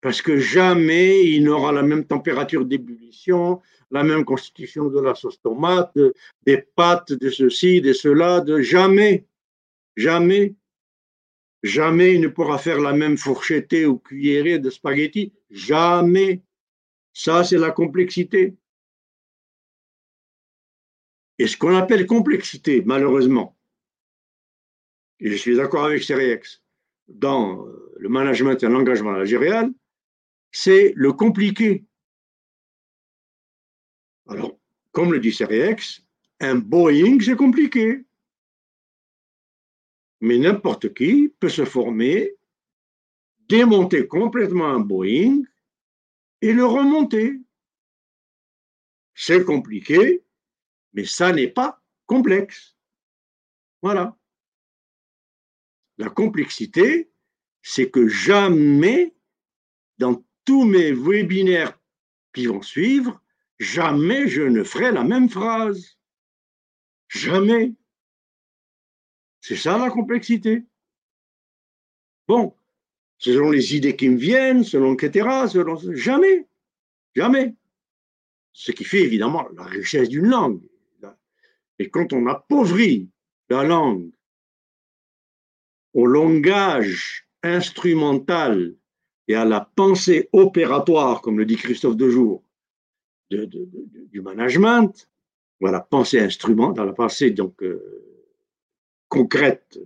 Parce 0.00 0.22
que 0.22 0.36
jamais 0.36 1.24
il 1.24 1.42
n'aura 1.42 1.72
la 1.72 1.82
même 1.82 2.06
température 2.06 2.64
d'ébullition, 2.64 3.60
la 3.90 4.04
même 4.04 4.24
constitution 4.24 4.88
de 4.88 5.00
la 5.00 5.16
sauce 5.16 5.42
tomate, 5.42 5.98
des 6.46 6.58
pâtes, 6.58 7.12
de 7.12 7.28
ceci, 7.28 7.80
de 7.80 7.92
cela, 7.92 8.40
de 8.40 8.60
jamais. 8.60 9.26
Jamais. 9.96 10.54
Jamais 11.62 12.14
il 12.14 12.20
ne 12.20 12.28
pourra 12.28 12.58
faire 12.58 12.80
la 12.80 12.92
même 12.92 13.16
fourchettée 13.16 13.86
ou 13.86 13.98
cuillerée 13.98 14.58
de 14.58 14.70
spaghettis. 14.70 15.32
Jamais. 15.50 16.42
Ça, 17.12 17.44
c'est 17.44 17.58
la 17.58 17.70
complexité. 17.70 18.56
Et 21.38 21.46
ce 21.46 21.56
qu'on 21.56 21.76
appelle 21.76 22.06
complexité, 22.06 22.82
malheureusement, 22.84 23.56
et 25.22 25.30
je 25.30 25.36
suis 25.36 25.56
d'accord 25.56 25.84
avec 25.84 26.02
Cerex, 26.02 26.62
dans 27.06 27.64
le 27.96 28.08
management 28.08 28.60
et 28.60 28.68
l'engagement 28.68 29.12
managérial, 29.12 29.72
c'est 30.50 30.92
le 30.96 31.12
compliqué. 31.12 31.84
Alors, 34.28 34.58
comme 34.90 35.12
le 35.12 35.20
dit 35.20 35.32
Cerex, 35.32 36.02
un 36.40 36.56
Boeing, 36.56 37.20
c'est 37.20 37.36
compliqué. 37.36 38.04
Mais 40.22 40.38
n'importe 40.38 40.94
qui 40.94 41.34
peut 41.40 41.48
se 41.48 41.64
former, 41.64 42.36
démonter 43.48 44.06
complètement 44.06 44.68
un 44.68 44.78
Boeing 44.78 45.42
et 46.40 46.52
le 46.52 46.64
remonter. 46.64 47.40
C'est 49.14 49.44
compliqué, 49.44 50.22
mais 50.92 51.04
ça 51.04 51.32
n'est 51.32 51.50
pas 51.50 51.82
complexe. 52.06 52.76
Voilà. 53.82 54.16
La 55.98 56.08
complexité, 56.08 57.10
c'est 57.60 57.90
que 57.90 58.06
jamais, 58.06 59.16
dans 59.98 60.24
tous 60.44 60.64
mes 60.64 60.92
webinaires 60.92 61.76
qui 62.32 62.46
vont 62.46 62.62
suivre, 62.62 63.20
jamais 63.58 64.28
je 64.28 64.42
ne 64.42 64.62
ferai 64.62 64.92
la 64.92 65.02
même 65.02 65.28
phrase. 65.28 65.98
Jamais. 67.08 67.74
C'est 69.42 69.56
ça 69.56 69.76
la 69.76 69.90
complexité. 69.90 70.64
Bon, 72.28 72.54
selon 73.18 73.50
les 73.50 73.76
idées 73.76 73.96
qui 73.96 74.08
me 74.08 74.16
viennent, 74.16 74.62
selon 74.62 74.94
etc., 74.94 75.48
selon... 75.50 75.76
jamais, 75.94 76.46
jamais. 77.16 77.56
Ce 78.52 78.70
qui 78.70 78.84
fait 78.84 79.02
évidemment 79.02 79.48
la 79.56 79.64
richesse 79.64 80.08
d'une 80.08 80.28
langue. 80.28 80.62
Et 81.80 81.90
quand 81.90 82.12
on 82.12 82.28
appauvrit 82.28 83.10
la 83.48 83.64
langue 83.64 84.12
au 85.92 86.06
langage 86.06 87.26
instrumental 87.42 88.76
et 89.26 89.34
à 89.34 89.44
la 89.44 89.60
pensée 89.60 90.28
opératoire, 90.32 91.20
comme 91.20 91.38
le 91.38 91.46
dit 91.46 91.56
Christophe 91.56 91.96
Dejour, 91.96 92.44
de, 93.30 93.48
du 94.12 94.20
management, 94.20 95.08
ou 95.60 95.66
à 95.66 95.72
la 95.72 95.80
pensée 95.80 96.20
instrument, 96.20 96.70
dans 96.70 96.84
la 96.84 96.92
pensée 96.92 97.30
donc 97.30 97.60
euh, 97.64 98.11
concrète 99.12 99.78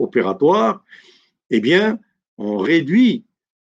opératoire, 0.00 0.84
eh 1.50 1.60
bien, 1.60 2.00
on 2.38 2.56
réduit 2.58 3.24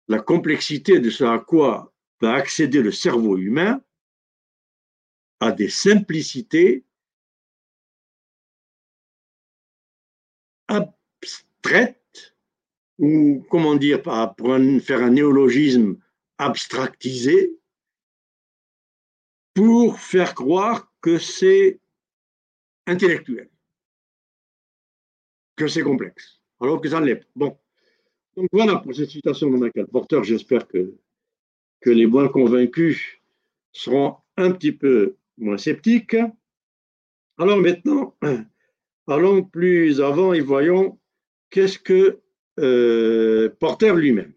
la 0.09 0.19
complexité 0.19 0.99
de 0.99 1.09
ce 1.09 1.23
à 1.23 1.39
quoi 1.39 1.93
va 2.19 2.33
accéder 2.33 2.81
le 2.81 2.91
cerveau 2.91 3.37
humain 3.37 3.81
à 5.39 5.53
des 5.53 5.69
simplicités 5.69 6.83
abstraite, 10.67 12.35
ou 12.97 13.45
comment 13.49 13.75
dire, 13.75 14.01
pour 14.01 14.57
faire 14.81 15.03
un 15.03 15.11
néologisme 15.11 15.95
abstractisé, 16.37 17.57
pour 19.53 20.01
faire 20.01 20.35
croire 20.35 20.91
que 20.99 21.17
c'est 21.17 21.79
intellectuel, 22.87 23.49
que 25.57 25.67
c'est 25.67 25.83
complexe, 25.83 26.39
alors 26.61 26.79
que 26.79 26.87
ça 26.87 27.01
l'est. 27.01 27.27
Bon. 27.35 27.57
Donc 28.37 28.47
voilà 28.53 28.77
pour 28.77 28.95
cette 28.95 29.09
citation 29.09 29.49
de 29.49 29.57
Michael 29.57 29.87
Porter. 29.87 30.23
J'espère 30.23 30.65
que, 30.67 30.95
que 31.81 31.89
les 31.89 32.05
moins 32.05 32.29
convaincus 32.29 33.19
seront 33.73 34.15
un 34.37 34.51
petit 34.51 34.71
peu 34.71 35.17
moins 35.37 35.57
sceptiques. 35.57 36.15
Alors 37.37 37.57
maintenant, 37.57 38.15
Allons 39.09 39.41
plus 39.41 40.01
avant 40.01 40.33
et 40.33 40.41
voyons 40.41 40.99
qu'est-ce 41.49 41.79
que 41.79 42.21
euh, 42.59 43.49
Porter 43.57 43.95
lui-même. 43.95 44.33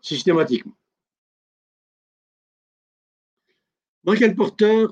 Systématiquement. 0.00 0.76
Michael 4.04 4.36
Porter 4.36 4.86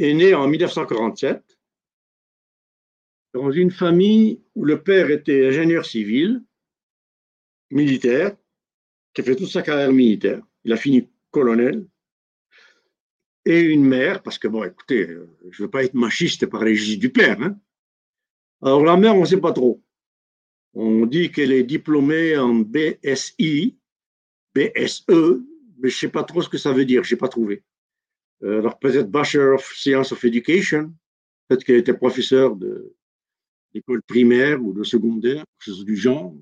est 0.00 0.14
né 0.14 0.34
en 0.34 0.48
1947 0.48 1.58
dans 3.34 3.50
une 3.50 3.70
famille 3.70 4.40
où 4.54 4.64
le 4.64 4.82
père 4.82 5.10
était 5.10 5.48
ingénieur 5.48 5.86
civil, 5.86 6.42
militaire, 7.70 8.36
qui 9.14 9.20
a 9.20 9.24
fait 9.24 9.36
toute 9.36 9.50
sa 9.50 9.62
carrière 9.62 9.92
militaire. 9.92 10.42
Il 10.64 10.72
a 10.72 10.76
fini 10.76 11.08
colonel 11.30 11.86
et 13.44 13.60
une 13.60 13.84
mère, 13.84 14.22
parce 14.22 14.38
que 14.38 14.48
bon, 14.48 14.64
écoutez, 14.64 15.08
euh, 15.08 15.28
je 15.50 15.62
ne 15.62 15.66
veux 15.66 15.70
pas 15.70 15.84
être 15.84 15.94
machiste 15.94 16.46
par 16.46 16.64
les 16.64 16.96
du 16.96 17.10
père. 17.10 17.40
Hein. 17.40 17.58
Alors 18.62 18.84
la 18.84 18.96
mère, 18.96 19.16
on 19.16 19.22
ne 19.22 19.26
sait 19.26 19.40
pas 19.40 19.52
trop. 19.52 19.82
On 20.74 21.06
dit 21.06 21.32
qu'elle 21.32 21.52
est 21.52 21.62
diplômée 21.62 22.36
en 22.36 22.54
BSI, 22.54 23.78
BSE, 24.54 25.42
mais 25.78 25.88
je 25.88 25.94
ne 25.94 26.00
sais 26.00 26.08
pas 26.08 26.22
trop 26.22 26.42
ce 26.42 26.48
que 26.48 26.58
ça 26.58 26.72
veut 26.72 26.84
dire, 26.84 27.02
je 27.02 27.14
n'ai 27.14 27.18
pas 27.18 27.28
trouvé. 27.28 27.62
Euh, 28.42 28.60
alors 28.60 28.78
peut-être 28.78 29.10
Bachelor 29.10 29.54
of 29.54 29.72
Science 29.74 30.12
of 30.12 30.24
Education, 30.24 30.92
peut-être 31.48 31.64
qu'elle 31.64 31.76
était 31.76 31.94
professeure 31.94 32.56
d'école 32.56 34.02
primaire 34.02 34.62
ou 34.62 34.72
de 34.72 34.82
secondaire, 34.82 35.44
quelque 35.58 35.74
chose 35.74 35.84
du 35.84 35.96
genre. 35.96 36.34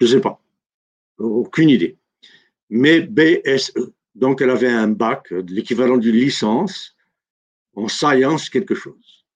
Je 0.00 0.06
ne 0.06 0.10
sais 0.10 0.20
pas. 0.20 0.40
Aucune 1.18 1.70
idée. 1.70 1.96
Mais 2.68 3.00
BSE. 3.00 3.72
Donc, 4.14 4.40
elle 4.40 4.50
avait 4.50 4.70
un 4.70 4.88
bac, 4.88 5.30
l'équivalent 5.30 5.96
d'une 5.96 6.14
licence 6.14 6.94
en 7.74 7.88
science 7.88 8.48
quelque 8.48 8.74
chose. 8.74 9.26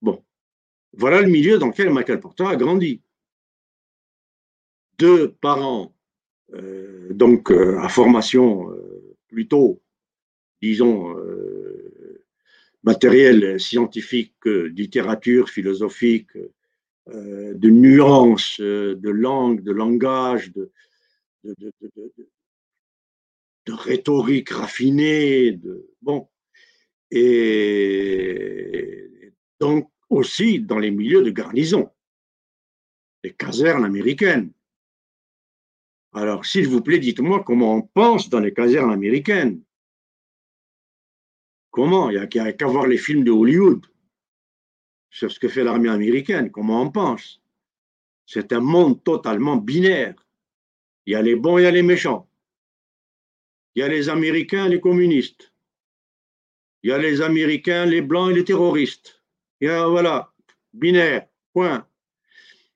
Bon, 0.00 0.24
voilà 0.92 1.20
le 1.20 1.28
milieu 1.28 1.58
dans 1.58 1.68
lequel 1.68 1.90
Michael 1.90 2.20
Porter 2.20 2.44
a 2.44 2.56
grandi. 2.56 3.02
Deux 4.98 5.32
parents, 5.32 5.94
euh, 6.54 7.12
donc 7.12 7.50
euh, 7.50 7.78
à 7.80 7.88
formation 7.88 8.70
euh, 8.70 9.07
plutôt, 9.28 9.80
disons, 10.60 11.16
matériel 12.82 13.60
scientifique, 13.60 14.34
littérature 14.44 15.48
philosophique, 15.48 16.32
de 17.06 17.70
nuances, 17.70 18.60
de 18.60 19.10
langue, 19.10 19.62
de 19.62 19.72
langage, 19.72 20.52
de, 20.52 20.70
de, 21.44 21.72
de 23.66 23.72
rhétorique 23.72 24.50
raffinée, 24.50 25.52
de, 25.52 25.88
bon, 26.02 26.28
et 27.10 29.10
donc 29.60 29.90
aussi 30.08 30.60
dans 30.60 30.78
les 30.78 30.90
milieux 30.90 31.22
de 31.22 31.30
garnison, 31.30 31.90
les 33.24 33.32
casernes 33.32 33.84
américaines. 33.84 34.52
Alors, 36.20 36.44
s'il 36.44 36.66
vous 36.66 36.82
plaît, 36.82 36.98
dites-moi 36.98 37.44
comment 37.44 37.76
on 37.76 37.82
pense 37.82 38.28
dans 38.28 38.40
les 38.40 38.52
casernes 38.52 38.90
américaines. 38.90 39.62
Comment? 41.70 42.10
Il 42.10 42.14
n'y 42.18 42.40
a 42.40 42.52
qu'à 42.52 42.66
voir 42.66 42.88
les 42.88 42.98
films 42.98 43.22
de 43.22 43.30
Hollywood 43.30 43.86
sur 45.10 45.30
ce 45.30 45.38
que 45.38 45.46
fait 45.46 45.62
l'armée 45.62 45.90
américaine. 45.90 46.50
Comment 46.50 46.82
on 46.82 46.90
pense? 46.90 47.40
C'est 48.26 48.52
un 48.52 48.58
monde 48.58 49.04
totalement 49.04 49.58
binaire. 49.58 50.16
Il 51.06 51.12
y 51.12 51.14
a 51.14 51.22
les 51.22 51.36
bons 51.36 51.58
et 51.58 51.62
il 51.62 51.64
y 51.64 51.68
a 51.68 51.70
les 51.70 51.84
méchants. 51.84 52.28
il 53.76 53.80
y 53.80 53.82
a 53.84 53.88
les 53.88 54.08
Américains, 54.08 54.68
les 54.68 54.80
communistes. 54.80 55.52
Il 56.82 56.90
y 56.90 56.92
a 56.92 56.98
les 56.98 57.20
Américains, 57.20 57.86
les 57.86 58.02
Blancs 58.02 58.32
et 58.32 58.34
les 58.34 58.44
terroristes. 58.44 59.22
Il 59.60 59.68
y 59.68 59.70
a, 59.70 59.86
voilà, 59.86 60.34
binaire, 60.72 61.28
point. 61.52 61.86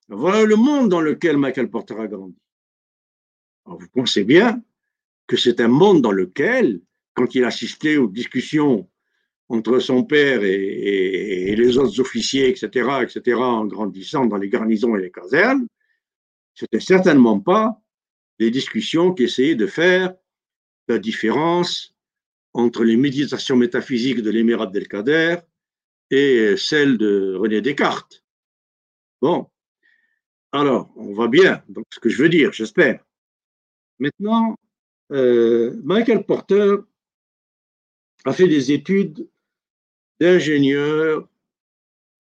Voilà 0.06 0.44
le 0.44 0.55
monde 0.55 0.90
dans 0.90 1.01
lequel 1.01 1.39
Michael 1.39 1.70
Porter 1.70 1.98
a 1.98 2.06
grandi. 2.06 2.41
Vous 3.66 3.89
pensez 3.93 4.24
bien 4.24 4.62
que 5.26 5.36
c'est 5.36 5.60
un 5.60 5.68
monde 5.68 6.02
dans 6.02 6.12
lequel, 6.12 6.80
quand 7.14 7.34
il 7.34 7.44
assistait 7.44 7.97
aux 7.97 8.09
discussions 8.09 8.89
entre 9.48 9.78
son 9.78 10.05
père 10.05 10.43
et, 10.43 11.55
les 11.55 11.78
autres 11.78 12.01
officiers, 12.01 12.48
etc., 12.48 12.66
etc., 13.02 13.36
en 13.39 13.66
grandissant 13.66 14.24
dans 14.24 14.39
les 14.39 14.48
garnisons 14.48 14.97
et 14.97 15.02
les 15.02 15.10
casernes, 15.10 15.66
c'était 16.55 16.80
certainement 16.80 17.39
pas 17.39 17.80
des 18.39 18.51
discussions 18.51 19.12
qui 19.12 19.24
essayaient 19.24 19.55
de 19.55 19.66
faire 19.66 20.14
la 20.89 20.98
différence 20.98 21.94
entre 22.55 22.84
les 22.84 22.97
méditations 22.97 23.56
métaphysiques 23.56 24.20
de 24.20 24.30
l'émirat 24.30 24.64
Abdelkader 24.64 25.36
et 26.10 26.56
celles 26.56 26.98
de 26.98 27.34
René 27.34 27.60
Descartes. 27.60 28.24
Bon, 29.20 29.48
alors, 30.51 30.93
on 30.97 31.14
va 31.14 31.28
bien, 31.28 31.62
donc 31.68 31.86
ce 31.90 32.01
que 32.01 32.10
je 32.10 32.22
veux 32.22 32.28
dire, 32.28 32.52
j'espère. 32.52 33.02
Maintenant, 34.02 34.58
euh, 35.12 35.80
Michael 35.84 36.26
Porter 36.26 36.74
a 38.24 38.32
fait 38.32 38.48
des 38.48 38.72
études 38.72 39.30
d'ingénieur 40.18 41.28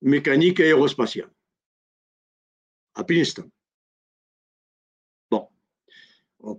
mécanique 0.00 0.60
aérospatial 0.60 1.28
à 2.94 3.02
Princeton. 3.02 3.50
Bon, 5.28 5.48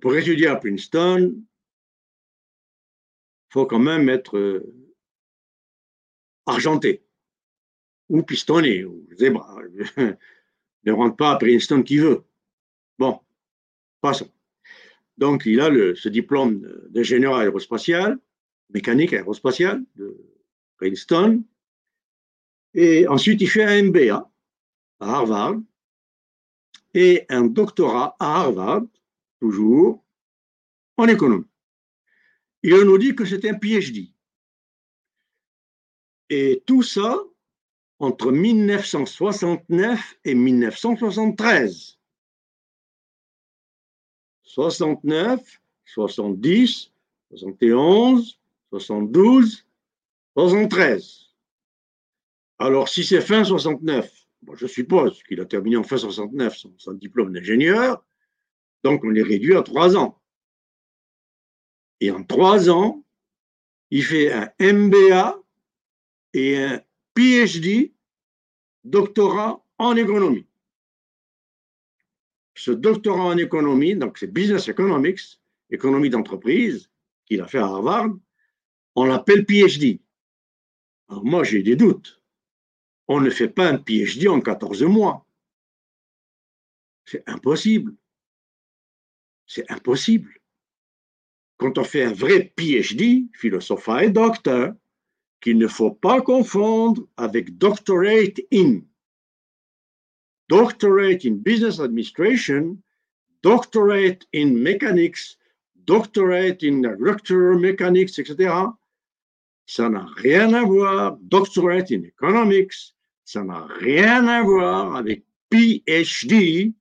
pour 0.02 0.14
étudier 0.14 0.48
à 0.48 0.58
Princeton, 0.58 1.32
il 1.34 1.44
faut 3.54 3.66
quand 3.66 3.80
même 3.80 4.10
être 4.10 4.38
euh, 4.38 4.76
argenté 6.46 7.02
ou 8.10 8.24
pistonné 8.24 8.84
ou 8.84 9.08
zébra. 9.18 9.58
ne 10.84 10.92
rentre 10.92 11.16
pas 11.16 11.32
à 11.32 11.38
Princeton 11.38 11.82
qui 11.82 11.98
veut. 11.98 12.26
Bon, 13.00 13.22
passons. 14.02 14.33
Donc, 15.18 15.44
il 15.46 15.60
a 15.62 15.70
ce 15.96 16.10
diplôme 16.10 16.62
d'ingénieur 16.90 17.36
aérospatial, 17.36 18.20
mécanique 18.70 19.14
aérospatiale 19.14 19.84
de 19.96 20.18
Princeton. 20.78 21.44
Et 22.74 23.08
ensuite, 23.08 23.42
il 23.42 23.50
fait 23.50 23.64
un 23.64 23.84
MBA 23.84 24.32
à 25.00 25.16
Harvard 25.18 25.58
et 26.94 27.26
un 27.30 27.46
doctorat 27.46 28.16
à 28.20 28.42
Harvard, 28.42 28.84
toujours, 29.40 30.04
en 30.98 31.08
économie. 31.08 31.46
Et 32.64 32.74
on 32.74 32.86
nous 32.86 32.98
dit 32.98 33.16
que 33.16 33.26
c'est 33.26 33.46
un 33.48 33.56
PhD. 33.56 34.10
Et 36.30 36.64
tout 36.66 36.82
ça 36.82 37.20
entre 38.00 38.32
1969 38.32 40.16
et 40.24 40.36
1973. 40.36 42.00
69, 44.54 45.62
70, 45.86 46.92
71, 47.32 48.40
72, 48.70 49.66
73. 50.36 51.34
Alors, 52.60 52.88
si 52.88 53.04
c'est 53.04 53.22
fin 53.22 53.44
69, 53.44 54.12
je 54.54 54.68
suppose 54.68 55.24
qu'il 55.24 55.42
a 55.42 55.46
terminé 55.46 55.76
en 55.78 55.84
fin 55.84 55.98
69 55.98 56.56
son, 56.78 56.94
diplôme 56.94 57.34
d'ingénieur, 57.34 58.06
donc 58.84 59.04
on 59.04 59.10
les 59.10 59.24
réduit 59.24 59.56
à 59.56 59.64
trois 59.64 59.98
ans. 59.98 60.22
Et 62.00 62.12
en 62.12 62.24
trois 62.24 62.70
ans, 62.70 63.04
il 63.90 64.04
fait 64.04 64.32
un 64.32 64.52
MBA 64.60 65.42
et 66.36 66.60
un 66.60 66.80
PhD, 67.16 67.92
doctorat 68.84 69.66
en 69.80 69.96
économie. 69.96 70.46
Ce 72.56 72.72
doctorat 72.72 73.26
en 73.26 73.38
économie, 73.38 73.96
donc 73.96 74.18
c'est 74.18 74.32
Business 74.32 74.70
Economics, 74.70 75.40
économie 75.70 76.10
d'entreprise, 76.10 76.90
qu'il 77.26 77.42
a 77.42 77.48
fait 77.48 77.58
à 77.58 77.66
Harvard, 77.66 78.12
on 78.96 79.06
l'appelle 79.06 79.46
PhD. 79.46 80.00
Alors 81.10 81.26
moi, 81.26 81.44
j'ai 81.44 81.64
des 81.64 81.76
doutes. 81.76 82.22
On 83.08 83.20
ne 83.20 83.30
fait 83.30 83.50
pas 83.50 83.68
un 83.68 83.78
PhD 83.78 84.28
en 84.28 84.40
14 84.40 84.84
mois. 84.84 85.26
C'est 87.06 87.28
impossible. 87.28 87.96
C'est 89.46 89.70
impossible. 89.70 90.40
Quand 91.58 91.78
on 91.78 91.84
fait 91.84 92.04
un 92.04 92.14
vrai 92.14 92.54
PhD, 92.56 93.30
philosophe 93.34 93.90
et 94.02 94.10
docteur, 94.10 94.74
qu'il 95.42 95.58
ne 95.58 95.68
faut 95.68 95.92
pas 95.92 96.22
confondre 96.22 97.08
avec 97.18 97.58
doctorate 97.58 98.40
in. 98.54 98.82
Doctorate 100.54 101.26
in 101.26 101.42
business 101.42 101.80
administration, 101.80 102.84
doctorate 103.42 104.24
in 104.34 104.62
mechanics, 104.62 105.38
doctorate 105.86 106.62
in 106.62 106.86
agricultural 106.86 107.58
mechanics, 107.58 108.20
etc. 108.20 108.68
Ça 109.66 109.90
n'a 109.90 110.06
rien 110.18 110.54
à 110.54 110.64
voir. 110.64 111.18
Doctorate 111.24 111.92
in 111.92 112.04
economics, 112.04 112.94
ça 113.26 113.44
n'a 113.44 113.66
rien 113.80 114.28
à 114.28 114.44
voir 114.44 114.96
avec 114.96 115.24
PhD 115.50 116.72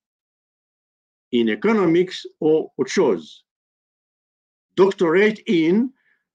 in 1.32 1.46
economics 1.46 2.26
ou 2.42 2.70
autre 2.76 2.92
chose. 2.92 3.46
Doctorate 4.76 5.40
in, 5.48 5.88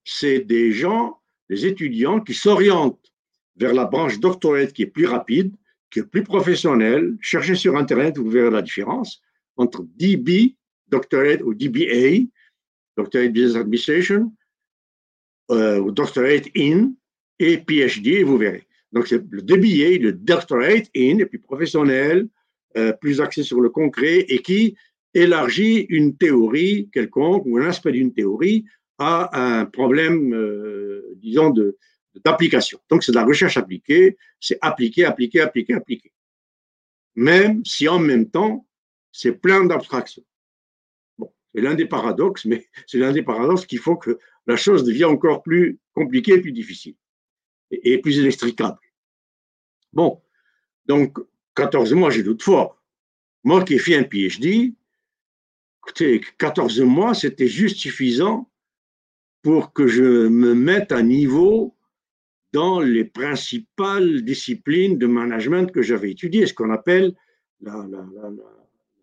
c'est 0.04 0.40
des 0.40 0.72
gens 0.72 1.22
les 1.50 1.68
étudiants 1.68 2.20
qui 2.20 2.34
s'orientent 2.34 3.14
vers 3.58 3.76
la 3.76 3.86
branche 3.86 4.20
doctorate 4.20 4.74
qui 4.74 4.82
est 4.82 4.88
plus 4.88 5.06
rapide, 5.06 5.56
qui 5.92 6.00
est 6.00 6.04
plus 6.04 6.24
professionnelle. 6.24 7.16
Cherchez 7.22 7.56
sur 7.56 7.78
Internet, 7.78 8.18
vous 8.18 8.30
verrez 8.30 8.52
la 8.52 8.62
différence 8.62 9.22
entre 9.56 9.86
DB, 9.98 10.56
doctorate 10.88 11.42
ou 11.42 11.54
DBA, 11.54 12.28
Doctorate 12.96 13.32
Business 13.32 13.56
Administration, 13.56 14.34
euh, 15.52 15.80
ou 15.80 15.92
Doctorate 15.92 16.48
in, 16.58 16.94
et 17.40 17.58
PhD, 17.58 18.24
vous 18.24 18.38
verrez. 18.38 18.68
Donc, 18.92 19.08
c'est 19.08 19.24
le 19.30 19.42
DBA, 19.42 20.02
le 20.02 20.14
Doctorate 20.14 20.90
in, 20.96 21.20
est 21.20 21.26
plus 21.26 21.40
professionnel, 21.40 22.28
euh, 22.78 22.94
plus 22.94 23.22
axé 23.22 23.44
sur 23.44 23.62
le 23.62 23.70
concret, 23.70 24.26
et 24.30 24.42
qui 24.42 24.76
élargit 25.14 25.86
une 25.90 26.16
théorie 26.18 26.90
quelconque 26.92 27.44
ou 27.46 27.58
un 27.58 27.68
aspect 27.68 27.92
d'une 27.92 28.14
théorie 28.14 28.66
à 28.98 29.60
un 29.60 29.66
problème, 29.66 30.34
euh, 30.34 31.14
disons, 31.18 31.54
d'application. 32.24 32.80
Donc, 32.90 33.04
c'est 33.04 33.12
de 33.12 33.18
la 33.18 33.26
recherche 33.26 33.58
appliquée, 33.58 34.18
c'est 34.40 34.58
appliquer, 34.62 35.06
appliquer, 35.06 35.42
appliquer, 35.42 35.74
appliquer. 35.74 36.14
Même 37.16 37.66
si 37.66 37.88
en 37.88 38.00
même 38.00 38.30
temps, 38.30 38.68
c'est 39.12 39.34
plein 39.34 39.66
d'abstractions. 39.66 40.24
Bon, 41.18 41.34
c'est 41.54 41.62
l'un 41.62 41.74
des 41.74 41.86
paradoxes, 41.86 42.46
mais 42.46 42.68
c'est 42.88 43.00
l'un 43.00 43.12
des 43.12 43.24
paradoxes 43.24 43.66
qui 43.66 43.78
font 43.78 43.96
que 43.96 44.20
la 44.46 44.56
chose 44.56 44.84
devient 44.84 45.06
encore 45.06 45.42
plus 45.42 45.80
compliquée, 45.94 46.40
plus 46.40 46.52
difficile 46.52 46.96
et, 47.72 47.94
et 47.94 47.98
plus 48.00 48.18
inextricable. 48.18 48.80
Bon, 49.94 50.22
donc, 50.86 51.18
14 51.56 51.94
mois, 51.94 52.10
j'ai 52.10 52.24
doute 52.24 52.44
fort. 52.44 52.82
Moi 53.44 53.64
qui 53.64 53.76
ai 53.76 53.80
fait 53.80 53.96
un 53.96 54.04
PhD, 54.04 54.74
écoutez, 55.82 56.22
14 56.38 56.82
mois, 56.82 57.14
c'était 57.14 57.48
juste 57.48 57.78
suffisant 57.78 58.50
pour 59.42 59.74
que 59.74 59.88
je 59.88 60.28
me 60.28 60.54
mette 60.54 60.92
à 60.92 61.02
niveau 61.02 61.77
dans 62.54 62.80
les 62.80 63.06
principales 63.06 64.22
disciplines 64.24 64.98
de 64.98 65.08
management 65.08 65.72
que 65.72 65.82
j'avais 65.82 66.12
étudiées, 66.12 66.48
ce 66.48 66.54
qu'on 66.54 66.72
appelle 66.72 67.14
la, 67.62 67.86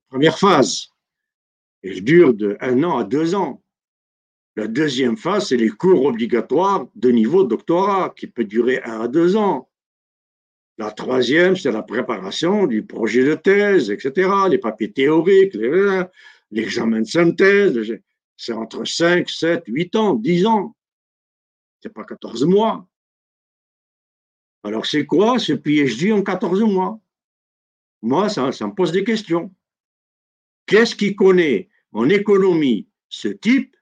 première 0.09 0.39
phase. 0.39 0.89
Elle 1.83 2.03
dure 2.03 2.35
de 2.35 2.57
un 2.61 2.83
an 2.85 2.99
à 2.99 3.05
deux 3.05 3.35
ans. 3.35 3.62
La 4.57 4.69
deuxième 4.69 5.16
phase, 5.16 5.49
c'est 5.49 5.57
les 5.57 5.69
cours 5.69 6.05
obligatoires 6.05 6.87
de 6.95 7.11
niveau 7.11 7.45
doctorat, 7.45 8.15
qui 8.16 8.29
peut 8.29 8.45
durer 8.45 8.81
un 8.85 9.01
à 9.01 9.09
deux 9.09 9.37
ans. 9.37 9.69
La 10.79 10.91
troisième, 10.91 11.57
c'est 11.57 11.73
la 11.73 11.83
préparation 11.83 12.66
du 12.66 12.85
projet 12.85 13.25
de 13.25 13.35
thèse, 13.35 13.91
etc., 13.91 14.31
les 14.49 14.59
papiers 14.59 14.93
théoriques, 14.93 15.57
l'examen 16.51 17.01
de 17.01 17.07
synthèse. 17.07 17.99
C'est 18.37 18.53
entre 18.53 18.85
5, 18.85 19.29
7, 19.29 19.65
8 19.66 19.97
ans, 19.97 20.15
10 20.15 20.47
ans. 20.47 20.77
C'est 21.81 21.93
pas 21.93 22.05
14 22.05 22.45
mois. 22.45 22.89
Alors 24.65 24.86
c'est 24.86 25.05
quoi 25.05 25.39
ce 25.39 25.53
PhD 25.53 26.11
en 26.12 26.23
14 26.23 26.62
mois? 26.62 26.99
Moi, 28.01 28.31
ça, 28.31 28.47
me 28.47 28.74
pose 28.74 28.93
des 28.93 29.05
questions. 29.05 29.55
Qu'est-ce 30.66 30.97
qui 30.97 31.15
connaît 31.15 31.69
en 31.93 32.09
économie 32.09 32.89
ce 33.11 33.28
type 33.28 33.77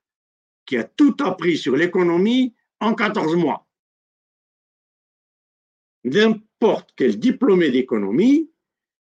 qui 0.67 0.77
a 0.77 0.85
tout 0.85 1.17
appris 1.21 1.57
sur 1.57 1.77
l'économie 1.77 2.55
en 2.81 2.95
14 2.95 3.37
mois? 3.37 3.67
N'importe 6.05 6.93
quel 6.97 7.17
diplômé 7.17 7.71
d'économie 7.71 8.51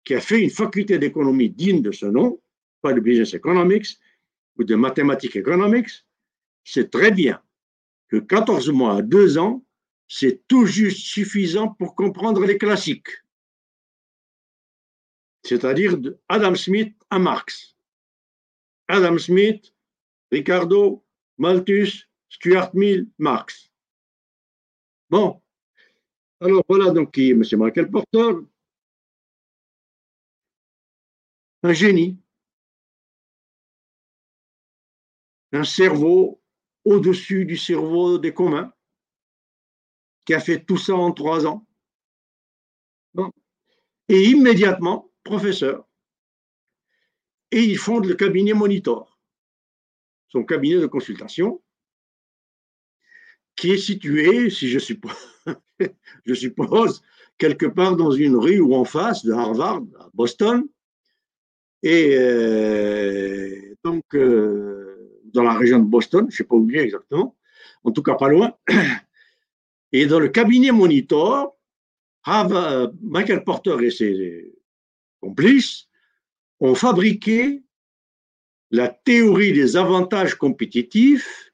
qui 0.05 0.15
a 0.15 0.21
fait 0.21 0.41
une 0.41 0.51
faculté 0.51 0.99
d'économie 0.99 1.51
digne 1.51 1.83
de 1.83 1.91
ce 1.91 2.07
nom, 2.07 2.41
pas 2.83 2.93
de 2.93 3.01
business 3.01 3.35
economics, 3.35 3.99
ou 4.59 4.63
de 4.63 4.77
mathématiques 4.77 5.35
economics, 5.35 5.91
sait 6.63 6.89
très 6.89 7.11
bien 7.11 7.43
que 8.09 8.19
14 8.19 8.71
mois 8.71 8.99
à 8.99 9.03
2 9.03 9.39
ans, 9.39 9.64
c'est 10.09 10.47
tout 10.49 10.67
juste 10.67 11.07
suffisant 11.07 11.69
pour 11.69 11.95
comprendre 11.95 12.45
les 12.45 12.59
classiques. 12.59 13.09
C'est-à-dire 15.43 15.99
Adam 16.29 16.55
Smith 16.55 16.97
à 17.11 17.19
Marx. 17.19 17.77
Adam 18.89 19.19
Smith, 19.19 19.75
Ricardo, 20.31 21.05
Malthus, 21.39 22.09
Stuart 22.29 22.71
Mill, 22.75 23.11
Marx. 23.19 23.71
Bon. 25.11 25.41
Alors 26.41 26.65
voilà 26.69 26.91
donc 26.91 27.13
qui 27.13 27.31
est 27.31 27.33
M. 27.33 27.43
Michael 27.59 27.91
Porter. 27.91 28.33
Un 31.63 31.73
génie. 31.73 32.19
Un 35.53 35.65
cerveau 35.65 36.43
au-dessus 36.85 37.45
du 37.45 37.57
cerveau 37.57 38.19
des 38.19 38.35
communs 38.35 38.73
qui 40.25 40.35
a 40.35 40.41
fait 40.41 40.65
tout 40.65 40.79
ça 40.79 40.95
en 40.95 41.13
trois 41.13 41.47
ans. 41.47 41.67
Et 44.09 44.25
immédiatement, 44.25 45.11
professeur. 45.23 45.87
Et 47.51 47.63
il 47.63 47.79
fonde 47.79 48.05
le 48.05 48.15
cabinet 48.15 48.53
Monitor, 48.53 49.19
son 50.29 50.45
cabinet 50.45 50.81
de 50.81 50.87
consultation, 50.87 51.63
qui 53.57 53.71
est 53.71 53.79
situé, 53.79 54.51
si 54.51 54.69
je 54.69 54.79
suppose, 54.79 55.13
je 56.27 56.35
suppose, 56.35 57.03
quelque 57.39 57.67
part 57.67 57.97
dans 57.97 58.11
une 58.11 58.37
rue 58.37 58.61
ou 58.61 58.75
en 58.75 58.85
face 58.85 59.25
de 59.25 59.33
Harvard, 59.33 59.83
à 59.99 60.11
Boston. 60.13 60.65
Et 61.83 62.17
euh, 62.19 63.75
donc, 63.85 64.05
euh, 64.15 65.23
dans 65.33 65.45
la 65.45 65.55
région 65.55 65.79
de 65.79 65.85
Boston, 65.85 66.27
je 66.29 66.35
ne 66.35 66.37
sais 66.37 66.45
pas 66.45 66.57
où 66.57 66.69
il 66.69 66.77
est 66.77 66.83
exactement, 66.83 67.37
en 67.85 67.93
tout 67.93 68.03
cas 68.03 68.15
pas 68.15 68.29
loin. 68.29 68.53
Et 69.97 70.07
dans 70.07 70.19
le 70.19 70.29
cabinet 70.29 70.73
Monitor, 70.73 71.57
Michael 72.27 73.45
Porter 73.45 73.77
et 73.81 73.93
ses 73.93 74.53
complices 75.21 75.89
ont 76.59 76.75
fabriqué 76.75 77.63
la 78.73 78.89
théorie 78.89 79.53
des 79.53 79.77
avantages 79.77 80.35
compétitifs, 80.35 81.53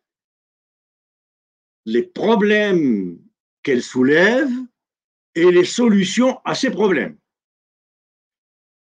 les 1.84 2.02
problèmes 2.02 3.18
qu'elle 3.62 3.82
soulève 3.82 4.48
et 5.34 5.50
les 5.50 5.66
solutions 5.66 6.40
à 6.46 6.54
ces 6.54 6.70
problèmes. 6.70 7.18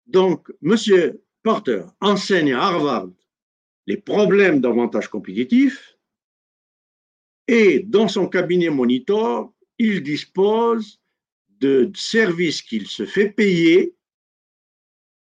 Donc, 0.06 0.52
M. 0.62 1.16
Porter 1.42 1.86
enseigne 2.02 2.52
à 2.52 2.60
Harvard 2.60 3.08
les 3.86 3.96
problèmes 3.96 4.60
d'avantages 4.60 5.08
compétitifs 5.08 5.95
et 7.48 7.80
dans 7.80 8.08
son 8.08 8.28
cabinet 8.28 8.70
monitor, 8.70 9.52
il 9.78 10.02
dispose 10.02 11.00
de 11.60 11.90
services 11.94 12.62
qu'il 12.62 12.86
se 12.86 13.06
fait 13.06 13.30
payer, 13.30 13.94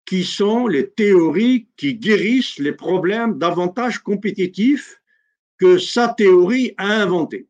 qui 0.05 0.23
sont 0.23 0.67
les 0.67 0.89
théories 0.89 1.67
qui 1.77 1.95
guérissent 1.95 2.59
les 2.59 2.73
problèmes 2.73 3.37
d'avantages 3.37 3.99
compétitifs 3.99 5.01
que 5.57 5.77
sa 5.77 6.09
théorie 6.09 6.73
a 6.77 7.01
inventés. 7.01 7.47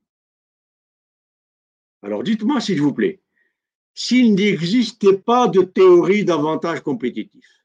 Alors 2.03 2.23
dites-moi 2.23 2.61
s'il 2.61 2.81
vous 2.81 2.93
plaît, 2.93 3.22
s'il 3.93 4.35
n'existait 4.35 5.18
pas 5.18 5.48
de 5.48 5.61
théorie 5.61 6.26
d'avantages 6.26 6.81
compétitifs, 6.81 7.64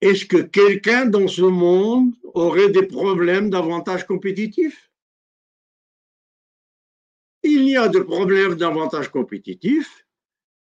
est-ce 0.00 0.26
que 0.26 0.38
quelqu'un 0.38 1.06
dans 1.06 1.26
ce 1.26 1.42
monde 1.42 2.14
aurait 2.34 2.70
des 2.70 2.86
problèmes 2.86 3.50
d'avantages 3.50 4.06
compétitifs? 4.06 4.90
Il 7.46 7.64
n'y 7.64 7.76
a 7.76 7.88
de 7.88 8.00
problème 8.00 8.54
d'avantage 8.56 9.10
compétitif 9.10 10.06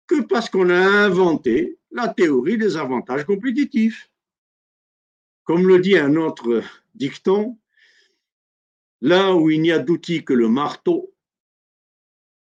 que 0.07 0.21
parce 0.23 0.49
qu'on 0.51 0.71
a 0.71 0.79
inventé 0.79 1.79
la 1.91 2.09
théorie 2.09 2.59
des 2.59 2.77
avantages 2.77 3.25
compétitifs. 3.25 4.11
Comme 5.45 5.67
le 5.67 5.79
dit 5.79 5.97
un 5.97 6.17
autre 6.17 6.63
dicton, 6.95 7.59
là 9.01 9.35
où 9.35 9.51
il 9.51 9.61
n'y 9.63 9.73
a 9.73 9.79
d'outils 9.79 10.25
que 10.25 10.33
le 10.33 10.49
marteau, 10.49 11.15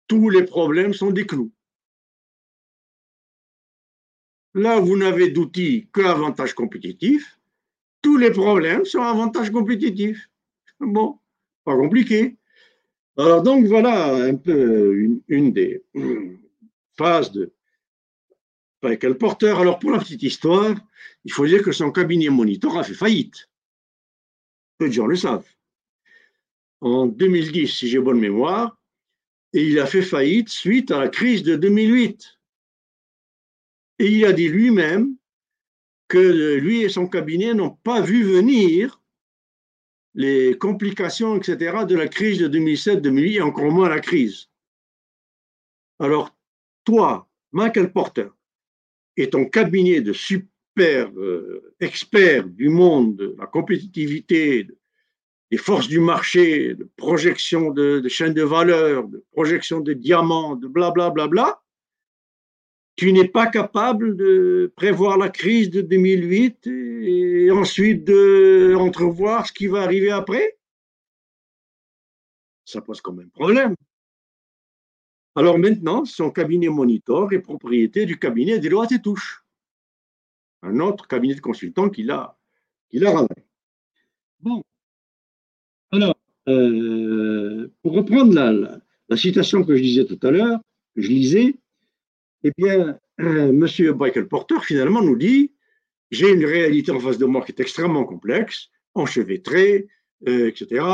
tous 0.07 0.29
les 0.29 0.43
problèmes 0.43 0.93
sont 0.93 1.11
des 1.11 1.25
clous. 1.25 1.51
Là 4.53 4.79
où 4.79 4.85
vous 4.85 4.97
n'avez 4.97 5.29
d'outils 5.29 5.89
que 5.91 6.01
avantages 6.01 6.53
compétitifs, 6.53 7.39
tous 8.01 8.17
les 8.17 8.31
problèmes 8.31 8.85
sont 8.85 9.01
avantages 9.01 9.49
compétitifs. 9.49 10.29
Bon, 10.79 11.19
pas 11.63 11.75
compliqué. 11.75 12.37
Alors 13.17 13.43
donc 13.43 13.65
voilà 13.67 14.15
un 14.15 14.35
peu 14.35 15.19
une, 15.27 15.53
des 15.53 15.83
phases 16.97 17.31
de 17.31 17.53
Michael 18.81 19.17
Porter. 19.17 19.55
Alors 19.57 19.79
pour 19.79 19.91
la 19.91 19.99
petite 19.99 20.23
histoire, 20.23 20.75
il 21.23 21.31
faut 21.31 21.45
dire 21.45 21.61
que 21.61 21.71
son 21.71 21.91
cabinet 21.91 22.29
Monitor 22.29 22.77
a 22.77 22.83
fait 22.83 22.93
faillite. 22.93 23.49
Peu 24.79 24.87
de 24.87 24.93
gens 24.93 25.05
le 25.05 25.15
savent. 25.15 25.47
En 26.81 27.05
2010, 27.05 27.67
si 27.67 27.87
j'ai 27.87 27.99
bonne 27.99 28.19
mémoire, 28.19 28.77
et 29.53 29.63
il 29.63 29.79
a 29.79 29.85
fait 29.85 30.01
faillite 30.01 30.49
suite 30.49 30.89
à 30.89 30.99
la 30.99 31.07
crise 31.07 31.43
de 31.43 31.55
2008. 31.55 32.39
Et 33.99 34.07
il 34.07 34.25
a 34.25 34.33
dit 34.33 34.49
lui-même 34.49 35.15
que 36.07 36.57
lui 36.57 36.81
et 36.81 36.89
son 36.89 37.07
cabinet 37.07 37.53
n'ont 37.53 37.69
pas 37.69 38.01
vu 38.01 38.23
venir 38.23 39.02
les 40.15 40.57
complications, 40.57 41.35
etc., 41.35 41.85
de 41.87 41.95
la 41.95 42.07
crise 42.07 42.39
de 42.39 42.47
2007-2008, 42.47 43.35
et 43.35 43.41
encore 43.41 43.71
moins 43.71 43.89
la 43.89 43.99
crise. 43.99 44.49
Alors, 45.99 46.35
toi, 46.83 47.27
Michael 47.51 47.91
Porter, 47.91 48.27
et 49.17 49.29
ton 49.29 49.45
cabinet 49.45 50.01
de 50.01 50.13
super 50.13 51.11
euh, 51.17 51.73
experts 51.79 52.47
du 52.47 52.69
monde 52.69 53.15
de 53.15 53.35
la 53.37 53.45
compétitivité, 53.45 54.67
des 55.51 55.57
forces 55.57 55.87
du 55.87 55.99
marché, 55.99 56.73
de 56.73 56.89
projection 56.97 57.69
de, 57.69 58.03
chaînes 58.07 58.33
de 58.33 58.41
valeur, 58.43 59.07
de 59.07 59.23
projection 59.31 59.81
de 59.81 59.93
diamants, 59.93 60.55
de 60.55 60.67
blablabla, 60.67 61.11
bla, 61.11 61.27
bla, 61.27 61.43
bla, 61.43 61.62
tu 62.95 63.11
n'es 63.11 63.27
pas 63.27 63.47
capable 63.47 64.15
de 64.15 64.71
prévoir 64.75 65.17
la 65.17 65.29
crise 65.29 65.69
de 65.69 65.81
2008 65.81 66.67
et 66.67 67.51
ensuite 67.51 68.05
de 68.05 68.75
ce 68.75 69.53
qui 69.53 69.67
va 69.67 69.81
arriver 69.81 70.11
après? 70.11 70.57
Ça 72.65 72.81
pose 72.81 73.01
quand 73.01 73.13
même 73.13 73.31
problème. 73.31 73.75
Alors 75.35 75.57
maintenant, 75.57 76.05
son 76.05 76.29
cabinet 76.29 76.69
Monitor 76.69 77.33
est 77.33 77.39
propriété 77.39 78.05
du 78.05 78.19
cabinet 78.19 78.59
Deloitte 78.59 78.91
et 78.91 79.01
Touche, 79.01 79.43
un 80.61 80.79
autre 80.79 81.07
cabinet 81.07 81.33
de 81.33 81.41
consultants 81.41 81.89
qu'il 81.89 82.11
a, 82.11 82.37
qu'il 82.89 83.05
a 83.05 83.11
ramené. 83.11 83.47
Bon. 84.39 84.63
Alors, 85.91 86.15
euh, 86.47 87.71
pour 87.81 87.93
reprendre 87.93 88.33
la, 88.33 88.79
la 89.09 89.17
citation 89.17 89.63
que 89.63 89.75
je 89.75 89.81
disais 89.81 90.05
tout 90.05 90.19
à 90.21 90.29
l'heure, 90.29 90.59
je 90.95 91.07
lisais, 91.07 91.55
eh 92.43 92.51
bien, 92.57 92.99
euh, 93.21 93.49
M. 93.49 93.95
Michael 93.95 94.27
Porter, 94.27 94.59
finalement, 94.61 95.01
nous 95.01 95.15
dit 95.15 95.53
j'ai 96.11 96.31
une 96.31 96.45
réalité 96.45 96.91
en 96.91 96.99
face 96.99 97.17
de 97.17 97.25
moi 97.25 97.43
qui 97.43 97.51
est 97.51 97.59
extrêmement 97.59 98.05
complexe, 98.05 98.69
enchevêtrée, 98.93 99.87
euh, 100.27 100.47
etc., 100.47 100.85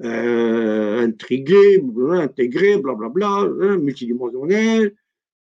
euh, 0.00 1.00
intriguée, 1.00 1.82
intégrée, 2.12 2.78
blablabla, 2.78 3.28
hein, 3.28 3.78
multidimensionnelle, 3.78 4.96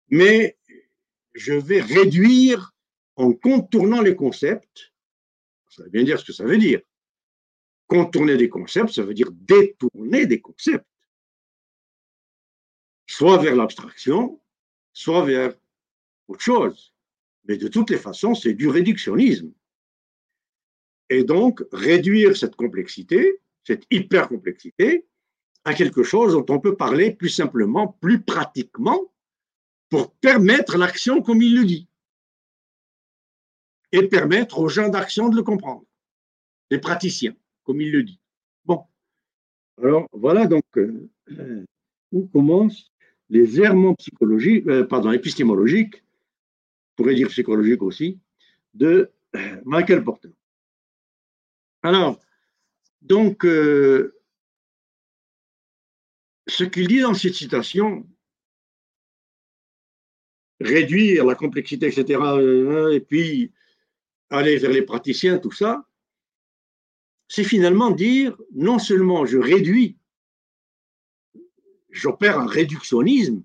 mais 0.10 0.58
je 1.34 1.54
vais 1.54 1.82
réduire 1.82 2.74
en 3.16 3.34
contournant 3.34 4.02
les 4.02 4.16
concepts. 4.16 4.94
Ça 5.70 5.84
veut 5.84 5.90
bien 5.90 6.04
dire 6.04 6.20
ce 6.20 6.26
que 6.26 6.34
ça 6.34 6.46
veut 6.46 6.58
dire. 6.58 6.82
Contourner 7.88 8.38
des 8.38 8.50
concepts, 8.50 8.90
ça 8.90 9.04
veut 9.04 9.14
dire 9.14 9.30
détourner 9.32 10.26
des 10.26 10.42
concepts. 10.42 10.86
Soit 13.08 13.38
vers 13.38 13.56
l'abstraction, 13.56 14.42
soit 14.98 15.24
vers 15.26 15.54
autre 16.28 16.42
chose. 16.42 16.92
Mais 17.46 17.58
de 17.58 17.68
toutes 17.68 17.92
les 17.92 18.00
façons, 18.00 18.34
c'est 18.34 18.56
du 18.56 18.68
réductionnisme. 18.68 19.54
Et 21.10 21.24
donc, 21.24 21.64
réduire 21.72 22.36
cette 22.36 22.56
complexité, 22.56 23.40
cette 23.64 23.86
hypercomplexité, 23.92 25.06
à 25.66 25.76
quelque 25.76 26.02
chose 26.02 26.34
dont 26.34 26.46
on 26.50 26.60
peut 26.60 26.76
parler 26.76 27.12
plus 27.12 27.30
simplement, 27.30 27.90
plus 28.02 28.24
pratiquement, 28.24 29.14
pour 29.90 30.14
permettre 30.16 30.78
l'action 30.78 31.22
comme 31.22 31.44
il 31.44 31.56
le 31.56 31.66
dit. 31.66 31.88
Et 33.92 34.08
permettre 34.08 34.58
aux 34.58 34.68
gens 34.68 34.90
d'action 34.90 35.30
de 35.30 35.36
le 35.36 35.44
comprendre. 35.44 35.86
Les 36.72 36.80
praticiens, 36.80 37.36
comme 37.64 37.82
il 37.82 37.92
le 37.92 38.02
dit. 38.02 38.20
Bon. 38.66 38.84
Alors, 39.78 40.08
voilà 40.12 40.48
donc 40.48 40.66
euh, 40.76 41.08
où 42.12 42.26
commence 42.28 42.92
les 43.30 43.62
errements 43.62 43.96
psychologiques, 43.96 44.68
euh, 44.68 44.86
pardon, 44.86 45.12
épistémologiques, 45.12 46.04
on 46.92 47.04
pourrait 47.04 47.16
dire 47.16 47.28
psychologiques 47.30 47.82
aussi, 47.82 48.20
de 48.74 49.12
euh, 49.36 49.62
Michael 49.66 50.04
Porter. 50.04 50.30
Alors, 51.84 52.20
donc, 53.02 53.46
euh, 53.46 54.16
ce 56.48 56.64
qu'il 56.64 56.88
dit 56.88 57.02
dans 57.02 57.14
cette 57.14 57.36
citation, 57.36 58.08
réduire 60.60 61.26
la 61.26 61.36
complexité, 61.36 61.88
etc., 61.88 62.20
et 62.94 63.00
puis 63.00 63.52
aller 64.30 64.58
vers 64.58 64.72
les 64.72 64.82
praticiens, 64.82 65.38
tout 65.38 65.52
ça, 65.52 65.86
c'est 67.28 67.44
finalement 67.44 67.92
dire 67.92 68.36
non 68.54 68.80
seulement 68.80 69.26
je 69.26 69.38
réduis, 69.38 69.98
j'opère 71.98 72.40
un 72.40 72.48
réductionnisme 72.48 73.44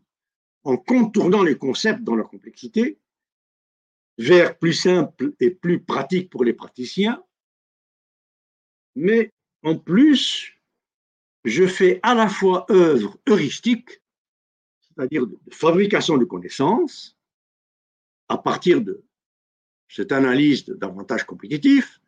en 0.65 0.77
contournant 0.77 1.43
les 1.43 1.57
concepts 1.57 2.03
dans 2.03 2.15
leur 2.15 2.29
complexité 2.29 2.99
vers 4.19 4.59
plus 4.59 4.75
simple 4.75 5.33
et 5.41 5.51
plus 5.51 5.83
pratique 5.83 6.31
pour 6.31 6.45
les 6.45 6.53
praticiens, 6.53 7.25
mais 8.95 9.33
en 9.63 9.79
plus, 9.79 10.53
je 11.45 11.67
fais 11.67 11.99
à 12.03 12.15
la 12.15 12.29
fois 12.29 12.67
œuvre 12.71 13.19
heuristique, 13.27 14.03
c'est-à-dire 14.83 15.27
de 15.27 15.39
fabrication 15.51 16.19
de 16.19 16.25
connaissances, 16.25 17.17
à 18.29 18.37
partir 18.37 18.83
de 18.83 19.03
cette 19.89 20.13
analyse 20.13 20.67
d'avantages 20.67 21.25
compétitifs, 21.25 22.01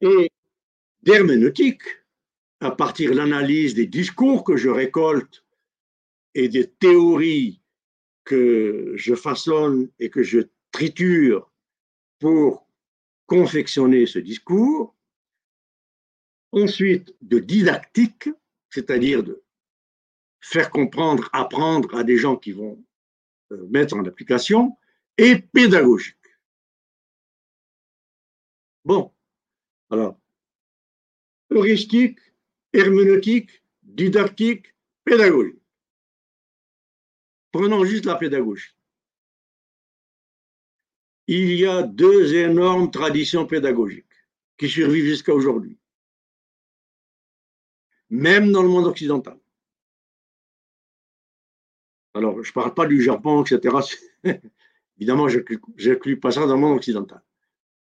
et 0.00 0.30
d'herméneutique, 1.02 1.82
à 2.60 2.70
partir 2.70 3.10
de 3.10 3.16
l'analyse 3.16 3.74
des 3.74 3.86
discours 3.86 4.44
que 4.44 4.56
je 4.56 4.68
récolte 4.68 5.44
et 6.34 6.48
des 6.48 6.68
théories 6.68 7.60
que 8.24 8.92
je 8.96 9.14
façonne 9.14 9.90
et 9.98 10.10
que 10.10 10.22
je 10.22 10.40
triture 10.72 11.50
pour 12.18 12.66
confectionner 13.26 14.06
ce 14.06 14.18
discours. 14.18 14.94
Ensuite, 16.52 17.14
de 17.20 17.38
didactique, 17.38 18.28
c'est-à-dire 18.70 19.22
de 19.22 19.42
faire 20.40 20.70
comprendre, 20.70 21.28
apprendre 21.32 21.94
à 21.94 22.04
des 22.04 22.16
gens 22.16 22.36
qui 22.36 22.52
vont 22.52 22.82
euh, 23.52 23.66
mettre 23.68 23.96
en 23.96 24.04
application, 24.04 24.76
et 25.18 25.38
pédagogique. 25.38 26.16
Bon, 28.84 29.12
alors, 29.90 30.18
heuristique, 31.50 32.18
herméneutique, 32.72 33.62
didactique, 33.82 34.74
pédagogique. 35.04 35.60
Prenons 37.52 37.84
juste 37.84 38.04
la 38.04 38.16
pédagogie. 38.16 38.74
Il 41.26 41.52
y 41.52 41.66
a 41.66 41.82
deux 41.82 42.34
énormes 42.34 42.90
traditions 42.90 43.46
pédagogiques 43.46 44.04
qui 44.58 44.68
survivent 44.68 45.06
jusqu'à 45.06 45.34
aujourd'hui, 45.34 45.78
même 48.10 48.52
dans 48.52 48.62
le 48.62 48.68
monde 48.68 48.86
occidental. 48.86 49.38
Alors, 52.14 52.42
je 52.42 52.50
ne 52.50 52.54
parle 52.54 52.74
pas 52.74 52.86
du 52.86 53.02
Japon, 53.02 53.42
etc. 53.44 53.76
Évidemment, 54.98 55.28
je 55.28 55.40
n'inclus 55.40 56.18
pas 56.18 56.30
ça 56.30 56.46
dans 56.46 56.54
le 56.54 56.60
monde 56.60 56.76
occidental. 56.76 57.22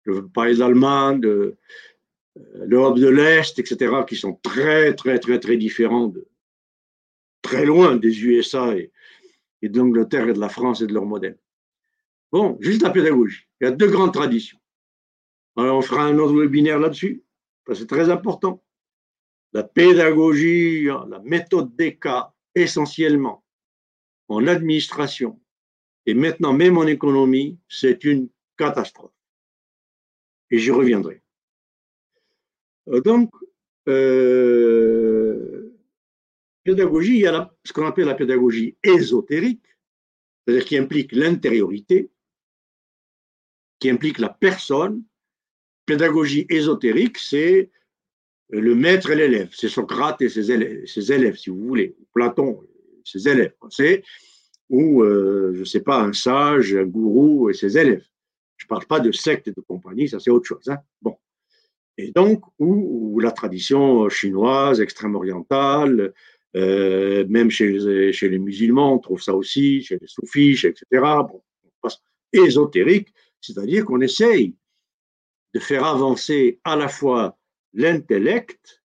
Je 0.05 0.11
veux 0.11 0.27
parler 0.27 0.53
de 0.53 0.59
l'Allemagne, 0.59 1.21
l'Europe 2.35 2.99
de 2.99 3.07
l'Est, 3.07 3.59
etc., 3.59 3.93
qui 4.07 4.15
sont 4.15 4.33
très, 4.41 4.95
très, 4.95 5.19
très, 5.19 5.39
très 5.39 5.57
différents, 5.57 6.07
de, 6.07 6.27
très 7.41 7.65
loin 7.65 7.95
des 7.95 8.23
USA 8.23 8.75
et, 8.75 8.91
et 9.61 9.69
de 9.69 9.77
l'Angleterre 9.77 10.29
et 10.29 10.33
de 10.33 10.39
la 10.39 10.49
France 10.49 10.81
et 10.81 10.87
de 10.87 10.93
leur 10.93 11.05
modèle. 11.05 11.37
Bon, 12.31 12.57
juste 12.61 12.81
la 12.81 12.89
pédagogie. 12.89 13.45
Il 13.59 13.65
y 13.65 13.67
a 13.67 13.71
deux 13.71 13.89
grandes 13.89 14.13
traditions. 14.13 14.59
Alors, 15.57 15.77
on 15.77 15.81
fera 15.81 16.03
un 16.03 16.17
autre 16.17 16.39
webinaire 16.39 16.79
là-dessus, 16.79 17.23
parce 17.65 17.79
que 17.79 17.83
c'est 17.83 17.89
très 17.89 18.09
important. 18.09 18.63
La 19.53 19.63
pédagogie, 19.63 20.85
la 20.85 21.19
méthode 21.25 21.75
des 21.75 21.97
cas, 21.97 22.33
essentiellement, 22.55 23.43
en 24.29 24.47
administration 24.47 25.41
et 26.05 26.13
maintenant 26.13 26.53
même 26.53 26.77
en 26.77 26.87
économie, 26.87 27.59
c'est 27.67 28.03
une 28.03 28.29
catastrophe. 28.57 29.13
Et 30.49 30.57
j'y 30.57 30.71
reviendrai. 30.71 31.21
Euh, 32.89 33.01
donc, 33.01 33.31
euh, 33.87 35.73
pédagogie, 36.63 37.15
il 37.15 37.21
y 37.21 37.27
a 37.27 37.53
ce 37.63 37.73
qu'on 37.73 37.85
appelle 37.85 38.05
la 38.05 38.15
pédagogie 38.15 38.75
ésotérique, 38.83 39.65
c'est-à-dire 40.45 40.65
qui 40.65 40.77
implique 40.77 41.11
l'intériorité, 41.11 42.09
qui 43.79 43.89
implique 43.89 44.19
la 44.19 44.29
personne. 44.29 45.03
Pédagogie 45.85 46.45
ésotérique, 46.49 47.17
c'est 47.17 47.69
le 48.49 48.75
maître 48.75 49.11
et 49.11 49.15
l'élève, 49.15 49.49
c'est 49.53 49.69
Socrate 49.69 50.21
et 50.21 50.29
ses 50.29 50.51
élèves, 51.11 51.35
si 51.35 51.49
vous 51.49 51.65
voulez, 51.65 51.95
Platon 52.13 52.61
ses 53.03 53.27
élèves. 53.27 53.53
C'est 53.69 54.03
ou, 54.69 55.03
euh, 55.03 55.51
je 55.53 55.59
ne 55.59 55.65
sais 55.65 55.81
pas, 55.81 56.01
un 56.01 56.13
sage, 56.13 56.75
un 56.75 56.85
gourou 56.85 57.49
et 57.49 57.53
ses 57.53 57.77
élèves. 57.77 58.05
Je 58.57 58.65
ne 58.65 58.69
parle 58.69 58.85
pas 58.85 58.99
de 58.99 59.11
secte 59.11 59.47
et 59.47 59.51
de 59.51 59.61
compagnie, 59.61 60.07
ça 60.07 60.19
c'est 60.19 60.29
autre 60.31 60.45
chose. 60.45 60.69
Hein. 60.69 60.77
Bon. 61.01 61.17
Et 62.02 62.11
donc, 62.11 62.44
ou, 62.57 63.19
la 63.19 63.32
tradition 63.32 64.10
chinoise, 64.10 64.82
extrême-orientale, 64.82 66.14
euh, 66.56 67.26
même 67.30 67.52
chez, 67.52 68.11
chez, 68.11 68.30
les 68.30 68.40
musulmans, 68.40 68.95
on 68.95 68.99
trouve 68.99 69.22
ça 69.22 69.36
aussi, 69.36 69.84
chez 69.84 69.98
les 69.99 70.07
soufis, 70.07 70.60
etc. 70.65 70.84
Bon, 70.91 71.41
ésotérique, 72.34 73.14
c'est-à-dire 73.40 73.86
qu'on 73.86 74.02
essaye 74.02 74.56
de 75.53 75.60
faire 75.60 75.86
avancer 75.86 76.60
à 76.64 76.76
la 76.76 76.88
fois 76.88 77.38
l'intellect, 77.73 78.84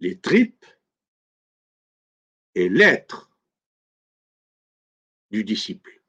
les 0.00 0.18
tripes 0.20 0.64
et 2.54 2.68
l'être 2.68 3.30
du 5.30 5.44
disciple. 5.44 6.02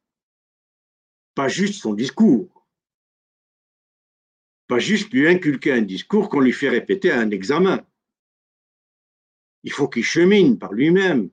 Pas 1.33 1.47
juste 1.47 1.81
son 1.81 1.93
discours. 1.93 2.54
Pas 4.67 4.79
juste 4.79 5.13
lui 5.13 5.27
inculquer 5.27 5.71
un 5.73 5.81
discours 5.81 6.29
qu'on 6.29 6.39
lui 6.39 6.53
fait 6.53 6.69
répéter 6.69 7.11
à 7.11 7.19
un 7.19 7.29
examen. 7.31 7.85
Il 9.63 9.71
faut 9.71 9.87
qu'il 9.87 10.03
chemine 10.03 10.57
par 10.57 10.73
lui-même 10.73 11.29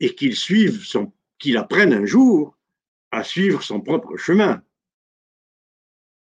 et 0.00 0.14
qu'il 0.14 0.36
suive 0.36 0.82
son, 0.84 1.12
qu'il 1.38 1.56
apprenne 1.56 1.92
un 1.92 2.04
jour 2.04 2.56
à 3.10 3.24
suivre 3.24 3.62
son 3.62 3.80
propre 3.80 4.16
chemin. 4.16 4.62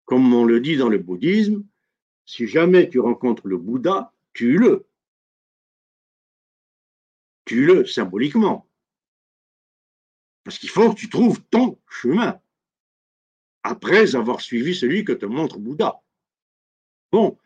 Comme 0.05 0.33
on 0.33 0.45
le 0.45 0.61
dit 0.61 0.77
dans 0.77 0.89
le 0.89 0.99
bouddhisme, 0.99 1.65
si 2.25 2.47
jamais 2.47 2.89
tu 2.89 2.99
rencontres 2.99 3.47
le 3.47 3.59
Bouddha, 3.59 4.13
tue-le 4.33 4.87
tue-le 7.45 7.87
symboliquement. 7.87 8.69
Parce 10.45 10.59
qu'il 10.59 10.71
faut 10.71 10.93
que 10.93 10.99
tu 10.99 11.09
trouves 11.09 11.43
ton 11.51 11.79
chemin 11.89 12.41
après 13.63 14.15
avoir 14.17 14.41
suivi 14.41 14.75
celui 14.75 15.05
que 15.05 15.13
te 15.13 15.27
montre 15.27 15.59
Bouddha. 15.59 16.03
Bon, 17.13 17.39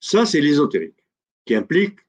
ça 0.00 0.24
c'est 0.24 0.40
l'ésotérique 0.40 1.04
qui 1.44 1.54
implique 1.54 2.00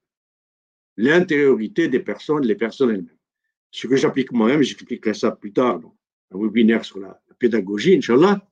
l'intériorité 0.95 1.89
des 1.89 1.99
personnes, 1.99 2.45
les 2.45 2.55
personnes 2.55 2.91
elles-mêmes. 2.91 3.17
Ce 3.71 3.87
que 3.87 3.95
j'applique 3.95 4.31
moi-même, 4.31 4.61
j'expliquerai 4.61 5.13
ça 5.13 5.31
plus 5.31 5.51
tard 5.51 5.79
dans 5.79 5.95
un 6.31 6.37
webinaire 6.37 6.85
sur 6.85 6.99
la, 6.99 7.19
pédagogie, 7.39 7.97
Inch'Allah, 7.97 8.47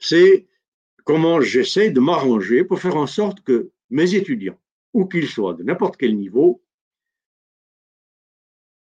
c'est 0.00 0.48
comment 1.04 1.40
j'essaie 1.40 1.90
de 1.90 2.00
m'arranger 2.00 2.64
pour 2.64 2.80
faire 2.80 2.96
en 2.96 3.06
sorte 3.06 3.42
que 3.42 3.70
mes 3.90 4.14
étudiants, 4.14 4.58
où 4.92 5.06
qu'ils 5.06 5.28
soient, 5.28 5.54
de 5.54 5.62
n'importe 5.62 5.96
quel 5.96 6.16
niveau, 6.16 6.64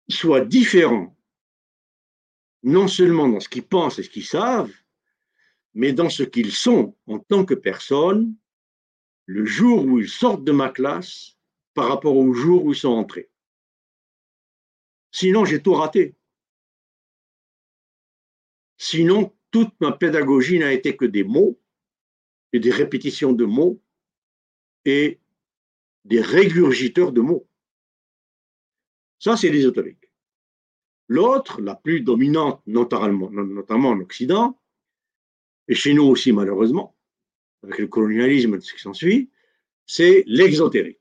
soient 0.09 0.41
différents, 0.41 1.17
non 2.61 2.87
seulement 2.87 3.27
dans 3.29 3.39
ce 3.39 3.49
qu'ils 3.49 3.63
pensent 3.63 3.97
et 3.97 4.03
ce 4.03 4.09
qu'ils 4.09 4.25
savent, 4.25 4.73
mais 5.73 5.93
dans 5.93 6.09
ce 6.09 6.21
qu'ils 6.21 6.51
sont 6.51 6.95
en 7.07 7.17
tant 7.17 7.45
que 7.45 7.55
personnes 7.55 8.35
le 9.31 9.45
jour 9.45 9.85
où 9.85 9.99
ils 9.99 10.09
sortent 10.09 10.43
de 10.43 10.51
ma 10.51 10.69
classe 10.69 11.37
par 11.73 11.87
rapport 11.87 12.17
au 12.17 12.33
jour 12.33 12.65
où 12.65 12.73
ils 12.73 12.77
sont 12.77 12.89
entrés. 12.89 13.29
Sinon, 15.11 15.45
j'ai 15.45 15.61
tout 15.61 15.73
raté. 15.73 16.15
Sinon, 18.77 19.33
toute 19.49 19.73
ma 19.79 19.93
pédagogie 19.93 20.59
n'a 20.59 20.73
été 20.73 20.97
que 20.97 21.05
des 21.05 21.23
mots 21.23 21.57
et 22.51 22.59
des 22.59 22.71
répétitions 22.71 23.31
de 23.31 23.45
mots 23.45 23.81
et 24.83 25.21
des 26.03 26.21
régurgiteurs 26.21 27.13
de 27.13 27.21
mots. 27.21 27.47
Ça, 29.17 29.37
c'est 29.37 29.49
l'ésotérique. 29.49 30.11
L'autre, 31.07 31.61
la 31.61 31.75
plus 31.75 32.01
dominante, 32.01 32.61
notamment, 32.67 33.29
notamment 33.29 33.89
en 33.89 33.99
Occident, 34.01 34.59
et 35.69 35.75
chez 35.75 35.93
nous 35.93 36.03
aussi 36.03 36.33
malheureusement, 36.33 36.97
avec 37.63 37.79
le 37.79 37.87
colonialisme 37.87 38.55
et 38.55 38.61
ce 38.61 38.73
qui 38.73 38.81
s'ensuit, 38.81 39.29
c'est 39.85 40.23
l'exotérique. 40.27 40.99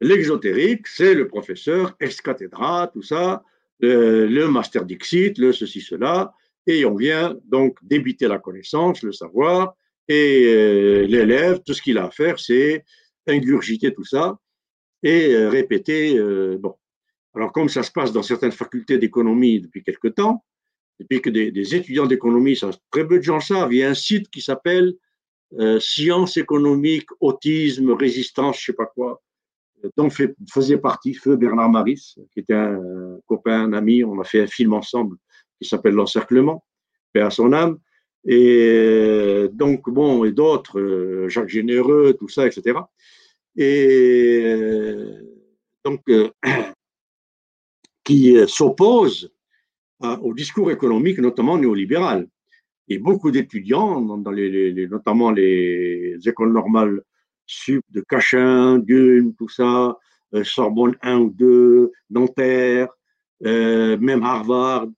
L'exotérique, 0.00 0.86
c'est 0.86 1.14
le 1.14 1.26
professeur 1.28 1.96
ex 2.00 2.20
cathedra, 2.20 2.90
tout 2.92 3.02
ça, 3.02 3.42
le, 3.80 4.46
master 4.46 4.84
dixit, 4.84 5.38
le 5.38 5.52
ceci, 5.52 5.80
cela, 5.80 6.34
et 6.66 6.84
on 6.84 6.94
vient 6.94 7.36
donc 7.44 7.78
débiter 7.82 8.28
la 8.28 8.38
connaissance, 8.38 9.02
le 9.02 9.12
savoir, 9.12 9.74
et 10.08 10.44
euh, 10.46 11.06
l'élève, 11.06 11.60
tout 11.64 11.74
ce 11.74 11.82
qu'il 11.82 11.98
a 11.98 12.06
à 12.06 12.10
faire, 12.10 12.38
c'est 12.38 12.84
ingurgiter 13.26 13.92
tout 13.92 14.04
ça, 14.04 14.38
et 15.02 15.34
euh, 15.34 15.48
répéter. 15.48 16.18
Euh, 16.18 16.58
bon. 16.58 16.74
Alors, 17.34 17.52
comme 17.52 17.68
ça 17.68 17.82
se 17.82 17.90
passe 17.90 18.12
dans 18.12 18.22
certaines 18.22 18.52
facultés 18.52 18.98
d'économie 18.98 19.60
depuis 19.60 19.82
quelque 19.82 20.08
temps, 20.08 20.44
depuis 20.98 21.20
que 21.20 21.28
des, 21.28 21.74
étudiants 21.74 22.06
d'économie, 22.06 22.58
très 22.90 23.06
peu 23.06 23.18
de 23.18 23.22
gens 23.22 23.40
savent, 23.40 23.72
il 23.72 23.78
y 23.78 23.82
a 23.82 23.90
un 23.90 23.94
site 23.94 24.30
qui 24.30 24.40
s'appelle 24.40 24.94
euh, 25.58 25.80
Sciences 25.80 26.36
économiques, 26.36 27.08
autisme, 27.20 27.92
résistance, 27.92 28.60
je 28.60 28.66
sais 28.66 28.72
pas 28.72 28.86
quoi, 28.86 29.22
dont 29.96 30.10
fait, 30.10 30.34
faisait 30.50 30.78
partie 30.78 31.14
Feu 31.14 31.36
Bernard 31.36 31.70
Maris, 31.70 32.16
qui 32.32 32.40
était 32.40 32.54
un, 32.54 33.18
copain, 33.26 33.64
un 33.64 33.72
ami. 33.72 34.04
On 34.04 34.20
a 34.20 34.24
fait 34.24 34.42
un 34.42 34.46
film 34.46 34.72
ensemble 34.72 35.16
qui 35.60 35.68
s'appelle 35.68 35.94
L'Encerclement, 35.94 36.64
paix 37.12 37.20
à 37.20 37.30
son 37.30 37.52
âme. 37.52 37.78
Et 38.28 39.48
donc, 39.52 39.88
bon, 39.88 40.24
et 40.24 40.32
d'autres, 40.32 41.26
Jacques 41.28 41.48
Généreux, 41.48 42.16
tout 42.18 42.28
ça, 42.28 42.46
etc 42.46 42.80
et 43.56 44.42
euh, 44.44 45.20
donc 45.84 46.02
euh, 46.08 46.30
qui 48.04 48.36
s'oppose 48.46 49.32
au 50.00 50.34
discours 50.34 50.70
économique, 50.70 51.18
notamment 51.18 51.56
néolibéral. 51.56 52.28
Et 52.88 52.98
beaucoup 52.98 53.30
d'étudiants, 53.30 54.00
notamment 54.00 55.30
les 55.30 56.16
écoles 56.24 56.52
normales 56.52 57.02
sup 57.46 57.84
de 57.90 58.00
Cachin, 58.00 58.78
Gun, 58.78 59.32
tout 59.38 59.48
ça, 59.48 59.96
euh, 60.34 60.44
Sorbonne 60.44 60.96
1 61.02 61.18
ou 61.18 61.30
2, 61.30 61.92
Nanterre, 62.10 62.88
même 63.40 64.22
Harvard, 64.22 64.88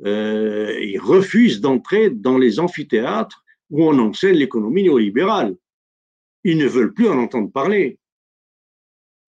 ils 0.00 1.00
refusent 1.02 1.60
d'entrer 1.60 2.10
dans 2.10 2.36
les 2.36 2.60
amphithéâtres 2.60 3.42
où 3.70 3.84
on 3.84 3.98
enseigne 3.98 4.36
l'économie 4.36 4.82
néolibérale. 4.82 5.56
Ils 6.44 6.58
ne 6.58 6.66
veulent 6.66 6.92
plus 6.92 7.08
en 7.08 7.18
entendre 7.18 7.50
parler. 7.50 7.98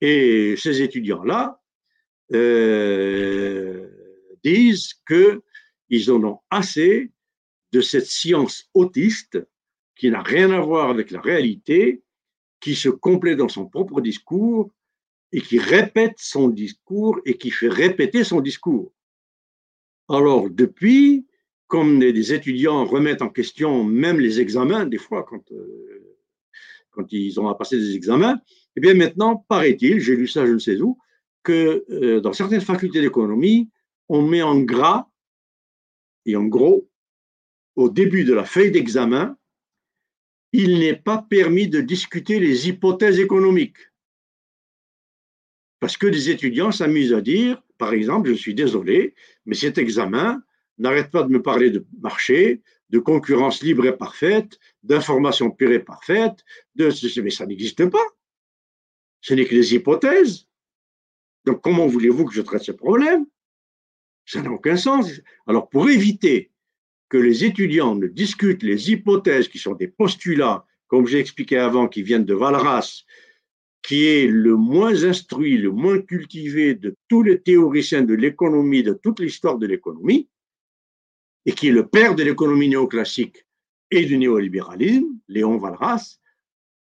Et 0.02 0.56
ces 0.57 0.81
étudiants-là 0.81 1.60
euh, 2.34 3.88
disent 4.44 4.94
qu'ils 5.07 6.11
en 6.11 6.23
ont 6.23 6.39
assez 6.49 7.11
de 7.72 7.81
cette 7.81 8.06
science 8.06 8.69
autiste 8.73 9.39
qui 9.95 10.10
n'a 10.10 10.22
rien 10.22 10.52
à 10.52 10.60
voir 10.60 10.89
avec 10.89 11.11
la 11.11 11.22
réalité, 11.22 12.03
qui 12.60 12.76
se 12.76 12.89
complète 12.89 13.38
dans 13.38 13.49
son 13.49 13.68
propre 13.68 14.02
discours 14.02 14.72
et 15.31 15.41
qui 15.41 15.60
répète 15.60 16.15
son 16.18 16.49
discours 16.49 17.19
et 17.26 17.38
qui 17.38 17.52
fait 17.52 17.69
répéter 17.69 18.23
son 18.23 18.41
discours. 18.41 18.94
Alors, 20.10 20.49
depuis, 20.49 21.27
comme 21.68 21.99
des 21.99 22.34
étudiants 22.34 22.85
remettent 22.85 23.22
en 23.22 23.30
question 23.30 23.84
même 23.84 24.19
les 24.19 24.39
examens, 24.39 24.85
des 24.85 24.98
fois, 24.98 25.23
quand, 25.23 25.52
euh, 25.52 26.18
quand 26.91 27.11
ils 27.11 27.39
ont 27.39 27.49
à 27.49 27.56
passer 27.56 27.77
des 27.77 27.95
examens, 27.95 28.39
eh 28.76 28.80
bien 28.80 28.94
maintenant, 28.94 29.45
paraît-il, 29.49 29.99
j'ai 29.99 30.15
lu 30.15 30.27
ça 30.27 30.45
je 30.45 30.53
ne 30.53 30.60
sais 30.60 30.80
où, 30.80 30.98
que 31.44 31.85
euh, 31.89 32.22
dans 32.22 32.34
certaines 32.34 32.61
facultés 32.61 33.02
d'économie, 33.02 33.69
on 34.07 34.22
met 34.22 34.41
en 34.41 34.60
gras 34.60 35.07
et 36.26 36.35
en 36.35 36.45
gros, 36.45 36.89
au 37.78 37.90
début 37.90 38.26
de 38.26 38.34
la 38.34 38.44
feuille 38.44 38.72
d'examen, 38.72 39.38
il 40.52 40.80
n'est 40.80 40.95
pas 40.95 41.26
permis 41.30 41.68
de 41.68 41.80
discuter 41.80 42.40
les 42.40 42.68
hypothèses 42.68 43.20
économiques. 43.20 43.78
Parce 45.80 45.95
que 45.95 46.08
les 46.08 46.32
étudiants 46.32 46.72
s'amusent 46.72 47.14
à 47.14 47.22
dire, 47.22 47.62
par 47.78 47.94
exemple, 47.94 48.30
je 48.30 48.34
suis 48.34 48.56
désolé, 48.56 49.14
mais 49.45 49.54
cet 49.54 49.78
examen 49.78 50.41
n'arrête 50.80 51.12
pas 51.12 51.22
de 51.22 51.30
me 51.30 51.41
parler 51.41 51.70
de 51.70 51.86
marché, 52.02 52.64
de 52.90 52.98
concurrence 52.98 53.62
libre 53.62 53.86
et 53.86 53.95
parfaite, 53.95 54.60
d'information 54.82 55.52
pure 55.52 55.72
et 55.72 55.80
parfaite, 55.80 56.44
mais 56.76 57.30
ça 57.30 57.45
n'existe 57.45 57.88
pas. 57.90 58.08
Ce 59.22 59.36
n'est 59.36 59.45
que 59.45 59.54
des 59.54 59.76
hypothèses. 59.76 60.48
Donc, 61.45 61.62
comment 61.62 61.86
voulez-vous 61.86 62.26
que 62.26 62.34
je 62.34 62.41
traite 62.41 62.64
ce 62.64 62.72
problème? 62.72 63.28
Ça 64.26 64.41
n'a 64.41 64.52
aucun 64.52 64.78
sens. 64.78 65.12
Alors, 65.45 65.70
pour 65.70 65.90
éviter 65.90 66.52
que 67.09 67.17
les 67.17 67.45
étudiants 67.45 67.95
ne 67.95 68.07
discutent 68.07 68.63
les 68.63 68.91
hypothèses 68.91 69.47
qui 69.47 69.59
sont 69.59 69.75
des 69.75 69.88
postulats, 69.88 70.65
comme 70.88 71.07
j'ai 71.07 71.19
expliqué 71.19 71.57
avant, 71.57 71.88
qui 71.88 72.03
viennent 72.03 72.25
de 72.25 72.34
Valras, 72.34 73.03
qui 73.81 74.05
est 74.05 74.27
le 74.27 74.55
moins 74.55 75.03
instruit, 75.03 75.57
le 75.57 75.71
moins 75.71 76.01
cultivé 76.01 76.75
de 76.75 76.95
tous 77.07 77.23
les 77.23 77.41
théoriciens 77.41 78.03
de 78.03 78.13
l'économie, 78.13 78.84
de 78.84 78.93
toute 78.93 79.19
l'histoire 79.19 79.57
de 79.57 79.67
l'économie, 79.67 80.29
et 81.45 81.53
qui 81.53 81.69
est 81.69 81.71
le 81.71 81.88
père 81.88 82.15
de 82.15 82.23
l'économie 82.23 82.67
néoclassique 82.67 83.45
et 83.89 84.03
du 84.05 84.17
néolibéralisme, 84.17 85.07
Léon 85.29 85.57
Valras, 85.57 86.17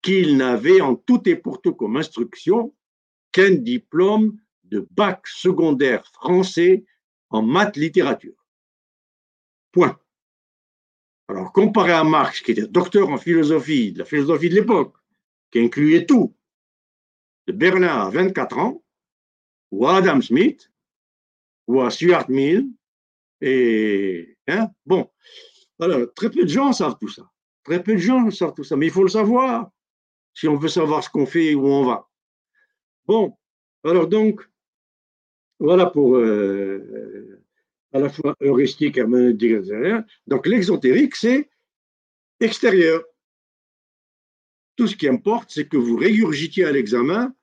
qu'il 0.03 0.37
n'avait 0.37 0.81
en 0.81 0.97
tout 0.97 1.29
et 1.29 1.37
pour 1.37 1.63
tout 1.63 1.75
comme 1.75 1.97
instruction 1.97 2.75
qu'un 3.31 3.55
diplôme 3.55 4.37
de 4.65 4.87
bac 4.91 5.27
secondaire 5.27 6.05
français 6.07 6.85
en 7.31 7.43
maths 7.43 7.77
littérature. 7.77 8.35
Point. 9.73 9.99
Alors, 11.29 11.53
comparé 11.53 11.93
à 11.93 12.05
Marx, 12.05 12.41
qui 12.41 12.53
était 12.53 12.67
docteur 12.67 13.11
en 13.11 13.19
philosophie, 13.19 13.93
de 13.93 13.99
la 13.99 14.05
philosophie 14.07 14.49
de 14.49 14.55
l'époque, 14.55 14.97
qui 15.51 15.61
incluait 15.61 16.07
tout, 16.07 16.35
de 17.47 17.53
Bernard 17.53 18.07
à 18.07 18.11
24 18.11 18.59
ans, 18.59 18.83
ou 19.71 19.87
à 19.87 19.97
Adam 19.97 20.21
Smith, 20.23 20.71
ou 21.67 21.83
à 21.83 21.91
Stuart 21.91 22.31
Mill, 22.31 22.69
et, 23.41 24.37
hein, 24.49 24.71
bon, 24.87 25.11
alors, 25.81 26.13
très 26.15 26.31
peu 26.31 26.43
de 26.43 26.49
gens 26.49 26.73
savent 26.73 26.97
tout 26.99 27.09
ça. 27.09 27.31
Très 27.63 27.83
peu 27.83 27.93
de 27.93 27.99
gens 27.99 28.31
savent 28.31 28.55
tout 28.55 28.65
ça, 28.65 28.77
mais 28.77 28.87
il 28.87 28.93
faut 28.93 29.03
le 29.03 29.09
savoir 29.09 29.71
si 30.35 30.49
on 30.49 30.57
veut 30.57 30.69
savoir 30.69 31.05
ce 31.05 31.11
qu'on 31.11 31.27
fait 31.27 31.47
et 31.47 31.55
où 31.55 31.67
on 31.67 31.85
va. 31.85 32.09
Bon, 33.07 33.37
alors 33.85 34.07
donc, 34.07 34.49
voilà 35.59 35.87
pour 35.87 36.17
euh, 36.17 37.38
à 37.93 37.99
la 37.99 38.09
fois 38.09 38.35
heuristique, 38.41 38.97
herméneutique, 38.99 39.57
Donc 40.27 40.47
l'exotérique, 40.47 41.17
c'est 41.17 41.49
extérieur. 42.41 43.03
Tout 44.77 44.87
ce 44.87 44.97
qui 44.97 45.09
importe, 45.09 45.51
c'est 45.51 45.69
que 45.69 45.77
vous 45.77 45.97
régurgitiez 45.97 46.65
à 46.65 46.73
l'examen 46.73 47.35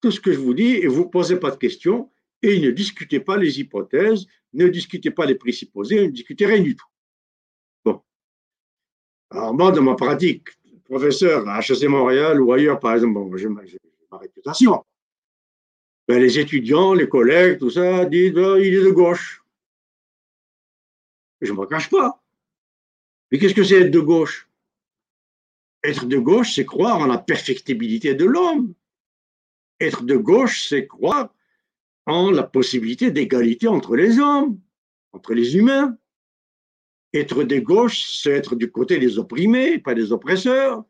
tout 0.00 0.10
ce 0.10 0.20
que 0.20 0.32
je 0.32 0.38
vous 0.38 0.54
dis 0.54 0.74
et 0.74 0.88
vous 0.88 1.04
ne 1.04 1.08
posez 1.08 1.36
pas 1.36 1.50
de 1.50 1.56
questions 1.56 2.10
et 2.42 2.60
ne 2.60 2.70
discutez 2.70 3.20
pas 3.20 3.36
les 3.36 3.60
hypothèses, 3.60 4.26
ne 4.52 4.66
discutez 4.68 5.10
pas 5.10 5.24
les 5.26 5.36
présupposés, 5.36 6.02
ne 6.02 6.10
discutez 6.10 6.44
rien 6.44 6.60
du 6.60 6.76
tout. 6.76 6.86
Bon. 7.84 8.02
Alors 9.30 9.54
moi, 9.54 9.70
dans 9.70 9.82
ma 9.82 9.94
pratique 9.94 10.48
professeur 10.84 11.48
à 11.48 11.60
HEC 11.60 11.84
Montréal 11.88 12.40
ou 12.42 12.52
ailleurs, 12.52 12.78
par 12.78 12.94
exemple, 12.94 13.14
bon, 13.14 13.36
j'ai 13.36 13.48
ma, 13.48 13.62
réputation. 14.18 14.84
Ben, 16.06 16.20
les 16.20 16.38
étudiants, 16.38 16.92
les 16.92 17.08
collègues, 17.08 17.58
tout 17.58 17.70
ça, 17.70 18.04
disent 18.04 18.32
ben, 18.32 18.58
il 18.58 18.74
est 18.74 18.84
de 18.84 18.90
gauche. 18.90 19.41
Je 21.42 21.52
ne 21.52 21.58
me 21.58 21.66
cache 21.66 21.90
pas. 21.90 22.22
Mais 23.30 23.38
qu'est-ce 23.38 23.54
que 23.54 23.64
c'est 23.64 23.82
être 23.82 23.90
de 23.90 24.00
gauche? 24.00 24.48
Être 25.82 26.06
de 26.06 26.16
gauche, 26.16 26.54
c'est 26.54 26.64
croire 26.64 26.98
en 26.98 27.06
la 27.06 27.18
perfectibilité 27.18 28.14
de 28.14 28.24
l'homme. 28.24 28.74
Être 29.80 30.04
de 30.04 30.16
gauche, 30.16 30.68
c'est 30.68 30.86
croire 30.86 31.34
en 32.06 32.30
la 32.30 32.44
possibilité 32.44 33.10
d'égalité 33.10 33.66
entre 33.66 33.96
les 33.96 34.20
hommes, 34.20 34.60
entre 35.12 35.34
les 35.34 35.56
humains. 35.56 35.98
Être 37.12 37.42
de 37.42 37.58
gauche, 37.58 38.22
c'est 38.22 38.30
être 38.30 38.54
du 38.54 38.70
côté 38.70 38.98
des 38.98 39.18
opprimés, 39.18 39.78
pas 39.78 39.94
des 39.94 40.12
oppresseurs. 40.12 40.84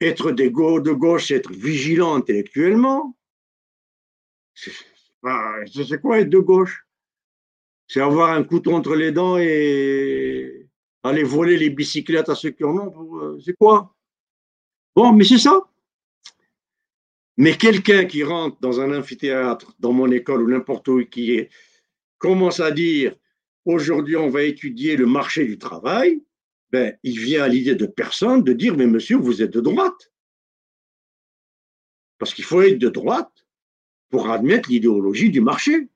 Être 0.00 0.30
de 0.30 0.48
gauche, 0.48 1.26
c'est 1.26 1.34
être 1.34 1.52
vigilant 1.52 2.14
intellectuellement. 2.14 3.16
C'est 4.54 6.00
quoi 6.00 6.20
être 6.20 6.30
de 6.30 6.38
gauche? 6.38 6.83
C'est 7.86 8.00
avoir 8.00 8.30
un 8.30 8.44
couteau 8.44 8.72
entre 8.72 8.94
les 8.94 9.12
dents 9.12 9.36
et 9.38 10.68
aller 11.02 11.22
voler 11.22 11.56
les 11.56 11.70
bicyclettes 11.70 12.28
à 12.28 12.34
ceux 12.34 12.50
qui 12.50 12.64
en 12.64 12.76
ont. 12.76 13.18
Euh, 13.20 13.38
c'est 13.44 13.56
quoi? 13.56 13.94
Bon, 14.96 15.12
mais 15.12 15.24
c'est 15.24 15.38
ça. 15.38 15.60
Mais 17.36 17.56
quelqu'un 17.56 18.04
qui 18.04 18.22
rentre 18.22 18.58
dans 18.60 18.80
un 18.80 18.96
amphithéâtre, 18.96 19.74
dans 19.80 19.92
mon 19.92 20.10
école 20.10 20.42
ou 20.42 20.48
n'importe 20.48 20.88
où, 20.88 21.04
qui 21.04 21.48
commence 22.18 22.60
à 22.60 22.70
dire 22.70 23.16
aujourd'hui 23.64 24.16
on 24.16 24.28
va 24.28 24.44
étudier 24.44 24.96
le 24.96 25.06
marché 25.06 25.44
du 25.44 25.58
travail, 25.58 26.22
ben, 26.70 26.96
il 27.02 27.18
vient 27.18 27.42
à 27.42 27.48
l'idée 27.48 27.74
de 27.74 27.86
personne 27.86 28.42
de 28.42 28.52
dire 28.52 28.76
mais 28.76 28.86
monsieur, 28.86 29.16
vous 29.16 29.42
êtes 29.42 29.52
de 29.52 29.60
droite. 29.60 30.12
Parce 32.18 32.32
qu'il 32.32 32.44
faut 32.44 32.62
être 32.62 32.78
de 32.78 32.88
droite 32.88 33.46
pour 34.10 34.30
admettre 34.30 34.70
l'idéologie 34.70 35.30
du 35.30 35.40
marché. 35.40 35.88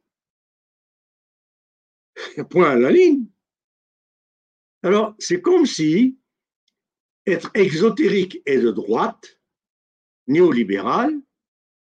Point 2.51 2.71
à 2.71 2.77
la 2.77 2.91
ligne. 2.91 3.27
Alors, 4.83 5.15
c'est 5.19 5.41
comme 5.41 5.67
si 5.67 6.19
être 7.27 7.51
exotérique 7.55 8.43
et 8.47 8.59
de 8.59 8.71
droite, 8.71 9.39
néolibéral, 10.27 11.21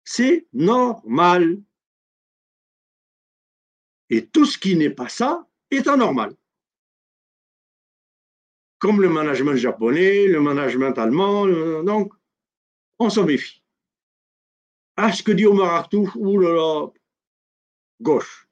c'est 0.04 0.48
normal. 0.54 1.62
Et 4.10 4.28
tout 4.28 4.46
ce 4.46 4.58
qui 4.58 4.76
n'est 4.76 4.90
pas 4.90 5.10
ça, 5.10 5.48
est 5.70 5.88
anormal. 5.88 6.36
Comme 8.80 9.02
le 9.02 9.10
management 9.10 9.56
japonais, 9.56 10.28
le 10.28 10.42
management 10.42 10.98
allemand, 10.98 11.48
donc 11.84 12.14
on 13.00 13.10
s'en 13.10 13.26
méfie. 13.26 13.64
Ah, 14.98 15.12
ce 15.12 15.24
que 15.24 15.32
dit 15.32 15.46
Omar 15.46 15.74
Artouf, 15.74 16.16
oulala, 16.16 16.92
gauche. 18.02 18.51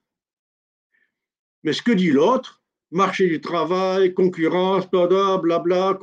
Mais 1.64 1.73
ce 1.73 1.81
que 1.81 1.91
dit 1.91 2.11
l'autre, 2.11 2.61
marché 2.91 3.27
du 3.27 3.41
travail, 3.41 4.14
concurrence, 4.14 4.90
blabla, 4.90 5.60
bla, 5.60 5.99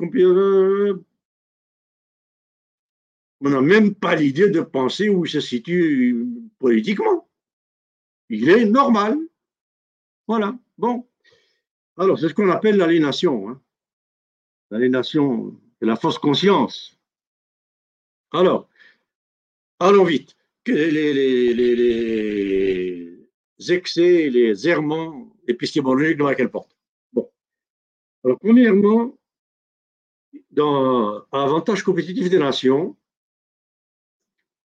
on 3.39 3.49
n'a 3.49 3.61
même 3.61 3.93
pas 3.93 4.15
l'idée 4.15 4.49
de 4.49 4.61
penser 4.61 5.09
où 5.09 5.25
il 5.25 5.29
se 5.29 5.39
situe 5.39 6.25
politiquement. 6.59 7.29
Il 8.29 8.49
est 8.49 8.65
normal. 8.65 9.17
Voilà. 10.27 10.57
Bon. 10.77 11.07
Alors, 11.97 12.19
c'est 12.19 12.29
ce 12.29 12.33
qu'on 12.33 12.49
appelle 12.49 12.77
l'aliénation. 12.77 13.49
Hein. 13.49 13.61
L'aliénation 14.71 15.55
de 15.81 15.87
la 15.87 15.95
fausse 15.95 16.17
conscience. 16.17 16.97
Alors, 18.31 18.67
allons 19.79 20.03
vite. 20.03 20.35
Les, 20.65 20.91
les, 20.91 21.53
les 21.53 23.27
excès, 23.71 24.29
les 24.29 24.67
errements 24.67 25.36
épistémologiques 25.47 26.17
de 26.17 26.23
Michael 26.23 26.49
Porte? 26.49 26.77
Bon. 27.13 27.29
Alors, 28.23 28.39
premièrement, 28.39 29.17
dans 30.51 31.25
Avantage 31.31 31.83
compétitif 31.83 32.29
des 32.29 32.39
nations, 32.39 32.95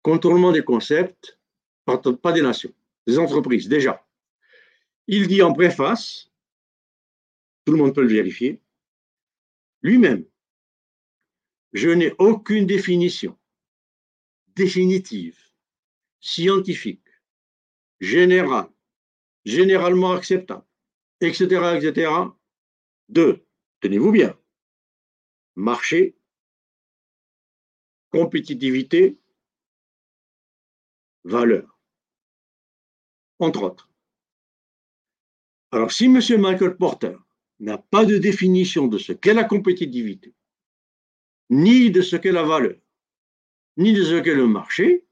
contournement 0.02 0.52
des 0.52 0.64
concepts, 0.64 1.38
pas 1.84 2.32
des 2.32 2.42
nations, 2.42 2.72
des 3.06 3.18
entreprises, 3.18 3.68
déjà. 3.68 4.04
Il 5.06 5.28
dit 5.28 5.42
en 5.42 5.52
préface, 5.52 6.30
tout 7.64 7.72
le 7.72 7.78
monde 7.78 7.94
peut 7.94 8.02
le 8.02 8.09
vérifier, 8.09 8.60
lui-même, 9.82 10.24
je 11.72 11.88
n'ai 11.88 12.14
aucune 12.18 12.66
définition 12.66 13.38
définitive, 14.54 15.38
scientifique, 16.20 17.06
générale, 18.00 18.68
généralement 19.44 20.12
acceptable, 20.12 20.64
etc., 21.22 21.76
etc., 21.76 22.10
de, 23.08 23.44
tenez-vous 23.80 24.12
bien, 24.12 24.38
marché, 25.54 26.16
compétitivité, 28.10 29.18
valeur, 31.24 31.78
entre 33.38 33.62
autres. 33.62 33.88
Alors, 35.70 35.90
si 35.90 36.06
M. 36.06 36.20
Michael 36.38 36.76
Porter 36.76 37.16
n'a 37.60 37.78
pas 37.78 38.04
de 38.04 38.18
définition 38.18 38.86
de 38.88 38.98
ce 38.98 39.12
qu'est 39.12 39.34
la 39.34 39.44
compétitivité, 39.44 40.34
ni 41.50 41.90
de 41.90 42.02
ce 42.02 42.16
qu'est 42.16 42.32
la 42.32 42.42
valeur, 42.42 42.76
ni 43.76 43.92
de 43.92 44.02
ce 44.02 44.20
qu'est 44.20 44.34
le 44.34 44.46
marché, 44.46 45.06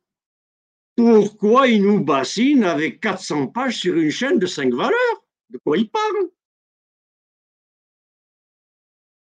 pourquoi 0.96 1.68
il 1.68 1.82
nous 1.82 2.04
bassine 2.04 2.64
avec 2.64 3.00
400 3.00 3.46
pages 3.48 3.78
sur 3.78 3.96
une 3.96 4.10
chaîne 4.10 4.38
de 4.38 4.46
5 4.46 4.74
valeurs? 4.74 5.19
De 5.50 5.58
quoi 5.58 5.76
il 5.76 5.90
parle? 5.90 6.30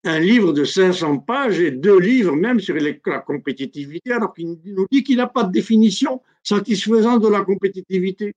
Un 0.06 0.19
livre 0.19 0.53
de 0.53 0.65
500 0.65 1.19
pages 1.19 1.60
et 1.60 1.72
deux 1.72 1.99
livres 1.99 2.35
même 2.35 2.60
sur 2.60 2.76
la 2.76 3.19
compétitivité, 3.19 4.11
alors 4.11 4.34
qu'il 4.34 4.60
nous 4.65 4.88
dit 4.91 5.03
qu'il 5.03 5.18
n'a 5.18 5.27
pas 5.27 5.44
de 5.44 5.52
définition 5.52 6.22
satisfaisante 6.44 7.23
de 7.23 7.30
la 7.30 7.44
compétitivité. 7.44 8.35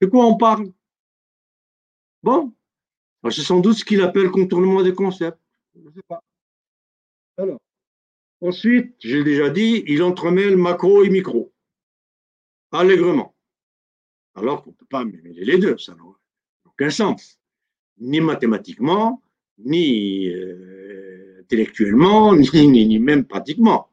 De 0.00 0.06
quoi 0.06 0.24
on 0.26 0.36
parle? 0.36 0.72
Bon, 2.22 2.54
c'est 3.24 3.42
sans 3.42 3.60
doute 3.60 3.78
ce 3.78 3.84
qu'il 3.84 4.00
appelle 4.02 4.30
contournement 4.30 4.82
des 4.82 4.94
concepts. 4.94 5.40
Je 5.74 5.80
ne 5.80 5.90
sais 5.90 6.02
pas. 6.06 6.22
Alors, 7.36 7.60
ensuite, 8.40 8.94
j'ai 9.00 9.24
déjà 9.24 9.50
dit, 9.50 9.82
il 9.86 10.02
entremêle 10.02 10.56
macro 10.56 11.02
et 11.02 11.10
micro, 11.10 11.52
allègrement. 12.70 13.34
Alors 14.36 14.62
qu'on 14.62 14.70
ne 14.70 14.76
peut 14.76 14.86
pas 14.86 15.04
mêler 15.04 15.44
les 15.44 15.58
deux, 15.58 15.76
ça 15.76 15.94
n'a 15.94 16.04
aucun 16.80 16.90
sens. 16.90 17.38
Ni 17.98 18.20
mathématiquement, 18.20 19.22
ni 19.58 20.28
euh, 20.28 21.40
intellectuellement, 21.40 22.34
ni, 22.54 22.66
ni, 22.68 22.98
même 22.98 23.24
pratiquement. 23.24 23.88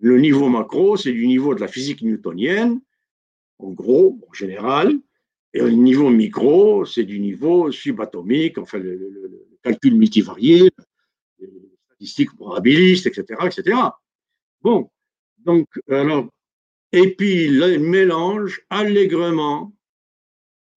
Le 0.00 0.20
niveau 0.20 0.48
macro, 0.48 0.96
c'est 0.96 1.12
du 1.12 1.26
niveau 1.26 1.54
de 1.54 1.60
la 1.60 1.68
physique 1.68 2.02
newtonienne, 2.02 2.80
en 3.58 3.70
gros, 3.70 4.18
en 4.28 4.32
général, 4.32 4.96
et 5.54 5.60
le 5.60 5.70
niveau 5.70 6.10
micro, 6.10 6.84
c'est 6.84 7.04
du 7.04 7.18
niveau 7.18 7.72
subatomique, 7.72 8.58
enfin 8.58 8.78
le, 8.78 8.96
le 8.96 9.48
calcul 9.62 9.96
multivarié, 9.96 10.70
les 11.40 11.48
statistiques 11.86 12.36
probabilistes, 12.36 13.06
etc., 13.06 13.40
etc. 13.46 13.76
Bon, 14.60 14.90
donc, 15.38 15.66
alors, 15.88 16.28
et 16.92 17.14
puis 17.16 17.46
il 17.46 17.80
mélange 17.80 18.60
allègrement 18.70 19.72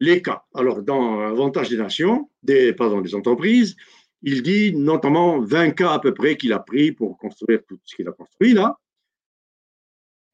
les 0.02 0.22
cas. 0.22 0.44
Alors, 0.54 0.82
dans 0.82 1.22
Avantage 1.22 1.70
des 1.70 1.78
nations, 1.78 2.30
des, 2.44 2.74
pardon, 2.74 3.02
des 3.02 3.16
entreprises, 3.16 3.78
il 4.24 4.42
dit 4.42 4.76
notamment 4.76 5.40
20 5.40 5.72
cas 5.72 5.92
à 5.94 6.00
peu 6.00 6.14
près 6.14 6.36
qu'il 6.36 6.54
a 6.54 6.60
pris 6.60 6.92
pour 6.92 7.18
construire 7.18 7.64
tout 7.68 7.80
ce 7.86 7.96
qu'il 7.96 8.08
a 8.08 8.12
construit 8.12 8.54
là. 8.54 8.80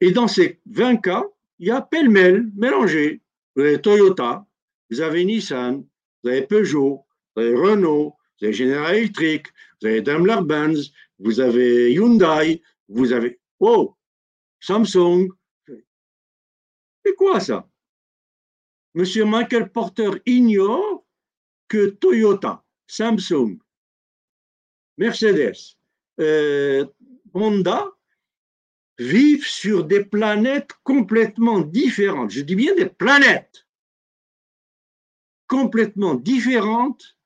Et 0.00 0.10
dans 0.10 0.26
ces 0.26 0.60
20 0.66 0.96
cas, 0.96 1.24
il 1.58 1.68
y 1.68 1.70
a 1.70 1.82
pêle-mêle, 1.82 2.50
mélangé, 2.56 3.20
vous 3.54 3.62
avez 3.62 3.80
Toyota, 3.80 4.46
vous 4.90 5.00
avez 5.00 5.24
Nissan, 5.24 5.84
vous 6.22 6.30
avez 6.30 6.42
Peugeot, 6.42 7.04
vous 7.36 7.42
avez 7.42 7.54
Renault, 7.54 8.16
vous 8.40 8.46
avez 8.46 8.54
General 8.54 8.94
Electric, 8.94 9.46
vous 9.80 9.88
avez 9.88 10.00
Daimler-Benz, 10.00 10.92
vous 11.18 11.40
avez 11.40 11.92
Hyundai, 11.92 12.62
vous 12.88 13.12
avez 13.12 13.38
oh, 13.60 13.94
Samsung. 14.60 15.28
C'est 17.04 17.14
quoi 17.14 17.40
ça? 17.40 17.68
Monsieur 18.94 19.24
Michael 19.24 19.70
Porter 19.70 20.10
ignore 20.26 21.04
que 21.68 21.88
Toyota, 21.88 22.64
Samsung, 22.86 23.58
Mercedes, 24.96 25.76
euh, 26.20 26.86
Honda 27.34 27.86
vivent 28.98 29.46
sur 29.46 29.84
des 29.84 30.04
planètes 30.04 30.72
complètement 30.82 31.60
différentes. 31.60 32.30
Je 32.30 32.40
dis 32.40 32.56
bien 32.56 32.74
des 32.74 32.86
planètes 32.88 33.66
complètement 35.46 36.14
différentes 36.14 37.16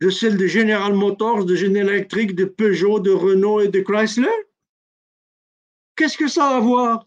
de 0.00 0.10
celles 0.10 0.36
de 0.36 0.46
General 0.46 0.92
Motors, 0.92 1.44
de 1.44 1.54
General 1.54 1.88
Electric, 1.88 2.34
de 2.34 2.44
Peugeot, 2.44 2.98
de 2.98 3.12
Renault 3.12 3.60
et 3.60 3.68
de 3.68 3.80
Chrysler 3.80 4.28
Qu'est-ce 5.94 6.16
que 6.16 6.28
ça 6.28 6.50
a 6.50 6.56
à 6.56 6.60
voir? 6.60 7.04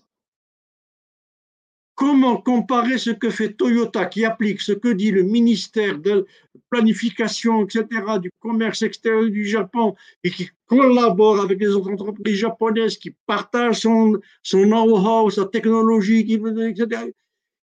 Comment 1.96 2.42
comparer 2.42 2.98
ce 2.98 3.12
que 3.12 3.30
fait 3.30 3.54
Toyota 3.54 4.06
qui 4.06 4.26
applique 4.26 4.60
ce 4.60 4.74
que 4.74 4.90
dit 4.90 5.12
le 5.12 5.24
ministère 5.24 5.98
de 5.98 6.26
planification, 6.70 7.64
etc., 7.64 7.86
du 8.22 8.30
commerce 8.40 8.82
extérieur 8.82 9.30
du 9.30 9.46
Japon 9.46 9.96
et 10.24 10.30
qui 10.30 10.50
collabore 10.68 11.40
avec 11.40 11.60
les 11.60 11.70
autres 11.70 11.90
entreprises 11.90 12.36
japonaises 12.36 12.98
qui 12.98 13.16
partagent 13.26 13.82
son, 13.82 14.20
know-how, 14.52 15.30
sa 15.30 15.46
technologie, 15.46 16.20
etc., 16.20 17.12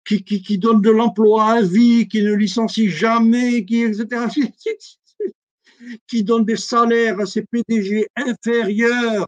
qui, 0.04 0.24
qui, 0.24 0.42
qui 0.42 0.58
donne 0.58 0.80
de 0.80 0.90
l'emploi 0.90 1.44
à 1.44 1.62
vie, 1.62 2.08
qui 2.08 2.22
ne 2.22 2.34
licencie 2.34 2.88
jamais, 2.88 3.64
qui, 3.66 3.82
etc., 3.82 4.26
qui 6.06 6.24
donne 6.24 6.44
des 6.44 6.56
salaires 6.56 7.20
à 7.20 7.26
ses 7.26 7.42
PDG 7.42 8.08
inférieurs 8.16 9.26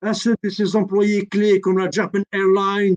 à 0.00 0.14
ceux 0.14 0.36
de 0.42 0.48
ses 0.48 0.76
employés 0.76 1.26
clés 1.26 1.60
comme 1.60 1.78
la 1.78 1.90
Japan 1.90 2.22
Airlines, 2.32 2.96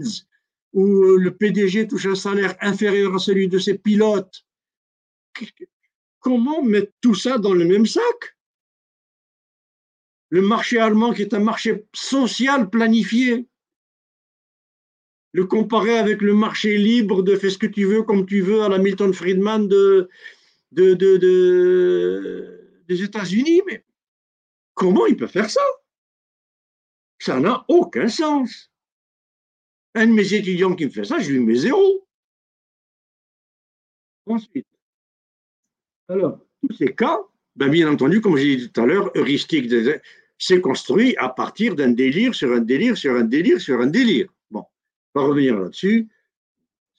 où 0.74 1.04
euh, 1.04 1.18
le 1.18 1.36
PDG 1.36 1.88
touche 1.88 2.06
un 2.06 2.16
salaire 2.16 2.56
inférieur 2.62 3.16
à 3.16 3.20
celui 3.20 3.48
de 3.48 3.60
ses 3.60 3.78
pilotes. 3.78 4.46
Comment 6.20 6.64
mettre 6.64 6.94
tout 7.02 7.16
ça 7.16 7.38
dans 7.38 7.54
le 7.54 7.66
même 7.66 7.86
sac? 7.86 8.38
Le 10.30 10.42
marché 10.42 10.80
allemand, 10.80 11.14
qui 11.14 11.24
est 11.24 11.34
un 11.34 11.40
marché 11.40 11.86
social 11.94 12.70
planifié, 12.70 13.48
le 15.34 15.46
comparer 15.46 15.98
avec 15.98 16.22
le 16.22 16.34
marché 16.34 16.78
libre 16.78 17.24
de 17.24 17.36
fais 17.36 17.50
ce 17.50 17.58
que 17.58 17.68
tu 17.68 17.86
veux 17.86 18.04
comme 18.04 18.26
tu 18.26 18.42
veux 18.42 18.64
à 18.64 18.70
la 18.70 18.78
Milton 18.78 19.14
Friedman 19.14 19.68
de, 19.68 20.10
de, 20.72 20.94
de, 20.94 22.84
des 22.88 23.04
États-Unis, 23.04 23.62
mais 23.66 23.86
comment 24.74 25.06
il 25.06 25.18
peut 25.18 25.28
faire 25.28 25.50
ça? 25.50 25.62
Ça 27.20 27.40
n'a 27.40 27.66
aucun 27.68 28.08
sens. 28.08 28.71
Un 29.94 30.08
de 30.08 30.14
mes 30.14 30.34
étudiants 30.34 30.76
qui 30.76 30.86
me 30.86 30.90
fait 30.90 31.04
ça, 31.04 31.20
je 31.20 31.32
lui 31.32 31.40
mets 31.40 31.56
zéro. 31.56 32.08
Ensuite, 34.26 34.68
alors, 36.12 36.40
tous 36.62 36.76
ces 36.76 36.94
cas, 36.94 37.20
ben 37.56 37.70
bien 37.70 37.90
entendu, 37.90 38.20
comme 38.20 38.36
j'ai 38.36 38.58
dit 38.58 38.70
tout 38.70 38.82
à 38.82 38.86
l'heure, 38.86 39.12
heuristique, 39.16 39.72
c'est 40.38 40.60
construit 40.60 41.16
à 41.18 41.30
partir 41.30 41.76
d'un 41.76 41.92
délire 41.92 42.36
sur 42.36 42.52
un 42.52 42.60
délire 42.60 42.98
sur 42.98 43.16
un 43.16 43.24
délire 43.24 43.62
sur 43.62 43.80
un 43.80 43.88
délire. 43.88 44.28
Bon, 44.50 44.66
on 45.16 45.22
va 45.22 45.28
revenir 45.28 45.58
là-dessus. 45.58 46.10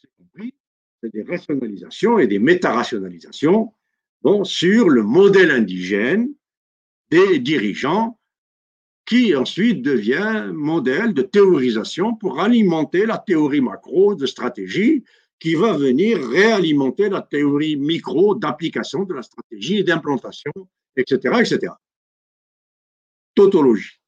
C'est 0.01 0.09
compris, 0.17 0.55
c'est 1.03 1.13
des 1.13 1.23
rationalisations 1.25 2.19
et 2.19 2.27
des 2.27 2.39
méta-rationalisations 2.39 3.75
bon, 4.23 4.45
sur 4.45 4.89
le 4.89 5.03
modèle 5.03 5.51
indigène 5.51 6.33
des 7.11 7.39
dirigeants 7.39 8.19
qui 9.05 9.35
ensuite 9.35 9.83
devient 9.83 10.51
modèle 10.53 11.13
de 11.13 11.23
théorisation 11.23 12.15
pour 12.15 12.41
alimenter 12.41 13.07
la 13.07 13.19
théorie 13.19 13.61
macro 13.61 14.15
de 14.15 14.27
stratégie 14.27 15.05
qui 15.39 15.55
va 15.57 15.73
venir 15.73 16.19
réalimenter 16.19 17.09
la 17.09 17.21
théorie 17.21 17.77
micro 17.77 18.37
d'application 18.37 19.03
de 19.03 19.15
la 19.15 19.23
stratégie 19.23 19.79
et 19.79 19.83
d'implantation, 19.83 20.53
etc., 20.97 21.17
etc. 21.41 21.73
Tautologie. 23.35 23.99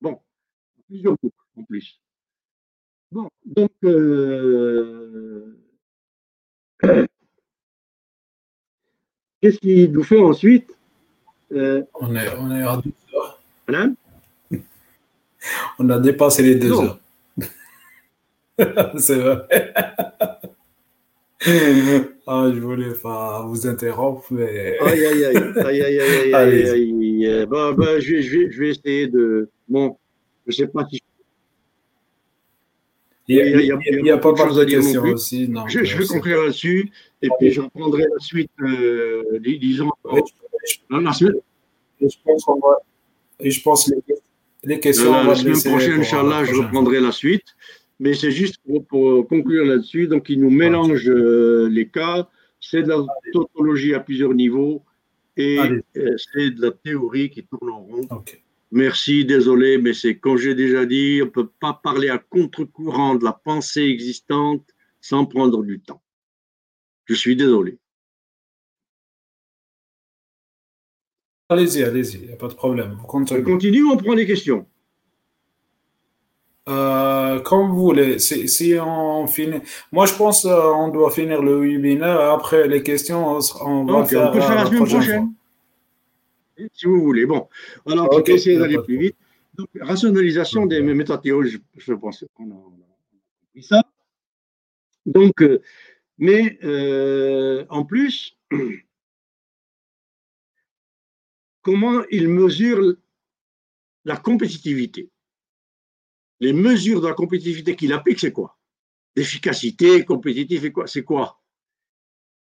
Bon, 0.00 0.18
plusieurs 0.88 1.14
boucles 1.22 1.36
en 1.56 1.64
plus. 1.64 2.00
Bon, 3.12 3.28
donc, 3.44 3.72
euh, 3.84 5.58
qu'est-ce 9.42 9.58
qu'il 9.58 9.92
nous 9.92 10.04
fait 10.04 10.20
ensuite 10.20 10.74
euh, 11.52 11.82
on, 11.94 12.14
est, 12.14 12.34
on 12.38 12.50
est 12.50 12.62
à. 12.62 12.80
Hein 13.74 13.94
on 15.78 15.88
a 15.88 15.98
dépassé 15.98 16.42
les 16.42 16.54
deux 16.56 16.72
heures. 16.72 16.98
C'est 18.98 19.18
vrai. 19.18 19.46
ah, 22.26 22.50
je 22.52 22.60
voulais 22.60 22.92
pas 23.02 23.42
vous 23.46 23.66
interrompre, 23.66 24.26
mais. 24.30 24.78
Aïe, 24.80 25.06
aïe, 25.06 25.24
aïe, 25.24 25.36
aïe, 25.36 25.82
aïe, 25.82 26.00
aïe, 26.00 26.34
aïe, 26.34 26.68
aïe, 26.68 27.46
Bah, 27.46 27.72
bah, 27.72 27.98
je, 27.98 28.16
vais, 28.16 28.22
je, 28.22 28.38
vais, 28.38 28.50
je 28.50 28.60
vais 28.60 28.68
essayer 28.70 29.06
de. 29.06 29.48
Bon, 29.68 29.96
je 30.46 30.52
sais 30.52 30.66
pas 30.66 30.86
si. 30.90 31.00
Il 33.28 33.36
y 33.36 33.40
a, 33.40 33.46
il 33.46 33.66
y 33.66 33.72
a, 33.72 33.78
il 33.86 34.06
y 34.06 34.10
a 34.10 34.18
pas 34.18 34.32
mal 34.32 34.54
de 34.54 34.64
questions 34.64 35.04
aussi. 35.04 35.46
Donc, 35.46 35.68
je, 35.70 35.84
je 35.84 35.96
vais 35.96 36.04
conclure 36.04 36.42
là-dessus 36.42 36.90
et 37.22 37.28
puis 37.38 37.52
je 37.52 37.60
reprendrai 37.60 38.02
la 38.02 38.18
suite, 38.18 38.50
euh, 38.60 39.38
disons. 39.40 39.90
Non, 40.90 40.98
la 41.00 41.12
suite. 41.12 41.36
Et 42.00 42.08
je 42.08 42.16
pense 42.24 42.44
qu'on 42.44 42.58
va. 42.58 42.78
Et 43.42 43.50
je 43.50 43.62
pense 43.62 43.88
les, 43.88 43.96
les 44.64 44.80
questions. 44.80 45.14
Euh, 45.14 45.24
la 45.24 45.34
semaine 45.34 45.62
prochaine, 45.62 46.00
Inch'Allah, 46.00 46.44
je 46.44 46.54
reprendrai 46.54 47.00
la 47.00 47.12
suite 47.12 47.54
mais 48.00 48.14
c'est 48.14 48.32
juste 48.32 48.56
pour, 48.88 49.28
conclure 49.28 49.66
là-dessus. 49.66 50.08
Donc, 50.08 50.30
il 50.30 50.40
nous 50.40 50.50
mélange 50.50 51.08
euh, 51.08 51.68
les 51.68 51.86
cas. 51.86 52.28
C'est 52.58 52.82
de 52.82 52.88
la 52.88 53.04
tautologie 53.32 53.94
à 53.94 54.00
plusieurs 54.00 54.34
niveaux 54.34 54.82
et 55.36 55.58
euh, 55.58 56.16
c'est 56.16 56.50
de 56.50 56.62
la 56.62 56.70
théorie 56.72 57.30
qui 57.30 57.44
tourne 57.44 57.70
en 57.70 57.80
rond. 57.80 58.08
Merci, 58.72 59.24
désolé, 59.24 59.78
mais 59.78 59.92
c'est 59.92 60.16
comme 60.16 60.36
j'ai 60.36 60.54
déjà 60.54 60.86
dit, 60.86 61.20
on 61.22 61.26
ne 61.26 61.30
peut 61.30 61.48
pas 61.60 61.78
parler 61.82 62.08
à 62.08 62.18
contre-courant 62.18 63.14
de 63.16 63.24
la 63.24 63.32
pensée 63.32 63.82
existante 63.82 64.66
sans 65.00 65.26
prendre 65.26 65.62
du 65.62 65.80
temps. 65.80 66.02
Je 67.06 67.14
suis 67.14 67.36
désolé. 67.36 67.78
Allez-y, 71.50 71.82
allez-y, 71.82 72.18
il 72.18 72.26
n'y 72.28 72.32
a 72.32 72.36
pas 72.36 72.46
de 72.46 72.54
problème. 72.54 72.96
On 73.02 73.06
continue, 73.06 73.84
on 73.84 73.96
prend 73.96 74.14
les 74.14 74.24
questions. 74.24 74.66
Euh, 76.68 77.40
comme 77.40 77.70
vous 77.70 77.86
voulez. 77.86 78.20
Si, 78.20 78.76
on 78.80 79.26
finit, 79.26 79.60
moi 79.90 80.06
je 80.06 80.14
pense 80.14 80.42
qu'on 80.42 80.88
euh, 80.88 80.92
doit 80.92 81.10
finir 81.10 81.42
le 81.42 81.58
webinaire. 81.58 82.20
Après 82.20 82.68
les 82.68 82.84
questions, 82.84 83.38
on, 83.62 83.84
va 83.84 84.04
faire, 84.04 84.28
on 84.28 84.32
peut 84.32 84.40
faire 84.40 84.54
la 84.54 84.66
semaine 84.66 84.86
prochaine. 84.86 85.32
Si 86.72 86.86
vous 86.86 87.02
voulez. 87.02 87.26
Bon, 87.26 87.48
alors 87.84 88.08
on 88.12 88.18
va 88.18 88.22
essayer 88.32 88.56
d'aller 88.56 88.78
plus 88.78 88.98
vite. 88.98 89.16
Donc, 89.54 89.68
rationalisation 89.80 90.66
des 90.66 90.80
méthodes 90.80 91.20
théoriques, 91.20 91.60
je, 91.76 91.94
pense 91.94 92.24
qu'on 92.34 92.44
a, 92.44 92.54
compris 92.54 93.62
ça. 93.64 93.82
Donc, 95.04 95.42
euh, 95.42 95.60
mais 96.16 96.60
en 97.68 97.84
plus, 97.84 98.38
comment 101.62 102.02
il 102.10 102.28
mesure 102.28 102.94
la 104.04 104.16
compétitivité 104.16 105.10
les 106.40 106.52
mesures 106.54 107.00
de 107.00 107.06
la 107.06 107.14
compétitivité 107.14 107.76
qu'il 107.76 107.92
applique, 107.92 108.18
c'est 108.18 108.32
quoi? 108.32 108.58
L'efficacité, 109.14 110.04
compétitive, 110.04 110.72
C'est 110.86 111.04
quoi? 111.04 111.40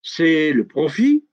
C'est 0.01 0.53
le 0.53 0.65
profit, 0.65 1.25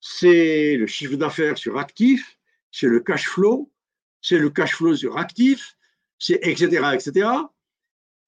c'est 0.00 0.76
le 0.76 0.86
chiffre 0.86 1.16
d'affaires 1.16 1.58
sur 1.58 1.78
actif, 1.78 2.38
c'est 2.70 2.86
le 2.86 3.00
cash 3.00 3.26
flow, 3.26 3.72
c'est 4.20 4.38
le 4.38 4.50
cash 4.50 4.74
flow 4.74 4.94
sur 4.94 5.16
actif, 5.16 5.76
c'est 6.18 6.38
etc., 6.42 6.90
etc. 6.94 7.28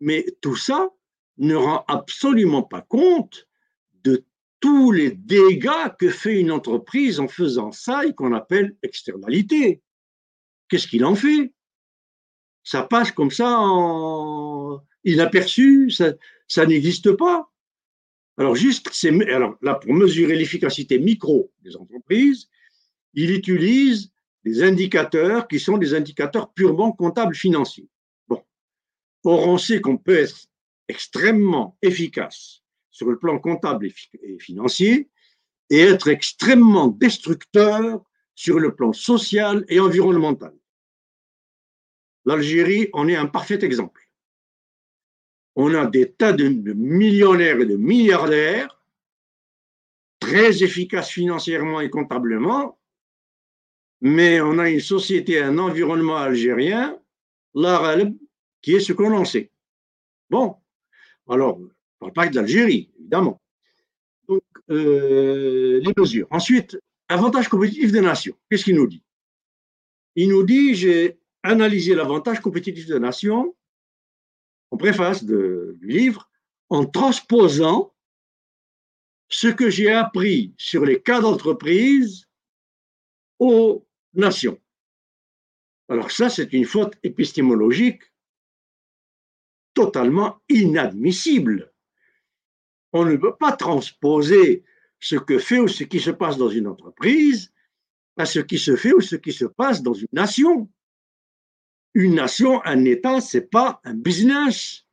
Mais 0.01 0.27
tout 0.41 0.57
ça 0.57 0.91
ne 1.39 1.55
rend 1.55 1.85
absolument 1.87 2.63
pas 2.63 2.81
compte 2.81 3.47
tous 4.67 4.91
les 4.91 5.13
dégâts 5.13 5.95
que 5.97 6.11
fait 6.11 6.41
une 6.41 6.51
entreprise 6.51 7.21
en 7.21 7.29
faisant 7.29 7.71
ça 7.71 8.05
et 8.05 8.13
qu'on 8.13 8.33
appelle 8.33 8.77
externalité. 8.83 9.81
Qu'est-ce 10.69 10.89
qu'il 10.89 11.05
en 11.05 11.15
fait? 11.15 11.53
Ça 12.65 12.83
passe 12.83 13.13
comme 13.13 13.31
ça 13.31 13.61
inaperçu, 15.05 15.91
ça, 15.91 16.15
ça 16.49 16.67
n'existe 16.67 17.13
pas. 17.13 17.49
Alors, 18.39 18.57
juste, 18.57 18.91
alors 19.29 19.57
là, 19.63 19.77
pour 19.77 19.95
mesurer 19.95 20.35
l'efficacité 20.35 20.99
micro 20.99 21.53
des 21.63 21.77
entreprises, 21.77 22.49
il 23.15 23.31
utilise 23.31 24.11
des 24.45 24.65
indicateurs 24.65 25.47
qui 25.47 25.61
sont 25.61 25.79
des 25.79 25.95
indicateurs 25.95 26.53
purement 26.53 26.91
comptables 26.91 27.37
financiers. 27.37 27.89
Bon. 28.27 28.43
Or, 29.23 29.47
on 29.47 29.59
sait 29.59 29.81
qu'on 29.81 29.97
peut 29.97 30.17
être 30.17 30.49
extrêmement 30.89 31.79
efficace 31.83 32.65
sur 32.97 33.11
le 33.11 33.19
plan 33.19 33.39
comptable 33.39 33.89
et 34.23 34.39
financier 34.39 35.11
et 35.69 35.81
être 35.81 36.09
extrêmement 36.09 36.89
destructeur 36.89 38.03
sur 38.35 38.59
le 38.59 38.75
plan 38.75 38.95
social 38.95 39.67
et 39.69 39.81
environnemental. 39.81 40.55
L'Algérie 42.25 42.89
en 42.95 43.07
est 43.07 43.17
un 43.17 43.27
parfait 43.27 43.63
exemple. 43.63 44.09
On 45.57 45.75
a 45.75 45.85
des 45.85 46.11
tas 46.11 46.33
de, 46.33 46.49
millionnaires 46.73 47.61
et 47.61 47.67
de 47.67 47.77
milliardaires, 47.77 48.83
très 50.19 50.63
efficaces 50.63 51.11
financièrement 51.11 51.83
et 51.83 51.91
comptablement, 51.91 52.79
mais 54.01 54.41
on 54.41 54.59
a 54.59 54.71
une 54.71 54.81
société, 54.81 55.43
un 55.43 55.59
environnement 55.59 56.17
algérien, 56.17 56.99
l'Arab, 57.55 58.17
qui 58.63 58.75
est 58.75 58.81
ce 58.81 58.95
qu'on 58.95 59.15
en 59.15 59.27
sait. 59.27 59.51
Bon, 60.31 60.57
alors, 61.29 61.61
ne 61.97 62.01
parle 62.01 62.13
pas 62.13 62.29
que 62.29 62.35
d'Algérie, 62.35 62.91
évidemment. 62.99 63.41
Donc, 64.29 64.43
euh, 64.71 65.81
les 65.81 65.93
mesures. 65.97 66.27
Ensuite, 66.31 66.79
avantage 67.09 67.49
compétitif 67.49 67.93
des 67.93 68.01
nations. 68.01 68.37
Qu'est-ce 68.51 68.65
qu'il 68.65 68.77
nous 68.77 68.87
dit? 68.87 69.03
Il 70.15 70.29
nous 70.29 70.45
dit, 70.45 70.75
j'ai 70.75 71.19
analyser 71.43 71.95
l'avantage 71.95 72.41
compétitif 72.41 72.87
de 72.87 72.95
la 72.95 73.01
nation, 73.01 73.55
en 74.71 74.77
préface 74.77 75.25
du 75.25 75.77
livre, 75.83 76.29
en 76.69 76.85
transposant 76.85 77.95
ce 79.29 79.49
que 79.49 79.71
j'ai 79.71 79.91
appris 79.91 80.55
sur 80.57 80.85
les 80.85 81.01
cas 81.01 81.21
d'entreprise 81.21 82.27
aux 83.39 83.87
nations. 84.15 84.61
Alors 85.89 86.11
ça, 86.11 86.29
c'est 86.29 86.53
une 86.53 86.65
faute 86.65 86.95
épistémologique 87.03 88.03
totalement 89.75 90.41
inadmissible. 90.49 91.73
On 92.93 93.05
ne 93.05 93.17
peut 93.17 93.37
pas 93.37 93.53
transposer 93.53 94.65
ce 95.01 95.17
que 95.17 95.39
fait 95.39 95.59
ou 95.59 95.69
ce 95.69 95.85
qui 95.85 96.01
se 96.01 96.11
passe 96.11 96.37
dans 96.37 96.49
une 96.49 96.67
entreprise 96.67 97.53
à 98.17 98.25
ce 98.25 98.41
qui 98.41 98.59
se 98.59 98.77
fait 98.77 98.95
ou 98.95 99.01
ce 99.01 99.17
qui 99.17 99.33
se 99.33 99.45
passe 99.45 99.83
dans 99.83 99.93
une 99.93 100.09
nation 100.13 100.71
une 101.97 102.17
nation, 102.17 102.63
un 102.67 102.85
État, 102.85 103.23
c'est 103.23 103.51
pas 103.51 103.81
un 103.85 103.95
business. 103.95 104.85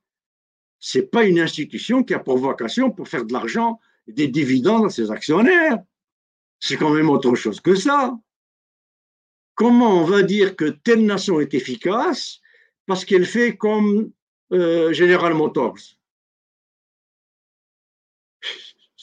C'est 0.80 1.12
pas 1.12 1.26
une 1.26 1.38
institution 1.38 2.02
qui 2.02 2.14
a 2.14 2.20
pour 2.20 2.38
vocation 2.38 2.92
pour 2.92 3.10
faire 3.10 3.26
de 3.26 3.34
l'argent 3.34 3.78
et 4.08 4.14
des 4.14 4.30
dividendes 4.30 4.86
à 4.86 4.90
ses 4.90 5.12
actionnaires. 5.12 5.80
C'est 6.62 6.78
quand 6.78 6.92
même 6.92 7.10
autre 7.10 7.36
chose 7.36 7.60
que 7.60 7.76
ça. 7.76 8.18
Comment 9.54 10.02
on 10.02 10.06
va 10.06 10.24
dire 10.24 10.56
que 10.56 10.70
telle 10.70 11.06
nation 11.06 11.42
est 11.42 11.54
efficace? 11.54 12.40
Parce 12.86 13.04
qu'elle 13.04 13.26
fait 13.26 13.58
comme 13.58 14.12
euh, 14.54 14.94
General 14.94 15.34
Motors 15.34 15.98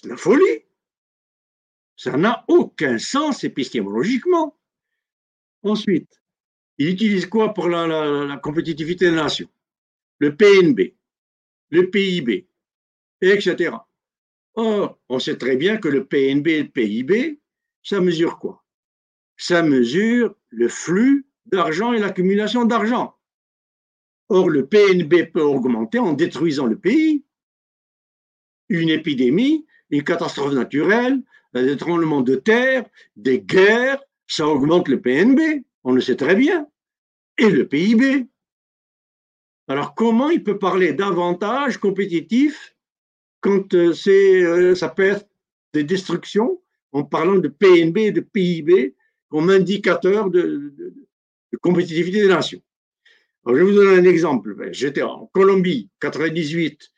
C'est 0.00 0.08
la 0.08 0.16
folie. 0.16 0.64
Ça 1.96 2.16
n'a 2.16 2.44
aucun 2.48 2.96
sens 2.98 3.44
épistémologiquement. 3.44 4.58
Ensuite, 5.62 6.22
il 6.78 6.88
utilise 6.88 7.26
quoi 7.26 7.52
pour 7.52 7.68
la, 7.68 8.38
compétitivité 8.42 9.10
des 9.10 9.16
nations 9.16 9.50
Le 10.18 10.34
PNB, 10.34 10.94
le 11.68 11.90
PIB, 11.90 12.48
etc. 13.20 13.76
Or, 14.54 14.98
on 15.10 15.18
sait 15.18 15.36
très 15.36 15.56
bien 15.56 15.76
que 15.76 15.88
le 15.88 16.06
PNB 16.06 16.46
et 16.48 16.62
le 16.62 16.70
PIB, 16.70 17.40
ça 17.82 18.00
mesure 18.00 18.38
quoi? 18.38 18.64
Ça 19.36 19.62
mesure 19.62 20.34
le 20.48 20.68
flux 20.68 21.26
d'argent 21.44 21.92
et 21.92 21.98
l'accumulation 21.98 22.64
d'argent. 22.64 23.14
Or, 24.30 24.48
le 24.48 24.66
PNB 24.66 25.30
peut 25.30 25.42
augmenter 25.42 25.98
en 25.98 26.14
détruisant 26.14 26.66
le 26.66 26.78
pays. 26.78 27.24
Une 28.70 28.88
épidémie, 28.88 29.66
une 29.90 30.04
catastrophe 30.04 30.52
naturelle, 30.52 31.20
un 31.54 31.76
tremblement 31.76 32.20
de 32.20 32.36
terre, 32.36 32.84
des 33.16 33.40
guerres, 33.40 34.00
ça 34.26 34.46
augmente 34.46 34.88
le 34.88 35.00
PNB. 35.00 35.64
On 35.84 35.92
le 35.92 36.00
sait 36.00 36.16
très 36.16 36.34
bien. 36.34 36.66
et 37.38 37.48
le 37.48 37.66
PIB. 37.66 38.26
Alors 39.66 39.94
comment 39.94 40.30
il 40.30 40.42
peut 40.42 40.58
parler 40.58 40.92
d'avantages 40.92 41.78
compétitifs 41.78 42.76
quand 43.40 43.72
euh, 43.74 43.94
euh, 44.06 44.74
ça 44.74 44.88
peut 44.88 45.04
être 45.04 45.26
des 45.72 45.84
destructions 45.84 46.60
en 46.92 47.04
parlant 47.04 47.36
de 47.36 47.48
PNB 47.48 47.98
et 47.98 48.12
de 48.12 48.20
PIB 48.20 48.94
comme 49.28 49.48
indicateur 49.48 50.28
de, 50.28 50.74
compétitivité 51.62 52.20
des 52.22 52.28
nations? 52.28 52.60
Alors, 53.46 53.58
je 53.58 53.64
vais 53.64 53.70
vous 53.70 53.76
donner 53.76 53.98
un 54.00 54.10
exemple. 54.10 54.54
Ben, 54.54 54.74
j'étais 54.74 55.02
en 55.02 55.26
Colombie, 55.32 55.88
98, 56.00 56.90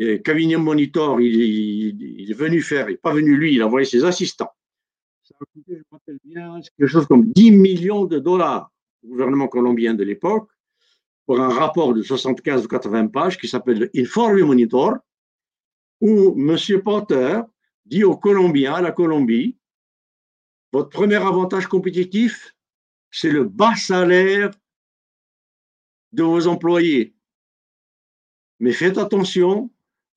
et 0.00 0.56
Monitor, 0.56 1.20
il, 1.20 2.30
est 2.30 2.34
venu 2.34 2.62
faire, 2.62 2.88
il 2.88 2.92
n'est 2.92 2.98
pas 2.98 3.12
venu 3.12 3.36
lui, 3.36 3.54
il 3.54 3.62
a 3.62 3.66
envoyé 3.66 3.84
ses 3.84 4.02
assistants. 4.04 4.50
Ça 5.22 5.34
a 5.38 5.44
coûté, 5.52 5.74
je 5.76 5.78
me 5.78 5.84
rappelle 5.92 6.18
bien, 6.24 6.58
quelque 6.76 6.88
chose 6.88 7.06
comme 7.06 7.30
10 7.32 7.50
millions 7.50 8.06
de 8.06 8.18
dollars 8.18 8.72
au 9.04 9.08
gouvernement 9.08 9.46
colombien 9.46 9.92
de 9.92 10.02
l'époque 10.02 10.48
pour 11.26 11.38
un 11.38 11.50
rapport 11.50 11.92
de 11.92 12.02
75 12.02 12.64
ou 12.64 12.68
80 12.68 13.08
pages 13.08 13.36
qui 13.36 13.46
s'appelle 13.46 13.90
Informe 13.94 14.40
Monitor, 14.40 14.96
où 16.00 16.34
M. 16.38 16.56
Potter 16.82 17.40
dit 17.84 18.02
aux 18.02 18.16
Colombiens, 18.16 18.74
à 18.74 18.80
la 18.80 18.92
Colombie, 18.92 19.58
votre 20.72 20.88
premier 20.88 21.16
avantage 21.16 21.66
compétitif, 21.66 22.56
c'est 23.10 23.30
le 23.30 23.44
bas 23.44 23.74
salaire 23.74 24.50
de 26.12 26.22
vos 26.22 26.46
employés. 26.46 27.14
Mais 28.60 28.72
faites 28.72 28.96
attention, 28.96 29.70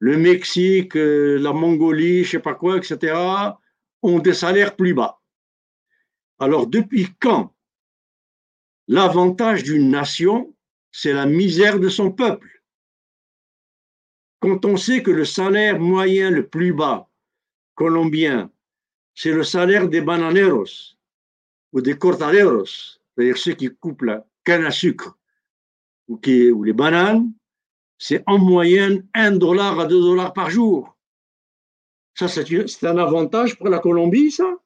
le 0.03 0.17
Mexique, 0.17 0.97
euh, 0.97 1.39
la 1.39 1.53
Mongolie, 1.53 2.25
je 2.25 2.27
ne 2.27 2.31
sais 2.31 2.39
pas 2.39 2.55
quoi, 2.55 2.75
etc., 2.75 3.15
ont 4.01 4.19
des 4.19 4.33
salaires 4.33 4.75
plus 4.75 4.93
bas. 4.93 5.21
Alors, 6.39 6.67
depuis 6.67 7.07
quand 7.21 7.55
l'avantage 8.89 9.63
d'une 9.63 9.89
nation, 9.89 10.53
c'est 10.91 11.13
la 11.13 11.25
misère 11.25 11.79
de 11.79 11.87
son 11.87 12.11
peuple? 12.11 12.61
Quand 14.41 14.65
on 14.65 14.75
sait 14.75 15.01
que 15.03 15.11
le 15.11 15.23
salaire 15.23 15.79
moyen 15.79 16.31
le 16.31 16.49
plus 16.49 16.73
bas 16.73 17.09
colombien, 17.73 18.51
c'est 19.15 19.31
le 19.31 19.45
salaire 19.45 19.87
des 19.87 20.01
bananeros 20.01 20.97
ou 21.71 21.79
des 21.79 21.97
cortaderos, 21.97 22.99
c'est-à-dire 23.15 23.37
ceux 23.37 23.53
qui 23.53 23.69
coupent 23.69 24.01
la 24.01 24.27
canne 24.43 24.65
à 24.65 24.71
sucre 24.71 25.17
ou, 26.09 26.19
les 26.25 26.73
bananes, 26.73 27.31
c'est 28.05 28.21
en 28.27 28.37
moyenne 28.37 29.07
1 29.13 29.37
dollar 29.37 29.79
à 29.79 29.85
2 29.85 29.97
dollars 29.97 30.33
par 30.33 30.49
jour. 30.49 30.97
Ça, 32.15 32.27
c'est 32.27 32.83
un 32.83 32.97
avantage 32.97 33.57
pour 33.57 33.69
la 33.69 33.79
Colombie, 33.79 34.29
ça 34.29 34.57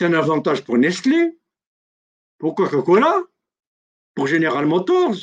C'est 0.00 0.06
un 0.06 0.14
avantage 0.14 0.64
pour 0.64 0.76
Nestlé, 0.78 1.38
pour 2.38 2.56
Coca-Cola, 2.56 3.22
pour 4.16 4.26
General 4.26 4.66
Motors, 4.66 5.14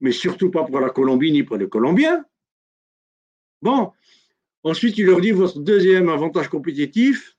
mais 0.00 0.10
surtout 0.10 0.50
pas 0.50 0.64
pour 0.64 0.80
la 0.80 0.90
Colombie 0.90 1.30
ni 1.30 1.44
pour 1.44 1.56
les 1.56 1.68
Colombiens. 1.68 2.24
Bon, 3.62 3.92
ensuite, 4.64 4.98
il 4.98 5.06
leur 5.06 5.20
dit 5.20 5.30
votre 5.30 5.60
deuxième 5.60 6.08
avantage 6.08 6.48
compétitif, 6.48 7.36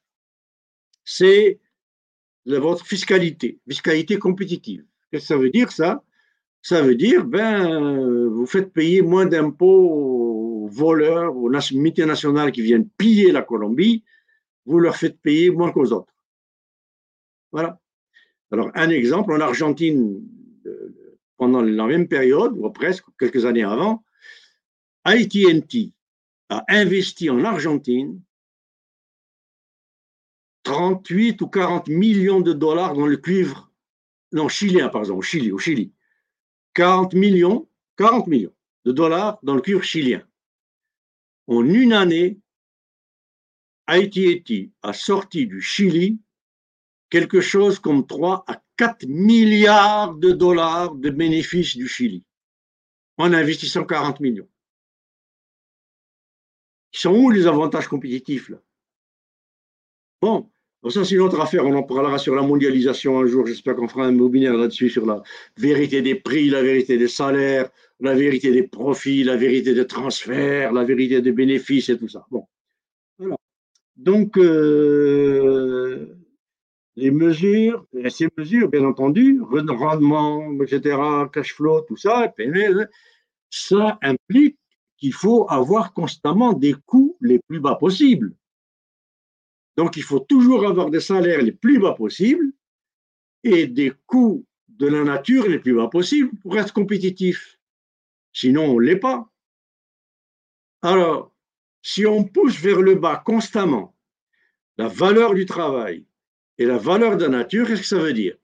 c'est 1.03 1.59
votre 2.45 2.85
fiscalité, 2.85 3.59
fiscalité 3.67 4.17
compétitive. 4.17 4.85
Qu'est-ce 5.11 5.23
que 5.23 5.27
ça 5.27 5.37
veut 5.37 5.49
dire 5.49 5.69
ça? 5.69 6.01
Ça 6.61 6.81
veut 6.81 6.95
dire, 6.95 7.25
ben, 7.25 8.27
vous 8.27 8.45
faites 8.45 8.71
payer 8.71 9.01
moins 9.01 9.25
d'impôts 9.25 9.89
aux 9.89 10.67
voleurs, 10.67 11.35
aux 11.35 11.49
multinationales 11.73 12.51
qui 12.51 12.61
viennent 12.61 12.87
piller 12.87 13.31
la 13.31 13.41
Colombie, 13.41 14.03
vous 14.65 14.79
leur 14.79 14.95
faites 14.95 15.19
payer 15.19 15.49
moins 15.49 15.71
qu'aux 15.71 15.91
autres. 15.91 16.13
Voilà. 17.51 17.79
Alors, 18.51 18.69
un 18.75 18.89
exemple, 18.89 19.33
en 19.33 19.39
Argentine, 19.39 20.21
pendant 21.37 21.61
la 21.61 21.87
même 21.87 22.07
période, 22.07 22.53
ou 22.55 22.69
presque 22.69 23.05
quelques 23.19 23.45
années 23.45 23.63
avant, 23.63 24.03
AT&T 25.03 25.93
a 26.49 26.63
investi 26.69 27.29
en 27.29 27.43
Argentine 27.43 28.21
38 30.63 31.41
ou 31.41 31.47
40 31.47 31.87
millions 31.87 32.41
de 32.41 32.53
dollars 32.53 32.93
dans 32.93 33.07
le 33.07 33.17
cuivre, 33.17 33.71
non, 34.31 34.47
chilien, 34.47 34.89
par 34.89 35.01
exemple, 35.01 35.19
au 35.19 35.23
Chili, 35.23 35.51
au 35.51 35.57
Chili. 35.57 35.91
40 36.73 37.13
millions, 37.13 37.67
40 37.97 38.27
millions 38.27 38.53
de 38.85 38.91
dollars 38.91 39.39
dans 39.43 39.55
le 39.55 39.61
cuivre 39.61 39.83
chilien. 39.83 40.25
En 41.47 41.65
une 41.65 41.93
année, 41.93 42.39
Haïti 43.87 44.71
a 44.81 44.93
sorti 44.93 45.47
du 45.47 45.61
Chili 45.61 46.19
quelque 47.09 47.41
chose 47.41 47.79
comme 47.79 48.07
3 48.07 48.45
à 48.47 48.63
4 48.77 49.05
milliards 49.05 50.15
de 50.15 50.31
dollars 50.31 50.95
de 50.95 51.09
bénéfices 51.09 51.75
du 51.75 51.87
Chili 51.87 52.23
en 53.17 53.33
investissant 53.33 53.85
40 53.85 54.19
millions. 54.21 54.47
Ils 56.93 56.99
sont 56.99 57.13
où 57.13 57.29
les 57.29 57.47
avantages 57.47 57.87
compétitifs 57.87 58.49
là? 58.49 58.57
Bon, 60.21 60.51
ça 60.89 61.05
c'est 61.05 61.15
une 61.15 61.21
autre 61.21 61.39
affaire, 61.39 61.65
on 61.65 61.75
en 61.75 61.83
parlera 61.83 62.17
sur 62.17 62.33
la 62.33 62.41
mondialisation 62.41 63.19
un 63.19 63.27
jour, 63.27 63.45
j'espère 63.45 63.75
qu'on 63.75 63.87
fera 63.87 64.05
un 64.05 64.17
webinaire 64.17 64.55
là-dessus, 64.55 64.89
sur 64.89 65.05
la 65.05 65.21
vérité 65.57 66.01
des 66.01 66.15
prix, 66.15 66.49
la 66.49 66.63
vérité 66.63 66.97
des 66.97 67.07
salaires, 67.07 67.69
la 67.99 68.15
vérité 68.15 68.51
des 68.51 68.63
profits, 68.63 69.23
la 69.23 69.35
vérité 69.35 69.75
des 69.75 69.85
transferts, 69.85 70.73
la 70.73 70.83
vérité 70.83 71.21
des 71.21 71.31
bénéfices 71.31 71.89
et 71.89 71.97
tout 71.97 72.07
ça. 72.07 72.25
Bon, 72.31 72.47
voilà. 73.19 73.35
Donc, 73.95 74.37
euh, 74.37 76.17
les 76.95 77.11
mesures, 77.11 77.85
ces 78.09 78.27
mesures, 78.37 78.69
bien 78.69 78.83
entendu, 78.83 79.39
rendement, 79.41 80.51
etc., 80.63 80.97
cash 81.31 81.53
flow, 81.53 81.81
tout 81.81 81.97
ça, 81.97 82.33
ça 83.49 83.99
implique 84.01 84.57
qu'il 84.97 85.13
faut 85.13 85.45
avoir 85.49 85.93
constamment 85.93 86.53
des 86.53 86.75
coûts 86.85 87.17
les 87.21 87.39
plus 87.39 87.59
bas 87.59 87.75
possibles. 87.75 88.33
Donc, 89.81 89.97
il 89.97 90.03
faut 90.03 90.19
toujours 90.19 90.67
avoir 90.67 90.91
des 90.91 90.99
salaires 90.99 91.41
les 91.41 91.51
plus 91.51 91.79
bas 91.79 91.93
possibles 91.93 92.53
et 93.43 93.65
des 93.65 93.91
coûts 94.05 94.45
de 94.67 94.85
la 94.85 95.03
nature 95.03 95.47
les 95.49 95.57
plus 95.57 95.73
bas 95.73 95.87
possibles 95.87 96.29
pour 96.39 96.55
être 96.59 96.71
compétitif. 96.71 97.59
Sinon, 98.31 98.65
on 98.65 98.79
ne 98.79 98.85
l'est 98.85 99.03
pas. 99.09 99.27
Alors, 100.83 101.33
si 101.81 102.05
on 102.05 102.23
pousse 102.23 102.59
vers 102.59 102.79
le 102.79 102.93
bas 102.93 103.23
constamment 103.25 103.97
la 104.77 104.87
valeur 104.87 105.33
du 105.33 105.47
travail 105.47 106.05
et 106.59 106.65
la 106.65 106.77
valeur 106.77 107.17
de 107.17 107.23
la 107.23 107.29
nature, 107.39 107.65
qu'est-ce 107.65 107.81
que 107.81 107.87
ça 107.87 107.97
veut 107.97 108.13
dire? 108.13 108.37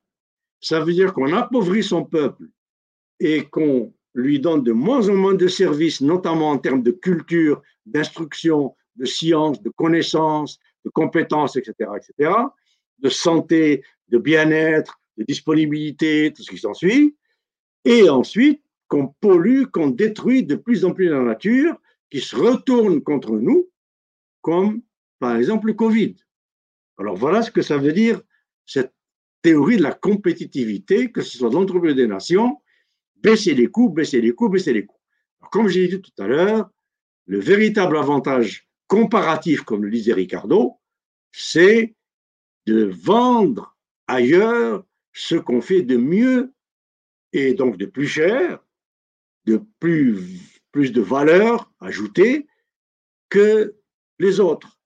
Ça 0.60 0.80
veut 0.80 0.94
dire 0.94 1.14
qu'on 1.14 1.34
appauvrit 1.34 1.84
son 1.84 2.04
peuple 2.04 2.46
et 3.20 3.46
qu'on 3.46 3.94
lui 4.16 4.40
donne 4.40 4.64
de 4.64 4.72
moins 4.72 5.08
en 5.08 5.14
moins 5.14 5.36
de 5.36 5.48
services, 5.48 6.02
notamment 6.02 6.50
en 6.50 6.58
termes 6.58 6.82
de 6.82 6.90
culture, 6.90 7.62
d'instruction, 7.86 8.76
de 8.96 9.06
science, 9.06 9.62
de 9.62 9.70
connaissances, 9.70 10.60
de 10.88 10.92
compétences, 10.92 11.58
etc., 11.58 11.92
etc., 11.98 12.32
de 13.00 13.10
santé, 13.10 13.84
de 14.08 14.18
bien-être, 14.18 15.00
de 15.18 15.24
disponibilité, 15.24 16.32
tout 16.34 16.44
ce 16.44 16.50
qui 16.50 16.58
s'ensuit, 16.58 17.16
et 17.84 18.10
ensuite 18.10 18.64
qu'on 18.88 19.08
pollue, 19.20 19.66
qu'on 19.66 19.90
détruit 19.90 20.44
de 20.44 20.56
plus 20.56 20.86
en 20.86 20.94
plus 20.94 21.10
la 21.10 21.22
nature, 21.22 21.78
qui 22.10 22.22
se 22.22 22.36
retourne 22.36 23.02
contre 23.02 23.34
nous, 23.34 23.70
comme 24.42 24.82
par 25.20 25.36
exemple 25.36 25.68
le 25.68 25.74
Covid. 25.74 26.16
Alors 26.98 27.18
voilà 27.18 27.42
ce 27.42 27.52
que 27.52 27.62
ça 27.62 27.78
veut 27.78 27.92
dire, 27.92 28.22
cette 28.66 28.94
théorie 29.42 29.78
de 29.78 29.84
la 29.84 29.94
compétitivité, 29.94 31.12
que 31.12 31.22
ce 31.22 31.38
soit 31.38 31.50
dans 31.50 31.60
l'entreprise 31.60 31.96
des 31.96 32.08
nations, 32.08 32.62
baisser 33.18 33.54
les 33.54 33.68
coûts, 33.68 33.90
baisser 33.90 34.22
les 34.22 34.32
coûts, 34.34 34.50
baisser 34.50 34.74
les 34.74 34.86
coûts. 34.86 34.96
comme 35.52 35.68
j'ai 35.68 35.88
dit 35.88 36.02
tout 36.02 36.22
à 36.24 36.28
l'heure, 36.28 36.70
le 37.26 37.40
véritable 37.40 37.98
avantage 37.98 38.66
comparatif, 38.88 39.62
comme 39.62 39.84
le 39.84 39.92
disait 39.92 40.14
Ricardo, 40.14 40.78
c'est 41.32 41.96
de 42.66 42.86
vendre 42.86 43.78
ailleurs 44.08 44.86
ce 45.14 45.36
qu'on 45.36 45.62
fait 45.62 45.82
de 45.82 45.98
mieux 45.98 46.54
et 47.34 47.54
donc 47.54 47.78
de 47.78 47.86
plus 47.86 48.08
cher, 48.08 48.60
de 49.46 49.62
plus, 49.80 50.42
de 50.74 51.02
valeur 51.02 51.72
ajoutée 51.80 52.48
que 53.30 53.76
les 54.20 54.40
autres. 54.40 54.80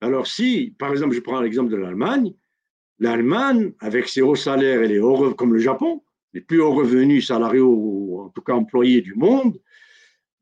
Alors 0.00 0.26
si, 0.26 0.74
par 0.78 0.90
exemple, 0.90 1.14
je 1.14 1.20
prends 1.20 1.40
l'exemple 1.40 1.70
de 1.70 1.76
l'Allemagne, 1.76 2.34
l'Allemagne, 2.98 3.72
avec 3.78 4.08
ses 4.08 4.22
hauts 4.22 4.34
salaires 4.34 4.82
et 4.82 4.88
les 4.88 4.98
hauts 4.98 5.34
comme 5.34 5.54
le 5.54 5.60
Japon, 5.60 6.02
les 6.32 6.40
plus 6.40 6.60
hauts 6.60 6.74
revenus 6.74 7.28
salariaux, 7.28 7.72
ou 7.72 8.20
en 8.20 8.28
tout 8.30 8.42
cas 8.42 8.54
employés 8.54 9.00
du 9.00 9.14
monde, 9.14 9.60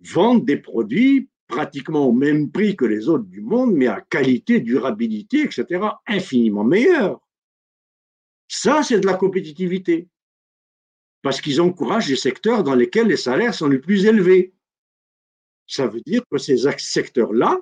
vendent 0.01 0.45
des 0.45 0.57
produits 0.57 1.29
pratiquement 1.47 2.07
au 2.07 2.13
même 2.13 2.51
prix 2.51 2.77
que 2.77 2.85
les 2.85 3.09
autres 3.09 3.25
du 3.25 3.41
monde, 3.41 3.73
mais 3.73 3.87
à 3.87 4.01
qualité, 4.01 4.61
durabilité, 4.61 5.43
etc., 5.43 5.65
infiniment 6.07 6.65
meilleure. 6.65 7.21
Ça, 8.49 8.83
c'est 8.83 9.01
de 9.01 9.07
la 9.07 9.15
compétitivité. 9.15 10.09
Parce 11.23 11.41
qu'ils 11.41 11.61
encouragent 11.61 12.09
les 12.09 12.17
secteurs 12.17 12.63
dans 12.63 12.75
lesquels 12.75 13.09
les 13.09 13.17
salaires 13.17 13.55
sont 13.55 13.69
les 13.69 13.79
plus 13.79 14.07
élevés. 14.07 14.55
Ça 15.67 15.87
veut 15.87 16.03
dire 16.03 16.23
que 16.31 16.39
ces 16.39 16.59
secteurs-là 16.79 17.59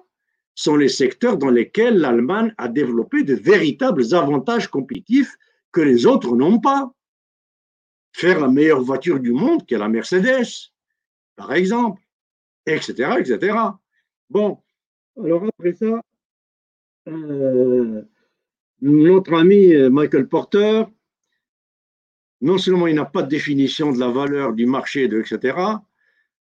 sont 0.54 0.76
les 0.76 0.90
secteurs 0.90 1.38
dans 1.38 1.50
lesquels 1.50 1.98
l'Allemagne 1.98 2.54
a 2.58 2.68
développé 2.68 3.22
de 3.24 3.34
véritables 3.34 4.14
avantages 4.14 4.68
compétitifs 4.68 5.36
que 5.72 5.80
les 5.80 6.06
autres 6.06 6.36
n'ont 6.36 6.60
pas. 6.60 6.92
faire 8.14 8.40
la 8.40 8.48
meilleure 8.48 8.80
voiture 8.80 9.18
du 9.18 9.32
monde, 9.32 9.66
qui 9.66 9.74
est 9.74 9.78
la 9.78 9.88
Mercedes, 9.88 10.70
par 11.34 11.52
exemple, 11.52 12.00
etc., 12.66 13.16
etc. 13.18 13.56
Bon, 14.30 14.58
alors 15.22 15.44
après 15.46 15.74
ça, 15.74 16.00
euh, 17.08 18.02
notre 18.80 19.34
ami 19.34 19.74
Michael 19.90 20.28
Porter, 20.28 20.84
non 22.40 22.58
seulement 22.58 22.86
il 22.86 22.94
n'a 22.94 23.04
pas 23.04 23.22
de 23.22 23.28
définition 23.28 23.92
de 23.92 23.98
la 23.98 24.08
valeur 24.08 24.52
du 24.52 24.66
marché, 24.66 25.08
de, 25.08 25.20
etc., 25.20 25.56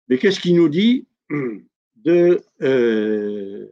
mais 0.08 0.18
qu'est-ce 0.18 0.40
qu'il 0.40 0.56
nous 0.56 0.70
dit 0.70 1.08
de 1.96 2.42
euh, 2.62 3.72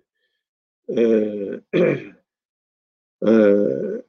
euh, 0.89 1.61
euh, 3.23 4.01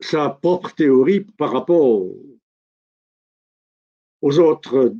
sa 0.00 0.30
propre 0.30 0.74
théorie 0.74 1.20
par 1.20 1.52
rapport 1.52 2.06
aux 4.22 4.38
autres 4.38 4.94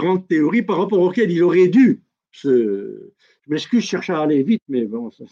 grandes 0.00 0.26
théories 0.26 0.62
par 0.62 0.78
rapport 0.78 1.00
auxquelles 1.00 1.30
il 1.30 1.42
aurait 1.42 1.68
dû 1.68 2.02
se. 2.32 3.12
Je 3.42 3.50
m'excuse, 3.50 3.82
je 3.82 3.88
cherche 3.88 4.10
à 4.10 4.20
aller 4.22 4.42
vite, 4.42 4.62
mais 4.68 4.84
bon, 4.84 5.10
ça, 5.10 5.24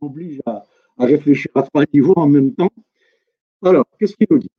m'oblige 0.00 0.40
à, 0.46 0.64
à, 0.98 1.06
réfléchir 1.06 1.50
à 1.54 1.62
trois 1.62 1.84
niveaux 1.92 2.14
en 2.16 2.28
même 2.28 2.54
temps. 2.54 2.72
Alors, 3.62 3.86
qu'est-ce 3.98 4.14
qu'il 4.16 4.26
nous 4.30 4.38
dit? 4.38 4.50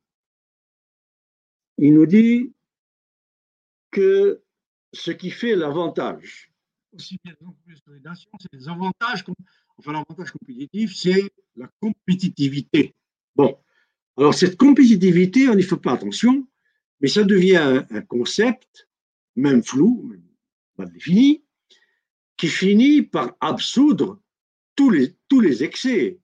Il 1.78 1.94
nous 1.94 2.06
dit 2.06 2.52
que 3.90 4.42
ce 4.92 5.10
qui 5.10 5.30
fait 5.30 5.54
l'avantage, 5.54 6.50
aussi 6.94 7.18
bien 7.24 7.34
c'est 7.74 8.52
les 8.52 8.68
avantages, 8.68 9.24
enfin 9.78 9.92
l'avantage 9.92 10.32
compétitif, 10.32 10.96
c'est 10.96 11.30
la 11.56 11.68
compétitivité. 11.80 12.94
Bon, 13.34 13.58
alors 14.16 14.34
cette 14.34 14.56
compétitivité, 14.56 15.48
on 15.48 15.54
n'y 15.54 15.62
fait 15.62 15.76
pas 15.76 15.92
attention, 15.92 16.46
mais 17.00 17.08
ça 17.08 17.24
devient 17.24 17.84
un, 17.90 18.00
concept, 18.02 18.88
même 19.36 19.62
flou, 19.62 20.12
pas 20.76 20.86
défini, 20.86 21.42
qui 22.36 22.48
finit 22.48 23.02
par 23.02 23.36
absoudre 23.40 24.20
tous 24.74 24.90
les, 24.90 25.14
tous 25.28 25.40
les 25.40 25.64
excès, 25.64 26.18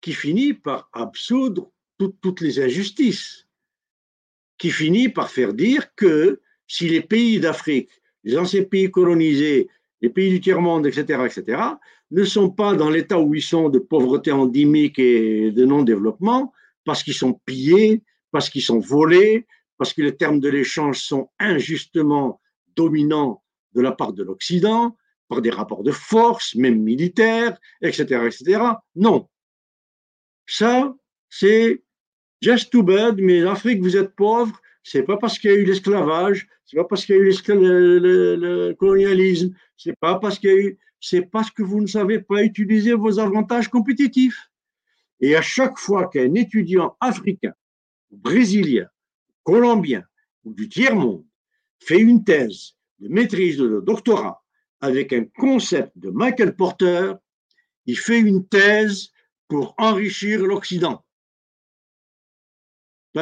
qui 0.00 0.12
finit 0.12 0.54
par 0.54 0.88
absoudre 0.92 1.70
toutes 1.98 2.40
les 2.40 2.60
injustices, 2.60 3.46
qui 4.56 4.70
finit 4.70 5.08
par 5.08 5.30
faire 5.30 5.52
dire 5.52 5.94
que 5.94 6.40
si 6.66 6.88
les 6.88 7.00
pays 7.00 7.40
d'Afrique, 7.40 7.90
les 8.24 8.36
anciens 8.36 8.64
pays 8.64 8.90
colonisés, 8.90 9.68
les 10.00 10.10
pays 10.10 10.30
du 10.30 10.40
tiers-monde, 10.40 10.86
etc., 10.86 11.24
etc., 11.26 11.62
ne 12.10 12.24
sont 12.24 12.50
pas 12.50 12.74
dans 12.74 12.88
l'état 12.88 13.18
où 13.18 13.34
ils 13.34 13.42
sont 13.42 13.68
de 13.68 13.78
pauvreté 13.78 14.32
endémique 14.32 14.98
et 14.98 15.50
de 15.50 15.64
non-développement, 15.64 16.52
parce 16.84 17.02
qu'ils 17.02 17.14
sont 17.14 17.34
pillés, 17.44 18.02
parce 18.30 18.48
qu'ils 18.48 18.62
sont 18.62 18.78
volés, 18.78 19.46
parce 19.78 19.94
que 19.94 20.02
les 20.02 20.16
termes 20.16 20.40
de 20.40 20.48
l'échange 20.48 21.00
sont 21.00 21.30
injustement 21.38 22.40
dominants 22.76 23.42
de 23.74 23.80
la 23.80 23.92
part 23.92 24.12
de 24.12 24.22
l'Occident, 24.22 24.96
par 25.28 25.42
des 25.42 25.50
rapports 25.50 25.82
de 25.82 25.92
force, 25.92 26.54
même 26.54 26.82
militaires, 26.82 27.58
etc., 27.82 28.02
etc. 28.26 28.60
Non. 28.96 29.28
Ça, 30.46 30.94
c'est 31.28 31.82
just 32.40 32.70
too 32.70 32.82
bad, 32.82 33.18
mais 33.18 33.40
l'Afrique, 33.40 33.80
vous 33.80 33.96
êtes 33.96 34.14
pauvre, 34.14 34.60
c'est 34.82 35.02
pas 35.02 35.18
parce 35.18 35.38
qu'il 35.38 35.50
y 35.50 35.54
a 35.54 35.56
eu 35.56 35.64
l'esclavage, 35.64 36.48
c'est 36.64 36.76
pas 36.76 36.84
parce 36.84 37.04
qu'il 37.04 37.16
y 37.16 37.18
a 37.18 37.22
eu 37.22 37.30
le, 37.48 38.36
le, 38.36 38.74
colonialisme, 38.74 39.54
c'est 39.76 39.96
pas 39.98 40.18
parce 40.18 40.38
qu'il 40.38 40.76
c'est 41.00 41.22
parce 41.22 41.50
que 41.50 41.62
vous 41.62 41.80
ne 41.80 41.86
savez 41.86 42.20
pas 42.20 42.42
utiliser 42.42 42.94
vos 42.94 43.18
avantages 43.20 43.68
compétitifs. 43.68 44.50
Et 45.20 45.36
à 45.36 45.42
chaque 45.42 45.78
fois 45.78 46.08
qu'un 46.08 46.34
étudiant 46.34 46.96
africain, 47.00 47.52
brésilien, 48.10 48.88
colombien 49.48 50.04
ou 50.44 50.52
du 50.52 50.68
tiers-monde 50.68 51.24
fait 51.80 51.98
une 51.98 52.22
thèse 52.22 52.74
de 52.98 53.08
maîtrise 53.08 53.56
de 53.56 53.80
doctorat 53.80 54.44
avec 54.80 55.14
un 55.14 55.24
concept 55.24 55.96
de 55.96 56.10
Michael 56.10 56.54
Porter, 56.54 57.14
il 57.86 57.98
fait 57.98 58.20
une 58.20 58.46
thèse 58.46 59.10
pour 59.48 59.74
enrichir 59.78 60.44
l'Occident. 60.44 61.02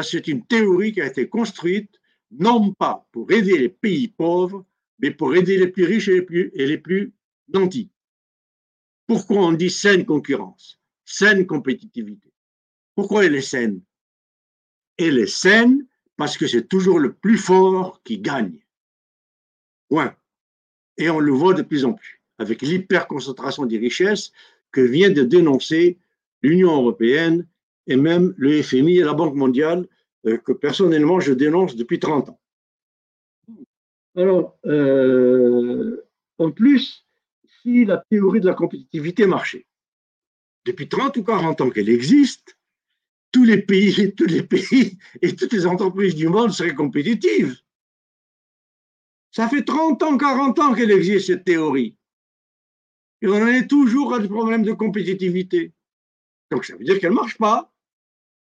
C'est 0.03 0.27
une 0.27 0.45
théorie 0.45 0.93
qui 0.93 1.01
a 1.01 1.07
été 1.07 1.29
construite 1.29 1.95
non 2.33 2.75
pas 2.75 3.07
pour 3.13 3.31
aider 3.31 3.57
les 3.57 3.69
pays 3.69 4.09
pauvres, 4.09 4.67
mais 4.99 5.13
pour 5.13 5.33
aider 5.37 5.57
les 5.57 5.69
plus 5.69 5.85
riches 5.85 6.09
et 6.09 6.17
les 6.17 6.23
plus, 6.23 6.51
et 6.55 6.67
les 6.67 6.79
plus 6.79 7.15
nantis. 7.55 7.93
Pourquoi 9.07 9.47
on 9.47 9.53
dit 9.53 9.71
saine 9.71 10.05
concurrence, 10.05 10.81
saine 11.05 11.47
compétitivité? 11.47 12.33
Pourquoi 12.97 13.25
elle 13.25 13.37
est 13.37 13.51
saine? 13.55 13.81
Elle 14.99 15.19
est 15.19 15.35
saine 15.45 15.87
parce 16.17 16.37
que 16.37 16.47
c'est 16.47 16.69
toujours 16.69 16.99
le 16.99 17.13
plus 17.13 17.39
fort 17.39 18.01
qui 18.05 18.19
gagne. 18.19 18.59
Point. 19.89 20.15
Et 20.97 21.11
on 21.11 21.21
le 21.21 21.33
voit 21.33 21.55
de 21.55 21.63
plus 21.63 21.85
en 21.85 21.93
plus 21.93 22.17
avec 22.39 22.63
l'hyperconcentration 22.63 23.67
des 23.67 23.79
richesses 23.79 24.33
que 24.73 24.81
vient 24.81 25.11
de 25.11 25.23
dénoncer 25.23 25.99
l'Union 26.43 26.77
européenne 26.77 27.47
et 27.87 27.97
même 27.97 28.35
le 28.37 28.63
FMI 28.63 28.99
et 28.99 29.05
la 29.05 29.15
Banque 29.15 29.35
mondiale, 29.35 29.87
euh, 30.27 30.37
que 30.39 30.53
personnellement 30.53 31.21
je 31.21 31.33
dénonce 31.33 31.77
depuis 31.77 31.99
30 31.99 32.31
ans. 32.31 32.41
Alors, 34.17 34.59
euh, 34.67 36.05
en 36.39 36.51
plus, 36.51 37.07
si 37.63 37.85
la 37.85 38.03
théorie 38.11 38.41
de 38.41 38.47
la 38.47 38.55
compétitivité 38.55 39.27
marchait, 39.27 39.67
depuis 40.65 40.89
30 40.89 41.17
ou 41.19 41.25
40 41.25 41.61
ans 41.61 41.71
qu'elle 41.71 41.89
existe, 41.89 42.56
tous 43.37 43.45
les 43.45 43.61
pays, 43.61 44.15
tous 44.15 44.25
les 44.25 44.43
pays 44.43 44.97
et 45.21 45.37
toutes 45.37 45.53
les 45.53 45.67
entreprises 45.67 46.15
du 46.15 46.27
monde 46.27 46.53
seraient 46.53 46.75
compétitives. 46.75 47.61
Ça 49.31 49.47
fait 49.47 49.63
30 49.63 50.03
ans, 50.05 50.17
40 50.17 50.59
ans 50.59 50.73
qu'elle 50.73 50.91
existe, 50.91 51.27
cette 51.27 51.45
théorie. 51.45 51.95
Et 53.21 53.29
on 53.29 53.35
en 53.35 53.49
est 53.49 53.67
toujours 53.67 54.15
à 54.15 54.21
des 54.21 54.29
problèmes 54.29 54.63
de 54.63 54.73
compétitivité. 54.73 55.75
Donc 56.51 56.65
ça 56.65 56.77
veut 56.77 56.85
dire 56.85 56.99
qu'elle 56.99 57.11
ne 57.11 57.17
marche 57.17 57.37
pas. 57.37 57.71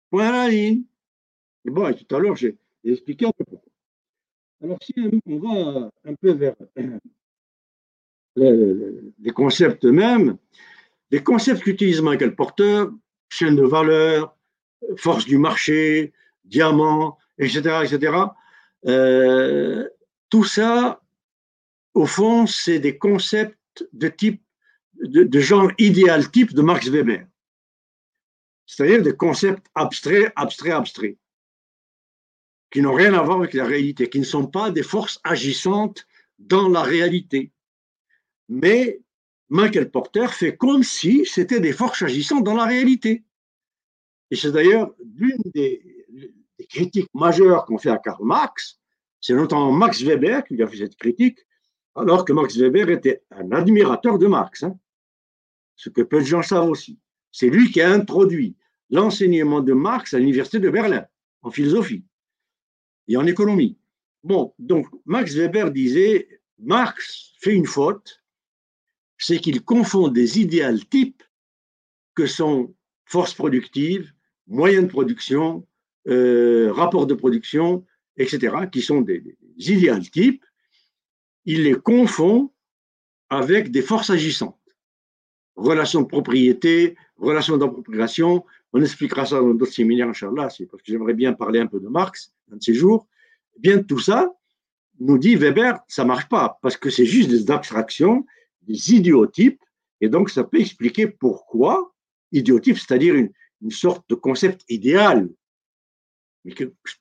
Point 0.09 0.29
à 0.29 0.31
la 0.31 0.49
ligne. 0.49 0.83
Et 1.65 1.69
bon, 1.69 1.93
tout 1.93 2.15
à 2.15 2.19
l'heure, 2.19 2.37
j'ai 2.37 2.55
expliqué 2.85 3.25
un 3.25 3.31
peu 3.37 3.43
pourquoi. 3.43 3.69
Alors, 4.63 4.77
si 4.81 4.93
on 5.25 5.37
va 5.37 5.91
un 6.05 6.15
peu 6.15 6.31
vers 6.31 6.55
les, 8.37 9.31
concepts 9.31 9.83
eux-mêmes, 9.83 10.37
les 11.11 11.21
concepts 11.21 11.63
qu'utilise 11.63 12.01
Michael 12.01 12.35
Porter, 12.35 12.85
chaîne 13.27 13.57
de 13.57 13.63
valeur, 13.63 14.36
force 14.97 15.25
du 15.25 15.37
marché, 15.37 16.13
diamant, 16.45 17.17
etc., 17.37 17.81
etc., 17.83 18.13
euh, 18.85 19.87
tout 20.29 20.43
ça, 20.43 21.01
au 21.93 22.05
fond, 22.05 22.47
c'est 22.47 22.79
des 22.79 22.97
concepts 22.97 23.87
de 23.93 24.07
type, 24.07 24.41
de, 25.01 25.39
genre 25.39 25.71
idéal 25.77 26.29
type 26.31 26.53
de 26.53 26.61
Max 26.61 26.87
Weber 26.87 27.25
c'est-à-dire 28.67 29.01
des 29.01 29.15
concepts 29.15 29.65
abstraits, 29.73 30.31
abstraits, 30.35 30.73
abstraits, 30.73 31.17
qui 32.69 32.81
n'ont 32.81 32.93
rien 32.93 33.13
à 33.13 33.23
voir 33.23 33.37
avec 33.39 33.53
la 33.53 33.65
réalité, 33.65 34.09
qui 34.09 34.19
ne 34.19 34.25
sont 34.25 34.45
pas 34.45 34.69
des 34.69 34.83
forces 34.83 35.19
agissantes 35.23 36.05
dans 36.37 36.67
la 36.67 36.83
réalité. 36.83 37.51
Mais 38.49 38.99
Michael 39.49 39.89
Porter 39.89 40.27
fait 40.27 40.57
comme 40.57 40.83
si 40.83 41.25
c'était 41.25 41.61
des 41.61 41.71
forces 41.71 42.01
agissantes 42.01 42.43
dans 42.43 42.55
la 42.55 42.65
réalité. 42.65 43.23
Et 44.31 44.35
c'est 44.35 44.51
d'ailleurs 44.51 44.93
l'une 45.15 45.41
des, 45.53 46.05
critiques 46.69 47.09
majeures 47.13 47.65
qu'on 47.65 47.77
fait 47.77 47.89
à 47.89 47.97
Karl 47.97 48.23
Marx, 48.23 48.79
c'est 49.21 49.33
notamment 49.33 49.71
Max 49.71 50.01
Weber 50.01 50.43
qui 50.43 50.61
a 50.61 50.67
fait 50.67 50.77
cette 50.77 50.95
critique, 50.97 51.39
alors 51.95 52.25
que 52.25 52.33
Max 52.33 52.57
Weber 52.57 52.89
était 52.89 53.23
un 53.31 53.51
admirateur 53.51 54.19
de 54.19 54.27
Marx, 54.27 54.63
hein. 54.63 54.77
ce 55.75 55.89
que 55.89 56.01
peu 56.01 56.19
de 56.19 56.25
gens 56.25 56.41
savent 56.41 56.69
aussi. 56.69 56.99
C'est 57.31 57.49
lui 57.49 57.71
qui 57.71 57.81
a 57.81 57.91
introduit 57.91 58.55
l'enseignement 58.89 59.61
de 59.61 59.73
Marx 59.73 60.13
à 60.13 60.19
l'université 60.19 60.59
de 60.59 60.69
Berlin, 60.69 61.05
en 61.41 61.51
philosophie 61.51 62.03
et 63.07 63.17
en 63.17 63.25
économie. 63.25 63.77
Bon, 64.23 64.53
donc 64.59 64.87
Max 65.05 65.33
Weber 65.35 65.71
disait, 65.71 66.41
Marx 66.59 67.33
fait 67.39 67.53
une 67.53 67.65
faute, 67.65 68.23
c'est 69.17 69.39
qu'il 69.39 69.63
confond 69.63 70.09
des 70.09 70.39
idéaux 70.39 70.77
types 70.89 71.23
que 72.15 72.25
sont 72.25 72.75
force 73.05 73.33
productive, 73.33 74.13
moyens 74.47 74.85
de 74.85 74.89
production, 74.89 75.65
euh, 76.07 76.71
rapport 76.71 77.05
de 77.05 77.13
production, 77.13 77.85
etc., 78.17 78.55
qui 78.71 78.81
sont 78.81 79.01
des, 79.01 79.19
des 79.19 80.01
types, 80.11 80.43
il 81.45 81.63
les 81.63 81.75
confond 81.75 82.51
avec 83.29 83.71
des 83.71 83.81
forces 83.81 84.09
agissantes. 84.09 84.55
Relations 85.55 86.01
de 86.01 86.07
propriété, 86.07 86.95
relations 87.17 87.57
d'appropriation, 87.57 88.45
on 88.73 88.81
expliquera 88.81 89.25
ça 89.25 89.39
dans 89.39 89.53
d'autres 89.53 89.73
séminaires, 89.73 90.09
Inch'Allah, 90.09 90.49
parce 90.49 90.57
que 90.57 90.77
j'aimerais 90.83 91.13
bien 91.13 91.33
parler 91.33 91.59
un 91.59 91.67
peu 91.67 91.79
de 91.79 91.87
Marx 91.87 92.33
un 92.51 92.57
de 92.57 92.63
ces 92.63 92.73
jours. 92.73 93.07
Eh 93.55 93.59
bien, 93.59 93.81
tout 93.81 93.99
ça, 93.99 94.33
nous 94.99 95.17
dit 95.17 95.35
Weber, 95.35 95.79
ça 95.87 96.03
ne 96.03 96.09
marche 96.09 96.29
pas, 96.29 96.59
parce 96.61 96.77
que 96.77 96.89
c'est 96.89 97.05
juste 97.05 97.29
des 97.29 97.49
abstractions, 97.51 98.25
des 98.63 98.93
idiotypes, 98.93 99.61
et 100.01 100.09
donc 100.09 100.29
ça 100.29 100.43
peut 100.43 100.59
expliquer 100.59 101.07
pourquoi 101.07 101.93
idiotype, 102.31 102.77
c'est-à-dire 102.77 103.15
une, 103.15 103.31
sorte 103.71 104.09
de 104.09 104.15
concept 104.15 104.63
idéal. 104.69 105.29
mais 106.43 106.53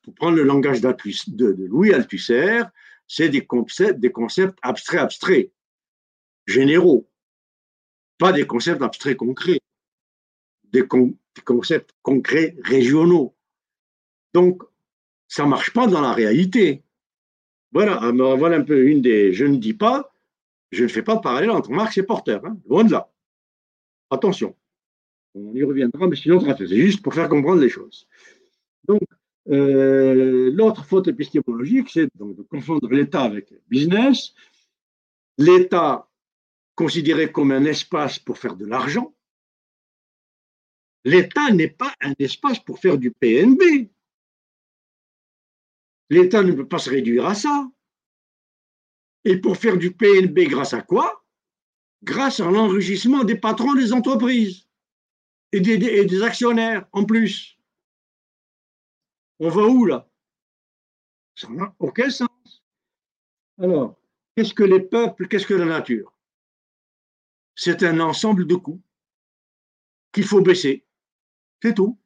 pour 0.02 0.14
prendre 0.14 0.36
le 0.36 0.42
langage 0.42 0.80
de, 0.80 1.66
Louis 1.66 1.92
Althusser, 1.92 2.62
c'est 3.06 3.28
des 3.28 3.46
concepts, 3.46 4.58
abstraits, 4.62 5.00
abstraits, 5.00 5.52
généraux, 6.46 7.08
pas 8.18 8.32
des 8.32 8.46
concepts 8.46 8.82
abstraits 8.82 9.16
concrets, 9.16 9.60
des, 10.64 10.82
des 10.82 11.42
concepts 11.44 11.92
concrets 12.02 12.56
régionaux. 12.62 13.36
Donc, 14.34 14.62
ça 15.28 15.44
ne 15.44 15.48
marche 15.48 15.72
pas 15.72 15.86
dans 15.86 16.00
la 16.00 16.12
réalité. 16.12 16.82
Voilà, 17.72 18.12
voilà 18.12 18.56
un 18.56 18.62
peu 18.62 18.86
une 18.86 19.02
des. 19.02 19.32
Je 19.32 19.44
ne 19.44 19.56
dis 19.56 19.74
pas, 19.74 20.12
je 20.70 20.84
ne 20.84 20.88
fais 20.88 21.02
pas 21.02 21.16
de 21.16 21.20
parallèle 21.20 21.50
entre 21.50 21.70
Marx 21.70 21.98
et 21.98 22.02
Porter, 22.02 22.38
hein, 22.44 22.56
loin 22.66 22.84
de 22.84 22.92
là. 22.92 23.12
Attention, 24.10 24.56
on 25.36 25.54
y 25.54 25.62
reviendra, 25.62 26.06
mais 26.06 26.16
sinon, 26.16 26.40
c'est 26.40 26.66
juste 26.66 27.02
pour 27.02 27.14
faire 27.14 27.28
comprendre 27.28 27.60
les 27.60 27.68
choses. 27.68 28.06
Donc, 28.88 29.02
euh, 29.48 30.50
l'autre 30.52 30.84
faute 30.84 31.08
épistémologique, 31.08 31.90
c'est 31.90 32.08
de 32.14 32.42
confondre 32.42 32.88
l'État 32.88 33.22
avec 33.22 33.50
le 33.50 33.60
business. 33.68 34.34
L'État 35.38 36.08
considéré 36.74 37.30
comme 37.30 37.52
un 37.52 37.64
espace 37.64 38.18
pour 38.18 38.38
faire 38.38 38.56
de 38.56 38.66
l'argent. 38.66 39.14
L'État 41.04 41.50
n'est 41.52 41.70
pas 41.70 41.94
un 42.00 42.14
espace 42.18 42.58
pour 42.58 42.78
faire 42.78 42.98
du 42.98 43.10
PNB. 43.10 43.90
L'État 46.10 46.42
ne 46.42 46.52
peut 46.52 46.66
pas 46.66 46.78
se 46.78 46.90
réduire 46.90 47.26
à 47.26 47.34
ça. 47.34 47.70
Et 49.24 49.38
pour 49.38 49.56
faire 49.56 49.76
du 49.76 49.92
PNB 49.92 50.48
grâce 50.48 50.74
à 50.74 50.82
quoi? 50.82 51.24
Grâce 52.02 52.40
à 52.40 52.50
l'enrichissement 52.50 53.24
des 53.24 53.36
patrons 53.36 53.74
des 53.74 53.92
entreprises 53.92 54.65
et 55.52 55.60
des, 55.60 56.22
actionnaires 56.22 56.86
en 56.92 57.04
plus. 57.04 57.58
On 59.38 59.48
va 59.48 59.62
où 59.62 59.84
là? 59.84 60.08
Ça 61.34 61.48
n'a 61.48 61.74
aucun 61.78 62.10
sens. 62.10 62.28
Alors, 63.58 63.98
qu'est-ce 64.34 64.54
que 64.54 64.62
les 64.62 64.80
peuples, 64.80 65.28
qu'est-ce 65.28 65.46
que 65.46 65.54
la 65.54 65.66
nature? 65.66 66.12
C'est 67.54 67.82
un 67.82 68.00
ensemble 68.00 68.46
de 68.46 68.54
coûts 68.54 68.82
qu'il 70.12 70.24
faut 70.24 70.40
baisser. 70.40 70.86
C'est 71.62 71.74
tout. 71.74 71.98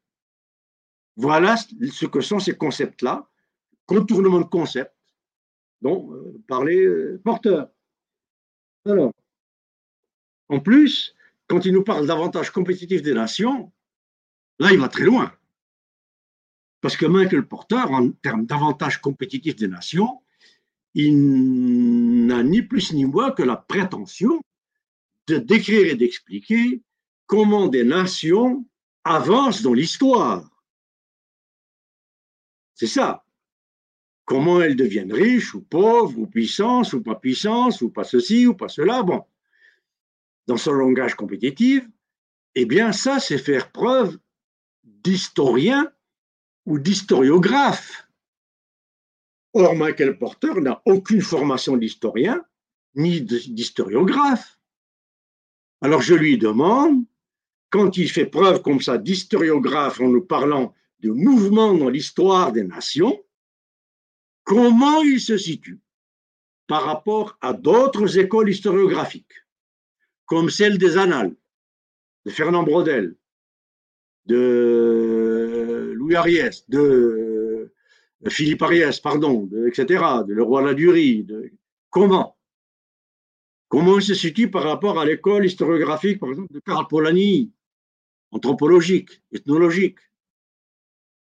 Voilà 1.16 1.56
ce 1.56 2.06
que 2.06 2.20
sont 2.20 2.38
ces 2.38 2.56
concepts-là 2.56 3.28
contournement 3.86 4.38
de 4.38 4.44
concept 4.44 4.94
dont 5.82 6.12
euh, 6.14 6.40
parlait 6.46 6.84
euh, 6.84 7.20
Porteur. 7.24 7.68
Alors, 8.84 9.12
en 10.48 10.60
plus, 10.60 11.14
quand 11.50 11.64
il 11.64 11.72
nous 11.72 11.82
parle 11.82 12.06
d'avantages 12.06 12.52
compétitifs 12.52 13.02
des 13.02 13.12
nations, 13.12 13.72
là, 14.60 14.70
il 14.70 14.78
va 14.78 14.88
très 14.88 15.02
loin. 15.02 15.34
Parce 16.80 16.96
que 16.96 17.06
Michael 17.06 17.44
Porter, 17.44 17.82
en 17.88 18.12
termes 18.12 18.46
d'avantages 18.46 19.00
compétitifs 19.00 19.56
des 19.56 19.66
nations, 19.66 20.22
il 20.94 22.24
n'a 22.26 22.44
ni 22.44 22.62
plus 22.62 22.92
ni 22.92 23.04
moins 23.04 23.32
que 23.32 23.42
la 23.42 23.56
prétention 23.56 24.40
de 25.26 25.38
décrire 25.38 25.86
et 25.86 25.96
d'expliquer 25.96 26.82
comment 27.26 27.66
des 27.66 27.82
nations 27.82 28.64
avancent 29.02 29.62
dans 29.62 29.74
l'histoire. 29.74 30.48
C'est 32.76 32.86
ça 32.86 33.24
comment 34.24 34.60
elles 34.60 34.76
deviennent 34.76 35.12
riches 35.12 35.56
ou 35.56 35.62
pauvres 35.62 36.16
ou 36.16 36.26
puissantes 36.28 36.92
ou 36.92 37.02
pas 37.02 37.16
puissantes 37.16 37.82
ou 37.82 37.90
pas 37.90 38.04
ceci 38.04 38.46
ou 38.46 38.54
pas 38.54 38.68
cela. 38.68 39.02
Bon, 39.02 39.24
dans 40.50 40.56
son 40.56 40.72
langage 40.72 41.14
compétitif, 41.14 41.86
eh 42.56 42.66
bien 42.66 42.90
ça, 42.90 43.20
c'est 43.20 43.38
faire 43.38 43.70
preuve 43.70 44.18
d'historien 44.82 45.92
ou 46.66 46.80
d'historiographe. 46.80 48.08
Or, 49.52 49.76
Michael 49.76 50.18
Porter 50.18 50.54
n'a 50.60 50.82
aucune 50.86 51.22
formation 51.22 51.76
d'historien 51.76 52.44
ni 52.96 53.20
d'historiographe. 53.20 54.58
Alors 55.82 56.02
je 56.02 56.14
lui 56.14 56.36
demande, 56.36 57.04
quand 57.70 57.96
il 57.96 58.10
fait 58.10 58.26
preuve 58.26 58.60
comme 58.60 58.80
ça 58.80 58.98
d'historiographe 58.98 60.00
en 60.00 60.08
nous 60.08 60.24
parlant 60.24 60.74
de 60.98 61.10
mouvements 61.10 61.74
dans 61.74 61.88
l'histoire 61.88 62.50
des 62.50 62.64
nations, 62.64 63.22
comment 64.42 65.00
il 65.02 65.20
se 65.20 65.38
situe 65.38 65.78
par 66.66 66.82
rapport 66.86 67.38
à 67.40 67.52
d'autres 67.52 68.18
écoles 68.18 68.50
historiographiques, 68.50 69.44
comme 70.30 70.48
celle 70.48 70.78
des 70.78 70.96
Annales, 70.96 71.34
de 72.24 72.30
Fernand 72.30 72.62
Brodel, 72.62 73.16
de 74.26 75.92
Louis 75.96 76.14
Ariès, 76.14 76.70
de 76.70 77.72
Philippe 78.28 78.62
Ariès, 78.62 79.00
pardon, 79.00 79.50
etc., 79.66 80.04
de 80.28 80.32
Leroy 80.32 80.62
Ladurie. 80.62 81.24
De... 81.24 81.50
Comment? 81.90 82.38
Comment 83.66 83.98
il 83.98 84.04
se 84.04 84.14
situe 84.14 84.48
par 84.48 84.62
rapport 84.62 85.00
à 85.00 85.04
l'école 85.04 85.46
historiographique, 85.46 86.20
par 86.20 86.28
exemple, 86.28 86.52
de 86.52 86.60
Karl 86.60 86.86
Polanyi, 86.86 87.50
anthropologique, 88.30 89.22
ethnologique, 89.32 89.98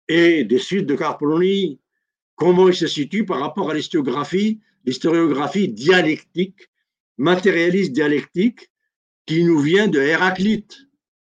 et 0.09 0.43
des 0.43 0.59
suites 0.59 0.87
de 0.87 0.97
Karl 0.97 1.19
Polanyi, 1.19 1.79
comment 2.35 2.67
il 2.67 2.75
se 2.75 2.89
situe 2.89 3.25
par 3.25 3.39
rapport 3.39 3.71
à 3.71 3.75
l'historiographie, 3.75 4.61
l'historiographie 4.85 5.69
dialectique, 5.69 6.69
matérialiste 7.17 7.93
dialectique, 7.93 8.69
qui 9.29 9.45
nous 9.45 9.59
vient 9.59 9.89
de 9.89 10.01
Héraclite, 10.01 10.79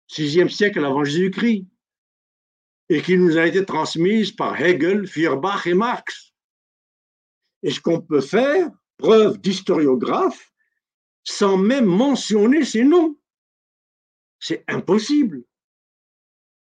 6e 0.09 0.49
siècle 0.49 0.83
avant 0.87 1.05
Jésus-Christ, 1.05 1.67
et 2.89 3.03
qui 3.03 3.19
nous 3.19 3.37
a 3.37 3.47
été 3.47 3.63
transmise 3.67 4.33
par 4.33 4.59
Hegel, 4.59 5.07
Feuerbach 5.07 5.67
et 5.67 5.75
Marx. 5.75 6.33
Est-ce 7.63 7.79
qu'on 7.79 8.01
peut 8.01 8.23
faire 8.23 8.71
preuve 8.97 9.39
d'historiographe 9.39 10.51
sans 11.25 11.59
même 11.59 11.85
mentionner 11.85 12.65
ces 12.65 12.85
noms 12.85 13.19
C'est 14.39 14.65
impossible. 14.67 15.45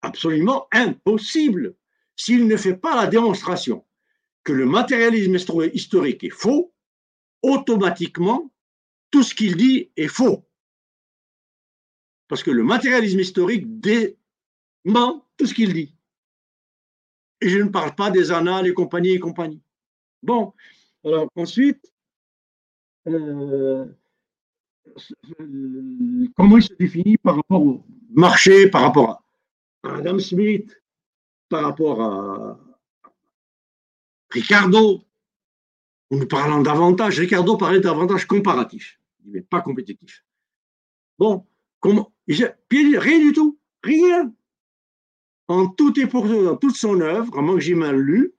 Absolument 0.02 0.66
impossible 0.72 1.76
s'il 2.16 2.48
ne 2.48 2.56
fait 2.56 2.76
pas 2.76 2.96
la 2.96 3.06
démonstration 3.06 3.86
que 4.42 4.52
le 4.52 4.66
matérialisme 4.66 5.36
historique 5.72 6.24
est 6.24 6.30
faux, 6.30 6.74
automatiquement, 7.42 8.52
tout 9.12 9.22
ce 9.22 9.36
qu'il 9.36 9.56
dit 9.56 9.92
est 9.96 10.08
faux. 10.08 10.47
Parce 12.28 12.42
que 12.42 12.50
le 12.50 12.62
matérialisme 12.62 13.20
historique 13.20 13.80
dément 13.80 15.26
tout 15.36 15.46
ce 15.46 15.54
qu'il 15.54 15.72
dit. 15.72 15.94
Et 17.40 17.48
je 17.48 17.58
ne 17.58 17.68
parle 17.68 17.94
pas 17.94 18.10
des 18.10 18.30
annales 18.32 18.66
et 18.66 18.74
compagnie 18.74 19.12
et 19.12 19.18
compagnie. 19.18 19.62
Bon, 20.22 20.52
alors 21.04 21.28
ensuite, 21.36 21.90
euh, 23.06 23.86
comment 26.36 26.56
il 26.56 26.62
se 26.62 26.74
définit 26.74 27.16
par 27.18 27.36
rapport 27.36 27.62
au 27.62 27.84
marché, 28.10 28.68
par 28.68 28.82
rapport 28.82 29.22
à 29.84 29.96
Adam 29.96 30.18
Smith, 30.18 30.82
par 31.48 31.62
rapport 31.62 32.02
à, 32.02 32.58
Ricardo, 34.30 35.04
en 36.10 36.16
nous 36.16 36.26
parlant 36.26 36.60
davantage, 36.62 37.18
Ricardo 37.18 37.56
parlait 37.56 37.80
d'avantage 37.80 38.26
comparatif, 38.26 39.00
mais 39.24 39.40
pas 39.40 39.60
compétitif. 39.60 40.24
Bon, 41.18 41.46
comment 41.80 42.12
Rien 42.28 43.18
du 43.18 43.32
tout, 43.32 43.58
rien. 43.82 44.34
En 45.48 45.68
tout 45.68 45.98
et 45.98 46.06
pour 46.06 46.26
tout, 46.26 46.44
dans 46.44 46.56
toute 46.56 46.76
son 46.76 47.00
œuvre, 47.00 47.38
à 47.38 47.42
moins 47.42 47.54
que 47.54 47.60
j'ai 47.60 47.74
mal 47.74 47.96
lu, 47.96 48.34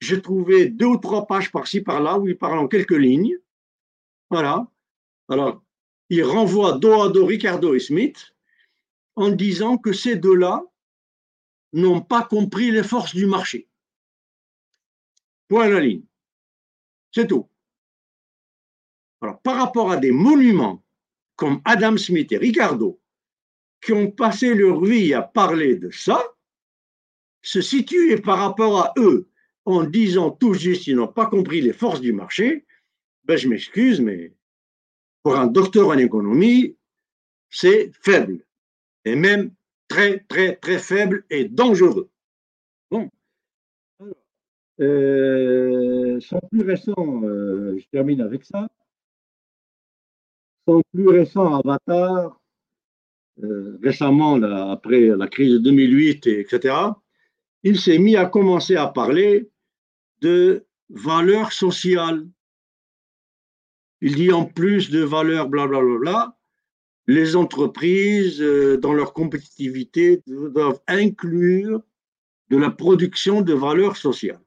j'ai 0.00 0.20
trouvé 0.20 0.68
deux 0.68 0.86
ou 0.86 0.96
trois 0.96 1.26
pages 1.26 1.52
par-ci, 1.52 1.80
par-là, 1.80 2.18
où 2.18 2.26
il 2.26 2.36
parle 2.36 2.58
en 2.58 2.68
quelques 2.68 2.90
lignes. 2.90 3.36
Voilà. 4.30 4.68
Alors, 5.28 5.62
il 6.08 6.24
renvoie 6.24 6.78
dos 6.78 7.02
à 7.02 7.08
dos 7.08 7.26
Ricardo 7.26 7.74
et 7.74 7.80
Smith 7.80 8.34
en 9.14 9.30
disant 9.30 9.78
que 9.78 9.92
ces 9.92 10.16
deux-là 10.16 10.64
n'ont 11.72 12.00
pas 12.00 12.22
compris 12.24 12.70
les 12.70 12.82
forces 12.82 13.14
du 13.14 13.26
marché. 13.26 13.68
Point 15.48 15.68
la 15.68 15.80
ligne. 15.80 16.04
C'est 17.12 17.26
tout. 17.26 17.48
Alors, 19.20 19.40
par 19.42 19.56
rapport 19.56 19.92
à 19.92 19.98
des 19.98 20.12
monuments 20.12 20.82
comme 21.36 21.60
Adam 21.64 21.96
Smith 21.96 22.32
et 22.32 22.38
Ricardo, 22.38 22.99
qui 23.82 23.92
ont 23.92 24.10
passé 24.10 24.54
leur 24.54 24.82
vie 24.84 25.14
à 25.14 25.22
parler 25.22 25.76
de 25.76 25.90
ça, 25.90 26.22
se 27.42 27.60
situent 27.60 28.20
par 28.20 28.38
rapport 28.38 28.78
à 28.78 28.92
eux 28.98 29.28
en 29.64 29.84
disant 29.84 30.30
tout 30.30 30.54
juste 30.54 30.84
qu'ils 30.84 30.96
n'ont 30.96 31.08
pas 31.08 31.26
compris 31.26 31.60
les 31.60 31.72
forces 31.72 32.00
du 32.00 32.12
marché, 32.12 32.66
ben 33.24 33.36
je 33.36 33.48
m'excuse, 33.48 34.00
mais 34.00 34.32
pour 35.22 35.36
un 35.36 35.46
docteur 35.46 35.88
en 35.88 35.98
économie, 35.98 36.76
c'est 37.50 37.90
faible, 38.02 38.44
et 39.04 39.14
même 39.16 39.52
très, 39.88 40.20
très, 40.20 40.56
très 40.56 40.78
faible 40.78 41.24
et 41.30 41.46
dangereux. 41.46 42.10
Bon, 42.90 43.10
euh, 44.80 46.18
son 46.20 46.40
plus 46.50 46.62
récent, 46.62 47.22
euh, 47.24 47.76
je 47.78 47.84
termine 47.90 48.20
avec 48.22 48.44
ça, 48.44 48.68
son 50.66 50.82
plus 50.92 51.08
récent 51.08 51.54
avatar, 51.54 52.39
euh, 53.42 53.78
récemment, 53.82 54.34
après 54.70 55.06
la 55.06 55.26
crise 55.28 55.52
de 55.52 55.58
2008, 55.58 56.26
etc., 56.26 56.74
il 57.62 57.78
s'est 57.78 57.98
mis 57.98 58.16
à 58.16 58.26
commencer 58.26 58.76
à 58.76 58.86
parler 58.86 59.50
de 60.20 60.66
valeurs 60.88 61.52
sociales. 61.52 62.26
Il 64.00 64.14
dit 64.14 64.32
en 64.32 64.46
plus 64.46 64.90
de 64.90 65.00
valeurs, 65.00 65.48
blablabla, 65.48 66.36
les 67.06 67.36
entreprises, 67.36 68.40
euh, 68.40 68.76
dans 68.76 68.92
leur 68.92 69.12
compétitivité, 69.12 70.22
doivent 70.26 70.80
inclure 70.86 71.82
de 72.50 72.56
la 72.56 72.70
production 72.70 73.42
de 73.42 73.54
valeurs 73.54 73.96
sociales. 73.96 74.42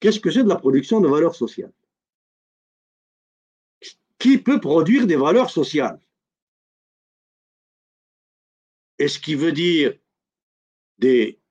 Qu'est-ce 0.00 0.20
que 0.20 0.30
c'est 0.30 0.44
de 0.44 0.48
la 0.48 0.56
production 0.56 1.00
de 1.00 1.08
valeurs 1.08 1.34
sociales? 1.34 1.72
Qui 4.24 4.38
peut 4.38 4.58
produire 4.58 5.06
des 5.06 5.16
valeurs 5.16 5.50
sociales 5.50 6.00
Est-ce 8.98 9.18
qui 9.18 9.34
veut 9.34 9.52
dire 9.52 9.92
des 10.96 11.42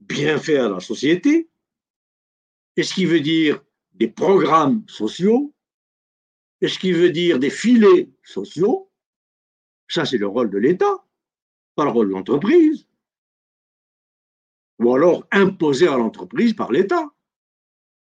bienfaits 0.00 0.58
à 0.58 0.68
la 0.68 0.80
société 0.80 1.48
Est-ce 2.76 2.94
qui 2.94 3.04
veut 3.04 3.20
dire 3.20 3.62
des 3.92 4.08
programmes 4.08 4.82
sociaux 4.88 5.54
Est-ce 6.60 6.80
qui 6.80 6.90
veut 6.90 7.10
dire 7.10 7.38
des 7.38 7.50
filets 7.50 8.10
sociaux 8.24 8.90
Ça, 9.86 10.04
c'est 10.04 10.18
le 10.18 10.26
rôle 10.26 10.50
de 10.50 10.58
l'État, 10.58 11.06
pas 11.76 11.84
le 11.84 11.90
rôle 11.92 12.08
de 12.08 12.14
l'entreprise. 12.14 12.88
Ou 14.80 14.92
alors 14.92 15.28
imposé 15.30 15.86
à 15.86 15.96
l'entreprise 15.96 16.54
par 16.54 16.72
l'État 16.72 17.13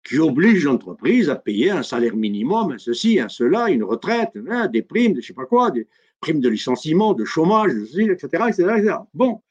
qui 0.09 0.19
oblige 0.19 0.65
l'entreprise 0.65 1.29
à 1.29 1.37
payer 1.37 1.71
un 1.71 1.83
salaire 1.83 2.17
minimum, 2.17 2.73
un 2.73 2.79
ceci, 2.79 3.21
un 3.21 3.29
cela, 3.29 3.69
une 3.69 3.85
retraite, 3.85 4.31
des 4.73 4.81
primes, 4.81 5.13
de 5.13 5.21
je 5.21 5.27
sais 5.27 5.35
pas 5.35 5.45
quoi, 5.45 5.71
des 5.71 5.87
primes 6.19 6.41
de 6.41 6.49
licenciement, 6.49 7.13
de 7.13 7.27
chômage, 7.27 7.73
etc., 7.75 8.45
etc., 8.49 8.95
Bon, 9.13 9.43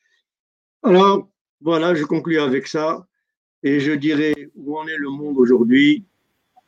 alors 0.82 1.28
voilà, 1.62 1.94
je 1.94 2.04
conclue 2.06 2.40
avec 2.40 2.66
ça 2.66 3.06
et 3.62 3.80
je 3.80 3.92
dirais 3.92 4.50
où 4.56 4.80
en 4.80 4.88
est 4.88 4.98
le 4.98 5.10
monde 5.10 5.38
aujourd'hui 5.38 6.04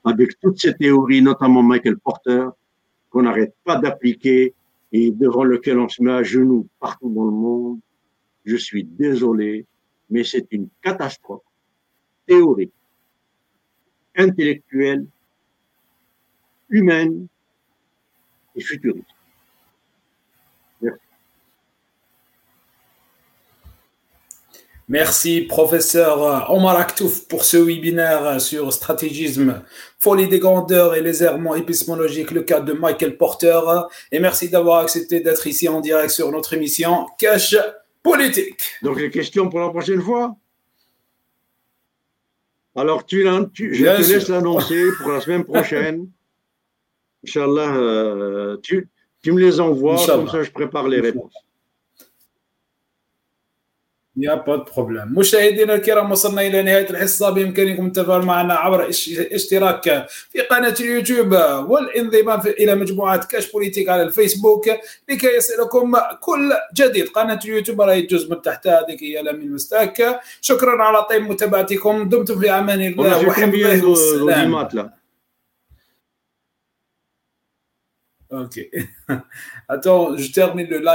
avec 0.04 0.40
toutes 0.40 0.60
ces 0.60 0.76
théories, 0.76 1.24
notamment 1.24 1.64
Michael 1.64 1.98
Porter, 1.98 2.48
qu'on 3.10 3.24
n'arrête 3.24 3.56
pas 3.64 3.78
d'appliquer 3.78 4.54
et 4.92 5.10
devant 5.10 5.44
lequel 5.44 5.80
on 5.80 5.90
se 5.90 6.04
met 6.04 6.12
à 6.12 6.22
genoux 6.22 6.68
partout 6.80 7.10
dans 7.10 7.26
le 7.26 7.32
monde. 7.32 7.80
Je 8.46 8.56
suis 8.56 8.84
désolé, 8.84 9.66
mais 10.12 10.24
c'est 10.24 10.48
une 10.52 10.70
catastrophe 10.84 11.42
théorique 12.28 12.74
intellectuelle, 14.16 15.06
humaine 16.70 17.28
et 18.56 18.62
futuriste. 18.62 19.06
Merci. 20.82 21.00
Merci, 24.88 25.42
professeur 25.42 26.50
Omar 26.52 26.78
Aktouf, 26.78 27.28
pour 27.28 27.46
ce 27.46 27.58
webinaire 27.58 28.42
sur 28.42 28.74
stratégisme, 28.74 29.64
folie 30.00 30.28
des 30.28 30.40
grandeurs 30.40 30.96
et 30.96 31.02
les 31.02 31.24
errements 31.24 31.56
épistémologiques, 31.56 32.32
le 32.32 32.42
cas 32.42 32.60
de 32.60 32.74
Michael 32.74 33.16
Porter. 33.18 33.60
Et 34.12 34.20
merci 34.20 34.50
d'avoir 34.50 34.80
accepté 34.80 35.20
d'être 35.20 35.46
ici 35.46 35.68
en 35.68 35.80
direct 35.80 36.10
sur 36.10 36.32
notre 36.32 36.54
émission 36.54 37.06
Cash 37.20 37.56
Politique. 38.02 38.60
Donc, 38.82 39.00
les 39.00 39.12
questions 39.12 39.50
pour 39.50 39.60
la 39.60 39.70
prochaine 39.70 40.02
fois? 40.02 40.36
Alors, 42.80 43.06
tu, 43.06 43.28
tu 43.54 43.76
je 43.76 43.84
te 43.84 44.12
laisse 44.12 44.30
l'annoncer 44.30 44.84
pour 45.02 45.12
la 45.12 45.22
semaine 45.22 45.44
prochaine. 45.44 46.08
Inch'Allah, 47.26 47.76
euh, 47.76 48.58
tu, 48.64 48.88
tu, 49.22 49.32
me 49.34 49.42
les 49.42 49.60
envoies, 49.60 50.06
comme 50.06 50.30
ça 50.30 50.42
je 50.44 50.52
prépare 50.52 50.88
les 50.88 51.02
réponses. 51.02 51.34
يا 54.18 54.36
با 54.36 54.56
بروبليم. 54.56 55.14
مشاهدينا 55.20 55.74
الكرام 55.76 56.12
وصلنا 56.12 56.42
إلى 56.42 56.62
نهاية 56.62 56.90
الحصة. 56.90 57.30
بإمكانكم 57.30 57.86
التفاعل 57.86 58.22
معنا 58.22 58.54
عبر 58.54 58.90
اشتراك 59.32 60.08
في 60.10 60.42
قناة 60.42 60.76
اليوتيوب 60.80 61.32
والانضمام 61.70 62.40
إلى 62.40 62.76
مجموعة 62.76 63.28
كاش 63.28 63.52
بوليتيك 63.52 63.90
على 63.90 64.04
الفيسبوك 64.04 64.66
لكي 65.10 65.28
يصلكم 65.38 65.98
كل 66.22 66.54
جديد. 66.76 67.08
قناة 67.08 67.40
اليوتيوب 67.46 67.82
راهي 67.82 68.02
جزء 68.02 68.32
من 68.32 68.42
تحت 68.42 68.68
هذيك 68.68 69.04
هي 69.04 69.22
لامين 69.24 69.52
مستاك. 69.54 70.20
شكرا 70.42 70.84
على 70.84 71.04
طيب 71.10 71.22
متابعتكم. 71.22 72.10
دمتم 72.10 72.40
في 72.40 72.52
أمان 72.52 72.82
الله 72.82 73.28
وحفظ 73.28 73.54
الله 74.14 75.00
Ok. 78.32 78.56
Attends, 79.68 80.16
je 80.18 80.32
termine 80.32 80.68
le 80.70 80.78
live. 80.78 80.88